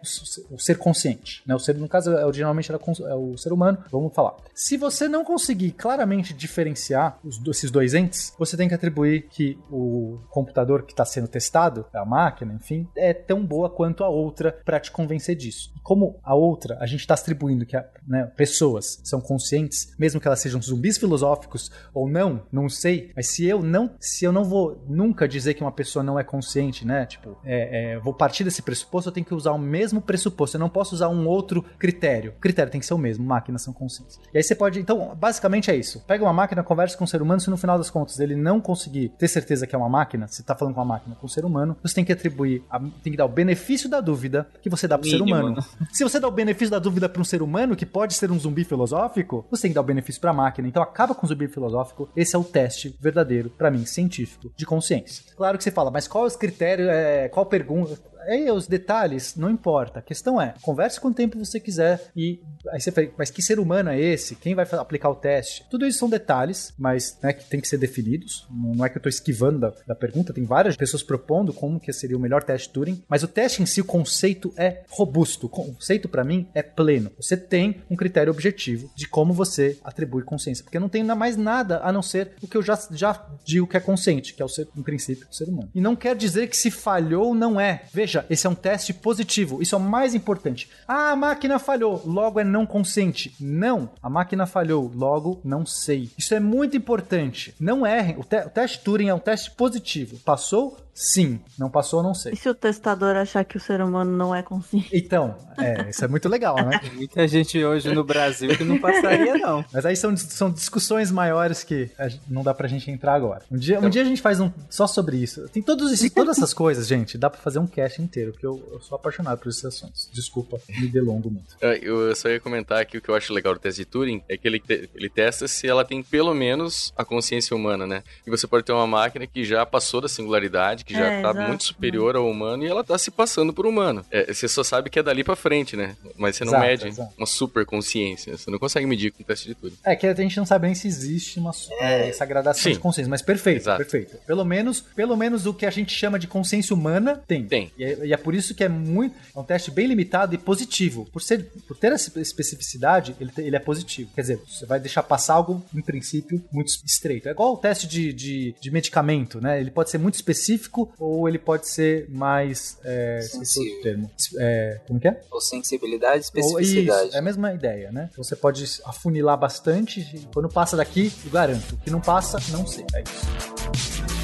o 0.51 0.59
ser 0.59 0.79
consciente. 0.79 1.43
Né? 1.47 1.55
O 1.55 1.59
ser, 1.59 1.77
no 1.77 1.89
caso, 1.89 2.13
é, 2.13 2.27
originalmente 2.27 2.71
era 2.71 2.81
é 3.09 3.15
o 3.15 3.37
ser 3.37 3.53
humano. 3.53 3.79
Vamos 3.91 4.13
falar. 4.13 4.37
Se 4.55 4.77
você 4.77 5.09
não 5.09 5.25
conseguir 5.25 5.73
claramente 5.73 6.35
diferenciar 6.35 7.19
os 7.25 7.41
esses 7.47 7.71
dois 7.71 7.95
entes, 7.95 8.33
você 8.39 8.57
tem 8.57 8.69
que 8.69 8.75
atribuir 8.75 9.29
que 9.31 9.59
o 9.71 10.19
computador 10.31 10.83
que 10.83 10.93
está 10.93 11.05
sendo 11.05 11.29
testado, 11.29 11.87
a 11.93 12.05
máquina, 12.05 12.53
enfim, 12.55 12.89
é 12.97 13.13
tão 13.13 13.45
boa 13.45 13.71
quanto 13.71 14.05
a 14.05 14.09
outra 14.09 14.53
para 14.65 14.81
te 14.81 14.91
convencer 14.91 15.37
disso. 15.37 15.73
E 15.77 15.81
como 15.81 16.17
a 16.23 16.35
outra, 16.35 16.77
a 16.81 16.87
gente 16.87 17.01
está 17.01 17.15
atribuindo 17.15 17.67
que 17.67 17.77
né, 18.07 18.25
pessoas 18.37 19.01
são 19.05 19.21
conscientes, 19.21 19.95
mesmo 19.99 20.21
que 20.21 20.27
elas 20.27 20.41
sejam 20.41 20.61
zumbis 20.61 20.99
filosóficos 20.99 21.71
ou 21.95 22.09
não, 22.09 22.43
não 22.51 22.69
sei. 22.69 23.13
Mas 23.15 23.29
se 23.29 23.45
eu 23.47 23.63
não, 23.63 23.91
se 24.01 24.25
eu 24.25 24.33
não 24.33 24.45
vou 24.45 24.85
nunca 24.89 25.27
dizer 25.29 25.55
que 25.55 25.63
uma 25.63 25.73
pessoa 25.73 26.03
não 26.03 26.19
é 26.19 26.25
consciente, 26.25 26.87
né? 26.87 27.07
Tipo, 27.07 27.37
é, 27.45 27.93
é, 27.95 27.99
vou 27.99 28.13
partir 28.15 28.45
desse 28.45 28.63
pressuposto, 28.63 29.09
eu 29.09 29.13
tenho 29.13 29.27
que 29.27 29.35
usar 29.35 29.53
o 29.53 29.59
mesmo 29.59 30.01
pressuposto. 30.01 30.57
Eu 30.57 30.61
não 30.61 30.69
posso 30.69 30.95
usar 30.95 31.09
um 31.09 31.27
outro 31.27 31.63
critério. 31.79 32.33
O 32.37 32.41
critério 32.41 32.71
tem 32.71 32.81
que 32.81 32.87
ser 32.87 32.95
o 32.95 32.99
mesmo. 32.99 33.25
Máquinas 33.25 33.63
são 33.63 33.73
conscientes. 33.73 34.19
E 34.33 34.39
aí 34.39 34.43
você 34.43 34.55
pode, 34.55 34.81
então, 34.81 35.15
basicamente 35.17 35.71
é 35.71 35.77
isso. 35.77 36.01
Pega 36.07 36.25
uma 36.25 36.33
máquina, 36.33 36.63
conversa 36.63 36.97
com 36.97 37.05
um 37.05 37.07
ser 37.07 37.23
humano. 37.23 37.41
Se 37.41 37.51
no 37.51 37.57
final 37.57 37.79
das 37.79 37.91
contas 37.91 38.19
ele 38.21 38.35
não 38.35 38.61
conseguir 38.61 39.11
ter 39.19 39.29
certeza 39.29 39.67
que 39.67 39.75
é 39.75 39.79
uma 39.79 39.89
máquina, 39.89 40.27
se 40.29 40.43
tá 40.43 40.55
falando 40.55 40.75
com 40.75 40.81
uma 40.81 40.87
máquina, 40.95 41.15
com 41.17 41.27
um 41.27 41.29
ser 41.29 41.45
humano, 41.45 41.77
você 41.83 41.95
tem 41.95 42.05
que 42.05 42.13
atribuir, 42.13 42.63
a- 42.71 42.81
tem 43.03 43.13
que 43.13 43.17
dar 43.17 43.25
o 43.25 43.29
benefício 43.29 43.89
da 43.89 44.01
dúvida 44.01 44.47
que 44.61 44.69
você 44.71 44.87
dá 44.89 44.99
pro 44.99 45.09
ser 45.09 45.19
Mínimo, 45.19 45.39
humano. 45.39 45.65
Se 45.93 46.03
você 46.05 46.19
dá 46.19 46.29
o 46.29 46.31
benefício 46.31 46.71
da 46.71 46.79
dúvida 46.79 47.09
para 47.09 47.21
um 47.21 47.25
ser 47.25 47.43
humano, 47.43 47.72
que 47.77 47.87
pode 47.87 48.15
ser 48.15 48.31
um 48.31 48.39
zumbi 48.39 48.65
filosófico, 48.65 49.47
você 49.51 49.63
tem 49.63 49.71
que 49.71 49.75
dar 49.75 49.81
o 49.81 49.85
benefício 49.85 50.21
para 50.21 50.31
a 50.31 50.35
máquina. 50.35 50.69
Então 50.69 50.83
acaba 50.83 51.15
com 51.15 51.27
o 51.27 51.29
zumbi 51.29 51.49
filosófico. 51.49 52.09
Esse 52.17 52.37
é 52.37 52.39
o 52.39 52.45
teste 52.45 52.97
verdadeiro, 53.01 53.51
para 53.51 53.71
mim, 53.71 53.85
científico, 53.85 54.53
de 54.57 54.67
consciência. 54.67 55.25
Claro 55.37 55.59
que 55.59 55.65
você 55.65 55.71
fala, 55.71 55.91
mas 55.91 56.09
qual 56.09 56.25
os 56.25 56.37
critérios, 56.37 56.89
é, 56.89 57.29
qual 57.29 57.47
pergunta? 57.47 57.99
Aí 58.27 58.51
os 58.51 58.67
detalhes, 58.67 59.37
não 59.37 59.51
importa. 59.51 59.99
A 59.99 60.03
questão 60.03 60.41
é, 60.41 60.55
converse 60.63 61.01
quanto 61.01 61.17
tempo 61.17 61.39
você 61.39 61.59
quiser 61.61 62.11
e 62.17 62.41
aí 62.71 62.81
você 62.81 62.91
fala, 62.91 63.09
mas 63.19 63.31
que 63.31 63.43
ser 63.43 63.59
humano 63.59 63.91
é 63.91 64.01
esse? 64.01 64.37
Quem 64.37 64.55
vai 64.55 64.67
aplicar 64.73 65.11
o 65.11 65.15
teste? 65.15 65.65
Tudo 65.71 65.87
isso 65.87 65.99
são 65.99 66.09
detalhes, 66.09 66.73
mas 66.79 67.19
né, 67.23 67.33
que 67.33 67.45
tem 67.45 67.61
que 67.61 67.69
ser 67.69 67.79
definidos. 67.79 68.47
Não 68.51 68.85
é 68.85 68.89
que 68.89 68.97
eu 68.97 69.01
estou 69.01 69.11
esquivando 69.11 69.61
da, 69.61 69.73
da 69.87 69.95
pergunta, 69.95 70.33
tem 70.33 70.45
várias 70.45 70.77
pessoas 70.77 71.03
propondo 71.03 71.53
como 71.53 71.81
que 71.81 71.93
seria 71.93 72.17
o 72.17 72.21
melhor 72.21 72.43
teste 72.43 72.71
Turing, 72.71 73.03
mas 73.09 73.23
o 73.23 73.29
teste 73.29 73.63
em 73.63 73.67
si, 73.67 73.81
o 73.81 73.85
conceito 73.85 74.53
é 74.57 74.83
robusto. 74.89 75.47
O 75.47 75.49
conceito 75.49 76.09
para 76.09 76.25
mim 76.25 76.49
é 76.55 76.63
pleno. 76.63 77.11
Você 77.17 77.37
tem 77.37 77.83
um 77.91 77.97
critério 77.97 78.33
objetivo 78.33 78.91
de 78.95 79.07
como 79.07 79.33
você 79.33 79.79
atribui 79.85 80.23
consciência, 80.23 80.65
porque 80.65 80.79
não 80.79 80.89
tem 80.89 81.03
mais 81.03 81.37
nada 81.37 81.81
a 81.83 81.93
não 81.93 82.03
ser 82.03 82.33
o 82.43 82.47
que 82.47 82.57
eu 82.57 82.63
já, 82.63 82.79
já 82.91 83.27
digo 83.45 83.67
que 83.67 83.77
é 83.77 83.81
consciente, 83.81 84.35
que 84.35 84.43
é 84.43 84.45
o 84.45 84.49
ser, 84.49 84.69
em 84.77 84.83
princípio, 84.83 85.27
o 85.31 85.35
ser 85.35 85.49
humano. 85.49 85.71
E 85.75 85.81
não 85.81 85.97
quer 85.97 86.17
dizer 86.17 86.49
que 86.49 86.57
se 86.57 86.71
falhou, 86.71 87.35
não 87.35 87.61
é. 87.61 87.83
Veja, 87.93 88.12
Veja, 88.13 88.27
esse 88.29 88.47
é 88.47 88.51
um 88.51 88.55
teste 88.55 88.93
positivo. 88.93 89.63
Isso 89.63 89.75
é 89.75 89.79
o 89.79 89.81
mais 89.81 90.15
importante. 90.15 90.69
Ah, 90.87 91.13
a 91.13 91.17
máquina 91.17 91.59
falhou, 91.59 92.03
logo 92.05 92.39
é 92.39 92.45
não 92.45 92.67
consciente. 92.67 93.35
Não, 93.41 93.89
a 94.03 94.11
máquina 94.11 94.45
falhou, 94.45 94.91
logo 94.95 95.41
não 95.43 95.65
sei. 95.65 96.11
Isso 96.19 96.35
é 96.35 96.41
muito 96.41 96.77
importante. 96.77 97.55
Não 97.59 97.87
errem. 97.87 98.17
O, 98.19 98.25
te 98.25 98.37
o 98.37 98.51
teste 98.51 98.81
Turing 98.81 99.09
é 99.09 99.15
um 99.15 99.19
teste 99.19 99.51
positivo. 99.53 100.19
Passou? 100.19 100.77
Sim. 100.95 101.41
Não 101.59 101.71
passou, 101.71 102.03
não 102.03 102.15
sei. 102.15 102.33
E 102.33 102.37
se 102.37 102.49
o 102.49 102.55
testador 102.55 103.17
achar 103.17 103.45
que 103.45 103.57
o 103.57 103.61
ser 103.61 103.81
humano 103.81 104.11
não 104.17 104.35
é 104.35 104.43
consciente? 104.43 104.89
Então, 104.93 105.37
é, 105.59 105.89
isso 105.89 106.05
é 106.05 106.09
muito 106.09 106.29
legal, 106.29 106.55
né? 106.57 106.79
Tem 106.79 106.93
muita 106.95 107.27
gente 107.27 107.63
hoje 107.65 107.93
no 107.95 108.05
Brasil 108.05 108.57
que 108.57 108.63
não 108.65 108.79
passaria, 108.79 109.35
não. 109.39 109.65
Mas 109.73 109.87
aí 109.87 109.97
são, 109.97 110.15
são 110.17 110.51
discussões 110.51 111.11
maiores 111.11 111.65
que 111.65 111.91
não 112.29 112.43
dá 112.43 112.53
pra 112.53 112.69
gente 112.69 112.91
entrar 112.91 113.15
agora. 113.15 113.43
Um 113.51 113.57
dia, 113.57 113.81
um 113.81 113.89
dia 113.89 114.03
a 114.03 114.05
gente 114.05 114.21
faz 114.21 114.39
um 114.41 114.51
só 114.69 114.87
sobre 114.87 115.17
isso. 115.17 115.49
Tem 115.49 115.63
todos 115.63 115.91
esse, 115.93 116.11
todas 116.11 116.37
essas 116.37 116.53
coisas, 116.53 116.87
gente. 116.87 117.17
Dá 117.17 117.31
pra 117.31 117.41
fazer 117.41 117.59
um 117.59 117.67
cast 117.67 118.01
inteiro, 118.03 118.33
porque 118.33 118.47
eu, 118.47 118.63
eu 118.73 118.81
sou 118.81 118.97
apaixonado 118.97 119.39
por 119.39 119.49
esses 119.49 119.65
assuntos. 119.65 120.11
Desculpa, 120.13 120.61
me 120.69 120.89
delongo 120.89 121.31
muito. 121.31 121.57
Ah, 121.63 121.75
Eu 121.75 122.15
só 122.15 122.29
ia 122.29 122.39
comentar 122.41 122.81
aqui 122.81 122.99
o 122.99 123.01
que 123.03 123.09
eu 123.09 123.15
acho 123.15 123.33
legal 123.33 123.55
do 123.55 123.61
teste 123.61 123.81
de 123.83 123.87
Turing 123.87 124.23
é 124.29 124.37
que 124.37 124.47
ele, 124.47 124.61
te- 124.61 124.91
ele 124.95 125.09
testa 125.09 125.49
se 125.49 125.67
ela 125.67 125.85
tem 125.85 126.03
pelo 126.03 126.35
menos 126.35 126.93
a 126.97 127.05
consciência 127.05 127.57
humana, 127.57 127.87
né? 127.87 128.03
E 128.27 128.31
você 128.31 128.47
pode 128.47 128.65
ter 128.65 128.73
uma 128.73 128.87
máquina 128.87 129.27
que 129.27 129.45
já 129.45 129.65
passou 129.65 130.01
da 130.01 130.09
singularidade, 130.09 130.82
que 130.85 130.93
já 130.95 131.07
É, 131.07 131.23
tá 131.23 131.31
exato. 131.31 131.49
muito 131.49 131.65
superior 131.65 132.17
ao 132.17 132.29
humano 132.29 132.65
e 132.65 132.67
ela 132.69 132.83
tá 132.85 132.97
se 132.99 133.11
passando 133.11 133.53
por 133.53 133.67
humano. 133.67 134.05
É, 134.11 134.33
você 134.33 134.49
só 134.49 134.63
sabe 134.65 134.91
que 134.91 134.99
é 134.99 135.03
dali 135.03 135.23
pra 135.25 135.37
frente, 135.37 135.77
né? 135.77 135.97
Mas 136.17 136.37
você 136.37 136.45
não 136.45 136.53
Exato, 136.53 136.67
mede 136.67 136.89
exato. 136.89 137.15
uma 137.17 137.27
super 137.27 137.65
consciência. 137.65 138.37
Você 138.37 138.51
não 138.51 138.59
consegue 138.59 138.87
medir 138.87 139.13
com 139.13 139.23
o 139.23 139.27
teste 139.27 139.49
de 139.49 139.55
Turing. 139.55 139.77
É 139.85 139.95
que 139.97 140.07
a 140.07 140.15
gente 140.15 140.37
não 140.37 140.47
sabe 140.47 140.67
nem 140.67 140.75
se 140.75 140.87
existe 140.89 141.39
uma, 141.39 141.53
é, 141.81 142.09
essa 142.09 142.25
gradação 142.25 142.63
Sim. 142.65 142.73
de 142.73 142.79
consciência, 142.79 143.11
mas 143.11 143.23
perfeito, 143.23 143.63
Exato. 143.63 143.79
perfeito. 143.79 144.17
Pelo 144.27 144.45
menos, 144.45 144.81
pelo 144.81 145.17
menos 145.17 145.47
o 145.47 145.55
que 145.55 145.67
a 145.67 145.71
gente 145.71 145.93
chama 145.93 146.19
de 146.19 146.27
consciência 146.27 146.75
humana 146.75 147.23
tem. 147.27 147.45
Tem. 147.47 147.71
E 147.79 147.85
é, 147.85 148.07
e 148.07 148.13
é 148.13 148.17
por 148.17 148.35
isso 148.35 148.55
que 148.55 148.65
é 148.65 148.69
muito, 148.69 149.15
é 149.35 149.39
um 149.39 149.45
teste 149.45 149.71
bem 149.71 149.87
limitado 149.87 150.35
e 150.35 150.39
positivo. 150.39 151.07
Por 151.13 151.23
ser, 151.23 151.45
por 151.67 151.77
ter 151.77 151.93
essa 151.93 152.11
especificidade, 152.21 153.15
ele, 153.21 153.31
ele 153.39 153.57
é 153.57 153.59
positivo. 153.59 154.11
Quer 154.15 154.21
dizer, 154.23 154.41
você 154.49 154.67
vai 154.67 154.79
deixar 154.81 155.03
passar 155.03 155.35
algo 155.35 155.65
em 155.75 155.81
princípio 155.83 156.43
muito 156.53 156.69
estreito. 156.85 157.29
É 157.29 157.33
igual 157.33 157.55
o 157.55 157.57
teste 157.57 157.87
de, 157.87 158.13
de, 158.13 158.55
de 158.61 158.71
medicamento, 158.71 159.41
né? 159.41 159.61
Ele 159.61 159.71
pode 159.71 159.91
ser 159.91 159.99
muito 159.99 160.15
específico 160.15 160.72
ou 160.99 161.29
ele 161.29 161.39
pode 161.39 161.69
ser 161.69 162.09
mais, 162.11 162.79
é, 162.85 163.21
Sensível. 163.21 163.83
termo. 163.83 164.11
É, 164.39 164.81
como 164.87 164.99
que 164.99 165.09
é? 165.09 165.21
Ou 165.31 165.41
sensibilidade, 165.41 166.25
especificidade. 166.25 167.09
Isso, 167.09 167.17
é 167.17 167.19
a 167.19 167.23
mesma 167.23 167.53
ideia, 167.53 167.93
né? 167.93 168.09
Então 168.13 168.23
você 168.23 168.35
pode 168.37 168.65
afunilar 168.85 169.39
bastante. 169.39 170.29
Quando 170.33 170.49
passa 170.49 170.77
daqui, 170.77 171.13
eu 171.25 171.31
garanto. 171.31 171.75
O 171.75 171.79
que 171.79 171.91
não 171.91 172.01
passa, 172.01 172.39
não 172.51 172.67
sei. 172.67 172.85
É 172.95 173.03
isso. 173.03 174.22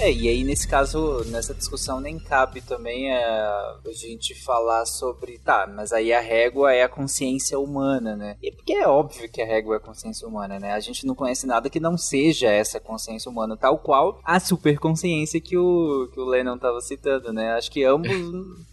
É, 0.00 0.12
e 0.12 0.28
aí 0.28 0.44
nesse 0.44 0.66
caso, 0.66 1.24
nessa 1.26 1.52
discussão 1.52 2.00
nem 2.00 2.18
cabe 2.18 2.60
também 2.60 3.10
é, 3.10 3.24
a 3.24 3.76
gente 3.92 4.34
falar 4.34 4.86
sobre, 4.86 5.38
tá, 5.38 5.66
mas 5.66 5.92
aí 5.92 6.12
a 6.12 6.20
régua 6.20 6.72
é 6.72 6.82
a 6.84 6.88
consciência 6.88 7.58
humana, 7.58 8.14
né? 8.14 8.36
E 8.42 8.52
porque 8.52 8.72
é 8.72 8.86
óbvio 8.86 9.28
que 9.28 9.42
a 9.42 9.46
régua 9.46 9.74
é 9.74 9.78
a 9.78 9.80
consciência 9.80 10.26
humana, 10.26 10.58
né? 10.58 10.72
A 10.72 10.80
gente 10.80 11.04
não 11.04 11.14
conhece 11.14 11.46
nada 11.46 11.68
que 11.68 11.80
não 11.80 11.98
seja 11.98 12.48
essa 12.48 12.78
consciência 12.78 13.30
humana, 13.30 13.56
tal 13.56 13.78
qual 13.78 14.20
a 14.24 14.38
superconsciência 14.38 15.40
que 15.40 15.56
o, 15.56 16.08
que 16.12 16.20
o 16.20 16.24
Lennon 16.24 16.58
tava 16.58 16.80
citando, 16.80 17.32
né? 17.32 17.52
Acho 17.52 17.70
que 17.70 17.84
ambos 17.84 18.10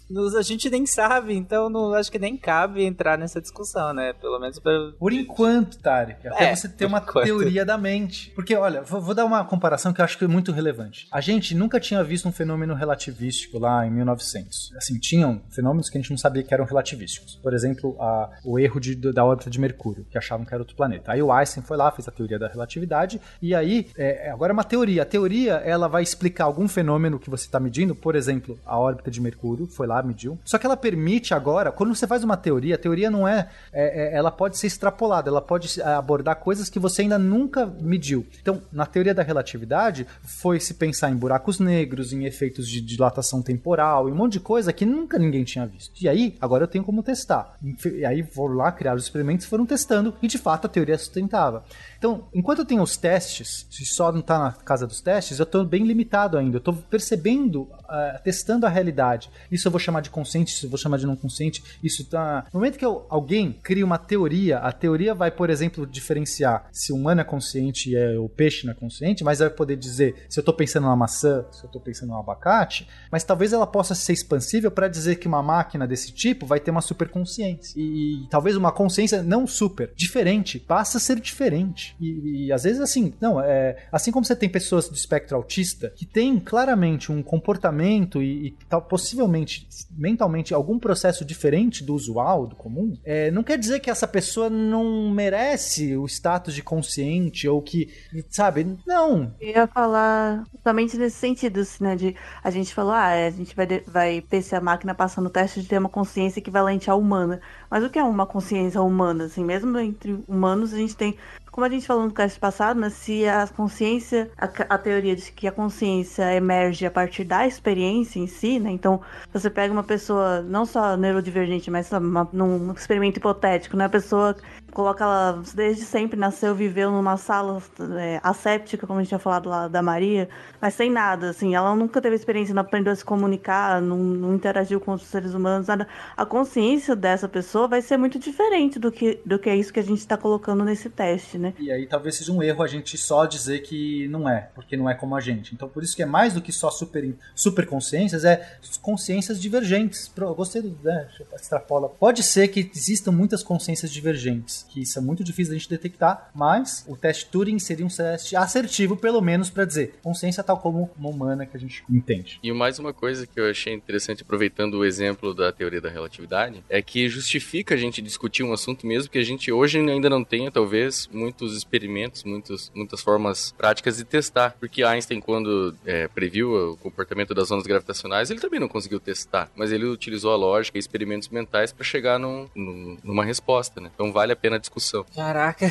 nos, 0.09 0.35
a 0.35 0.41
gente 0.41 0.69
nem 0.69 0.85
sabe, 0.85 1.33
então 1.33 1.69
não, 1.69 1.93
acho 1.93 2.11
que 2.11 2.19
nem 2.19 2.37
cabe 2.37 2.83
entrar 2.83 3.17
nessa 3.17 3.41
discussão, 3.41 3.93
né? 3.93 4.13
Pelo 4.13 4.39
menos 4.39 4.59
pra... 4.59 4.71
Por 4.99 5.11
enquanto, 5.13 5.77
Tarek, 5.79 6.27
até 6.27 6.51
É, 6.51 6.55
você 6.55 6.67
ter 6.69 6.85
uma 6.85 6.99
enquanto. 6.99 7.25
teoria 7.25 7.65
da 7.65 7.77
mente. 7.77 8.31
Porque, 8.35 8.55
olha, 8.55 8.81
vou, 8.81 9.01
vou 9.01 9.15
dar 9.15 9.25
uma 9.25 9.43
comparação 9.45 9.91
que 9.93 10.01
eu 10.01 10.05
acho 10.05 10.17
que 10.17 10.25
é 10.25 10.27
muito 10.27 10.51
relevante. 10.51 11.07
A 11.11 11.21
gente 11.21 11.55
nunca 11.55 11.79
tinha 11.79 12.03
visto 12.03 12.27
um 12.27 12.31
fenômeno 12.31 12.73
relativístico 12.73 13.57
lá 13.59 13.85
em 13.85 13.91
1900. 13.91 14.71
Assim, 14.77 14.99
tinham 14.99 15.41
fenômenos 15.49 15.89
que 15.89 15.97
a 15.97 16.01
gente 16.01 16.11
não 16.11 16.17
sabia 16.17 16.43
que 16.43 16.53
eram 16.53 16.65
relativísticos. 16.65 17.35
Por 17.41 17.53
exemplo, 17.53 17.95
a- 17.99 18.29
o 18.43 18.59
erro 18.59 18.79
de- 18.79 18.95
da 18.95 19.23
órbita 19.25 19.49
de 19.49 19.59
Mercúrio, 19.59 20.05
que 20.09 20.17
achavam 20.17 20.45
que 20.45 20.53
era 20.53 20.61
outro 20.61 20.75
planeta. 20.75 21.11
Aí 21.11 21.21
o 21.21 21.31
Einstein 21.31 21.63
foi 21.63 21.77
lá, 21.77 21.91
fez 21.91 22.07
a 22.07 22.11
teoria 22.11 22.37
da 22.39 22.47
relatividade, 22.47 23.19
e 23.41 23.53
aí, 23.55 23.87
é, 23.97 24.29
agora 24.29 24.51
é 24.51 24.53
uma 24.53 24.63
teoria. 24.63 25.01
A 25.01 25.05
teoria, 25.05 25.53
ela 25.55 25.87
vai 25.87 26.03
explicar 26.03 26.45
algum 26.45 26.67
fenômeno 26.67 27.19
que 27.19 27.29
você 27.29 27.45
está 27.45 27.59
medindo, 27.59 27.95
por 27.95 28.15
exemplo, 28.15 28.59
a 28.65 28.77
órbita 28.77 29.09
de 29.11 29.19
Mercúrio, 29.21 29.65
foi 29.67 29.87
lá, 29.87 29.94
mediu. 30.03 30.37
Só 30.43 30.57
que 30.57 30.65
ela 30.65 30.77
permite 30.77 31.33
agora, 31.33 31.71
quando 31.71 31.93
você 31.93 32.07
faz 32.07 32.23
uma 32.23 32.37
teoria, 32.37 32.75
a 32.75 32.77
teoria 32.77 33.09
não 33.09 33.27
é, 33.27 33.49
é- 33.71 34.13
é- 34.13 34.17
ela 34.17 34.31
pode 34.31 34.57
ser 34.57 34.67
extrapolada, 34.67 35.29
ela 35.29 35.41
pode 35.41 35.79
é, 35.79 35.83
abordar 35.83 36.35
coisas 36.37 36.69
que 36.69 36.79
você 36.79 37.01
ainda 37.03 37.17
nunca 37.17 37.65
mediu. 37.65 38.25
Então, 38.41 38.61
na 38.71 38.85
teoria 38.85 39.13
da 39.13 39.23
relatividade, 39.23 40.07
foi 40.23 40.59
se 40.59 40.73
pensar 40.73 41.09
em 41.09 41.15
buracos 41.15 41.59
negros, 41.59 42.13
em 42.13 42.25
efeitos 42.25 42.67
de 42.67 42.81
dilatação 42.81 43.41
temporal, 43.41 44.09
em 44.09 44.11
um 44.11 44.15
monte 44.15 44.33
de 44.33 44.39
coisa 44.39 44.71
que 44.73 44.85
nunca 44.85 45.17
ninguém 45.17 45.43
tinha 45.43 45.65
visto. 45.65 46.01
E 46.01 46.07
aí, 46.07 46.35
agora 46.39 46.63
eu 46.63 46.67
tenho 46.67 46.83
como 46.83 47.03
testar. 47.03 47.57
E 47.93 48.05
aí, 48.05 48.21
vou 48.21 48.47
lá 48.47 48.71
criar 48.71 48.95
os 48.95 49.03
experimentos, 49.03 49.45
foram 49.45 49.65
testando, 49.65 50.13
e 50.21 50.27
de 50.27 50.37
fato 50.37 50.65
a 50.65 50.69
teoria 50.69 50.97
sustentava. 50.97 51.63
Então, 52.05 52.27
enquanto 52.35 52.59
eu 52.59 52.65
tenho 52.65 52.83
os 52.83 52.95
testes, 52.95 53.65
se 53.71 53.83
só 53.83 54.11
não 54.11 54.19
está 54.19 54.37
na 54.37 54.51
casa 54.51 54.85
dos 54.85 55.01
testes, 55.01 55.39
eu 55.39 55.43
estou 55.43 55.65
bem 55.65 55.83
limitado 55.83 56.37
ainda. 56.37 56.57
Eu 56.57 56.59
estou 56.59 56.75
percebendo, 56.75 57.67
ah, 57.89 58.21
testando 58.23 58.67
a 58.67 58.69
realidade. 58.69 59.31
Isso 59.51 59.67
eu 59.67 59.71
vou 59.71 59.79
chamar 59.79 60.01
de 60.01 60.11
consciente, 60.11 60.53
isso 60.53 60.67
eu 60.67 60.69
vou 60.69 60.77
chamar 60.77 60.97
de 60.97 61.07
não 61.07 61.15
consciente. 61.15 61.63
Isso 61.83 62.05
tá. 62.05 62.45
No 62.53 62.59
momento 62.59 62.77
que 62.77 62.85
eu- 62.85 63.07
alguém 63.09 63.51
cria 63.63 63.83
uma 63.83 63.97
teoria, 63.97 64.59
a 64.59 64.71
teoria 64.71 65.15
vai, 65.15 65.31
por 65.31 65.49
exemplo, 65.49 65.87
diferenciar 65.87 66.67
se 66.71 66.93
o 66.93 66.95
humano 66.95 67.21
é 67.21 67.23
consciente 67.23 67.89
e 67.89 67.95
é, 67.95 68.19
o 68.19 68.29
peixe 68.29 68.67
não 68.67 68.73
é 68.73 68.75
consciente, 68.75 69.23
mas 69.23 69.39
vai 69.39 69.49
poder 69.49 69.75
dizer 69.75 70.27
se 70.29 70.39
eu 70.39 70.41
estou 70.43 70.53
pensando 70.53 70.83
numa 70.83 70.95
maçã, 70.95 71.43
se 71.51 71.63
eu 71.63 71.67
estou 71.67 71.81
pensando 71.81 72.09
num 72.09 72.19
abacate, 72.19 72.87
mas 73.11 73.23
talvez 73.23 73.51
ela 73.51 73.65
possa 73.65 73.95
ser 73.95 74.13
expansível 74.13 74.69
para 74.69 74.87
dizer 74.87 75.15
que 75.15 75.27
uma 75.27 75.41
máquina 75.41 75.87
desse 75.87 76.11
tipo 76.11 76.45
vai 76.45 76.59
ter 76.59 76.69
uma 76.69 76.81
superconsciência. 76.81 77.73
E, 77.79 78.25
e 78.25 78.27
talvez 78.29 78.55
uma 78.55 78.71
consciência 78.71 79.23
não 79.23 79.47
super, 79.47 79.91
diferente, 79.95 80.59
passa 80.59 80.99
a 80.99 81.01
ser 81.01 81.19
diferente. 81.19 81.94
E, 81.99 82.47
e 82.47 82.51
às 82.51 82.63
vezes 82.63 82.81
assim, 82.81 83.13
não, 83.19 83.41
é 83.41 83.77
assim 83.91 84.11
como 84.11 84.25
você 84.25 84.35
tem 84.35 84.49
pessoas 84.49 84.89
do 84.89 84.95
espectro 84.95 85.35
autista 85.35 85.91
que 85.95 86.05
têm 86.05 86.39
claramente 86.39 87.11
um 87.11 87.21
comportamento 87.21 88.21
e, 88.21 88.47
e 88.47 88.51
tal, 88.69 88.81
possivelmente 88.81 89.67
mentalmente 89.91 90.53
algum 90.53 90.77
processo 90.79 91.23
diferente 91.23 91.83
do 91.83 91.93
usual, 91.93 92.47
do 92.47 92.55
comum, 92.55 92.97
é, 93.03 93.31
não 93.31 93.43
quer 93.43 93.57
dizer 93.57 93.79
que 93.79 93.89
essa 93.89 94.07
pessoa 94.07 94.49
não 94.49 95.09
merece 95.09 95.95
o 95.95 96.05
status 96.05 96.53
de 96.53 96.61
consciente 96.61 97.47
ou 97.47 97.61
que, 97.61 97.89
sabe? 98.29 98.77
Não, 98.85 99.33
Eu 99.39 99.49
ia 99.49 99.67
falar 99.67 100.43
justamente 100.51 100.97
nesse 100.97 101.17
sentido, 101.17 101.59
assim, 101.59 101.83
né? 101.83 101.95
De 101.95 102.15
a 102.43 102.49
gente 102.49 102.73
falou, 102.73 102.93
ah, 102.93 103.27
a 103.27 103.29
gente 103.29 103.55
vai, 103.55 103.67
vai 103.87 104.23
ver 104.29 104.41
se 104.41 104.55
a 104.55 104.61
máquina 104.61 104.93
passa 104.93 105.21
no 105.21 105.29
teste 105.29 105.61
de 105.61 105.67
ter 105.67 105.77
uma 105.77 105.89
consciência 105.89 106.39
equivalente 106.39 106.89
à 106.89 106.95
humana. 106.95 107.41
Mas 107.69 107.83
o 107.83 107.89
que 107.89 107.99
é 107.99 108.03
uma 108.03 108.25
consciência 108.25 108.81
humana? 108.81 109.25
Assim, 109.25 109.43
mesmo 109.43 109.77
entre 109.79 110.23
humanos, 110.27 110.73
a 110.73 110.77
gente 110.77 110.95
tem. 110.95 111.17
Como 111.55 111.65
a 111.65 111.69
gente 111.69 111.87
falou 111.87 112.03
no 112.03 112.11
cast 112.11 112.37
passado, 112.37 112.77
né? 112.77 112.89
Se 112.89 113.25
a 113.25 113.47
consciência, 113.47 114.29
a, 114.37 114.43
a 114.43 114.77
teoria 114.77 115.15
de 115.15 115.31
que 115.31 115.47
a 115.47 115.51
consciência 115.53 116.35
emerge 116.35 116.85
a 116.85 116.91
partir 116.91 117.23
da 117.23 117.47
experiência 117.47 118.19
em 118.19 118.27
si, 118.27 118.59
né? 118.59 118.71
Então, 118.71 118.99
você 119.31 119.49
pega 119.49 119.71
uma 119.71 119.81
pessoa, 119.81 120.41
não 120.41 120.65
só 120.65 120.97
neurodivergente, 120.97 121.71
mas 121.71 121.89
uma- 121.93 122.27
num 122.33 122.73
experimento 122.73 123.19
hipotético, 123.19 123.77
né? 123.77 123.85
A 123.85 123.89
pessoa 123.89 124.35
coloca 124.73 125.05
ela 125.05 125.41
desde 125.53 125.83
sempre 125.85 126.19
nasceu, 126.19 126.53
viveu 126.53 126.91
numa 126.91 127.15
sala 127.15 127.63
é, 127.97 128.19
asséptica, 128.21 128.85
como 128.85 128.99
a 128.99 129.03
gente 129.03 129.09
tinha 129.09 129.19
falado 129.19 129.47
lá 129.47 129.69
da 129.69 129.81
Maria, 129.81 130.27
mas 130.59 130.73
sem 130.73 130.91
nada, 130.91 131.29
assim, 131.29 131.55
ela 131.55 131.73
nunca 131.73 132.01
teve 132.01 132.15
experiência, 132.15 132.53
não 132.53 132.61
aprendeu 132.61 132.91
a 132.91 132.95
se 132.95 133.05
comunicar, 133.05 133.81
não, 133.81 133.97
não 133.97 134.35
interagiu 134.35 134.81
com 134.81 134.91
os 134.91 135.03
seres 135.03 135.33
humanos, 135.33 135.67
nada. 135.67 135.87
A 136.17 136.25
consciência 136.25 136.93
dessa 136.93 137.29
pessoa 137.29 137.69
vai 137.69 137.81
ser 137.81 137.95
muito 137.95 138.19
diferente 138.19 138.77
do 138.77 138.91
que, 138.91 139.21
do 139.25 139.39
que 139.39 139.49
é 139.49 139.55
isso 139.55 139.71
que 139.71 139.79
a 139.79 139.83
gente 139.83 139.99
está 139.99 140.17
colocando 140.17 140.65
nesse 140.65 140.89
teste, 140.89 141.37
né? 141.37 141.44
E 141.59 141.71
aí 141.71 141.85
talvez 141.85 142.15
seja 142.15 142.31
um 142.31 142.41
erro 142.41 142.63
a 142.63 142.67
gente 142.67 142.97
só 142.97 143.25
dizer 143.25 143.59
que 143.59 144.07
não 144.07 144.29
é, 144.29 144.49
porque 144.55 144.77
não 144.77 144.89
é 144.89 144.93
como 144.93 145.15
a 145.15 145.21
gente. 145.21 145.53
Então 145.53 145.67
por 145.67 145.83
isso 145.83 145.95
que 145.95 146.03
é 146.03 146.05
mais 146.05 146.33
do 146.33 146.41
que 146.41 146.51
só 146.51 146.69
super, 146.69 147.13
super 147.35 147.65
consciências, 147.65 148.23
é 148.23 148.57
consciências 148.81 149.39
divergentes. 149.39 150.11
Eu 150.15 150.35
gostei 150.35 150.61
do. 150.61 150.69
Né, 150.83 151.05
deixa 151.07 151.23
eu 151.23 151.35
extrapola. 151.35 151.89
Pode 151.89 152.23
ser 152.23 152.47
que 152.47 152.69
existam 152.75 153.11
muitas 153.11 153.43
consciências 153.43 153.91
divergentes, 153.91 154.65
que 154.69 154.81
isso 154.81 154.97
é 154.97 155.01
muito 155.01 155.23
difícil 155.23 155.53
da 155.53 155.57
gente 155.57 155.69
detectar, 155.69 156.29
mas 156.33 156.85
o 156.87 156.95
teste 156.95 157.27
Turing 157.27 157.59
seria 157.59 157.85
um 157.85 157.89
teste 157.89 158.35
assertivo, 158.35 158.95
pelo 158.95 159.21
menos, 159.21 159.49
para 159.49 159.65
dizer 159.65 159.95
consciência 160.01 160.43
tal 160.43 160.57
como 160.59 160.89
uma 160.97 161.09
humana 161.09 161.45
que 161.45 161.55
a 161.55 161.59
gente 161.59 161.83
entende. 161.89 162.39
E 162.41 162.51
mais 162.51 162.79
uma 162.79 162.93
coisa 162.93 163.27
que 163.27 163.39
eu 163.39 163.49
achei 163.49 163.73
interessante, 163.73 164.23
aproveitando 164.23 164.75
o 164.75 164.85
exemplo 164.85 165.33
da 165.33 165.51
teoria 165.51 165.81
da 165.81 165.89
relatividade, 165.89 166.63
é 166.69 166.81
que 166.81 167.07
justifica 167.09 167.75
a 167.75 167.77
gente 167.77 168.01
discutir 168.01 168.43
um 168.43 168.53
assunto 168.53 168.85
mesmo 168.85 169.11
que 169.11 169.17
a 169.17 169.23
gente 169.23 169.51
hoje 169.51 169.79
ainda 169.79 170.09
não 170.09 170.23
tenha, 170.23 170.51
talvez, 170.51 171.09
muitos 171.35 171.57
experimentos, 171.57 172.23
muitos, 172.23 172.71
muitas 172.73 173.01
formas 173.01 173.53
práticas 173.57 173.97
de 173.97 174.05
testar. 174.05 174.55
Porque 174.59 174.83
Einstein, 174.83 175.19
quando 175.19 175.75
é, 175.85 176.07
previu 176.07 176.71
o 176.71 176.77
comportamento 176.77 177.33
das 177.33 177.51
ondas 177.51 177.67
gravitacionais, 177.67 178.31
ele 178.31 178.39
também 178.39 178.59
não 178.59 178.67
conseguiu 178.67 178.99
testar, 178.99 179.51
mas 179.55 179.71
ele 179.71 179.85
utilizou 179.85 180.31
a 180.31 180.35
lógica 180.35 180.77
e 180.77 180.79
experimentos 180.79 181.27
mentais 181.27 181.73
para 181.73 181.83
chegar 181.83 182.17
num, 182.17 182.47
num, 182.55 182.97
numa 183.03 183.25
resposta, 183.25 183.81
né? 183.81 183.91
Então 183.93 184.11
vale 184.11 184.31
a 184.31 184.35
pena 184.35 184.55
a 184.55 184.59
discussão. 184.59 185.05
Caraca. 185.13 185.69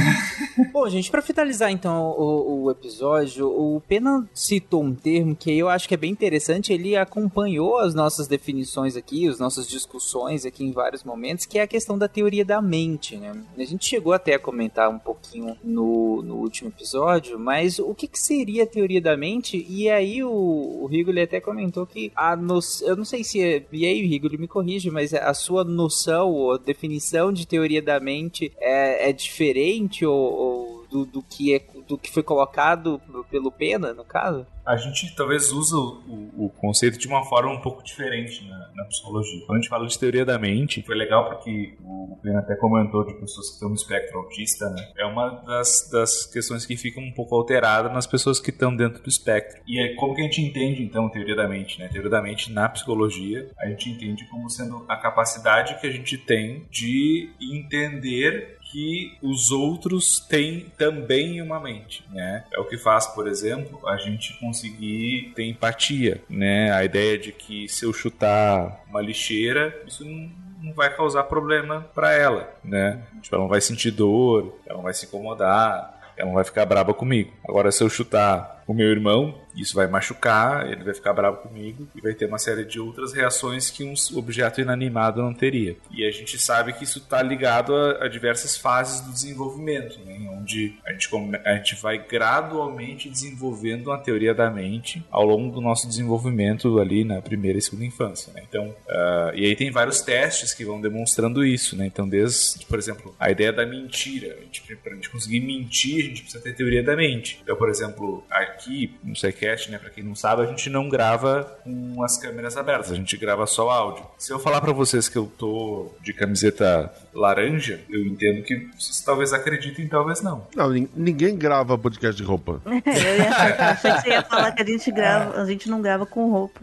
Bom, 0.72 0.88
gente, 0.88 1.10
para 1.10 1.22
finalizar 1.22 1.70
então 1.70 2.10
o, 2.10 2.64
o, 2.64 2.70
episódio, 2.70 3.48
o 3.48 3.80
Pena 3.80 4.28
citou 4.34 4.82
um 4.82 4.94
termo 4.94 5.34
que 5.34 5.56
eu 5.56 5.68
acho 5.68 5.88
que 5.88 5.94
é 5.94 5.96
bem 5.96 6.10
interessante. 6.10 6.72
Ele 6.72 6.96
acompanhou 6.96 7.78
as 7.78 7.94
nossas 7.94 8.28
definições 8.28 8.96
aqui, 8.96 9.28
as 9.28 9.38
nossas 9.38 9.66
discussões 9.66 10.44
aqui 10.44 10.64
em 10.64 10.72
vários 10.72 11.04
momentos, 11.04 11.46
que 11.46 11.58
é 11.58 11.62
a 11.62 11.66
questão 11.66 11.96
da 11.96 12.08
teoria 12.08 12.44
da 12.44 12.60
mente, 12.60 13.16
né? 13.16 13.32
A 13.56 13.64
gente 13.64 13.86
chegou 13.86 14.12
até 14.12 14.34
a 14.34 14.38
comentar 14.38 14.89
um 14.90 14.98
pouquinho 14.98 15.56
no, 15.62 16.22
no 16.22 16.36
último 16.36 16.68
episódio, 16.68 17.38
mas 17.38 17.78
o 17.78 17.94
que, 17.94 18.06
que 18.06 18.18
seria 18.18 18.64
a 18.64 18.66
teoria 18.66 19.00
da 19.00 19.16
mente? 19.16 19.64
E 19.68 19.88
aí 19.88 20.22
o, 20.22 20.30
o 20.30 20.90
até 21.22 21.40
comentou 21.40 21.86
que 21.86 22.12
a 22.14 22.36
no, 22.36 22.58
eu 22.82 22.96
não 22.96 23.04
sei 23.04 23.24
se 23.24 23.42
é, 23.42 23.64
e 23.72 23.86
aí 23.86 24.06
Rigoli 24.06 24.38
me 24.38 24.48
corrige, 24.48 24.90
mas 24.90 25.14
a 25.14 25.32
sua 25.34 25.64
noção 25.64 26.30
ou 26.30 26.58
definição 26.58 27.32
de 27.32 27.46
teoria 27.46 27.82
da 27.82 27.98
mente 28.00 28.52
é, 28.58 29.08
é 29.08 29.12
diferente 29.12 30.04
ou, 30.04 30.14
ou 30.14 30.86
do, 30.90 31.06
do, 31.06 31.22
que 31.22 31.54
é 31.54 31.58
do 31.90 31.98
que 31.98 32.10
foi 32.10 32.22
colocado 32.22 33.00
pelo 33.30 33.50
Pena, 33.50 33.92
no 33.92 34.04
caso? 34.04 34.46
A 34.64 34.76
gente 34.76 35.14
talvez 35.16 35.50
usa 35.50 35.76
o, 35.76 36.46
o 36.46 36.50
conceito 36.50 36.96
de 36.96 37.08
uma 37.08 37.24
forma 37.24 37.52
um 37.52 37.60
pouco 37.60 37.82
diferente 37.82 38.46
na, 38.46 38.70
na, 38.76 38.84
psicologia. 38.84 39.40
Quando 39.44 39.58
a 39.58 39.60
gente 39.60 39.68
fala 39.68 39.86
de 39.86 39.98
teoria 39.98 40.24
da 40.24 40.38
mente, 40.38 40.82
foi 40.82 40.94
legal 40.94 41.28
porque 41.28 41.76
o 41.82 42.16
Pena 42.22 42.38
até 42.38 42.54
comentou 42.54 43.04
de 43.04 43.14
pessoas 43.14 43.48
que 43.48 43.54
estão 43.54 43.68
no 43.68 43.74
espectro 43.74 44.18
autista, 44.18 44.70
né? 44.70 44.92
É 44.96 45.04
uma 45.04 45.30
das, 45.44 45.88
das 45.90 46.26
questões 46.26 46.64
que 46.64 46.76
fica 46.76 47.00
um 47.00 47.10
pouco 47.12 47.34
alterada 47.34 47.88
nas 47.88 48.06
pessoas 48.06 48.38
que 48.38 48.50
estão 48.50 48.74
dentro 48.76 49.02
do 49.02 49.08
espectro. 49.08 49.60
E 49.66 49.80
aí, 49.80 49.96
como 49.96 50.14
que 50.14 50.20
a 50.20 50.24
gente 50.24 50.40
entende, 50.40 50.82
então, 50.82 51.08
teoria 51.08 51.34
da 51.34 51.48
mente, 51.48 51.80
né? 51.80 51.88
Teoria 51.88 52.10
da 52.10 52.22
mente 52.22 52.52
na 52.52 52.68
psicologia, 52.68 53.50
a 53.58 53.66
gente 53.66 53.90
entende 53.90 54.24
como 54.28 54.48
sendo 54.48 54.84
a 54.88 54.96
capacidade 54.96 55.80
que 55.80 55.86
a 55.86 55.90
gente 55.90 56.16
tem 56.16 56.64
de 56.70 57.30
entender 57.40 58.59
que 58.70 59.16
os 59.22 59.50
outros 59.50 60.20
têm 60.20 60.66
também 60.76 61.42
uma 61.42 61.60
mente, 61.60 62.04
né? 62.10 62.44
É 62.52 62.60
o 62.60 62.64
que 62.64 62.78
faz, 62.78 63.06
por 63.06 63.26
exemplo, 63.26 63.86
a 63.88 63.96
gente 63.96 64.38
conseguir 64.38 65.32
ter 65.34 65.44
empatia, 65.44 66.22
né? 66.28 66.72
A 66.72 66.84
ideia 66.84 67.18
de 67.18 67.32
que 67.32 67.68
se 67.68 67.84
eu 67.84 67.92
chutar 67.92 68.82
uma 68.88 69.00
lixeira, 69.00 69.74
isso 69.86 70.04
não, 70.04 70.30
não 70.62 70.72
vai 70.72 70.94
causar 70.94 71.24
problema 71.24 71.86
para 71.94 72.12
ela, 72.12 72.52
né? 72.64 73.02
Tipo, 73.20 73.36
ela 73.36 73.44
não 73.44 73.50
vai 73.50 73.60
sentir 73.60 73.90
dor, 73.90 74.58
ela 74.66 74.76
não 74.76 74.84
vai 74.84 74.94
se 74.94 75.06
incomodar, 75.06 76.00
ela 76.16 76.28
não 76.28 76.34
vai 76.34 76.44
ficar 76.44 76.66
braba 76.66 76.94
comigo. 76.94 77.32
Agora, 77.48 77.72
se 77.72 77.82
eu 77.82 77.88
chutar 77.88 78.62
o 78.66 78.74
meu 78.74 78.88
irmão, 78.88 79.34
isso 79.54 79.74
vai 79.74 79.86
machucar, 79.86 80.70
ele 80.70 80.84
vai 80.84 80.94
ficar 80.94 81.12
bravo 81.12 81.38
comigo 81.38 81.88
e 81.94 82.00
vai 82.00 82.14
ter 82.14 82.26
uma 82.26 82.38
série 82.38 82.64
de 82.64 82.80
outras 82.80 83.12
reações 83.12 83.70
que 83.70 83.84
um 83.84 83.94
objeto 84.16 84.60
inanimado 84.60 85.22
não 85.22 85.34
teria. 85.34 85.76
E 85.90 86.06
a 86.06 86.10
gente 86.10 86.38
sabe 86.38 86.72
que 86.72 86.84
isso 86.84 86.98
está 86.98 87.22
ligado 87.22 87.74
a, 87.74 88.04
a, 88.04 88.08
diversas 88.08 88.56
fases 88.56 89.00
do 89.00 89.12
desenvolvimento, 89.12 89.98
né? 90.04 90.18
onde 90.32 90.76
a 90.84 90.92
gente, 90.92 91.08
a 91.44 91.54
gente 91.56 91.76
vai 91.76 91.98
gradualmente 91.98 93.08
desenvolvendo 93.08 93.88
uma 93.88 93.98
teoria 93.98 94.34
da 94.34 94.50
mente 94.50 95.04
ao 95.10 95.24
longo 95.24 95.54
do 95.54 95.60
nosso 95.60 95.88
desenvolvimento 95.88 96.78
ali 96.78 97.04
na 97.04 97.20
primeira 97.20 97.58
e 97.58 97.62
segunda 97.62 97.84
infância. 97.84 98.32
Né? 98.32 98.42
Então, 98.48 98.68
uh, 98.68 99.34
e 99.34 99.46
aí 99.46 99.56
tem 99.56 99.70
vários 99.70 100.00
testes 100.00 100.54
que 100.54 100.64
vão 100.64 100.80
demonstrando 100.80 101.44
isso. 101.44 101.76
Né? 101.76 101.86
Então, 101.86 102.08
desde, 102.08 102.64
por 102.66 102.78
exemplo, 102.78 103.14
a 103.18 103.30
ideia 103.30 103.52
da 103.52 103.66
mentira. 103.66 104.38
Para 104.82 104.92
a 104.92 104.94
gente 104.94 105.10
conseguir 105.10 105.40
mentir, 105.40 106.04
a 106.04 106.08
gente 106.08 106.22
precisa 106.22 106.42
ter 106.42 106.54
teoria 106.54 106.82
da 106.82 106.96
mente. 106.96 107.40
Então, 107.42 107.56
por 107.56 107.68
exemplo, 107.68 108.24
aqui, 108.30 108.94
não 109.02 109.14
sei 109.14 109.30
podcast, 109.50 109.70
né? 109.70 109.78
Pra 109.78 109.90
quem 109.90 110.04
não 110.04 110.14
sabe, 110.14 110.42
a 110.42 110.46
gente 110.46 110.70
não 110.70 110.88
grava 110.88 111.58
com 111.64 112.02
as 112.02 112.16
câmeras 112.16 112.56
abertas, 112.56 112.92
a 112.92 112.94
gente 112.94 113.16
grava 113.16 113.46
só 113.46 113.70
áudio. 113.70 114.04
Se 114.18 114.32
eu 114.32 114.38
falar 114.38 114.60
para 114.60 114.72
vocês 114.72 115.08
que 115.08 115.16
eu 115.16 115.30
tô 115.38 115.90
de 116.02 116.12
camiseta 116.12 116.92
laranja, 117.12 117.80
eu 117.88 118.04
entendo 118.06 118.42
que 118.42 118.68
vocês 118.78 119.00
talvez 119.00 119.32
acreditem, 119.32 119.88
talvez 119.88 120.22
não. 120.22 120.46
Não, 120.54 120.70
ninguém 120.94 121.36
grava 121.36 121.76
podcast 121.76 122.20
de 122.20 122.26
roupa. 122.26 122.60
eu 122.66 123.16
ia, 123.16 123.70
achei 123.70 123.92
que 123.92 124.00
você 124.00 124.08
ia 124.10 124.22
falar 124.22 124.52
que 124.52 124.62
a 124.62 124.66
gente 124.66 124.92
grava, 124.92 125.40
a 125.40 125.46
gente 125.46 125.68
não 125.68 125.82
grava 125.82 126.06
com 126.06 126.30
roupa. 126.30 126.60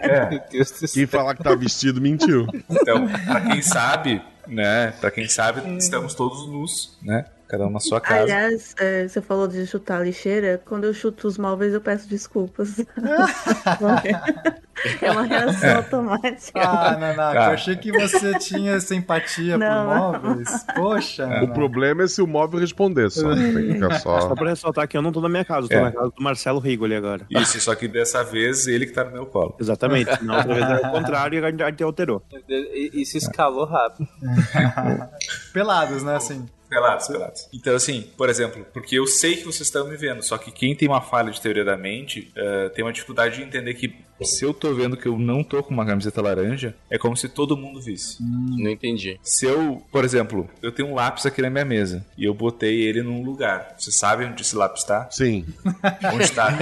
É. 0.00 0.38
Quem 0.92 1.06
falar 1.06 1.34
que 1.34 1.42
tá 1.42 1.54
vestido 1.54 2.00
mentiu. 2.00 2.46
Então, 2.68 3.06
pra 3.26 3.40
quem 3.40 3.62
sabe, 3.62 4.22
né? 4.46 4.92
Pra 5.00 5.10
quem 5.10 5.28
sabe, 5.28 5.76
estamos 5.76 6.14
todos 6.14 6.46
nus, 6.46 6.96
né? 7.02 7.24
Cada 7.48 7.66
um 7.66 7.70
na 7.70 7.80
sua 7.80 8.00
casa. 8.00 8.22
Aliás, 8.22 8.74
é, 8.78 9.06
você 9.06 9.22
falou 9.22 9.46
de 9.46 9.64
chutar 9.66 10.04
lixeira. 10.04 10.60
Quando 10.64 10.84
eu 10.84 10.92
chuto 10.92 11.28
os 11.28 11.38
móveis, 11.38 11.72
eu 11.72 11.80
peço 11.80 12.08
desculpas. 12.08 12.80
é 15.00 15.10
uma 15.10 15.22
reação 15.22 15.68
é. 15.68 15.74
automática. 15.74 16.60
Ah, 16.60 16.96
Nanaka, 16.96 17.38
eu 17.38 17.52
achei 17.52 17.76
que 17.76 17.92
você 17.92 18.36
tinha 18.38 18.80
simpatia 18.80 19.56
não, 19.56 20.12
por 20.12 20.22
móveis. 20.22 20.66
Poxa. 20.74 21.22
É, 21.22 21.44
o 21.44 21.52
problema 21.52 22.02
é 22.02 22.08
se 22.08 22.20
o 22.20 22.26
móvel 22.26 22.58
responder 22.58 23.10
só. 23.10 23.32
Tem 23.32 23.52
que 23.52 23.74
ficar 23.74 24.00
só. 24.00 24.22
Só 24.22 24.34
pra 24.34 24.48
ressaltar 24.48 24.88
que 24.88 24.96
eu 24.96 25.02
não 25.02 25.12
tô 25.12 25.20
na 25.20 25.28
minha 25.28 25.44
casa, 25.44 25.66
eu 25.66 25.68
tô 25.68 25.76
é. 25.76 25.82
na 25.82 25.92
casa 25.92 26.12
do 26.16 26.22
Marcelo 26.22 26.58
Rigoli 26.58 26.96
agora. 26.96 27.24
Isso, 27.30 27.60
só 27.60 27.76
que 27.76 27.86
dessa 27.86 28.24
vez 28.24 28.66
ele 28.66 28.86
que 28.86 28.92
tá 28.92 29.04
no 29.04 29.12
meu 29.12 29.26
colo. 29.26 29.54
Exatamente. 29.60 30.24
Na 30.24 30.38
outra 30.38 30.54
vez 30.54 30.68
era 30.68 30.88
o 30.88 30.90
contrário 30.90 31.38
e 31.38 31.44
a 31.44 31.70
gente 31.70 31.84
alterou. 31.84 32.24
Isso 32.92 33.16
escalou 33.16 33.66
rápido. 33.66 34.08
Pelados, 35.52 36.02
né, 36.02 36.16
assim. 36.16 36.46
Pelados, 36.68 37.08
pelados. 37.08 37.48
Então, 37.52 37.74
assim, 37.74 38.10
por 38.16 38.28
exemplo, 38.28 38.66
porque 38.72 38.98
eu 38.98 39.06
sei 39.06 39.36
que 39.36 39.44
vocês 39.44 39.68
estão 39.68 39.86
me 39.86 39.96
vendo, 39.96 40.22
só 40.22 40.36
que 40.38 40.50
quem 40.50 40.74
tem 40.74 40.88
uma 40.88 41.00
falha 41.00 41.30
de 41.30 41.40
teoria 41.40 41.64
da 41.64 41.76
mente 41.76 42.32
uh, 42.36 42.70
tem 42.70 42.84
uma 42.84 42.92
dificuldade 42.92 43.36
de 43.36 43.42
entender 43.42 43.74
que 43.74 44.06
se 44.24 44.44
eu 44.44 44.54
tô 44.54 44.72
vendo 44.72 44.96
que 44.96 45.06
eu 45.06 45.18
não 45.18 45.44
tô 45.44 45.62
com 45.62 45.74
uma 45.74 45.84
camiseta 45.84 46.22
laranja, 46.22 46.74
é 46.90 46.96
como 46.96 47.16
se 47.16 47.28
todo 47.28 47.56
mundo 47.56 47.80
visse. 47.80 48.22
Hum, 48.22 48.56
não 48.58 48.70
entendi. 48.70 49.18
Se 49.22 49.46
eu, 49.46 49.82
por 49.92 50.04
exemplo, 50.04 50.48
eu 50.62 50.72
tenho 50.72 50.88
um 50.88 50.94
lápis 50.94 51.26
aqui 51.26 51.42
na 51.42 51.50
minha 51.50 51.64
mesa 51.64 52.04
e 52.16 52.24
eu 52.24 52.32
botei 52.32 52.82
ele 52.82 53.02
num 53.02 53.22
lugar. 53.22 53.74
Você 53.78 53.92
sabe 53.92 54.24
onde 54.24 54.42
esse 54.42 54.56
lápis 54.56 54.84
tá? 54.84 55.08
Sim. 55.10 55.44
Onde 56.14 56.24
está? 56.24 56.56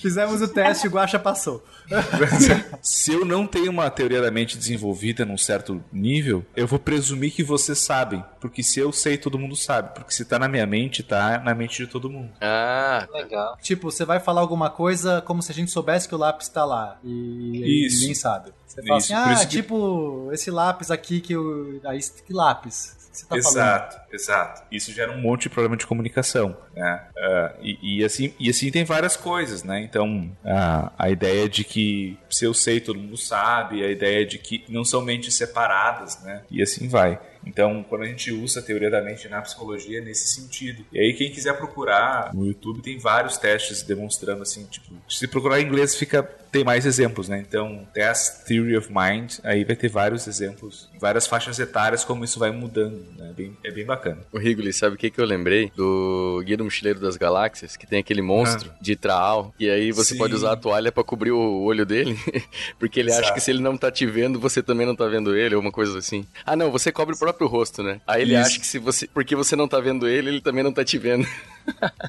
Fizemos 0.00 0.40
o 0.40 0.48
teste 0.48 0.86
e 0.86 0.88
o 0.88 0.92
Guaxa 0.92 1.18
passou. 1.18 1.64
se 2.82 3.12
eu 3.12 3.24
não 3.24 3.46
tenho 3.46 3.70
uma 3.70 3.90
teoria 3.90 4.20
da 4.20 4.30
mente 4.30 4.56
desenvolvida 4.56 5.24
num 5.24 5.38
certo 5.38 5.82
nível, 5.92 6.44
eu 6.54 6.66
vou 6.66 6.78
presumir 6.78 7.32
que 7.32 7.42
vocês 7.42 7.78
sabem. 7.78 8.22
Porque 8.40 8.62
se 8.62 8.78
eu 8.78 8.92
sei, 8.92 9.18
todo 9.28 9.38
mundo 9.38 9.54
sabe. 9.54 9.94
Porque 9.94 10.12
se 10.12 10.24
tá 10.24 10.38
na 10.38 10.48
minha 10.48 10.66
mente, 10.66 11.02
tá 11.02 11.38
na 11.38 11.54
mente 11.54 11.84
de 11.84 11.86
todo 11.86 12.08
mundo. 12.08 12.30
Ah, 12.40 13.06
legal. 13.12 13.56
Tipo, 13.60 13.90
você 13.90 14.04
vai 14.04 14.18
falar 14.18 14.40
alguma 14.40 14.70
coisa 14.70 15.20
como 15.22 15.42
se 15.42 15.52
a 15.52 15.54
gente 15.54 15.70
soubesse 15.70 16.08
que 16.08 16.14
o 16.14 16.18
lápis 16.18 16.48
tá 16.48 16.64
lá. 16.64 16.98
E, 17.04 17.86
Isso. 17.86 18.00
ninguém 18.00 18.14
sabe. 18.14 18.52
Você 18.66 18.82
fala 18.82 18.98
Isso. 18.98 19.14
assim, 19.14 19.44
ah, 19.44 19.46
tipo, 19.46 20.26
que... 20.28 20.34
esse 20.34 20.50
lápis 20.50 20.90
aqui 20.90 21.20
que 21.20 21.34
eu. 21.34 21.80
Aí, 21.84 22.00
que 22.26 22.32
lápis? 22.32 22.96
Você 23.18 23.26
tá 23.26 23.36
exato, 23.36 23.96
falando. 23.96 24.14
exato. 24.14 24.62
Isso 24.70 24.92
gera 24.92 25.12
um 25.12 25.20
monte 25.20 25.42
de 25.42 25.50
problema 25.50 25.76
de 25.76 25.86
comunicação, 25.86 26.56
né? 26.74 27.06
Uh, 27.16 27.62
e, 27.62 27.98
e, 28.00 28.04
assim, 28.04 28.32
e 28.38 28.48
assim 28.48 28.70
tem 28.70 28.84
várias 28.84 29.16
coisas, 29.16 29.62
né? 29.62 29.80
Então, 29.80 30.30
a, 30.44 30.92
a 30.98 31.10
ideia 31.10 31.48
de 31.48 31.64
que 31.64 32.18
se 32.30 32.44
eu 32.44 32.54
sei, 32.54 32.80
todo 32.80 32.98
mundo 32.98 33.16
sabe, 33.16 33.84
a 33.84 33.90
ideia 33.90 34.24
de 34.24 34.38
que 34.38 34.64
não 34.68 34.84
são 34.84 35.02
mentes 35.02 35.34
separadas, 35.34 36.22
né? 36.22 36.42
E 36.50 36.62
assim 36.62 36.88
vai. 36.88 37.18
Então, 37.46 37.84
quando 37.88 38.02
a 38.02 38.06
gente 38.06 38.30
usa 38.30 38.60
a 38.60 38.62
teoria 38.62 38.90
da 38.90 39.00
mente 39.00 39.28
na 39.28 39.40
psicologia, 39.40 39.98
é 39.98 40.00
nesse 40.02 40.28
sentido. 40.28 40.84
E 40.92 40.98
aí, 40.98 41.14
quem 41.14 41.30
quiser 41.30 41.56
procurar 41.56 42.34
no 42.34 42.46
YouTube, 42.46 42.82
tem 42.82 42.98
vários 42.98 43.38
testes 43.38 43.82
demonstrando 43.82 44.42
assim, 44.42 44.64
tipo, 44.66 44.92
se 45.08 45.26
procurar 45.26 45.60
em 45.60 45.64
inglês, 45.64 45.94
fica 45.94 46.22
tem 46.50 46.64
mais 46.64 46.86
exemplos, 46.86 47.28
né? 47.28 47.44
Então, 47.46 47.86
Test 47.92 48.44
Theory 48.46 48.76
of 48.76 48.88
Mind, 48.92 49.34
aí 49.44 49.64
vai 49.64 49.76
ter 49.76 49.88
vários 49.88 50.26
exemplos, 50.26 50.88
várias 51.00 51.26
faixas 51.26 51.58
etárias, 51.58 52.04
como 52.04 52.24
isso 52.24 52.38
vai 52.38 52.50
mudando, 52.50 53.04
né? 53.16 53.30
É 53.30 53.32
bem, 53.32 53.56
é 53.64 53.70
bem 53.70 53.84
bacana. 53.84 54.18
O 54.32 54.38
Rigoli, 54.38 54.72
sabe 54.72 54.96
o 54.96 54.98
que, 54.98 55.10
que 55.10 55.20
eu 55.20 55.24
lembrei? 55.24 55.70
Do 55.76 56.42
Guia 56.44 56.56
do 56.56 56.64
Mochileiro 56.64 57.00
das 57.00 57.16
Galáxias, 57.16 57.76
que 57.76 57.86
tem 57.86 58.00
aquele 58.00 58.22
monstro 58.22 58.70
ah. 58.72 58.78
de 58.80 58.96
Traal, 58.96 59.54
e 59.58 59.68
aí 59.68 59.92
você 59.92 60.14
Sim. 60.14 60.18
pode 60.18 60.34
usar 60.34 60.52
a 60.52 60.56
toalha 60.56 60.90
para 60.90 61.04
cobrir 61.04 61.30
o 61.30 61.62
olho 61.62 61.84
dele, 61.84 62.18
porque 62.78 63.00
ele 63.00 63.10
Exato. 63.10 63.26
acha 63.26 63.34
que 63.34 63.40
se 63.40 63.50
ele 63.50 63.60
não 63.60 63.76
tá 63.76 63.90
te 63.90 64.06
vendo, 64.06 64.40
você 64.40 64.62
também 64.62 64.86
não 64.86 64.96
tá 64.96 65.06
vendo 65.06 65.36
ele, 65.36 65.54
ou 65.54 65.60
uma 65.60 65.72
coisa 65.72 65.98
assim. 65.98 66.26
Ah, 66.44 66.56
não, 66.56 66.70
você 66.70 66.90
cobre 66.90 67.14
o 67.14 67.18
próprio 67.18 67.46
rosto, 67.46 67.82
né? 67.82 68.00
Aí 68.06 68.22
ele 68.22 68.34
isso. 68.34 68.46
acha 68.46 68.60
que 68.60 68.66
se 68.66 68.78
você, 68.78 69.06
porque 69.08 69.36
você 69.36 69.54
não 69.54 69.68
tá 69.68 69.80
vendo 69.80 70.08
ele, 70.08 70.28
ele 70.28 70.40
também 70.40 70.64
não 70.64 70.72
tá 70.72 70.84
te 70.84 70.98
vendo. 70.98 71.26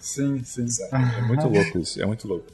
sim, 0.02 0.44
sim. 0.44 0.66
É 0.92 1.22
muito 1.22 1.48
louco 1.48 1.80
isso, 1.80 2.02
é 2.02 2.06
muito 2.06 2.28
louco. 2.28 2.46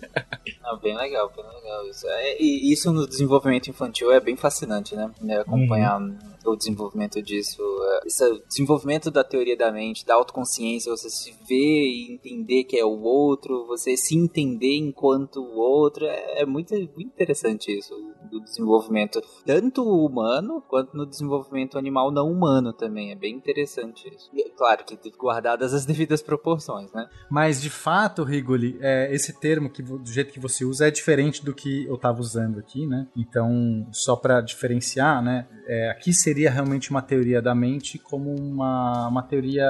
Não, 0.64 0.77
bem 0.80 0.95
legal, 0.95 1.32
bem 1.36 1.45
legal 1.45 1.88
isso. 1.88 2.07
É, 2.07 2.41
e 2.41 2.72
isso 2.72 2.91
no 2.91 3.07
desenvolvimento 3.07 3.69
infantil 3.69 4.11
é 4.11 4.19
bem 4.19 4.36
fascinante, 4.36 4.95
né? 4.95 5.11
É 5.27 5.38
acompanhar 5.38 5.99
uhum. 5.99 6.18
O 6.49 6.55
desenvolvimento 6.55 7.22
disso. 7.22 7.61
é, 7.61 8.07
Esse 8.07 8.41
desenvolvimimento 8.47 9.11
da 9.11 9.23
teoria 9.23 9.57
da 9.57 9.72
mente, 9.72 10.05
da 10.05 10.15
autoconsciência, 10.15 10.91
você 10.91 11.09
se 11.09 11.31
ver 11.47 11.55
e 11.55 12.13
entender 12.13 12.63
que 12.63 12.77
é 12.77 12.85
o 12.85 13.01
outro, 13.01 13.65
você 13.67 13.95
se 13.97 14.15
entender 14.15 14.77
enquanto 14.77 15.38
o 15.38 15.57
outro, 15.57 16.05
é, 16.05 16.41
é 16.41 16.45
muito, 16.45 16.73
muito 16.73 17.07
interessante 17.07 17.72
isso, 17.72 17.93
do 18.30 18.39
desenvolvimento, 18.41 19.22
tanto 19.45 19.84
humano 19.84 20.61
quanto 20.67 20.95
no 20.95 21.05
desenvolvimento 21.05 21.77
animal 21.77 22.11
não 22.11 22.31
humano 22.31 22.73
também, 22.73 23.11
é 23.11 23.15
bem 23.15 23.35
interessante 23.35 24.07
isso. 24.13 24.30
E, 24.34 24.49
claro 24.51 24.84
que 24.84 24.97
guardadas 25.11 25.73
as 25.73 25.85
devidas 25.85 26.22
proporções, 26.22 26.91
né? 26.91 27.07
Mas 27.30 27.61
de 27.61 27.69
fato, 27.69 28.23
Rigoli, 28.23 28.77
é, 28.81 29.13
esse 29.13 29.39
termo 29.39 29.69
que 29.69 29.81
do 29.81 30.05
jeito 30.05 30.34
que 30.34 30.39
você 30.39 30.65
usa 30.65 30.88
é 30.88 30.91
diferente 30.91 31.43
do 31.43 31.53
que 31.53 31.85
eu 31.85 31.95
estava 31.95 32.19
usando 32.19 32.59
aqui, 32.59 32.85
né? 32.88 33.07
Então, 33.15 33.88
só 33.91 34.15
para 34.15 34.41
diferenciar, 34.41 35.23
né? 35.23 35.47
é, 35.67 35.89
aqui 35.89 36.13
seria 36.13 36.34
realmente 36.43 36.91
uma 36.91 37.01
teoria 37.01 37.41
da 37.41 37.55
mente 37.55 37.97
como 37.97 38.33
uma, 38.35 39.07
uma 39.07 39.23
teoria 39.23 39.65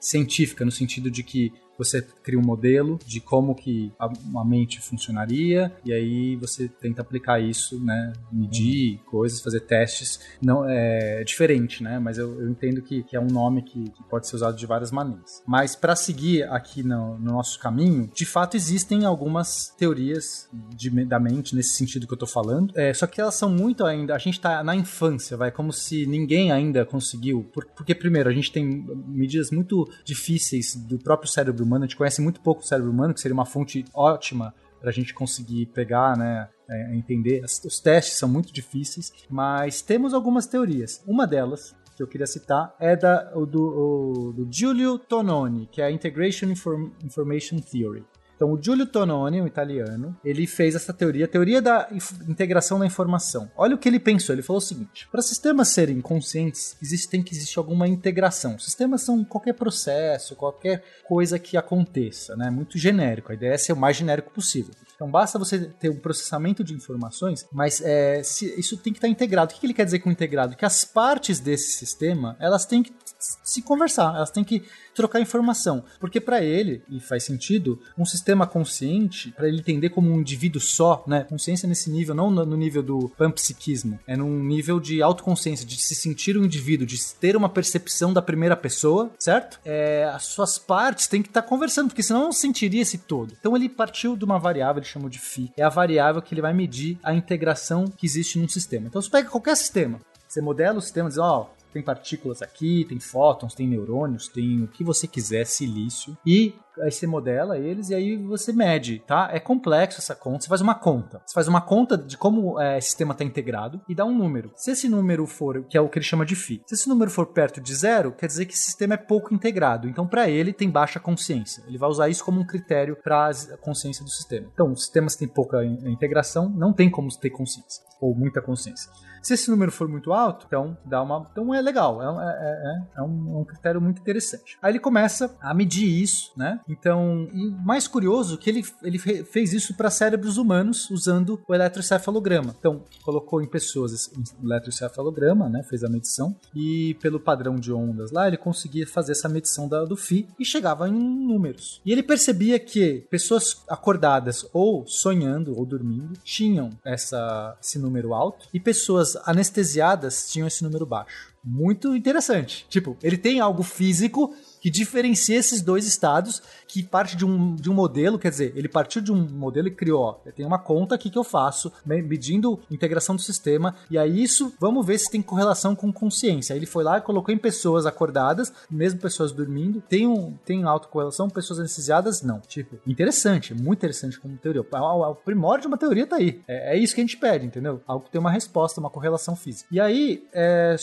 científica 0.00 0.64
no 0.64 0.70
sentido 0.70 1.10
de 1.10 1.22
que 1.22 1.52
você 1.78 2.02
cria 2.22 2.38
um 2.38 2.42
modelo 2.42 2.98
de 3.06 3.20
como 3.20 3.54
que 3.54 3.92
a, 3.98 4.06
uma 4.24 4.44
mente 4.44 4.80
funcionaria 4.80 5.72
e 5.84 5.92
aí 5.92 6.36
você 6.36 6.68
tenta 6.68 7.02
aplicar 7.02 7.40
isso, 7.40 7.78
né? 7.84 8.12
Medir 8.32 8.98
coisas, 9.06 9.40
fazer 9.40 9.60
testes. 9.60 10.20
Não 10.42 10.68
é 10.68 11.22
diferente, 11.24 11.82
né? 11.82 11.98
Mas 11.98 12.18
eu, 12.18 12.40
eu 12.40 12.48
entendo 12.50 12.82
que, 12.82 13.02
que 13.02 13.16
é 13.16 13.20
um 13.20 13.26
nome 13.26 13.62
que, 13.62 13.90
que 13.90 14.02
pode 14.04 14.28
ser 14.28 14.36
usado 14.36 14.56
de 14.56 14.66
várias 14.66 14.90
maneiras. 14.90 15.42
Mas 15.46 15.74
para 15.76 15.94
seguir 15.96 16.44
aqui 16.44 16.82
no, 16.82 17.18
no 17.18 17.32
nosso 17.32 17.58
caminho, 17.58 18.10
de 18.14 18.24
fato 18.24 18.56
existem 18.56 19.04
algumas 19.04 19.68
teorias 19.78 20.48
de, 20.74 20.90
da 21.04 21.18
mente 21.20 21.54
nesse 21.54 21.70
sentido 21.70 22.06
que 22.06 22.12
eu 22.14 22.18
tô 22.18 22.26
falando. 22.26 22.72
É, 22.76 22.92
só 22.94 23.06
que 23.06 23.20
elas 23.20 23.34
são 23.34 23.48
muito 23.50 23.84
ainda. 23.84 24.14
A 24.14 24.18
gente 24.18 24.40
tá 24.40 24.62
na 24.62 24.74
infância, 24.76 25.36
vai, 25.36 25.50
como 25.50 25.72
se 25.72 26.06
ninguém 26.06 26.52
ainda 26.52 26.84
conseguiu. 26.84 27.44
por- 27.52 27.66
porque, 27.76 27.94
primeiro, 27.94 28.28
a 28.28 28.32
gente 28.32 28.52
tem 28.52 28.64
medidas 29.08 29.50
muito 29.50 29.88
difíceis 30.04 30.74
do 30.76 30.98
próprio 30.98 31.30
cérebro 31.30 31.63
humano. 31.64 31.84
A 31.84 31.86
gente 31.86 31.96
conhece 31.96 32.20
muito 32.20 32.40
pouco 32.40 32.62
o 32.62 32.64
cérebro 32.64 32.90
humano, 32.90 33.14
que 33.14 33.20
seria 33.20 33.34
uma 33.34 33.46
fonte 33.46 33.84
ótima 33.94 34.54
para 34.80 34.90
a 34.90 34.92
gente 34.92 35.14
conseguir 35.14 35.66
pegar, 35.66 36.16
né, 36.16 36.48
é, 36.68 36.94
entender. 36.94 37.42
Os 37.44 37.80
testes 37.80 38.18
são 38.18 38.28
muito 38.28 38.52
difíceis, 38.52 39.12
mas 39.30 39.80
temos 39.80 40.12
algumas 40.12 40.46
teorias. 40.46 41.02
Uma 41.06 41.26
delas 41.26 41.74
que 41.96 42.02
eu 42.02 42.06
queria 42.06 42.26
citar 42.26 42.74
é 42.78 42.94
da, 42.96 43.22
do, 43.32 44.32
do 44.36 44.48
Giulio 44.50 44.98
Tononi, 44.98 45.68
que 45.70 45.80
é 45.80 45.86
a 45.86 45.90
Integration 45.90 46.46
Inform- 46.46 46.90
Information 47.02 47.58
Theory. 47.60 48.04
Então, 48.36 48.52
o 48.52 48.62
Giulio 48.62 48.86
Tononi, 48.86 49.40
um 49.40 49.46
italiano, 49.46 50.16
ele 50.24 50.46
fez 50.46 50.74
essa 50.74 50.92
teoria, 50.92 51.24
a 51.24 51.28
teoria 51.28 51.62
da 51.62 51.88
integração 52.28 52.78
da 52.78 52.86
informação. 52.86 53.50
Olha 53.56 53.74
o 53.74 53.78
que 53.78 53.88
ele 53.88 54.00
pensou, 54.00 54.34
ele 54.34 54.42
falou 54.42 54.58
o 54.58 54.64
seguinte, 54.64 55.08
para 55.10 55.22
sistemas 55.22 55.68
serem 55.68 56.00
conscientes, 56.00 56.76
existe, 56.82 57.08
tem 57.08 57.22
que 57.22 57.34
existir 57.34 57.58
alguma 57.58 57.86
integração. 57.86 58.58
Sistemas 58.58 59.02
são 59.02 59.24
qualquer 59.24 59.54
processo, 59.54 60.34
qualquer 60.34 60.82
coisa 61.04 61.38
que 61.38 61.56
aconteça, 61.56 62.36
né? 62.36 62.50
Muito 62.50 62.78
genérico, 62.78 63.30
a 63.30 63.34
ideia 63.34 63.54
é 63.54 63.58
ser 63.58 63.72
o 63.72 63.76
mais 63.76 63.96
genérico 63.96 64.32
possível. 64.32 64.74
Então, 65.04 65.10
basta 65.10 65.38
você 65.38 65.58
ter 65.78 65.90
um 65.90 65.98
processamento 65.98 66.64
de 66.64 66.72
informações, 66.72 67.46
mas 67.52 67.80
é, 67.82 68.22
se- 68.22 68.58
isso 68.58 68.78
tem 68.78 68.90
que 68.90 68.96
estar 68.98 69.08
integrado. 69.08 69.52
O 69.54 69.58
que 69.60 69.66
ele 69.66 69.74
quer 69.74 69.84
dizer 69.84 69.98
com 69.98 70.10
integrado? 70.10 70.56
Que 70.56 70.64
as 70.64 70.82
partes 70.84 71.38
desse 71.40 71.72
sistema, 71.72 72.36
elas 72.40 72.64
têm 72.64 72.82
que 72.82 72.90
se 73.18 73.60
conversar, 73.62 74.14
elas 74.16 74.30
têm 74.30 74.42
que 74.44 74.62
trocar 74.94 75.20
informação. 75.20 75.84
Porque 76.00 76.20
para 76.20 76.42
ele, 76.42 76.82
e 76.88 77.00
faz 77.00 77.24
sentido, 77.24 77.80
um 77.98 78.04
sistema 78.06 78.46
consciente, 78.46 79.32
para 79.32 79.48
ele 79.48 79.58
entender 79.58 79.90
como 79.90 80.10
um 80.10 80.20
indivíduo 80.20 80.60
só, 80.60 81.04
né? 81.06 81.24
Consciência 81.24 81.68
nesse 81.68 81.90
nível, 81.90 82.14
não 82.14 82.30
no 82.30 82.56
nível 82.56 82.82
do 82.82 83.08
panpsiquismo, 83.10 83.98
é 84.06 84.16
num 84.16 84.42
nível 84.42 84.78
de 84.80 85.02
autoconsciência, 85.02 85.66
de 85.66 85.76
se 85.76 85.94
sentir 85.94 86.38
um 86.38 86.44
indivíduo, 86.44 86.86
de 86.86 86.98
ter 87.20 87.36
uma 87.36 87.48
percepção 87.48 88.12
da 88.12 88.22
primeira 88.22 88.56
pessoa, 88.56 89.10
certo? 89.18 89.58
É, 89.64 90.04
as 90.14 90.24
suas 90.26 90.58
partes 90.58 91.08
têm 91.08 91.20
que 91.22 91.28
estar 91.28 91.42
conversando, 91.42 91.88
porque 91.88 92.02
senão 92.02 92.22
não 92.24 92.32
sentiria 92.32 92.82
esse 92.82 92.98
todo. 92.98 93.34
Então 93.38 93.56
ele 93.56 93.68
partiu 93.68 94.16
de 94.16 94.24
uma 94.24 94.38
variável, 94.38 94.80
chamou 94.94 95.10
de 95.10 95.18
phi, 95.18 95.52
é 95.56 95.62
a 95.62 95.68
variável 95.68 96.22
que 96.22 96.32
ele 96.32 96.40
vai 96.40 96.54
medir 96.54 96.98
a 97.02 97.12
integração 97.12 97.86
que 97.86 98.06
existe 98.06 98.38
num 98.38 98.48
sistema. 98.48 98.86
Então 98.86 99.02
você 99.02 99.10
pega 99.10 99.28
qualquer 99.28 99.56
sistema, 99.56 100.00
você 100.26 100.40
modela 100.40 100.78
o 100.78 100.82
sistema 100.82 101.08
diz, 101.08 101.18
ó, 101.18 101.50
tem 101.74 101.82
partículas 101.82 102.40
aqui, 102.40 102.86
tem 102.88 102.98
fótons, 102.98 103.54
tem 103.54 103.68
neurônios, 103.68 104.28
tem 104.28 104.62
o 104.62 104.68
que 104.68 104.82
você 104.84 105.06
quiser, 105.06 105.44
silício. 105.44 106.16
E 106.24 106.54
aí 106.80 106.90
você 106.90 107.06
modela 107.06 107.58
eles 107.58 107.90
e 107.90 107.94
aí 107.94 108.16
você 108.16 108.52
mede, 108.52 109.00
tá? 109.06 109.28
É 109.32 109.38
complexo 109.38 110.00
essa 110.00 110.14
conta. 110.14 110.42
Você 110.42 110.48
faz 110.48 110.60
uma 110.60 110.74
conta. 110.74 111.20
Você 111.26 111.34
faz 111.34 111.46
uma 111.48 111.60
conta 111.60 111.98
de 111.98 112.16
como 112.16 112.60
é, 112.60 112.78
esse 112.78 112.88
sistema 112.88 113.12
está 113.12 113.24
integrado 113.24 113.80
e 113.88 113.94
dá 113.94 114.04
um 114.04 114.16
número. 114.16 114.52
Se 114.56 114.70
esse 114.70 114.88
número 114.88 115.26
for, 115.26 115.64
que 115.64 115.76
é 115.76 115.80
o 115.80 115.88
que 115.88 115.98
ele 115.98 116.04
chama 116.04 116.24
de 116.24 116.34
φ, 116.34 116.62
se 116.66 116.74
esse 116.74 116.88
número 116.88 117.10
for 117.10 117.26
perto 117.26 117.60
de 117.60 117.74
zero, 117.74 118.12
quer 118.12 118.26
dizer 118.26 118.46
que 118.46 118.54
esse 118.54 118.62
sistema 118.62 118.94
é 118.94 118.96
pouco 118.96 119.34
integrado. 119.34 119.88
Então, 119.88 120.06
para 120.06 120.28
ele, 120.28 120.52
tem 120.52 120.70
baixa 120.70 121.00
consciência. 121.00 121.62
Ele 121.66 121.78
vai 121.78 121.88
usar 121.88 122.08
isso 122.08 122.24
como 122.24 122.40
um 122.40 122.46
critério 122.46 122.96
para 123.02 123.28
a 123.28 123.56
consciência 123.58 124.04
do 124.04 124.10
sistema. 124.10 124.48
Então, 124.52 124.74
sistemas 124.76 125.16
têm 125.16 125.28
pouca 125.28 125.64
in- 125.64 125.90
integração, 125.90 126.48
não 126.48 126.72
tem 126.72 126.90
como 126.90 127.08
ter 127.18 127.30
consciência 127.30 127.82
ou 128.00 128.14
muita 128.14 128.40
consciência. 128.42 128.90
Se 129.24 129.34
esse 129.34 129.50
número 129.50 129.72
for 129.72 129.88
muito 129.88 130.12
alto, 130.12 130.44
então 130.46 130.76
dá 130.84 131.02
uma. 131.02 131.26
Então 131.32 131.52
é 131.54 131.60
legal, 131.60 132.00
é, 132.02 132.10
um- 132.10 132.20
é- 132.20 132.84
é- 132.96 132.98
é 132.98 133.02
um, 133.02 133.40
um 133.40 133.44
critério 133.44 133.80
muito 133.80 134.00
interessante. 134.00 134.58
Aí 134.62 134.70
ele 134.72 134.78
começa 134.78 135.34
a 135.40 135.52
medir 135.54 135.88
isso, 135.88 136.30
né? 136.36 136.60
Então, 136.68 137.26
e 137.32 137.50
mais 137.64 137.88
curioso 137.88 138.36
que 138.38 138.50
ele, 138.50 138.62
ele 138.82 138.98
fe- 138.98 139.24
fez 139.24 139.52
isso 139.52 139.74
para 139.76 139.90
cérebros 139.90 140.36
humanos 140.36 140.90
usando 140.90 141.40
o 141.48 141.54
eletroencefalograma. 141.54 142.54
Então, 142.58 142.82
colocou 143.02 143.40
em 143.42 143.46
pessoas 143.48 143.92
esse 143.92 144.10
eletroencefalograma, 144.42 145.48
né? 145.48 145.62
Fez 145.62 145.84
a 145.84 145.88
medição 145.88 146.34
e 146.54 146.94
pelo 147.00 147.20
padrão 147.20 147.56
de 147.56 147.72
ondas 147.72 148.10
lá, 148.10 148.26
ele 148.28 148.36
conseguia 148.36 148.86
fazer 148.86 149.12
essa 149.12 149.28
medição 149.28 149.68
da- 149.68 149.84
do 149.84 149.96
Φ 149.96 150.26
e 150.38 150.44
chegava 150.44 150.88
em 150.88 150.92
números. 150.92 151.80
E 151.84 151.92
ele 151.92 152.02
percebia 152.02 152.58
que 152.58 153.06
pessoas 153.10 153.62
acordadas 153.68 154.46
ou 154.52 154.86
sonhando 154.86 155.56
ou 155.58 155.64
dormindo 155.64 156.12
tinham 156.22 156.70
essa, 156.84 157.56
esse 157.62 157.78
número 157.78 158.12
alto 158.14 158.48
e 158.52 158.60
pessoas 158.60 159.13
anestesiadas 159.24 160.30
tinham 160.30 160.46
esse 160.46 160.62
número 160.62 160.86
baixo. 160.86 161.34
Muito 161.42 161.94
interessante. 161.94 162.66
Tipo, 162.68 162.96
ele 163.02 163.18
tem 163.18 163.40
algo 163.40 163.62
físico 163.62 164.34
que 164.64 164.70
diferencia 164.70 165.36
esses 165.36 165.60
dois 165.60 165.86
estados, 165.86 166.40
que 166.66 166.82
parte 166.82 167.18
de 167.18 167.24
um, 167.26 167.54
de 167.54 167.68
um 167.70 167.74
modelo, 167.74 168.18
quer 168.18 168.30
dizer, 168.30 168.54
ele 168.56 168.66
partiu 168.66 169.02
de 169.02 169.12
um 169.12 169.28
modelo 169.28 169.68
e 169.68 169.70
criou, 169.70 170.00
ó, 170.02 170.12
tenho 170.34 170.48
uma 170.48 170.58
conta 170.58 170.94
aqui 170.94 171.10
que 171.10 171.18
eu 171.18 171.22
faço, 171.22 171.70
me- 171.84 172.00
medindo 172.00 172.58
integração 172.70 173.14
do 173.14 173.20
sistema, 173.20 173.76
e 173.90 173.98
aí 173.98 174.22
isso, 174.22 174.54
vamos 174.58 174.86
ver 174.86 174.96
se 174.96 175.10
tem 175.10 175.20
correlação 175.20 175.76
com 175.76 175.92
consciência. 175.92 176.54
Aí 176.54 176.58
ele 176.58 176.64
foi 176.64 176.82
lá 176.82 176.96
e 176.96 177.02
colocou 177.02 177.34
em 177.34 177.36
pessoas 177.36 177.84
acordadas, 177.84 178.54
mesmo 178.70 178.98
pessoas 179.00 179.32
dormindo, 179.32 179.82
tem, 179.86 180.06
um, 180.06 180.32
tem 180.46 180.64
autocorrelação, 180.64 181.28
pessoas 181.28 181.58
anestesiadas, 181.58 182.22
não. 182.22 182.40
Tipo, 182.40 182.78
interessante, 182.86 183.52
muito 183.52 183.80
interessante 183.80 184.18
como 184.18 184.34
teoria. 184.38 184.62
O, 184.62 185.10
o- 185.10 185.14
primórdio 185.14 185.62
de 185.62 185.66
uma 185.68 185.76
teoria 185.76 186.06
tá 186.06 186.16
aí. 186.16 186.40
É, 186.48 186.74
é 186.74 186.78
isso 186.78 186.94
que 186.94 187.02
a 187.02 187.04
gente 187.04 187.18
pede, 187.18 187.44
entendeu? 187.44 187.82
Algo 187.86 188.06
que 188.06 188.10
tem 188.10 188.18
uma 188.18 188.30
resposta, 188.30 188.80
uma 188.80 188.88
correlação 188.88 189.36
física. 189.36 189.68
E 189.70 189.78
aí, 189.78 190.26
é, 190.32 190.74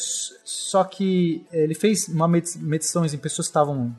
só 0.46 0.84
que 0.84 1.44
ele 1.52 1.74
fez 1.74 2.08
uma 2.08 2.28
medi- 2.28 2.60
medições 2.60 3.12
em 3.12 3.18
pessoas 3.18 3.48
que 3.48 3.50
estavam 3.50 3.71
em, 3.76 3.96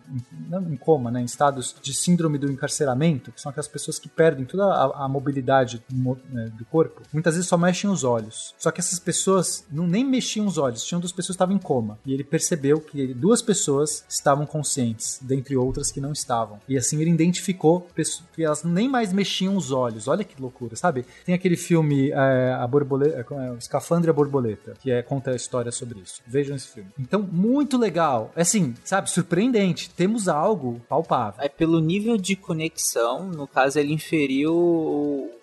não 0.49 0.63
em 0.73 0.77
coma, 0.77 1.11
né, 1.11 1.21
em 1.21 1.25
estados 1.25 1.75
de 1.83 1.95
síndrome 1.95 2.39
do 2.39 2.51
encarceramento, 2.51 3.33
que 3.33 3.41
são 3.41 3.51
aquelas 3.51 3.69
pessoas 3.69 3.99
que 3.99 4.09
perdem 4.09 4.45
toda 4.45 4.65
a, 4.65 5.05
a 5.05 5.09
mobilidade 5.09 5.83
mo- 5.91 6.19
né, 6.31 6.51
do 6.57 6.65
corpo. 6.65 7.03
Muitas 7.13 7.35
vezes 7.35 7.49
só 7.49 7.57
mexem 7.57 7.89
os 7.91 8.05
olhos. 8.05 8.55
Só 8.59 8.71
que 8.71 8.81
essas 8.81 8.99
pessoas 8.99 9.65
não 9.71 9.87
nem 9.87 10.05
mexiam 10.05 10.47
os 10.47 10.59
olhos, 10.59 10.85
tinham 10.85 11.01
duas 11.01 11.13
pessoas 11.13 11.37
que 11.37 11.43
estavam 11.43 11.55
em 11.57 11.59
coma. 11.59 11.99
E 12.05 12.13
ele 12.13 12.25
percebeu 12.25 12.81
que 12.81 13.15
duas 13.15 13.43
pessoas 13.43 14.05
estavam 14.09 14.47
conscientes, 14.47 15.19
dentre 15.23 15.57
outras 15.57 15.91
que 15.91 16.01
não 16.01 16.13
estavam. 16.13 16.59
E 16.69 16.77
assim 16.77 17.01
ele 17.01 17.11
identificou 17.11 17.81
pessoas 17.95 18.25
que 18.35 18.45
elas 18.45 18.65
nem 18.65 18.89
mais 18.89 19.13
mexiam 19.13 19.57
os 19.57 19.71
olhos. 19.71 20.09
Olha 20.09 20.25
que 20.25 20.41
loucura, 20.41 20.77
sabe? 20.77 21.05
Tem 21.25 21.35
aquele 21.35 21.57
filme 21.57 22.11
é, 22.11 22.57
a 22.59 22.67
borboleta, 22.67 23.27
é, 23.31 23.51
o 23.51 23.57
Escafandre 23.57 24.11
a 24.11 24.13
Borboleta, 24.13 24.75
que 24.81 24.91
é, 24.91 25.03
conta 25.03 25.31
a 25.31 25.37
história 25.37 25.71
sobre 25.71 26.01
isso. 26.01 26.21
Vejam 26.27 26.57
esse 26.57 26.69
filme. 26.69 26.91
Então, 26.99 27.23
muito 27.23 27.79
legal. 27.79 28.33
Assim, 28.37 28.75
sabe, 28.85 29.11
surpreendente. 29.11 29.62
Temos 29.97 30.29
algo 30.29 30.81
palpável. 30.89 31.43
É 31.43 31.49
pelo 31.49 31.81
nível 31.81 32.17
de 32.17 32.35
conexão, 32.35 33.29
no 33.29 33.47
caso 33.47 33.79
ele 33.79 33.93
inferiu 33.93 34.55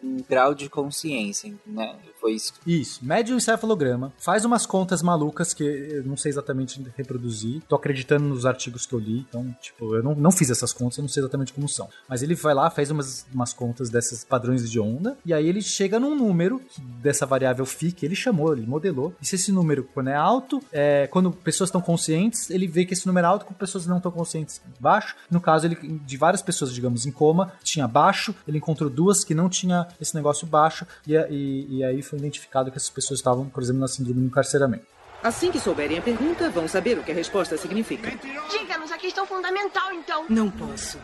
um 0.03 0.17
grau 0.27 0.53
de 0.53 0.69
consciência, 0.69 1.53
né? 1.65 1.95
Foi 2.19 2.33
isso. 2.33 2.53
Isso, 2.67 2.99
mede 3.01 3.33
um 3.33 3.37
encefalograma, 3.37 4.11
faz 4.19 4.43
umas 4.43 4.65
contas 4.65 5.01
malucas 5.01 5.53
que 5.53 5.63
eu 5.63 6.03
não 6.03 6.17
sei 6.17 6.29
exatamente 6.29 6.85
reproduzir, 6.97 7.61
tô 7.67 7.75
acreditando 7.75 8.25
nos 8.25 8.45
artigos 8.45 8.85
que 8.85 8.93
eu 8.93 8.99
li, 8.99 9.25
então, 9.29 9.55
tipo, 9.61 9.95
eu 9.95 10.03
não, 10.03 10.13
não 10.15 10.31
fiz 10.31 10.49
essas 10.49 10.73
contas, 10.73 10.97
eu 10.97 11.01
não 11.03 11.07
sei 11.09 11.21
exatamente 11.21 11.53
como 11.53 11.69
são. 11.69 11.87
Mas 12.07 12.21
ele 12.21 12.35
vai 12.35 12.53
lá, 12.53 12.69
faz 12.69 12.91
umas, 12.91 13.25
umas 13.33 13.53
contas 13.53 13.89
desses 13.89 14.25
padrões 14.25 14.69
de 14.69 14.79
onda, 14.79 15.17
e 15.25 15.33
aí 15.33 15.47
ele 15.47 15.61
chega 15.61 15.99
num 15.99 16.13
número 16.13 16.61
dessa 16.77 17.25
variável 17.25 17.65
φ 17.65 17.91
que 17.93 18.05
ele 18.05 18.15
chamou, 18.15 18.51
ele 18.51 18.67
modelou, 18.67 19.13
e 19.21 19.25
se 19.25 19.35
esse 19.35 19.51
número, 19.51 19.87
quando 19.93 20.09
é 20.09 20.15
alto, 20.15 20.61
é, 20.73 21.07
quando 21.07 21.31
pessoas 21.31 21.69
estão 21.69 21.81
conscientes, 21.81 22.49
ele 22.49 22.67
vê 22.67 22.85
que 22.85 22.93
esse 22.93 23.07
número 23.07 23.25
é 23.25 23.29
alto, 23.29 23.45
quando 23.45 23.57
pessoas 23.57 23.85
não 23.87 23.98
estão 23.99 24.11
conscientes, 24.11 24.61
baixo. 24.79 25.15
No 25.29 25.39
caso, 25.39 25.67
ele 25.67 25.75
de 25.75 26.17
várias 26.17 26.41
pessoas, 26.41 26.73
digamos, 26.73 27.05
em 27.05 27.11
coma, 27.11 27.53
tinha 27.63 27.87
baixo, 27.87 28.33
ele 28.47 28.57
encontrou 28.57 28.89
duas 28.89 29.23
que 29.23 29.33
não 29.33 29.47
tinha 29.47 29.87
esse 29.99 30.15
negócio 30.15 30.47
baixo, 30.47 30.85
e, 31.07 31.15
e, 31.15 31.77
e 31.77 31.83
aí 31.83 32.01
foi 32.01 32.19
identificado 32.19 32.71
que 32.71 32.77
essas 32.77 32.89
pessoas 32.89 33.19
estavam, 33.19 33.47
por 33.47 33.61
exemplo, 33.61 33.81
na 33.81 33.87
síndrome 33.87 34.21
do 34.21 34.27
encarceramento. 34.27 34.85
Assim 35.21 35.51
que 35.51 35.59
souberem 35.59 35.97
a 35.97 36.01
pergunta, 36.01 36.49
vão 36.49 36.67
saber 36.67 36.97
o 36.97 37.03
que 37.03 37.11
a 37.11 37.15
resposta 37.15 37.57
significa. 37.57 38.09
Diga-nos 38.49 38.91
a 38.91 38.97
questão 38.97 39.25
fundamental, 39.25 39.91
então. 39.93 40.25
Não 40.29 40.49
posso. 40.49 40.97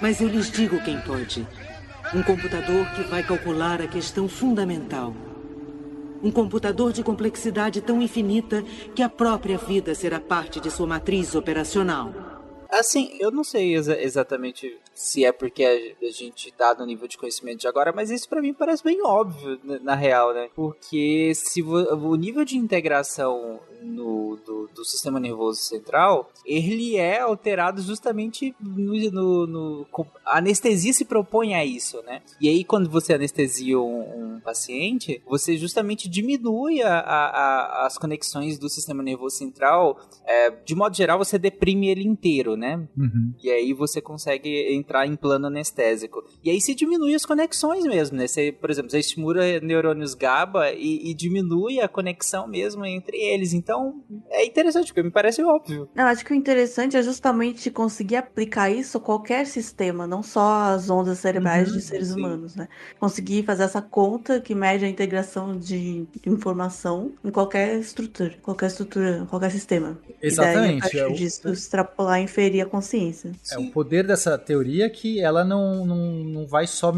Mas 0.00 0.20
eu 0.20 0.28
lhes 0.28 0.50
digo 0.50 0.82
quem 0.82 1.00
pode. 1.00 1.46
Um 2.12 2.22
computador 2.22 2.90
que 2.94 3.02
vai 3.04 3.22
calcular 3.22 3.80
a 3.80 3.86
questão 3.86 4.28
fundamental. 4.28 5.14
Um 6.22 6.30
computador 6.30 6.92
de 6.92 7.02
complexidade 7.02 7.80
tão 7.80 8.02
infinita 8.02 8.62
que 8.94 9.02
a 9.02 9.08
própria 9.08 9.58
vida 9.58 9.94
será 9.94 10.18
parte 10.18 10.58
de 10.58 10.70
sua 10.70 10.86
matriz 10.86 11.34
operacional. 11.34 12.12
Assim, 12.78 13.16
eu 13.20 13.30
não 13.30 13.44
sei 13.44 13.74
exa 13.76 14.00
exatamente 14.00 14.78
se 14.94 15.24
é 15.24 15.32
porque 15.32 15.64
a, 15.64 16.10
gente 16.10 16.52
tá 16.52 16.74
no 16.74 16.86
nível 16.86 17.08
de 17.08 17.18
conhecimento 17.18 17.60
de 17.60 17.68
agora, 17.68 17.92
mas 17.92 18.10
isso 18.10 18.28
para 18.28 18.40
mim 18.40 18.54
parece 18.54 18.82
bem 18.82 19.02
óbvio, 19.02 19.58
na, 19.64 19.78
na 19.80 19.94
real, 19.94 20.32
né? 20.32 20.48
Porque 20.54 21.32
se 21.34 21.62
o 21.62 22.14
nível 22.14 22.44
de 22.44 22.56
integração 22.56 23.60
no, 23.82 24.36
do, 24.44 24.68
do, 24.74 24.84
sistema 24.84 25.20
nervoso 25.20 25.60
central, 25.60 26.30
ele 26.44 26.96
é 26.96 27.20
alterado 27.20 27.82
justamente 27.82 28.54
no, 28.60 29.10
no, 29.10 29.46
no, 29.46 29.86
A 30.24 30.38
anestesia 30.38 30.92
se 30.92 31.04
propõe 31.04 31.54
a 31.54 31.64
isso, 31.64 32.02
né? 32.02 32.22
E 32.40 32.48
aí, 32.48 32.64
quando 32.64 32.88
você 32.88 33.14
anestesia 33.14 33.78
um, 33.78 34.36
um 34.36 34.40
paciente, 34.40 35.22
você 35.26 35.56
justamente 35.56 36.08
diminui 36.08 36.82
a, 36.82 36.98
a, 36.98 37.26
a, 37.26 37.86
as 37.86 37.98
conexões 37.98 38.58
do 38.58 38.68
sistema 38.68 39.02
nervoso 39.02 39.36
central. 39.36 39.98
É, 40.26 40.50
de 40.50 40.74
modo 40.74 40.96
geral, 40.96 41.18
você 41.18 41.38
deprime 41.38 41.88
ele 41.88 42.04
inteiro, 42.04 42.56
né? 42.56 42.76
Uhum. 42.96 43.34
E 43.42 43.50
aí 43.50 43.72
você 43.72 44.00
consegue 44.00 44.74
entrar 44.84 45.06
em 45.06 45.16
plano 45.16 45.46
anestésico. 45.46 46.22
E 46.42 46.50
aí 46.50 46.60
se 46.60 46.74
diminui 46.74 47.14
as 47.14 47.24
conexões 47.24 47.84
mesmo, 47.84 48.16
né? 48.16 48.26
Você, 48.26 48.52
por 48.52 48.70
exemplo, 48.70 48.90
você 48.90 48.98
estimula 48.98 49.60
neurônios 49.60 50.14
GABA 50.14 50.72
e, 50.72 51.10
e 51.10 51.14
diminui 51.14 51.80
a 51.80 51.88
conexão 51.88 52.46
mesmo 52.46 52.84
entre 52.84 53.16
eles. 53.16 53.52
Então, 53.52 54.02
é 54.30 54.44
interessante, 54.44 54.86
porque 54.88 55.02
me 55.02 55.10
parece 55.10 55.42
óbvio. 55.42 55.88
Não, 55.94 56.04
acho 56.04 56.24
que 56.24 56.32
o 56.32 56.36
interessante 56.36 56.96
é 56.96 57.02
justamente 57.02 57.70
conseguir 57.70 58.16
aplicar 58.16 58.70
isso 58.70 58.98
a 58.98 59.00
qualquer 59.00 59.46
sistema, 59.46 60.06
não 60.06 60.22
só 60.22 60.74
as 60.74 60.90
ondas 60.90 61.18
cerebrais 61.18 61.68
uhum, 61.70 61.76
de 61.76 61.82
seres 61.82 62.08
sim. 62.08 62.14
humanos, 62.14 62.54
né? 62.54 62.68
Conseguir 62.98 63.44
fazer 63.44 63.64
essa 63.64 63.80
conta 63.80 64.40
que 64.40 64.54
mede 64.54 64.84
a 64.84 64.88
integração 64.88 65.56
de 65.58 66.06
informação 66.26 67.12
em 67.24 67.30
qualquer 67.30 67.78
estrutura, 67.78 68.34
qualquer 68.42 68.66
estrutura, 68.66 69.26
qualquer 69.28 69.50
sistema. 69.50 69.98
Exatamente. 70.20 70.64
E 70.64 70.64
daí, 70.64 70.78
a 70.78 70.80
partir 70.80 70.98
é 70.98 71.08
disso, 71.10 71.48
o... 71.48 71.52
extrapolar 71.52 72.20
e 72.20 72.24
inferir 72.24 72.62
a 72.62 72.66
consciência. 72.66 73.30
É 73.30 73.56
sim. 73.56 73.68
o 73.68 73.72
poder 73.72 74.06
dessa 74.06 74.36
teoria 74.36 74.73
que 74.90 75.20
ela 75.20 75.44
não, 75.44 75.84
não, 75.84 75.96
não 75.96 76.46
vai 76.46 76.66
só 76.66 76.92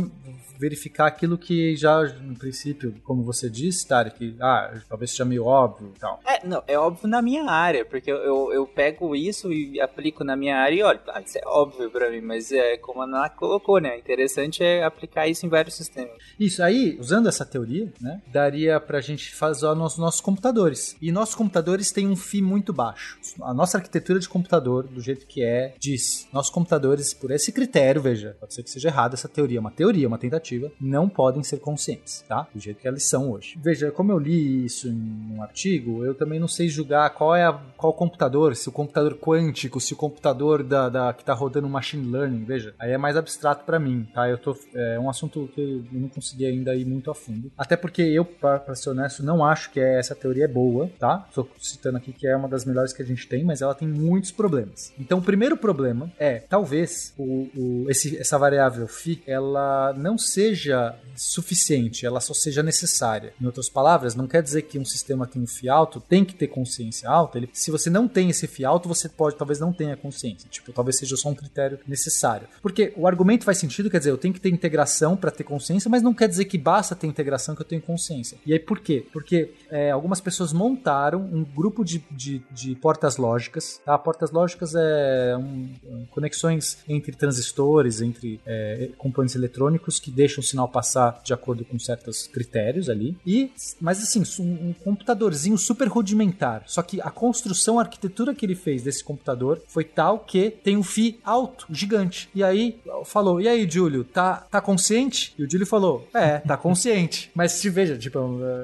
verificar 0.59 1.07
aquilo 1.07 1.39
que 1.39 1.77
já, 1.77 2.03
no 2.03 2.37
princípio, 2.37 2.95
como 3.05 3.23
você 3.23 3.49
disse, 3.49 3.87
Tarek, 3.87 4.37
ah, 4.41 4.74
talvez 4.89 5.11
seja 5.11 5.24
meio 5.24 5.45
óbvio 5.45 5.93
e 5.95 5.99
tal. 5.99 6.20
É, 6.27 6.47
não, 6.47 6.62
é 6.66 6.78
óbvio 6.78 7.09
na 7.09 7.23
minha 7.23 7.45
área, 7.45 7.85
porque 7.85 8.11
eu, 8.11 8.16
eu, 8.16 8.53
eu 8.53 8.66
pego 8.66 9.15
isso 9.15 9.53
e 9.53 9.81
aplico 9.81 10.24
na 10.24 10.37
minha 10.37 10.57
área 10.57 10.74
e 10.74 10.83
olha, 10.83 11.01
ah, 11.09 11.20
isso 11.20 11.39
é 11.39 11.43
óbvio 11.47 11.91
para 11.91 12.11
mim, 12.11 12.20
mas 12.20 12.51
é 12.53 12.77
como 12.77 13.03
a 13.03 13.05
Ana 13.05 13.28
colocou, 13.28 13.81
né? 13.81 13.99
Interessante 13.99 14.62
é 14.62 14.85
aplicar 14.85 15.28
isso 15.28 15.47
em 15.47 15.49
vários 15.49 15.74
sistemas. 15.74 16.16
Isso, 16.39 16.62
aí, 16.62 16.97
usando 17.01 17.28
essa 17.28 17.45
teoria, 17.45 17.93
né, 18.01 18.20
daria 18.33 18.81
pra 18.81 19.01
gente 19.01 19.35
fazer 19.35 19.66
os 19.66 19.99
nossos 19.99 20.20
computadores. 20.20 20.97
E 21.01 21.12
nossos 21.12 21.35
computadores 21.35 21.91
têm 21.91 22.09
um 22.09 22.16
FII 22.16 22.43
muito 22.43 22.73
baixo. 22.73 23.19
A 23.43 23.55
nossa 23.55 23.78
arquitetura 23.78 24.19
de 24.19 24.28
computador, 24.28 24.87
do 24.87 25.01
jeito 25.01 25.27
que 25.27 25.43
é, 25.43 25.74
diz, 25.78 26.27
nossos 26.33 26.51
computadores, 26.51 27.12
por 27.12 27.31
esse 27.31 27.53
critério, 27.53 28.01
veja, 28.01 28.37
pode 28.39 28.55
ser 28.55 28.62
que 28.62 28.70
seja 28.70 28.89
errado 28.89 29.15
essa 29.15 29.28
teoria, 29.28 29.61
uma 29.61 29.70
teoria, 29.70 30.09
uma 30.09 30.19
tentativa 30.19 30.45
não 30.81 31.09
podem 31.09 31.43
ser 31.43 31.59
conscientes, 31.59 32.24
tá? 32.28 32.47
Do 32.55 32.60
jeito 32.60 32.81
que 32.81 32.89
elas 32.89 33.09
são 33.09 33.31
hoje. 33.31 33.59
Veja, 33.62 33.90
como 33.90 34.12
eu 34.12 34.18
li 34.18 34.64
isso 34.64 34.89
em 34.89 35.35
um 35.36 35.43
artigo, 35.43 36.05
eu 36.05 36.14
também 36.14 36.39
não 36.39 36.48
sei 36.48 36.68
julgar 36.68 37.10
qual 37.10 37.35
é 37.35 37.44
a, 37.44 37.52
qual 37.77 37.93
computador, 37.93 38.55
se 38.55 38.68
o 38.68 38.73
computador 38.73 39.16
quântico, 39.18 39.81
se 39.81 39.93
o 39.93 39.97
computador 39.97 40.62
da, 40.62 40.89
da 40.89 41.12
que 41.12 41.23
está 41.23 41.32
rodando 41.32 41.68
machine 41.68 42.10
learning, 42.10 42.44
veja, 42.44 42.74
aí 42.78 42.93
é 42.93 42.98
mais 42.98 43.16
abstrato 43.16 43.64
para 43.64 43.78
mim, 43.78 44.06
tá? 44.12 44.28
Eu 44.28 44.39
tô 44.39 44.56
é 44.74 44.98
um 44.98 45.09
assunto 45.09 45.48
que 45.55 45.60
eu 45.60 46.01
não 46.01 46.09
consegui 46.09 46.47
ainda 46.47 46.74
ir 46.74 46.85
muito 46.85 47.10
a 47.10 47.14
fundo. 47.14 47.51
Até 47.56 47.77
porque 47.77 48.02
eu, 48.02 48.24
para 48.24 48.74
ser 48.74 48.90
honesto, 48.90 49.23
não 49.23 49.44
acho 49.44 49.70
que 49.70 49.81
essa 49.81 50.14
teoria 50.14 50.44
é 50.44 50.48
boa, 50.48 50.90
tá? 50.98 51.24
Estou 51.28 51.48
citando 51.59 51.97
aqui 51.97 52.12
que 52.12 52.27
é 52.27 52.36
uma 52.36 52.48
das 52.48 52.64
melhores 52.64 52.93
que 52.93 53.02
a 53.02 53.05
gente 53.05 53.27
tem, 53.27 53.44
mas 53.44 53.62
ela 53.62 53.74
tem 53.74 53.89
muitos 53.89 54.31
problemas. 54.31 54.93
Então, 54.98 55.18
o 55.18 55.23
primeiro 55.23 55.56
problema 55.56 56.10
é, 56.18 56.40
talvez 56.40 57.14
o, 57.16 57.48
o 57.56 57.86
esse, 57.89 58.18
essa 58.18 58.39
variável 58.39 58.86
phi, 58.86 59.23
ela 59.27 59.93
não 59.94 60.18
seja 60.37 60.95
suficiente, 61.17 62.05
ela 62.05 62.21
só 62.21 62.35
seja 62.35 62.63
necessária. 62.63 63.33
Em 63.41 63.47
outras 63.47 63.71
palavras, 63.71 64.15
não 64.15 64.27
quer 64.27 64.43
dizer 64.43 64.63
que 64.63 64.79
um 64.79 64.85
sistema 64.85 65.27
tem 65.27 65.41
um 65.41 65.47
FI 65.47 65.71
alto 65.71 65.99
tem 65.99 66.27
que 66.27 66.35
ter 66.35 66.49
consciência 66.49 67.09
alta. 67.09 67.39
Ele, 67.39 67.49
se 67.55 67.71
você 67.71 67.89
não 67.89 68.07
tem 68.07 68.29
esse 68.29 68.47
FI 68.47 68.67
alto, 68.67 68.87
você 68.87 69.09
pode 69.09 69.37
talvez 69.37 69.59
não 69.59 69.73
tenha 69.73 69.97
consciência. 69.97 70.47
Tipo, 70.51 70.75
talvez 70.75 70.99
seja 70.99 71.17
só 71.17 71.31
um 71.31 71.35
critério 71.35 71.79
necessário. 71.89 72.47
Porque 72.61 72.93
o 72.97 73.07
argumento 73.07 73.47
faz 73.47 73.57
sentido, 73.57 73.89
quer 73.89 73.97
dizer, 73.97 74.11
eu 74.11 74.19
tenho 74.19 74.35
que 74.35 74.41
ter 74.41 74.51
integração 74.51 75.17
para 75.17 75.31
ter 75.31 75.45
consciência, 75.45 75.91
mas 75.91 76.03
não 76.03 76.13
quer 76.13 76.29
dizer 76.29 76.45
que 76.45 76.59
basta 76.59 76.95
ter 76.95 77.07
integração 77.07 77.55
que 77.55 77.63
eu 77.63 77.67
tenho 77.67 77.81
consciência. 77.81 78.37
E 78.45 78.53
aí 78.53 78.59
por 78.59 78.81
quê? 78.81 79.07
Porque 79.11 79.55
é, 79.71 79.91
algumas 79.91 80.21
pessoas 80.21 80.53
montaram 80.53 81.21
um 81.21 81.45
grupo 81.45 81.83
de, 81.83 82.05
de, 82.11 82.43
de 82.51 82.75
portas 82.75 83.17
lógicas. 83.17 83.81
Tá? 83.87 83.97
Portas 83.97 84.31
lógicas 84.31 84.75
é 84.75 85.35
um, 85.39 86.07
conexões 86.11 86.77
entre 86.87 87.13
transistores, 87.13 88.03
entre 88.03 88.39
é, 88.45 88.91
componentes 88.99 89.35
eletrônicos 89.35 89.99
que 89.99 90.11
deixam 90.11 90.26
o 90.40 90.43
sinal 90.43 90.69
passar 90.69 91.20
de 91.23 91.32
acordo 91.32 91.65
com 91.65 91.78
certos 91.78 92.27
critérios 92.27 92.89
ali. 92.89 93.16
E, 93.27 93.51
mas 93.81 94.03
assim, 94.03 94.23
um, 94.40 94.69
um 94.69 94.73
computadorzinho 94.73 95.57
super 95.57 95.89
rudimentar. 95.89 96.62
Só 96.66 96.82
que 96.82 97.01
a 97.01 97.11
construção, 97.11 97.78
a 97.78 97.82
arquitetura 97.82 98.35
que 98.35 98.44
ele 98.44 98.55
fez 98.55 98.82
desse 98.82 99.03
computador 99.03 99.62
foi 99.69 99.85
tal 99.85 100.20
que 100.20 100.51
tem 100.51 100.77
um 100.77 100.82
FI 100.82 101.19
alto, 101.24 101.66
gigante. 101.70 102.28
E 102.35 102.43
aí 102.43 102.78
falou: 103.05 103.40
"E 103.40 103.48
aí, 103.48 103.69
Júlio, 103.69 104.05
tá 104.05 104.36
tá 104.51 104.61
consciente?" 104.61 105.35
E 105.39 105.44
o 105.44 105.51
Júlio 105.51 105.66
falou: 105.66 106.09
"É, 106.15 106.39
tá 106.39 106.57
consciente". 106.59 107.31
mas 107.35 107.53
se 107.53 107.69
veja, 107.70 107.97
tipo, 107.97 108.19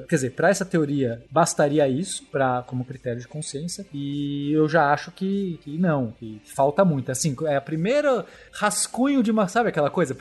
quer 0.07 0.15
dizer, 0.15 0.31
para 0.31 0.49
essa 0.49 0.65
teoria 0.65 1.23
bastaria 1.29 1.87
isso 1.87 2.23
para 2.31 2.63
como 2.63 2.85
critério 2.85 3.19
de 3.19 3.27
consciência 3.27 3.85
e 3.93 4.51
eu 4.51 4.67
já 4.67 4.91
acho 4.91 5.11
que, 5.11 5.59
que 5.63 5.77
não, 5.77 6.13
que 6.19 6.41
falta 6.43 6.83
muito. 6.83 7.11
Assim, 7.11 7.35
é 7.45 7.55
a 7.55 7.61
primeira 7.61 8.25
rascunho 8.51 9.23
de 9.23 9.31
uma, 9.31 9.47
sabe 9.47 9.69
aquela 9.69 9.89
coisa? 9.89 10.15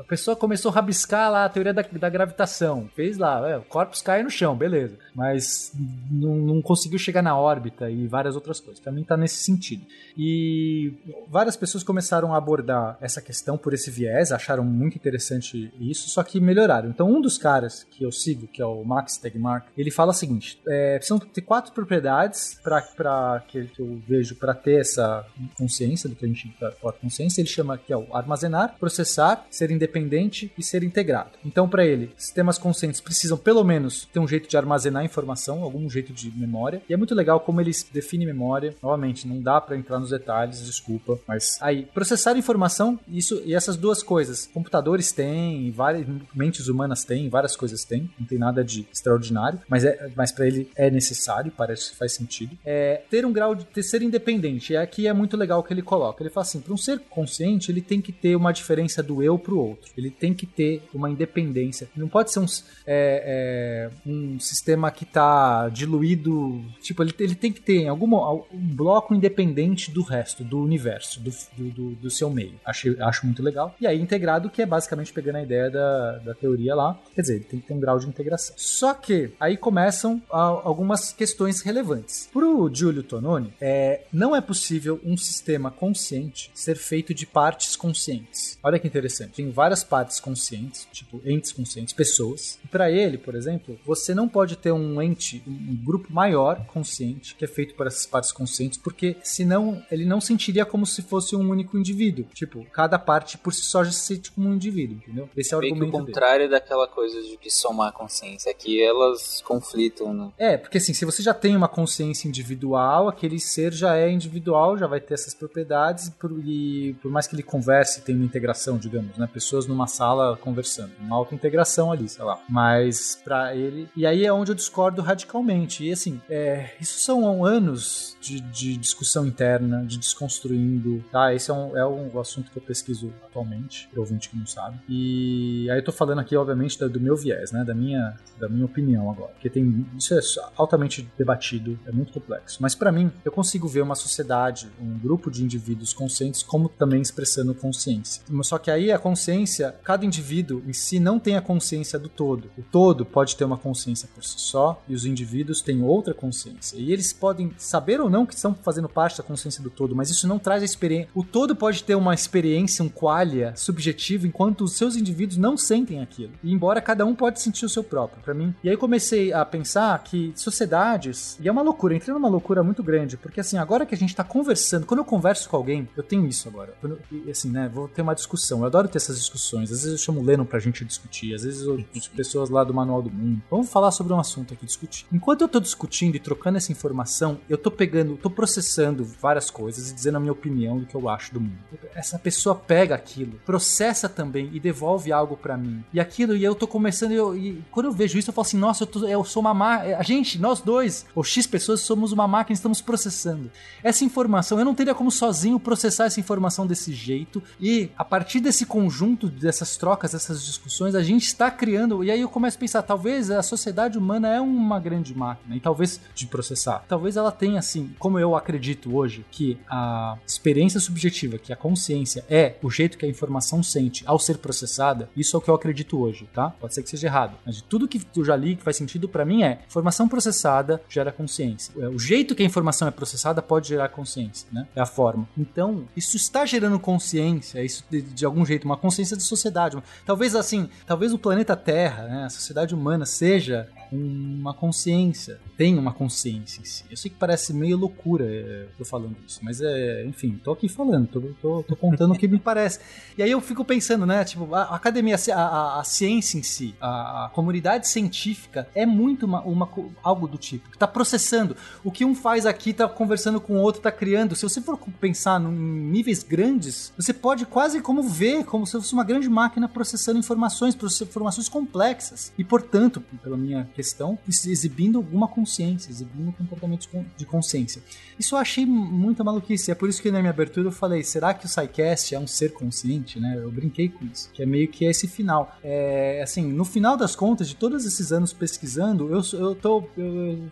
A 0.00 0.04
pessoa 0.04 0.36
começou 0.52 0.70
a 0.70 0.74
rabiscar 0.74 1.32
lá 1.32 1.44
a 1.46 1.48
teoria 1.48 1.72
da, 1.72 1.80
da 1.80 2.10
gravitação. 2.10 2.86
Fez 2.94 3.16
lá, 3.16 3.48
é, 3.48 3.56
o 3.56 3.62
corpus 3.62 4.02
cai 4.02 4.22
no 4.22 4.28
chão, 4.28 4.54
beleza. 4.54 4.98
Mas 5.14 5.72
não, 6.10 6.36
não, 6.36 6.60
conseguiu 6.60 6.98
chegar 6.98 7.22
na 7.22 7.34
órbita 7.34 7.90
e 7.90 8.06
várias 8.06 8.34
outras 8.34 8.60
coisas. 8.60 8.78
Pra 8.78 8.92
mim 8.92 9.02
tá 9.02 9.16
nesse 9.16 9.36
sentido. 9.36 9.86
E 10.16 10.92
várias 11.26 11.56
pessoas 11.56 11.82
começaram 11.82 12.34
a 12.34 12.36
abordar 12.36 12.98
essa 13.00 13.22
questão 13.22 13.56
por 13.56 13.72
esse 13.72 13.90
viés, 13.90 14.30
acharam 14.30 14.62
muito 14.62 14.94
interessante 14.94 15.72
isso, 15.80 16.10
só 16.10 16.22
que 16.22 16.38
melhoraram. 16.38 16.90
Então, 16.90 17.10
um 17.10 17.20
dos 17.20 17.38
caras 17.38 17.86
que 17.90 18.04
eu 18.04 18.12
sigo, 18.12 18.46
que 18.46 18.60
é 18.60 18.66
o 18.66 18.84
Max 18.84 19.16
Tegmark, 19.16 19.68
ele 19.76 19.90
fala 19.90 20.10
o 20.10 20.14
seguinte: 20.14 20.60
é, 20.68 20.96
precisam 20.96 21.18
ter 21.18 21.40
quatro 21.40 21.72
propriedades 21.72 22.60
para 22.62 23.42
que, 23.48 23.64
que 23.68 23.80
eu 23.80 24.02
vejo 24.06 24.34
para 24.34 24.52
ter 24.52 24.80
essa 24.80 25.24
consciência 25.56 26.10
do 26.10 26.14
que 26.14 26.26
a 26.26 26.28
gente 26.28 26.54
pode 26.80 26.98
consciência. 26.98 27.40
Ele 27.40 27.48
chama 27.48 27.78
que 27.78 27.90
é 27.90 27.96
o 27.96 28.14
armazenar, 28.14 28.76
processar, 28.78 29.46
ser 29.50 29.70
independente 29.70 30.41
e 30.56 30.62
ser 30.62 30.82
integrado. 30.82 31.30
Então, 31.44 31.68
para 31.68 31.84
ele, 31.84 32.10
sistemas 32.16 32.58
conscientes 32.58 33.00
precisam 33.00 33.36
pelo 33.36 33.62
menos 33.64 34.08
ter 34.12 34.18
um 34.18 34.28
jeito 34.28 34.48
de 34.48 34.56
armazenar 34.56 35.04
informação, 35.04 35.62
algum 35.62 35.88
jeito 35.88 36.12
de 36.12 36.30
memória. 36.36 36.82
E 36.88 36.94
é 36.94 36.96
muito 36.96 37.14
legal 37.14 37.40
como 37.40 37.60
eles 37.60 37.86
definem 37.92 38.26
memória. 38.26 38.74
Novamente, 38.82 39.26
não 39.26 39.40
dá 39.40 39.60
para 39.60 39.76
entrar 39.76 39.98
nos 39.98 40.10
detalhes, 40.10 40.64
desculpa, 40.64 41.18
mas 41.26 41.58
aí 41.60 41.86
processar 41.92 42.36
informação, 42.36 42.98
isso 43.08 43.42
e 43.44 43.54
essas 43.54 43.76
duas 43.76 44.02
coisas, 44.02 44.48
computadores 44.52 45.12
têm, 45.12 45.70
várias 45.70 46.06
mentes 46.34 46.68
humanas 46.68 47.04
têm, 47.04 47.28
várias 47.28 47.56
coisas 47.56 47.84
têm, 47.84 48.10
não 48.18 48.26
tem 48.26 48.38
nada 48.38 48.64
de 48.64 48.86
extraordinário, 48.92 49.60
mas 49.68 49.84
é, 49.84 50.10
mas 50.16 50.32
para 50.32 50.46
ele 50.46 50.70
é 50.76 50.90
necessário, 50.90 51.52
parece 51.56 51.90
que 51.90 51.96
faz 51.96 52.12
sentido. 52.12 52.56
É 52.64 53.02
ter 53.10 53.24
um 53.26 53.32
grau 53.32 53.54
de 53.54 53.64
ter, 53.64 53.82
ser 53.82 54.02
independente. 54.02 54.72
E 54.72 54.76
aqui 54.76 55.06
é 55.06 55.12
muito 55.12 55.36
legal 55.36 55.60
o 55.60 55.62
que 55.62 55.72
ele 55.72 55.82
coloca. 55.82 56.22
Ele 56.22 56.30
fala 56.30 56.46
assim, 56.46 56.60
para 56.60 56.72
um 56.72 56.76
ser 56.76 56.98
consciente, 57.10 57.70
ele 57.70 57.80
tem 57.80 58.00
que 58.00 58.12
ter 58.12 58.36
uma 58.36 58.52
diferença 58.52 59.02
do 59.02 59.22
eu 59.22 59.38
pro 59.38 59.58
outro. 59.58 59.90
Ele 59.96 60.10
tem 60.10 60.31
que 60.34 60.46
ter 60.46 60.82
uma 60.94 61.10
independência. 61.10 61.88
Não 61.96 62.08
pode 62.08 62.32
ser 62.32 62.40
um, 62.40 62.46
é, 62.86 63.90
é, 63.90 63.90
um 64.06 64.38
sistema 64.38 64.90
que 64.90 65.04
está 65.04 65.68
diluído. 65.68 66.62
Tipo, 66.80 67.02
ele, 67.02 67.14
ele 67.18 67.34
tem 67.34 67.52
que 67.52 67.60
ter 67.60 67.86
algum 67.88 68.12
um 68.12 68.74
bloco 68.74 69.14
independente 69.14 69.90
do 69.90 70.02
resto, 70.02 70.44
do 70.44 70.60
universo, 70.60 71.20
do, 71.20 71.30
do, 71.56 71.90
do, 71.94 72.10
seu 72.10 72.28
meio. 72.28 72.54
Acho, 72.64 72.94
acho 73.02 73.24
muito 73.24 73.42
legal. 73.42 73.74
E 73.80 73.86
aí, 73.86 74.00
integrado, 74.00 74.50
que 74.50 74.60
é 74.60 74.66
basicamente 74.66 75.12
pegando 75.12 75.36
a 75.36 75.42
ideia 75.42 75.70
da, 75.70 76.18
da 76.18 76.34
teoria 76.34 76.74
lá. 76.74 76.98
Quer 77.14 77.22
dizer, 77.22 77.34
ele 77.36 77.44
tem 77.44 77.60
que 77.60 77.66
ter 77.66 77.74
um 77.74 77.80
grau 77.80 77.98
de 77.98 78.06
integração. 78.06 78.54
Só 78.58 78.92
que 78.94 79.32
aí 79.40 79.56
começam 79.56 80.22
algumas 80.28 81.12
questões 81.12 81.62
relevantes. 81.62 82.28
Para 82.32 82.46
o 82.46 82.72
Giulio 82.72 83.02
Tononi, 83.02 83.52
é, 83.60 84.02
não 84.12 84.36
é 84.36 84.40
possível 84.40 85.00
um 85.04 85.16
sistema 85.16 85.70
consciente 85.70 86.50
ser 86.54 86.76
feito 86.76 87.14
de 87.14 87.26
partes 87.26 87.76
conscientes. 87.76 88.58
Olha 88.62 88.78
que 88.78 88.86
interessante. 88.86 89.32
Tem 89.34 89.50
várias 89.50 89.82
partes 89.82 90.20
conscientes, 90.22 90.88
tipo 90.90 91.20
entes 91.24 91.52
conscientes, 91.52 91.92
pessoas. 91.92 92.58
E 92.64 92.68
para 92.68 92.90
ele, 92.90 93.18
por 93.18 93.34
exemplo, 93.34 93.78
você 93.84 94.14
não 94.14 94.26
pode 94.28 94.56
ter 94.56 94.72
um 94.72 95.02
ente, 95.02 95.42
um 95.46 95.76
grupo 95.84 96.10
maior 96.10 96.64
consciente 96.66 97.34
que 97.34 97.44
é 97.44 97.48
feito 97.48 97.74
por 97.74 97.86
essas 97.86 98.06
partes 98.06 98.32
conscientes, 98.32 98.78
porque 98.78 99.16
senão 99.22 99.82
ele 99.90 100.06
não 100.06 100.20
sentiria 100.20 100.64
como 100.64 100.86
se 100.86 101.02
fosse 101.02 101.36
um 101.36 101.50
único 101.50 101.76
indivíduo. 101.76 102.24
Tipo, 102.32 102.64
cada 102.72 102.98
parte 102.98 103.36
por 103.36 103.52
si 103.52 103.62
só 103.62 103.84
já 103.84 103.90
se 103.92 104.00
sente 104.06 104.30
como 104.30 104.48
um 104.48 104.54
indivíduo, 104.54 104.96
entendeu? 104.96 105.28
Esse 105.36 105.52
é 105.52 105.56
o 105.56 105.60
Meio 105.60 105.74
que 105.74 105.80
o 105.80 105.82
argumento 105.82 106.04
dele. 106.06 106.14
contrário 106.14 106.48
daquela 106.50 106.86
coisa 106.88 107.20
de 107.20 107.36
que 107.36 107.50
somar 107.50 107.88
a 107.88 107.92
consciência. 107.92 108.50
Aqui 108.50 108.80
elas 108.82 109.42
conflitam, 109.44 110.14
né? 110.14 110.30
É, 110.38 110.56
porque 110.56 110.78
assim, 110.78 110.94
se 110.94 111.04
você 111.04 111.22
já 111.22 111.34
tem 111.34 111.56
uma 111.56 111.68
consciência 111.68 112.28
individual, 112.28 113.08
aquele 113.08 113.40
ser 113.40 113.72
já 113.72 113.96
é 113.96 114.10
individual, 114.10 114.78
já 114.78 114.86
vai 114.86 115.00
ter 115.00 115.14
essas 115.14 115.34
propriedades, 115.34 116.08
por- 116.10 116.32
e 116.44 116.94
por 117.02 117.10
mais 117.10 117.26
que 117.26 117.34
ele 117.34 117.42
converse, 117.42 118.02
tem 118.02 118.14
uma 118.14 118.24
integração, 118.24 118.78
digamos, 118.78 119.16
né? 119.16 119.28
Pessoas 119.32 119.66
numa 119.66 119.86
sala 119.86 120.01
conversando, 120.40 120.92
uma 121.00 121.16
auto-integração 121.16 121.92
ali, 121.92 122.08
sei 122.08 122.24
lá. 122.24 122.40
Mas 122.48 123.20
pra 123.22 123.54
ele. 123.54 123.88
E 123.96 124.06
aí 124.06 124.24
é 124.24 124.32
onde 124.32 124.50
eu 124.50 124.54
discordo 124.54 125.02
radicalmente. 125.02 125.84
E 125.84 125.92
assim, 125.92 126.20
é, 126.28 126.70
isso 126.80 126.98
são 127.00 127.44
anos 127.44 128.16
de, 128.20 128.40
de 128.40 128.76
discussão 128.76 129.26
interna, 129.26 129.84
de 129.84 129.98
desconstruindo, 129.98 131.04
tá? 131.10 131.34
Esse 131.34 131.50
é 131.50 131.54
um, 131.54 131.76
é 131.76 131.86
um 131.86 132.18
assunto 132.18 132.50
que 132.50 132.56
eu 132.56 132.62
pesquiso 132.62 133.12
atualmente, 133.24 133.88
pro 133.90 134.00
ouvinte 134.00 134.28
que 134.28 134.36
não 134.36 134.46
sabe. 134.46 134.78
E 134.88 135.68
aí 135.70 135.78
eu 135.78 135.84
tô 135.84 135.92
falando 135.92 136.20
aqui, 136.20 136.36
obviamente, 136.36 136.78
do 136.88 137.00
meu 137.00 137.16
viés, 137.16 137.52
né? 137.52 137.64
Da 137.64 137.74
minha, 137.74 138.16
da 138.38 138.48
minha 138.48 138.64
opinião 138.64 139.10
agora. 139.10 139.32
Porque 139.32 139.50
tem. 139.50 139.86
Isso 139.96 140.14
é 140.14 140.20
altamente 140.56 141.08
debatido, 141.16 141.78
é 141.86 141.92
muito 141.92 142.12
complexo. 142.12 142.58
Mas 142.60 142.74
pra 142.74 142.92
mim, 142.92 143.10
eu 143.24 143.32
consigo 143.32 143.68
ver 143.68 143.82
uma 143.82 143.94
sociedade, 143.94 144.70
um 144.80 144.98
grupo 144.98 145.30
de 145.30 145.42
indivíduos 145.42 145.92
conscientes, 145.92 146.42
como 146.42 146.68
também 146.68 147.00
expressando 147.00 147.54
consciência. 147.54 148.22
Só 148.42 148.58
que 148.58 148.70
aí 148.70 148.90
a 148.90 148.98
consciência, 148.98 149.74
cada 149.92 150.06
indivíduo 150.06 150.62
em 150.66 150.72
si 150.72 150.98
não 150.98 151.18
tem 151.18 151.36
a 151.36 151.42
consciência 151.42 151.98
do 151.98 152.08
todo. 152.08 152.50
O 152.56 152.62
todo 152.62 153.04
pode 153.04 153.36
ter 153.36 153.44
uma 153.44 153.58
consciência 153.58 154.08
por 154.14 154.24
si 154.24 154.36
só, 154.38 154.82
e 154.88 154.94
os 154.94 155.04
indivíduos 155.04 155.60
têm 155.60 155.82
outra 155.82 156.14
consciência. 156.14 156.78
E 156.78 156.90
eles 156.90 157.12
podem 157.12 157.52
saber 157.58 158.00
ou 158.00 158.08
não 158.08 158.24
que 158.24 158.32
estão 158.32 158.54
fazendo 158.54 158.88
parte 158.88 159.18
da 159.18 159.22
consciência 159.22 159.62
do 159.62 159.68
todo, 159.68 159.94
mas 159.94 160.08
isso 160.08 160.26
não 160.26 160.38
traz 160.38 160.62
a 160.62 160.64
experiência. 160.64 161.10
O 161.14 161.22
todo 161.22 161.54
pode 161.54 161.84
ter 161.84 161.94
uma 161.94 162.14
experiência, 162.14 162.82
um 162.82 162.88
qualia 162.88 163.52
subjetivo, 163.54 164.26
enquanto 164.26 164.64
os 164.64 164.72
seus 164.72 164.96
indivíduos 164.96 165.36
não 165.36 165.58
sentem 165.58 166.00
aquilo. 166.00 166.32
E 166.42 166.50
embora 166.50 166.80
cada 166.80 167.04
um 167.04 167.14
pode 167.14 167.42
sentir 167.42 167.66
o 167.66 167.68
seu 167.68 167.84
próprio, 167.84 168.22
pra 168.22 168.32
mim. 168.32 168.54
E 168.64 168.70
aí 168.70 168.78
comecei 168.78 169.30
a 169.30 169.44
pensar 169.44 170.02
que 170.02 170.32
sociedades, 170.34 171.36
e 171.38 171.48
é 171.48 171.52
uma 171.52 171.60
loucura, 171.60 171.94
entrei 171.94 172.14
numa 172.14 172.30
loucura 172.30 172.62
muito 172.62 172.82
grande, 172.82 173.18
porque 173.18 173.40
assim, 173.40 173.58
agora 173.58 173.84
que 173.84 173.94
a 173.94 173.98
gente 173.98 174.16
tá 174.16 174.24
conversando, 174.24 174.86
quando 174.86 175.00
eu 175.00 175.04
converso 175.04 175.50
com 175.50 175.56
alguém, 175.58 175.86
eu 175.94 176.02
tenho 176.02 176.26
isso 176.26 176.48
agora. 176.48 176.74
Quando, 176.80 176.98
assim, 177.30 177.50
né, 177.50 177.70
vou 177.70 177.88
ter 177.88 178.00
uma 178.00 178.14
discussão. 178.14 178.60
Eu 178.60 178.66
adoro 178.66 178.88
ter 178.88 179.02
essas 179.02 179.18
discussões. 179.18 179.70
Vezes 179.84 180.00
eu 180.00 180.04
chamo 180.04 180.20
o 180.20 180.24
Lennon 180.24 180.44
pra 180.44 180.58
gente 180.58 180.84
discutir, 180.84 181.34
às 181.34 181.42
vezes 181.44 181.62
eu 181.62 181.84
pessoas 182.14 182.50
lá 182.50 182.62
do 182.64 182.74
Manual 182.74 183.02
do 183.02 183.10
Mundo. 183.10 183.40
Vamos 183.50 183.68
falar 183.70 183.90
sobre 183.90 184.12
um 184.12 184.18
assunto 184.20 184.54
aqui, 184.54 184.66
discutir. 184.66 185.06
Enquanto 185.12 185.42
eu 185.42 185.48
tô 185.48 185.60
discutindo 185.60 186.14
e 186.16 186.18
trocando 186.18 186.56
essa 186.58 186.70
informação, 186.72 187.38
eu 187.48 187.56
tô 187.58 187.70
pegando, 187.70 188.16
tô 188.16 188.28
processando 188.30 189.04
várias 189.04 189.50
coisas 189.50 189.90
e 189.90 189.94
dizendo 189.94 190.16
a 190.16 190.20
minha 190.20 190.32
opinião 190.32 190.78
do 190.78 190.86
que 190.86 190.94
eu 190.94 191.08
acho 191.08 191.32
do 191.32 191.40
mundo. 191.40 191.56
Essa 191.94 192.18
pessoa 192.18 192.54
pega 192.54 192.94
aquilo, 192.94 193.40
processa 193.46 194.08
também 194.08 194.50
e 194.52 194.60
devolve 194.60 195.12
algo 195.12 195.36
pra 195.36 195.56
mim. 195.56 195.82
E 195.92 196.00
aquilo, 196.00 196.36
e 196.36 196.44
eu 196.44 196.54
tô 196.54 196.66
começando, 196.66 197.12
eu, 197.12 197.36
e 197.36 197.62
quando 197.70 197.86
eu 197.86 197.92
vejo 197.92 198.18
isso, 198.18 198.30
eu 198.30 198.34
falo 198.34 198.46
assim, 198.46 198.56
nossa, 198.58 198.82
eu, 198.82 198.86
tô- 198.86 199.06
eu 199.06 199.24
sou 199.24 199.40
uma 199.40 199.54
máquina. 199.54 199.96
A 199.96 200.02
gente, 200.02 200.38
nós 200.38 200.60
dois, 200.60 201.06
ou 201.14 201.22
X 201.24 201.46
pessoas, 201.46 201.80
somos 201.80 202.12
uma 202.12 202.26
máquina, 202.28 202.54
estamos 202.54 202.80
processando. 202.80 203.50
Essa 203.82 204.04
informação, 204.04 204.58
eu 204.58 204.64
não 204.64 204.74
teria 204.74 204.94
como 204.94 205.10
sozinho 205.10 205.58
processar 205.60 206.04
essa 206.06 206.20
informação 206.20 206.66
desse 206.66 206.92
jeito. 206.92 207.42
E 207.60 207.90
a 207.96 208.04
partir 208.04 208.40
desse 208.40 208.66
conjunto, 208.66 209.28
dessas 209.28 209.71
trocas, 209.76 210.12
dessas 210.12 210.44
discussões, 210.44 210.94
a 210.94 211.02
gente 211.02 211.24
está 211.24 211.50
criando. 211.50 212.02
E 212.04 212.10
aí 212.10 212.20
eu 212.20 212.28
começo 212.28 212.56
a 212.56 212.60
pensar, 212.60 212.82
talvez 212.82 213.30
a 213.30 213.42
sociedade 213.42 213.98
humana 213.98 214.28
é 214.28 214.40
uma 214.40 214.78
grande 214.78 215.16
máquina, 215.16 215.56
e 215.56 215.60
talvez 215.60 216.00
de 216.14 216.26
processar. 216.26 216.84
Talvez 216.88 217.16
ela 217.16 217.32
tenha, 217.32 217.58
assim, 217.58 217.94
como 217.98 218.18
eu 218.18 218.34
acredito 218.36 218.94
hoje, 218.94 219.24
que 219.30 219.58
a 219.68 220.16
experiência 220.26 220.80
subjetiva, 220.80 221.38
que 221.38 221.52
a 221.52 221.56
consciência 221.56 222.24
é 222.28 222.56
o 222.62 222.70
jeito 222.70 222.98
que 222.98 223.06
a 223.06 223.08
informação 223.08 223.62
sente 223.62 224.02
ao 224.06 224.18
ser 224.18 224.38
processada, 224.38 225.08
isso 225.16 225.36
é 225.36 225.38
o 225.38 225.42
que 225.42 225.50
eu 225.50 225.54
acredito 225.54 226.00
hoje, 226.00 226.28
tá? 226.32 226.50
Pode 226.50 226.74
ser 226.74 226.82
que 226.82 226.90
seja 226.90 227.06
errado, 227.06 227.36
mas 227.44 227.56
de 227.56 227.62
tudo 227.64 227.88
que 227.88 228.00
eu 228.16 228.24
já 228.24 228.36
li 228.36 228.56
que 228.56 228.62
faz 228.62 228.76
sentido 228.76 229.08
pra 229.08 229.24
mim 229.24 229.42
é 229.42 229.60
informação 229.66 230.08
processada 230.08 230.82
gera 230.88 231.12
consciência. 231.12 231.72
É, 231.78 231.88
O 231.88 231.98
jeito 231.98 232.34
que 232.34 232.42
a 232.42 232.46
informação 232.46 232.88
é 232.88 232.90
processada 232.90 233.40
pode 233.40 233.68
gerar 233.68 233.88
consciência, 233.88 234.48
né? 234.52 234.66
É 234.74 234.80
a 234.80 234.86
forma. 234.86 235.28
Então, 235.36 235.84
isso 235.96 236.16
está 236.16 236.44
gerando 236.44 236.78
consciência, 236.78 237.62
isso 237.64 237.84
de, 237.90 238.02
de 238.02 238.24
algum 238.24 238.44
jeito, 238.44 238.64
uma 238.64 238.76
consciência 238.76 239.16
de 239.16 239.22
sociedade. 239.22 239.61
Talvez 240.04 240.34
assim, 240.34 240.68
talvez 240.86 241.12
o 241.12 241.18
planeta 241.18 241.56
Terra, 241.56 242.04
né, 242.04 242.24
a 242.24 242.30
sociedade 242.30 242.74
humana 242.74 243.06
seja 243.06 243.68
uma 243.92 244.54
consciência, 244.54 245.38
tem 245.56 245.78
uma 245.78 245.92
consciência 245.92 246.60
em 246.60 246.64
si. 246.64 246.84
Eu 246.90 246.96
sei 246.96 247.10
que 247.10 247.16
parece 247.16 247.52
meio 247.52 247.76
loucura 247.76 248.24
é, 248.26 248.66
eu 248.78 248.84
falando 248.84 249.16
isso, 249.26 249.38
mas 249.42 249.60
é, 249.60 250.04
enfim, 250.06 250.40
tô 250.42 250.52
aqui 250.52 250.68
falando, 250.68 251.06
tô, 251.08 251.20
tô, 251.40 251.62
tô 251.62 251.76
contando 251.76 252.14
o 252.14 252.18
que 252.18 252.26
me 252.26 252.38
parece. 252.40 252.80
E 253.16 253.22
aí 253.22 253.30
eu 253.30 253.40
fico 253.40 253.64
pensando, 253.64 254.06
né, 254.06 254.24
tipo, 254.24 254.54
a, 254.54 254.62
a 254.62 254.76
academia, 254.76 255.16
a, 255.34 255.34
a- 255.40 255.80
a 255.80 255.84
ciência 255.84 256.38
em 256.38 256.42
si, 256.42 256.74
a, 256.80 257.30
comunidade 257.34 257.86
científica 257.88 258.68
é 258.74 258.84
muito 258.86 259.26
uma, 259.26 259.40
uma 259.42 259.68
algo 260.02 260.26
do 260.26 260.38
tipo, 260.38 260.70
que 260.70 260.78
tá 260.78 260.86
processando. 260.86 261.56
O 261.84 261.90
que 261.90 262.04
um 262.04 262.14
faz 262.14 262.46
aqui 262.46 262.72
tá 262.72 262.88
conversando 262.88 263.40
com 263.40 263.54
o 263.54 263.60
outro, 263.60 263.80
tá 263.82 263.92
criando. 263.92 264.34
Se 264.34 264.42
você 264.42 264.60
for 264.60 264.78
pensar 265.00 265.40
em 265.40 265.46
níveis 265.52 266.22
grandes, 266.22 266.92
você 266.96 267.12
pode 267.12 267.46
quase 267.46 267.80
como 267.80 268.02
ver 268.02 268.44
como 268.44 268.66
se 268.66 268.72
fosse 268.72 268.92
uma 268.92 269.04
grande 269.04 269.28
máquina 269.28 269.68
processando 269.68 270.18
informações, 270.18 270.74
processando 270.74 271.10
informações 271.10 271.48
complexas. 271.48 272.32
E, 272.38 272.44
portanto, 272.44 273.02
pela 273.22 273.36
minha 273.36 273.68
questão, 273.82 274.16
ex- 274.28 274.46
exibindo 274.46 274.98
alguma 274.98 275.26
consciência, 275.26 275.90
exibindo 275.90 276.32
comportamentos 276.32 276.88
de 277.16 277.26
consciência. 277.26 277.82
Isso 278.16 278.36
eu 278.36 278.38
achei 278.38 278.64
muita 278.64 279.24
maluquice. 279.24 279.72
É 279.72 279.74
por 279.74 279.88
isso 279.88 280.00
que 280.00 280.10
na 280.10 280.20
minha 280.20 280.30
abertura 280.30 280.68
eu 280.68 280.72
falei: 280.72 281.02
será 281.02 281.34
que 281.34 281.44
o 281.46 281.48
Psycast 281.48 282.14
é 282.14 282.18
um 282.18 282.26
ser 282.26 282.52
consciente? 282.52 283.18
Né? 283.18 283.36
Eu 283.36 283.50
brinquei 283.50 283.88
com 283.88 284.04
isso. 284.04 284.30
Que 284.32 284.42
é 284.44 284.46
meio 284.46 284.68
que 284.68 284.84
esse 284.84 285.08
final. 285.08 285.56
É, 285.64 286.20
assim, 286.22 286.52
no 286.52 286.64
final 286.64 286.96
das 286.96 287.16
contas, 287.16 287.48
de 287.48 287.56
todos 287.56 287.84
esses 287.84 288.12
anos 288.12 288.32
pesquisando, 288.32 289.12
eu, 289.12 289.20
eu 289.38 289.54
tô 289.54 289.82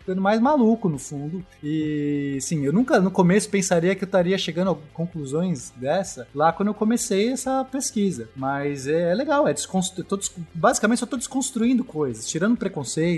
ficando 0.01 0.20
mais 0.20 0.40
maluco 0.40 0.89
no 0.89 0.98
fundo. 0.98 1.44
E, 1.62 2.39
sim, 2.40 2.65
eu 2.65 2.73
nunca 2.73 3.01
no 3.01 3.11
começo 3.11 3.48
pensaria 3.48 3.94
que 3.94 4.02
eu 4.02 4.07
estaria 4.07 4.36
chegando 4.36 4.73
a 4.73 4.77
conclusões 4.93 5.73
dessa 5.77 6.27
lá 6.35 6.52
quando 6.52 6.69
eu 6.69 6.74
comecei 6.74 7.28
essa 7.28 7.65
pesquisa. 7.65 8.28
Mas 8.35 8.89
é, 8.89 9.12
é 9.12 9.15
legal, 9.15 9.47
é 9.47 9.52
desconstru... 9.52 10.05
basicamente 10.52 11.02
eu 11.02 11.09
tô 11.09 11.16
desconstruindo 11.16 11.85
coisas, 11.85 12.27
tirando 12.27 12.57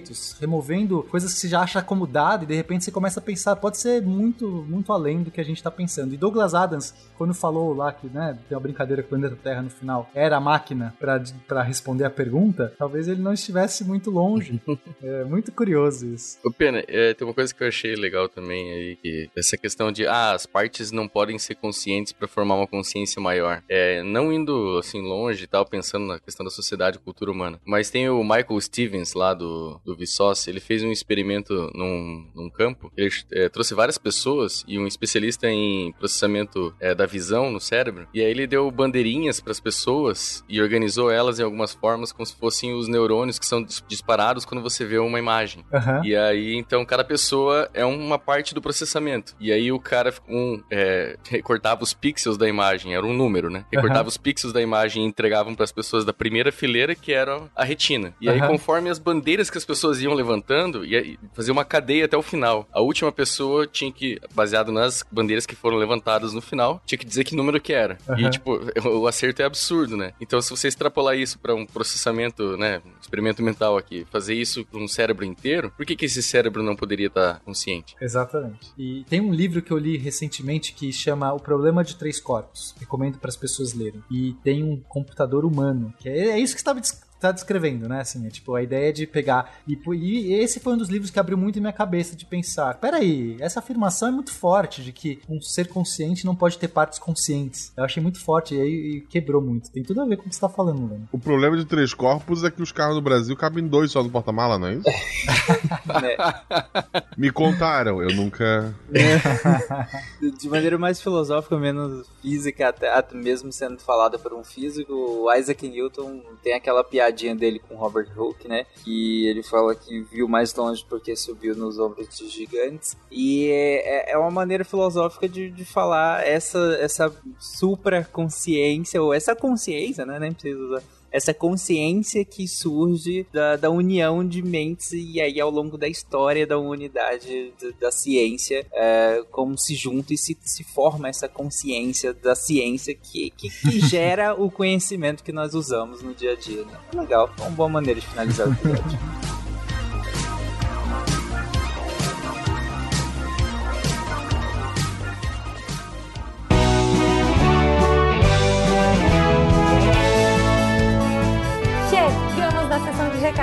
preconceitos, 0.03 0.37
removendo 0.41 1.03
coisas 1.05 1.33
que 1.33 1.41
você 1.41 1.49
já 1.49 1.61
acha 1.61 1.79
acomodado 1.79 2.45
e 2.45 2.47
de 2.47 2.55
repente 2.55 2.85
você 2.85 2.91
começa 2.91 3.20
a 3.20 3.23
pensar, 3.23 3.57
pode 3.57 3.79
ser 3.79 4.03
muito, 4.03 4.47
muito 4.69 4.93
além 4.93 5.23
do 5.23 5.31
que 5.31 5.41
a 5.41 5.45
gente 5.45 5.62
tá 5.62 5.70
pensando. 5.70 6.12
E 6.12 6.16
Douglas 6.16 6.55
Adams, 6.55 6.95
quando 7.16 7.33
falou 7.33 7.74
lá 7.74 7.93
que, 7.93 8.09
né, 8.09 8.37
tem 8.49 8.57
uma 8.57 8.62
brincadeira 8.62 9.03
com 9.03 9.07
o 9.07 9.11
planeta 9.11 9.39
Terra 9.43 9.62
no 9.62 9.70
final, 9.70 10.11
era 10.15 10.37
a 10.37 10.41
máquina 10.41 10.95
pra 10.99 11.62
responder 11.62 12.05
a 12.05 12.11
pergunta, 12.11 12.73
talvez 12.77 13.09
ele 13.09 13.23
não 13.23 13.33
estivesse 13.33 13.85
muito 13.85 14.11
longe. 14.11 14.61
é 15.03 15.24
muito 15.24 15.53
curioso 15.53 16.07
isso. 16.07 16.39
Ô, 16.45 16.51
Pena, 16.51 16.83
é, 16.89 17.15
tem 17.15 17.27
uma 17.27 17.35
coisa 17.35 17.55
que 17.55 17.62
eu 17.62 17.69
achei 17.69 17.95
legal 17.95 18.29
também 18.29 18.73
aí, 18.73 18.97
que 18.97 19.31
essa 19.37 19.57
questão 19.57 19.93
de, 19.93 20.07
ah, 20.07 20.33
as 20.33 20.47
partes 20.47 20.91
não 20.91 21.07
podem 21.07 21.39
ser 21.39 21.55
conscientes 21.55 22.12
pra 22.12 22.27
formar 22.27 22.57
uma 22.57 22.66
consciência 22.66 23.20
maior. 23.20 23.62
É, 23.69 24.03
não 24.03 24.33
indo, 24.33 24.79
assim, 24.79 25.01
longe 25.01 25.45
e 25.45 25.47
tal, 25.47 25.65
pensando 25.65 26.07
na 26.07 26.19
questão 26.19 26.45
da 26.45 26.51
sociedade 26.51 26.97
e 26.97 27.01
cultura 27.01 27.31
humana. 27.31 27.61
Mas 27.65 27.91
tem 27.91 28.09
o 28.09 28.23
Michael 28.23 28.61
Stevens, 28.61 29.12
lá 29.15 29.35
do, 29.35 29.81
do 29.85 29.91
Vsauce, 29.97 30.48
ele 30.51 30.60
fez 30.60 30.82
um 30.82 30.90
experimento 30.90 31.70
num, 31.74 32.27
num 32.35 32.51
campo, 32.51 32.93
ele 32.97 33.10
é, 33.32 33.48
trouxe 33.48 33.74
várias 33.74 33.98
pessoas 33.98 34.64
e 34.66 34.78
um 34.78 34.86
especialista 34.86 35.48
em 35.48 35.93
processamento 35.93 36.74
é, 36.81 36.94
da 36.94 37.06
visão 37.06 37.51
no 37.51 37.60
cérebro, 37.60 38.06
e 38.12 38.20
aí 38.20 38.31
ele 38.31 38.47
deu 38.47 38.70
bandeirinhas 38.70 39.40
pras 39.40 39.60
pessoas 39.60 40.44
e 40.48 40.60
organizou 40.60 41.10
elas 41.10 41.39
em 41.39 41.43
algumas 41.43 41.73
formas 41.74 42.12
como 42.12 42.27
se 42.27 42.35
fossem 42.36 42.73
os 42.74 42.89
neurônios 42.89 43.39
que 43.39 43.47
são 43.47 43.62
dis- 43.62 43.82
disparados 43.89 44.44
quando 44.44 44.62
você 44.62 44.85
vê 44.85 44.98
uma 44.98 45.19
imagem. 45.19 45.64
Aham. 45.73 46.02
E 46.05 46.14
aí, 46.14 46.55
então, 46.55 46.85
cada 46.85 47.05
pessoa 47.05 47.69
é 47.74 47.85
uma 47.85 48.19
parte 48.19 48.55
do 48.55 48.60
processamento. 48.62 49.35
E 49.40 49.52
aí 49.52 49.73
o 49.73 49.78
cara 49.81 50.12
um, 50.28 50.62
é, 50.70 51.16
recortava 51.28 51.82
os 51.82 51.94
pixels 51.94 52.36
da 52.36 52.48
imagem, 52.48 52.94
era 52.94 53.05
um 53.05 53.12
número, 53.12 53.51
né? 53.51 53.64
Recortava 53.73 54.02
Aham. 54.02 54.09
os 54.09 54.16
pixels 54.16 54.52
da 54.52 54.60
imagem 54.60 55.05
e 55.05 55.06
entregavam 55.06 55.55
para 55.55 55.64
as 55.64 55.73
pessoas 55.73 56.05
da 56.05 56.12
primeira 56.12 56.52
fileira, 56.52 56.94
que 56.94 57.12
era 57.12 57.43
a 57.55 57.64
retina. 57.64 58.14
E 58.20 58.28
aí, 58.28 58.40
conforme 58.40 58.90
as 58.90 58.98
bandeiras 58.98 59.51
que 59.51 59.59
as 59.59 59.64
pessoas 59.64 59.72
iam 60.01 60.15
levantando 60.15 60.85
e 60.85 61.19
fazer 61.32 61.53
uma 61.53 61.65
cadeia 61.65 62.05
até 62.05 62.16
o 62.16 62.23
final. 62.23 62.69
A 62.73 62.81
última 62.81 63.12
pessoa 63.12 63.66
tinha 63.66 63.93
que, 63.93 64.20
baseado 64.35 64.73
nas 64.73 65.05
bandeiras 65.11 65.47
que 65.47 65.55
foram 65.55 65.77
levantadas 65.77 66.32
no 66.32 66.40
final, 66.40 66.81
tinha 66.86 66.99
que 66.99 67.07
dizer 67.07 67.24
que 67.24 67.36
número 67.36 67.61
que 67.61 67.73
era. 67.73 67.99
Uhum. 68.09 68.19
E, 68.19 68.31
tipo, 68.31 68.61
o 68.89 69.07
acerto 69.07 69.43
é 69.43 69.44
absurdo, 69.44 69.97
né? 69.97 70.12
Então, 70.20 70.40
se 70.40 70.51
você 70.51 70.69
extrapolar 70.69 71.16
isso 71.16 71.39
para 71.39 71.55
um 71.55 71.66
processamento, 71.66 72.57
né, 72.57 72.81
experimento 73.01 73.43
mental 73.43 73.77
aqui, 73.77 74.07
fazer 74.11 74.35
isso 74.35 74.65
com 74.66 74.78
um 74.78 74.89
cérebro 74.89 75.24
inteiro, 75.24 75.73
por 75.77 75.86
que, 75.86 75.97
que 75.97 76.05
esse 76.05 76.23
cérebro 76.23 76.62
não 76.62 76.77
poderia 76.77 77.09
estar 77.09 77.40
consciente? 77.40 77.97
Exatamente. 78.01 78.73
E 78.77 79.05
tem 79.09 79.20
um 79.20 79.32
livro 79.32 79.62
que 79.62 79.70
eu 79.70 79.78
li 79.78 79.97
recentemente 79.97 80.73
que 80.73 80.93
chama 80.93 81.32
O 81.32 81.40
Problema 81.40 81.85
de 81.85 81.97
Três 81.97 82.20
Corpos. 82.20 82.74
Recomendo 82.78 83.19
para 83.19 83.28
as 83.28 83.36
pessoas 83.36 83.74
lerem. 83.74 84.03
E 84.11 84.35
tem 84.43 84.62
um 84.62 84.81
computador 84.89 85.44
humano, 85.44 85.93
que 85.99 86.09
é, 86.09 86.31
é 86.31 86.39
isso 86.39 86.55
que 86.55 86.61
estava 86.61 86.81
tá 87.23 87.32
descrevendo, 87.32 87.89
né? 87.89 88.01
Assim, 88.01 88.27
é, 88.27 88.31
tipo, 88.31 88.55
a 88.55 88.62
ideia 88.62 88.93
de 88.93 89.07
pegar. 89.07 89.55
E, 89.66 89.78
e, 89.94 90.35
esse 90.35 90.61
foi 90.61 90.74
um 90.74 90.77
dos 90.77 90.89
livros 90.89 91.11
que 91.11 91.19
abriu 91.19 91.39
muito 91.39 91.61
minha 91.61 91.73
cabeça 91.73 92.16
de 92.16 92.27
pensar: 92.27 92.74
peraí, 92.74 93.36
essa 93.40 93.61
afirmação 93.61 94.09
é 94.09 94.11
muito 94.11 94.32
forte 94.32 94.82
de 94.82 94.93
que 94.93 95.20
um 95.28 95.40
ser 95.40 95.69
consciente 95.69 96.27
não 96.27 96.35
pode 96.35 96.59
ter 96.59 96.69
partes 96.69 96.99
conscientes. 96.99 97.73
Eu 97.77 97.85
achei 97.85 98.03
muito 98.03 98.20
forte 98.20 98.55
e 98.55 98.61
aí 98.61 99.01
quebrou 99.09 99.40
muito. 99.40 99.70
Tem 99.70 99.82
tudo 99.82 100.03
a 100.03 100.05
ver 100.05 100.16
com 100.16 100.27
o 100.27 100.28
que 100.28 100.35
você 100.35 100.40
tá 100.40 100.49
falando, 100.49 100.90
Leno. 100.90 101.09
O 101.12 101.19
problema 101.19 101.57
de 101.57 101.65
três 101.65 101.94
corpos 101.94 102.43
é 102.44 102.51
que 102.51 102.62
os 102.62 102.73
carros 102.73 102.97
do 102.97 103.03
Brasil 103.03 103.36
cabem 103.36 103.66
dois 103.66 103.90
só 103.93 104.03
no 104.03 104.11
porta-mala, 104.11 104.59
não 104.59 104.66
é 104.66 104.74
isso? 104.74 104.89
é. 106.05 107.03
Me 107.16 107.31
contaram, 107.31 108.03
eu 108.03 108.15
nunca. 108.15 108.74
de 110.39 110.49
maneira 110.49 110.77
mais 110.77 111.01
filosófica, 111.01 111.57
menos 111.57 112.07
física, 112.20 112.69
até, 112.69 112.93
até 112.93 113.16
mesmo 113.16 113.53
sendo 113.53 113.78
falada 113.78 114.19
por 114.19 114.32
um 114.32 114.43
físico, 114.43 114.93
o 114.93 115.32
Isaac 115.32 115.69
Newton 115.69 116.23
tem 116.43 116.55
aquela 116.55 116.82
piada 116.82 117.11
piadinha 117.12 117.36
dele 117.36 117.59
com 117.59 117.76
Robert 117.76 118.09
Hooke, 118.16 118.48
né? 118.48 118.64
Que 118.82 119.26
ele 119.26 119.43
fala 119.43 119.74
que 119.74 120.01
viu 120.01 120.26
mais 120.26 120.55
longe 120.55 120.84
porque 120.89 121.14
subiu 121.14 121.55
nos 121.55 121.78
ombros 121.78 122.09
de 122.09 122.28
gigantes. 122.28 122.97
E 123.10 123.48
é, 123.48 124.10
é, 124.10 124.12
é 124.12 124.18
uma 124.18 124.30
maneira 124.30 124.64
filosófica 124.64 125.28
de, 125.28 125.51
de 125.51 125.64
falar 125.64 126.26
essa, 126.26 126.59
essa 126.80 127.14
supraconsciência, 127.39 129.01
ou 129.01 129.12
essa 129.12 129.36
consciência, 129.36 130.05
né? 130.05 130.18
Nem 130.18 130.32
precisa 130.32 130.59
usar 130.59 130.82
essa 131.12 131.34
consciência 131.34 132.24
que 132.24 132.48
surge 132.48 133.26
da, 133.32 133.56
da 133.56 133.70
união 133.70 134.26
de 134.26 134.43
mentes 134.43 134.93
e 134.93 135.20
aí 135.20 135.40
ao 135.40 135.51
longo 135.51 135.76
da 135.76 135.86
história 135.86 136.47
da 136.47 136.59
unidade 136.59 137.52
da, 137.60 137.68
da 137.80 137.93
ciência, 137.93 138.66
é, 138.72 139.22
como 139.30 139.59
se 139.59 139.74
junta 139.74 140.14
e 140.14 140.18
se, 140.18 140.36
se 140.43 140.64
forma 140.64 141.09
essa 141.09 141.28
consciência 141.28 142.14
da 142.14 142.34
ciência 142.34 142.94
que, 142.94 143.30
que, 143.30 143.51
que 143.51 143.80
gera 143.86 144.34
o 144.34 144.51
conhecimento 144.51 145.22
que 145.22 145.32
nós 145.32 145.55
usamos 145.55 146.02
no 146.02 146.14
dia 146.14 146.32
a 146.32 146.36
dia. 146.36 146.64
Né? 146.64 146.78
Legal, 146.94 147.30
é 147.39 147.43
uma 147.43 147.51
boa 147.51 147.68
maneira 147.68 148.01
de 148.01 148.06
finalizar 148.06 148.48
o 148.48 148.52
episódio. 148.52 148.98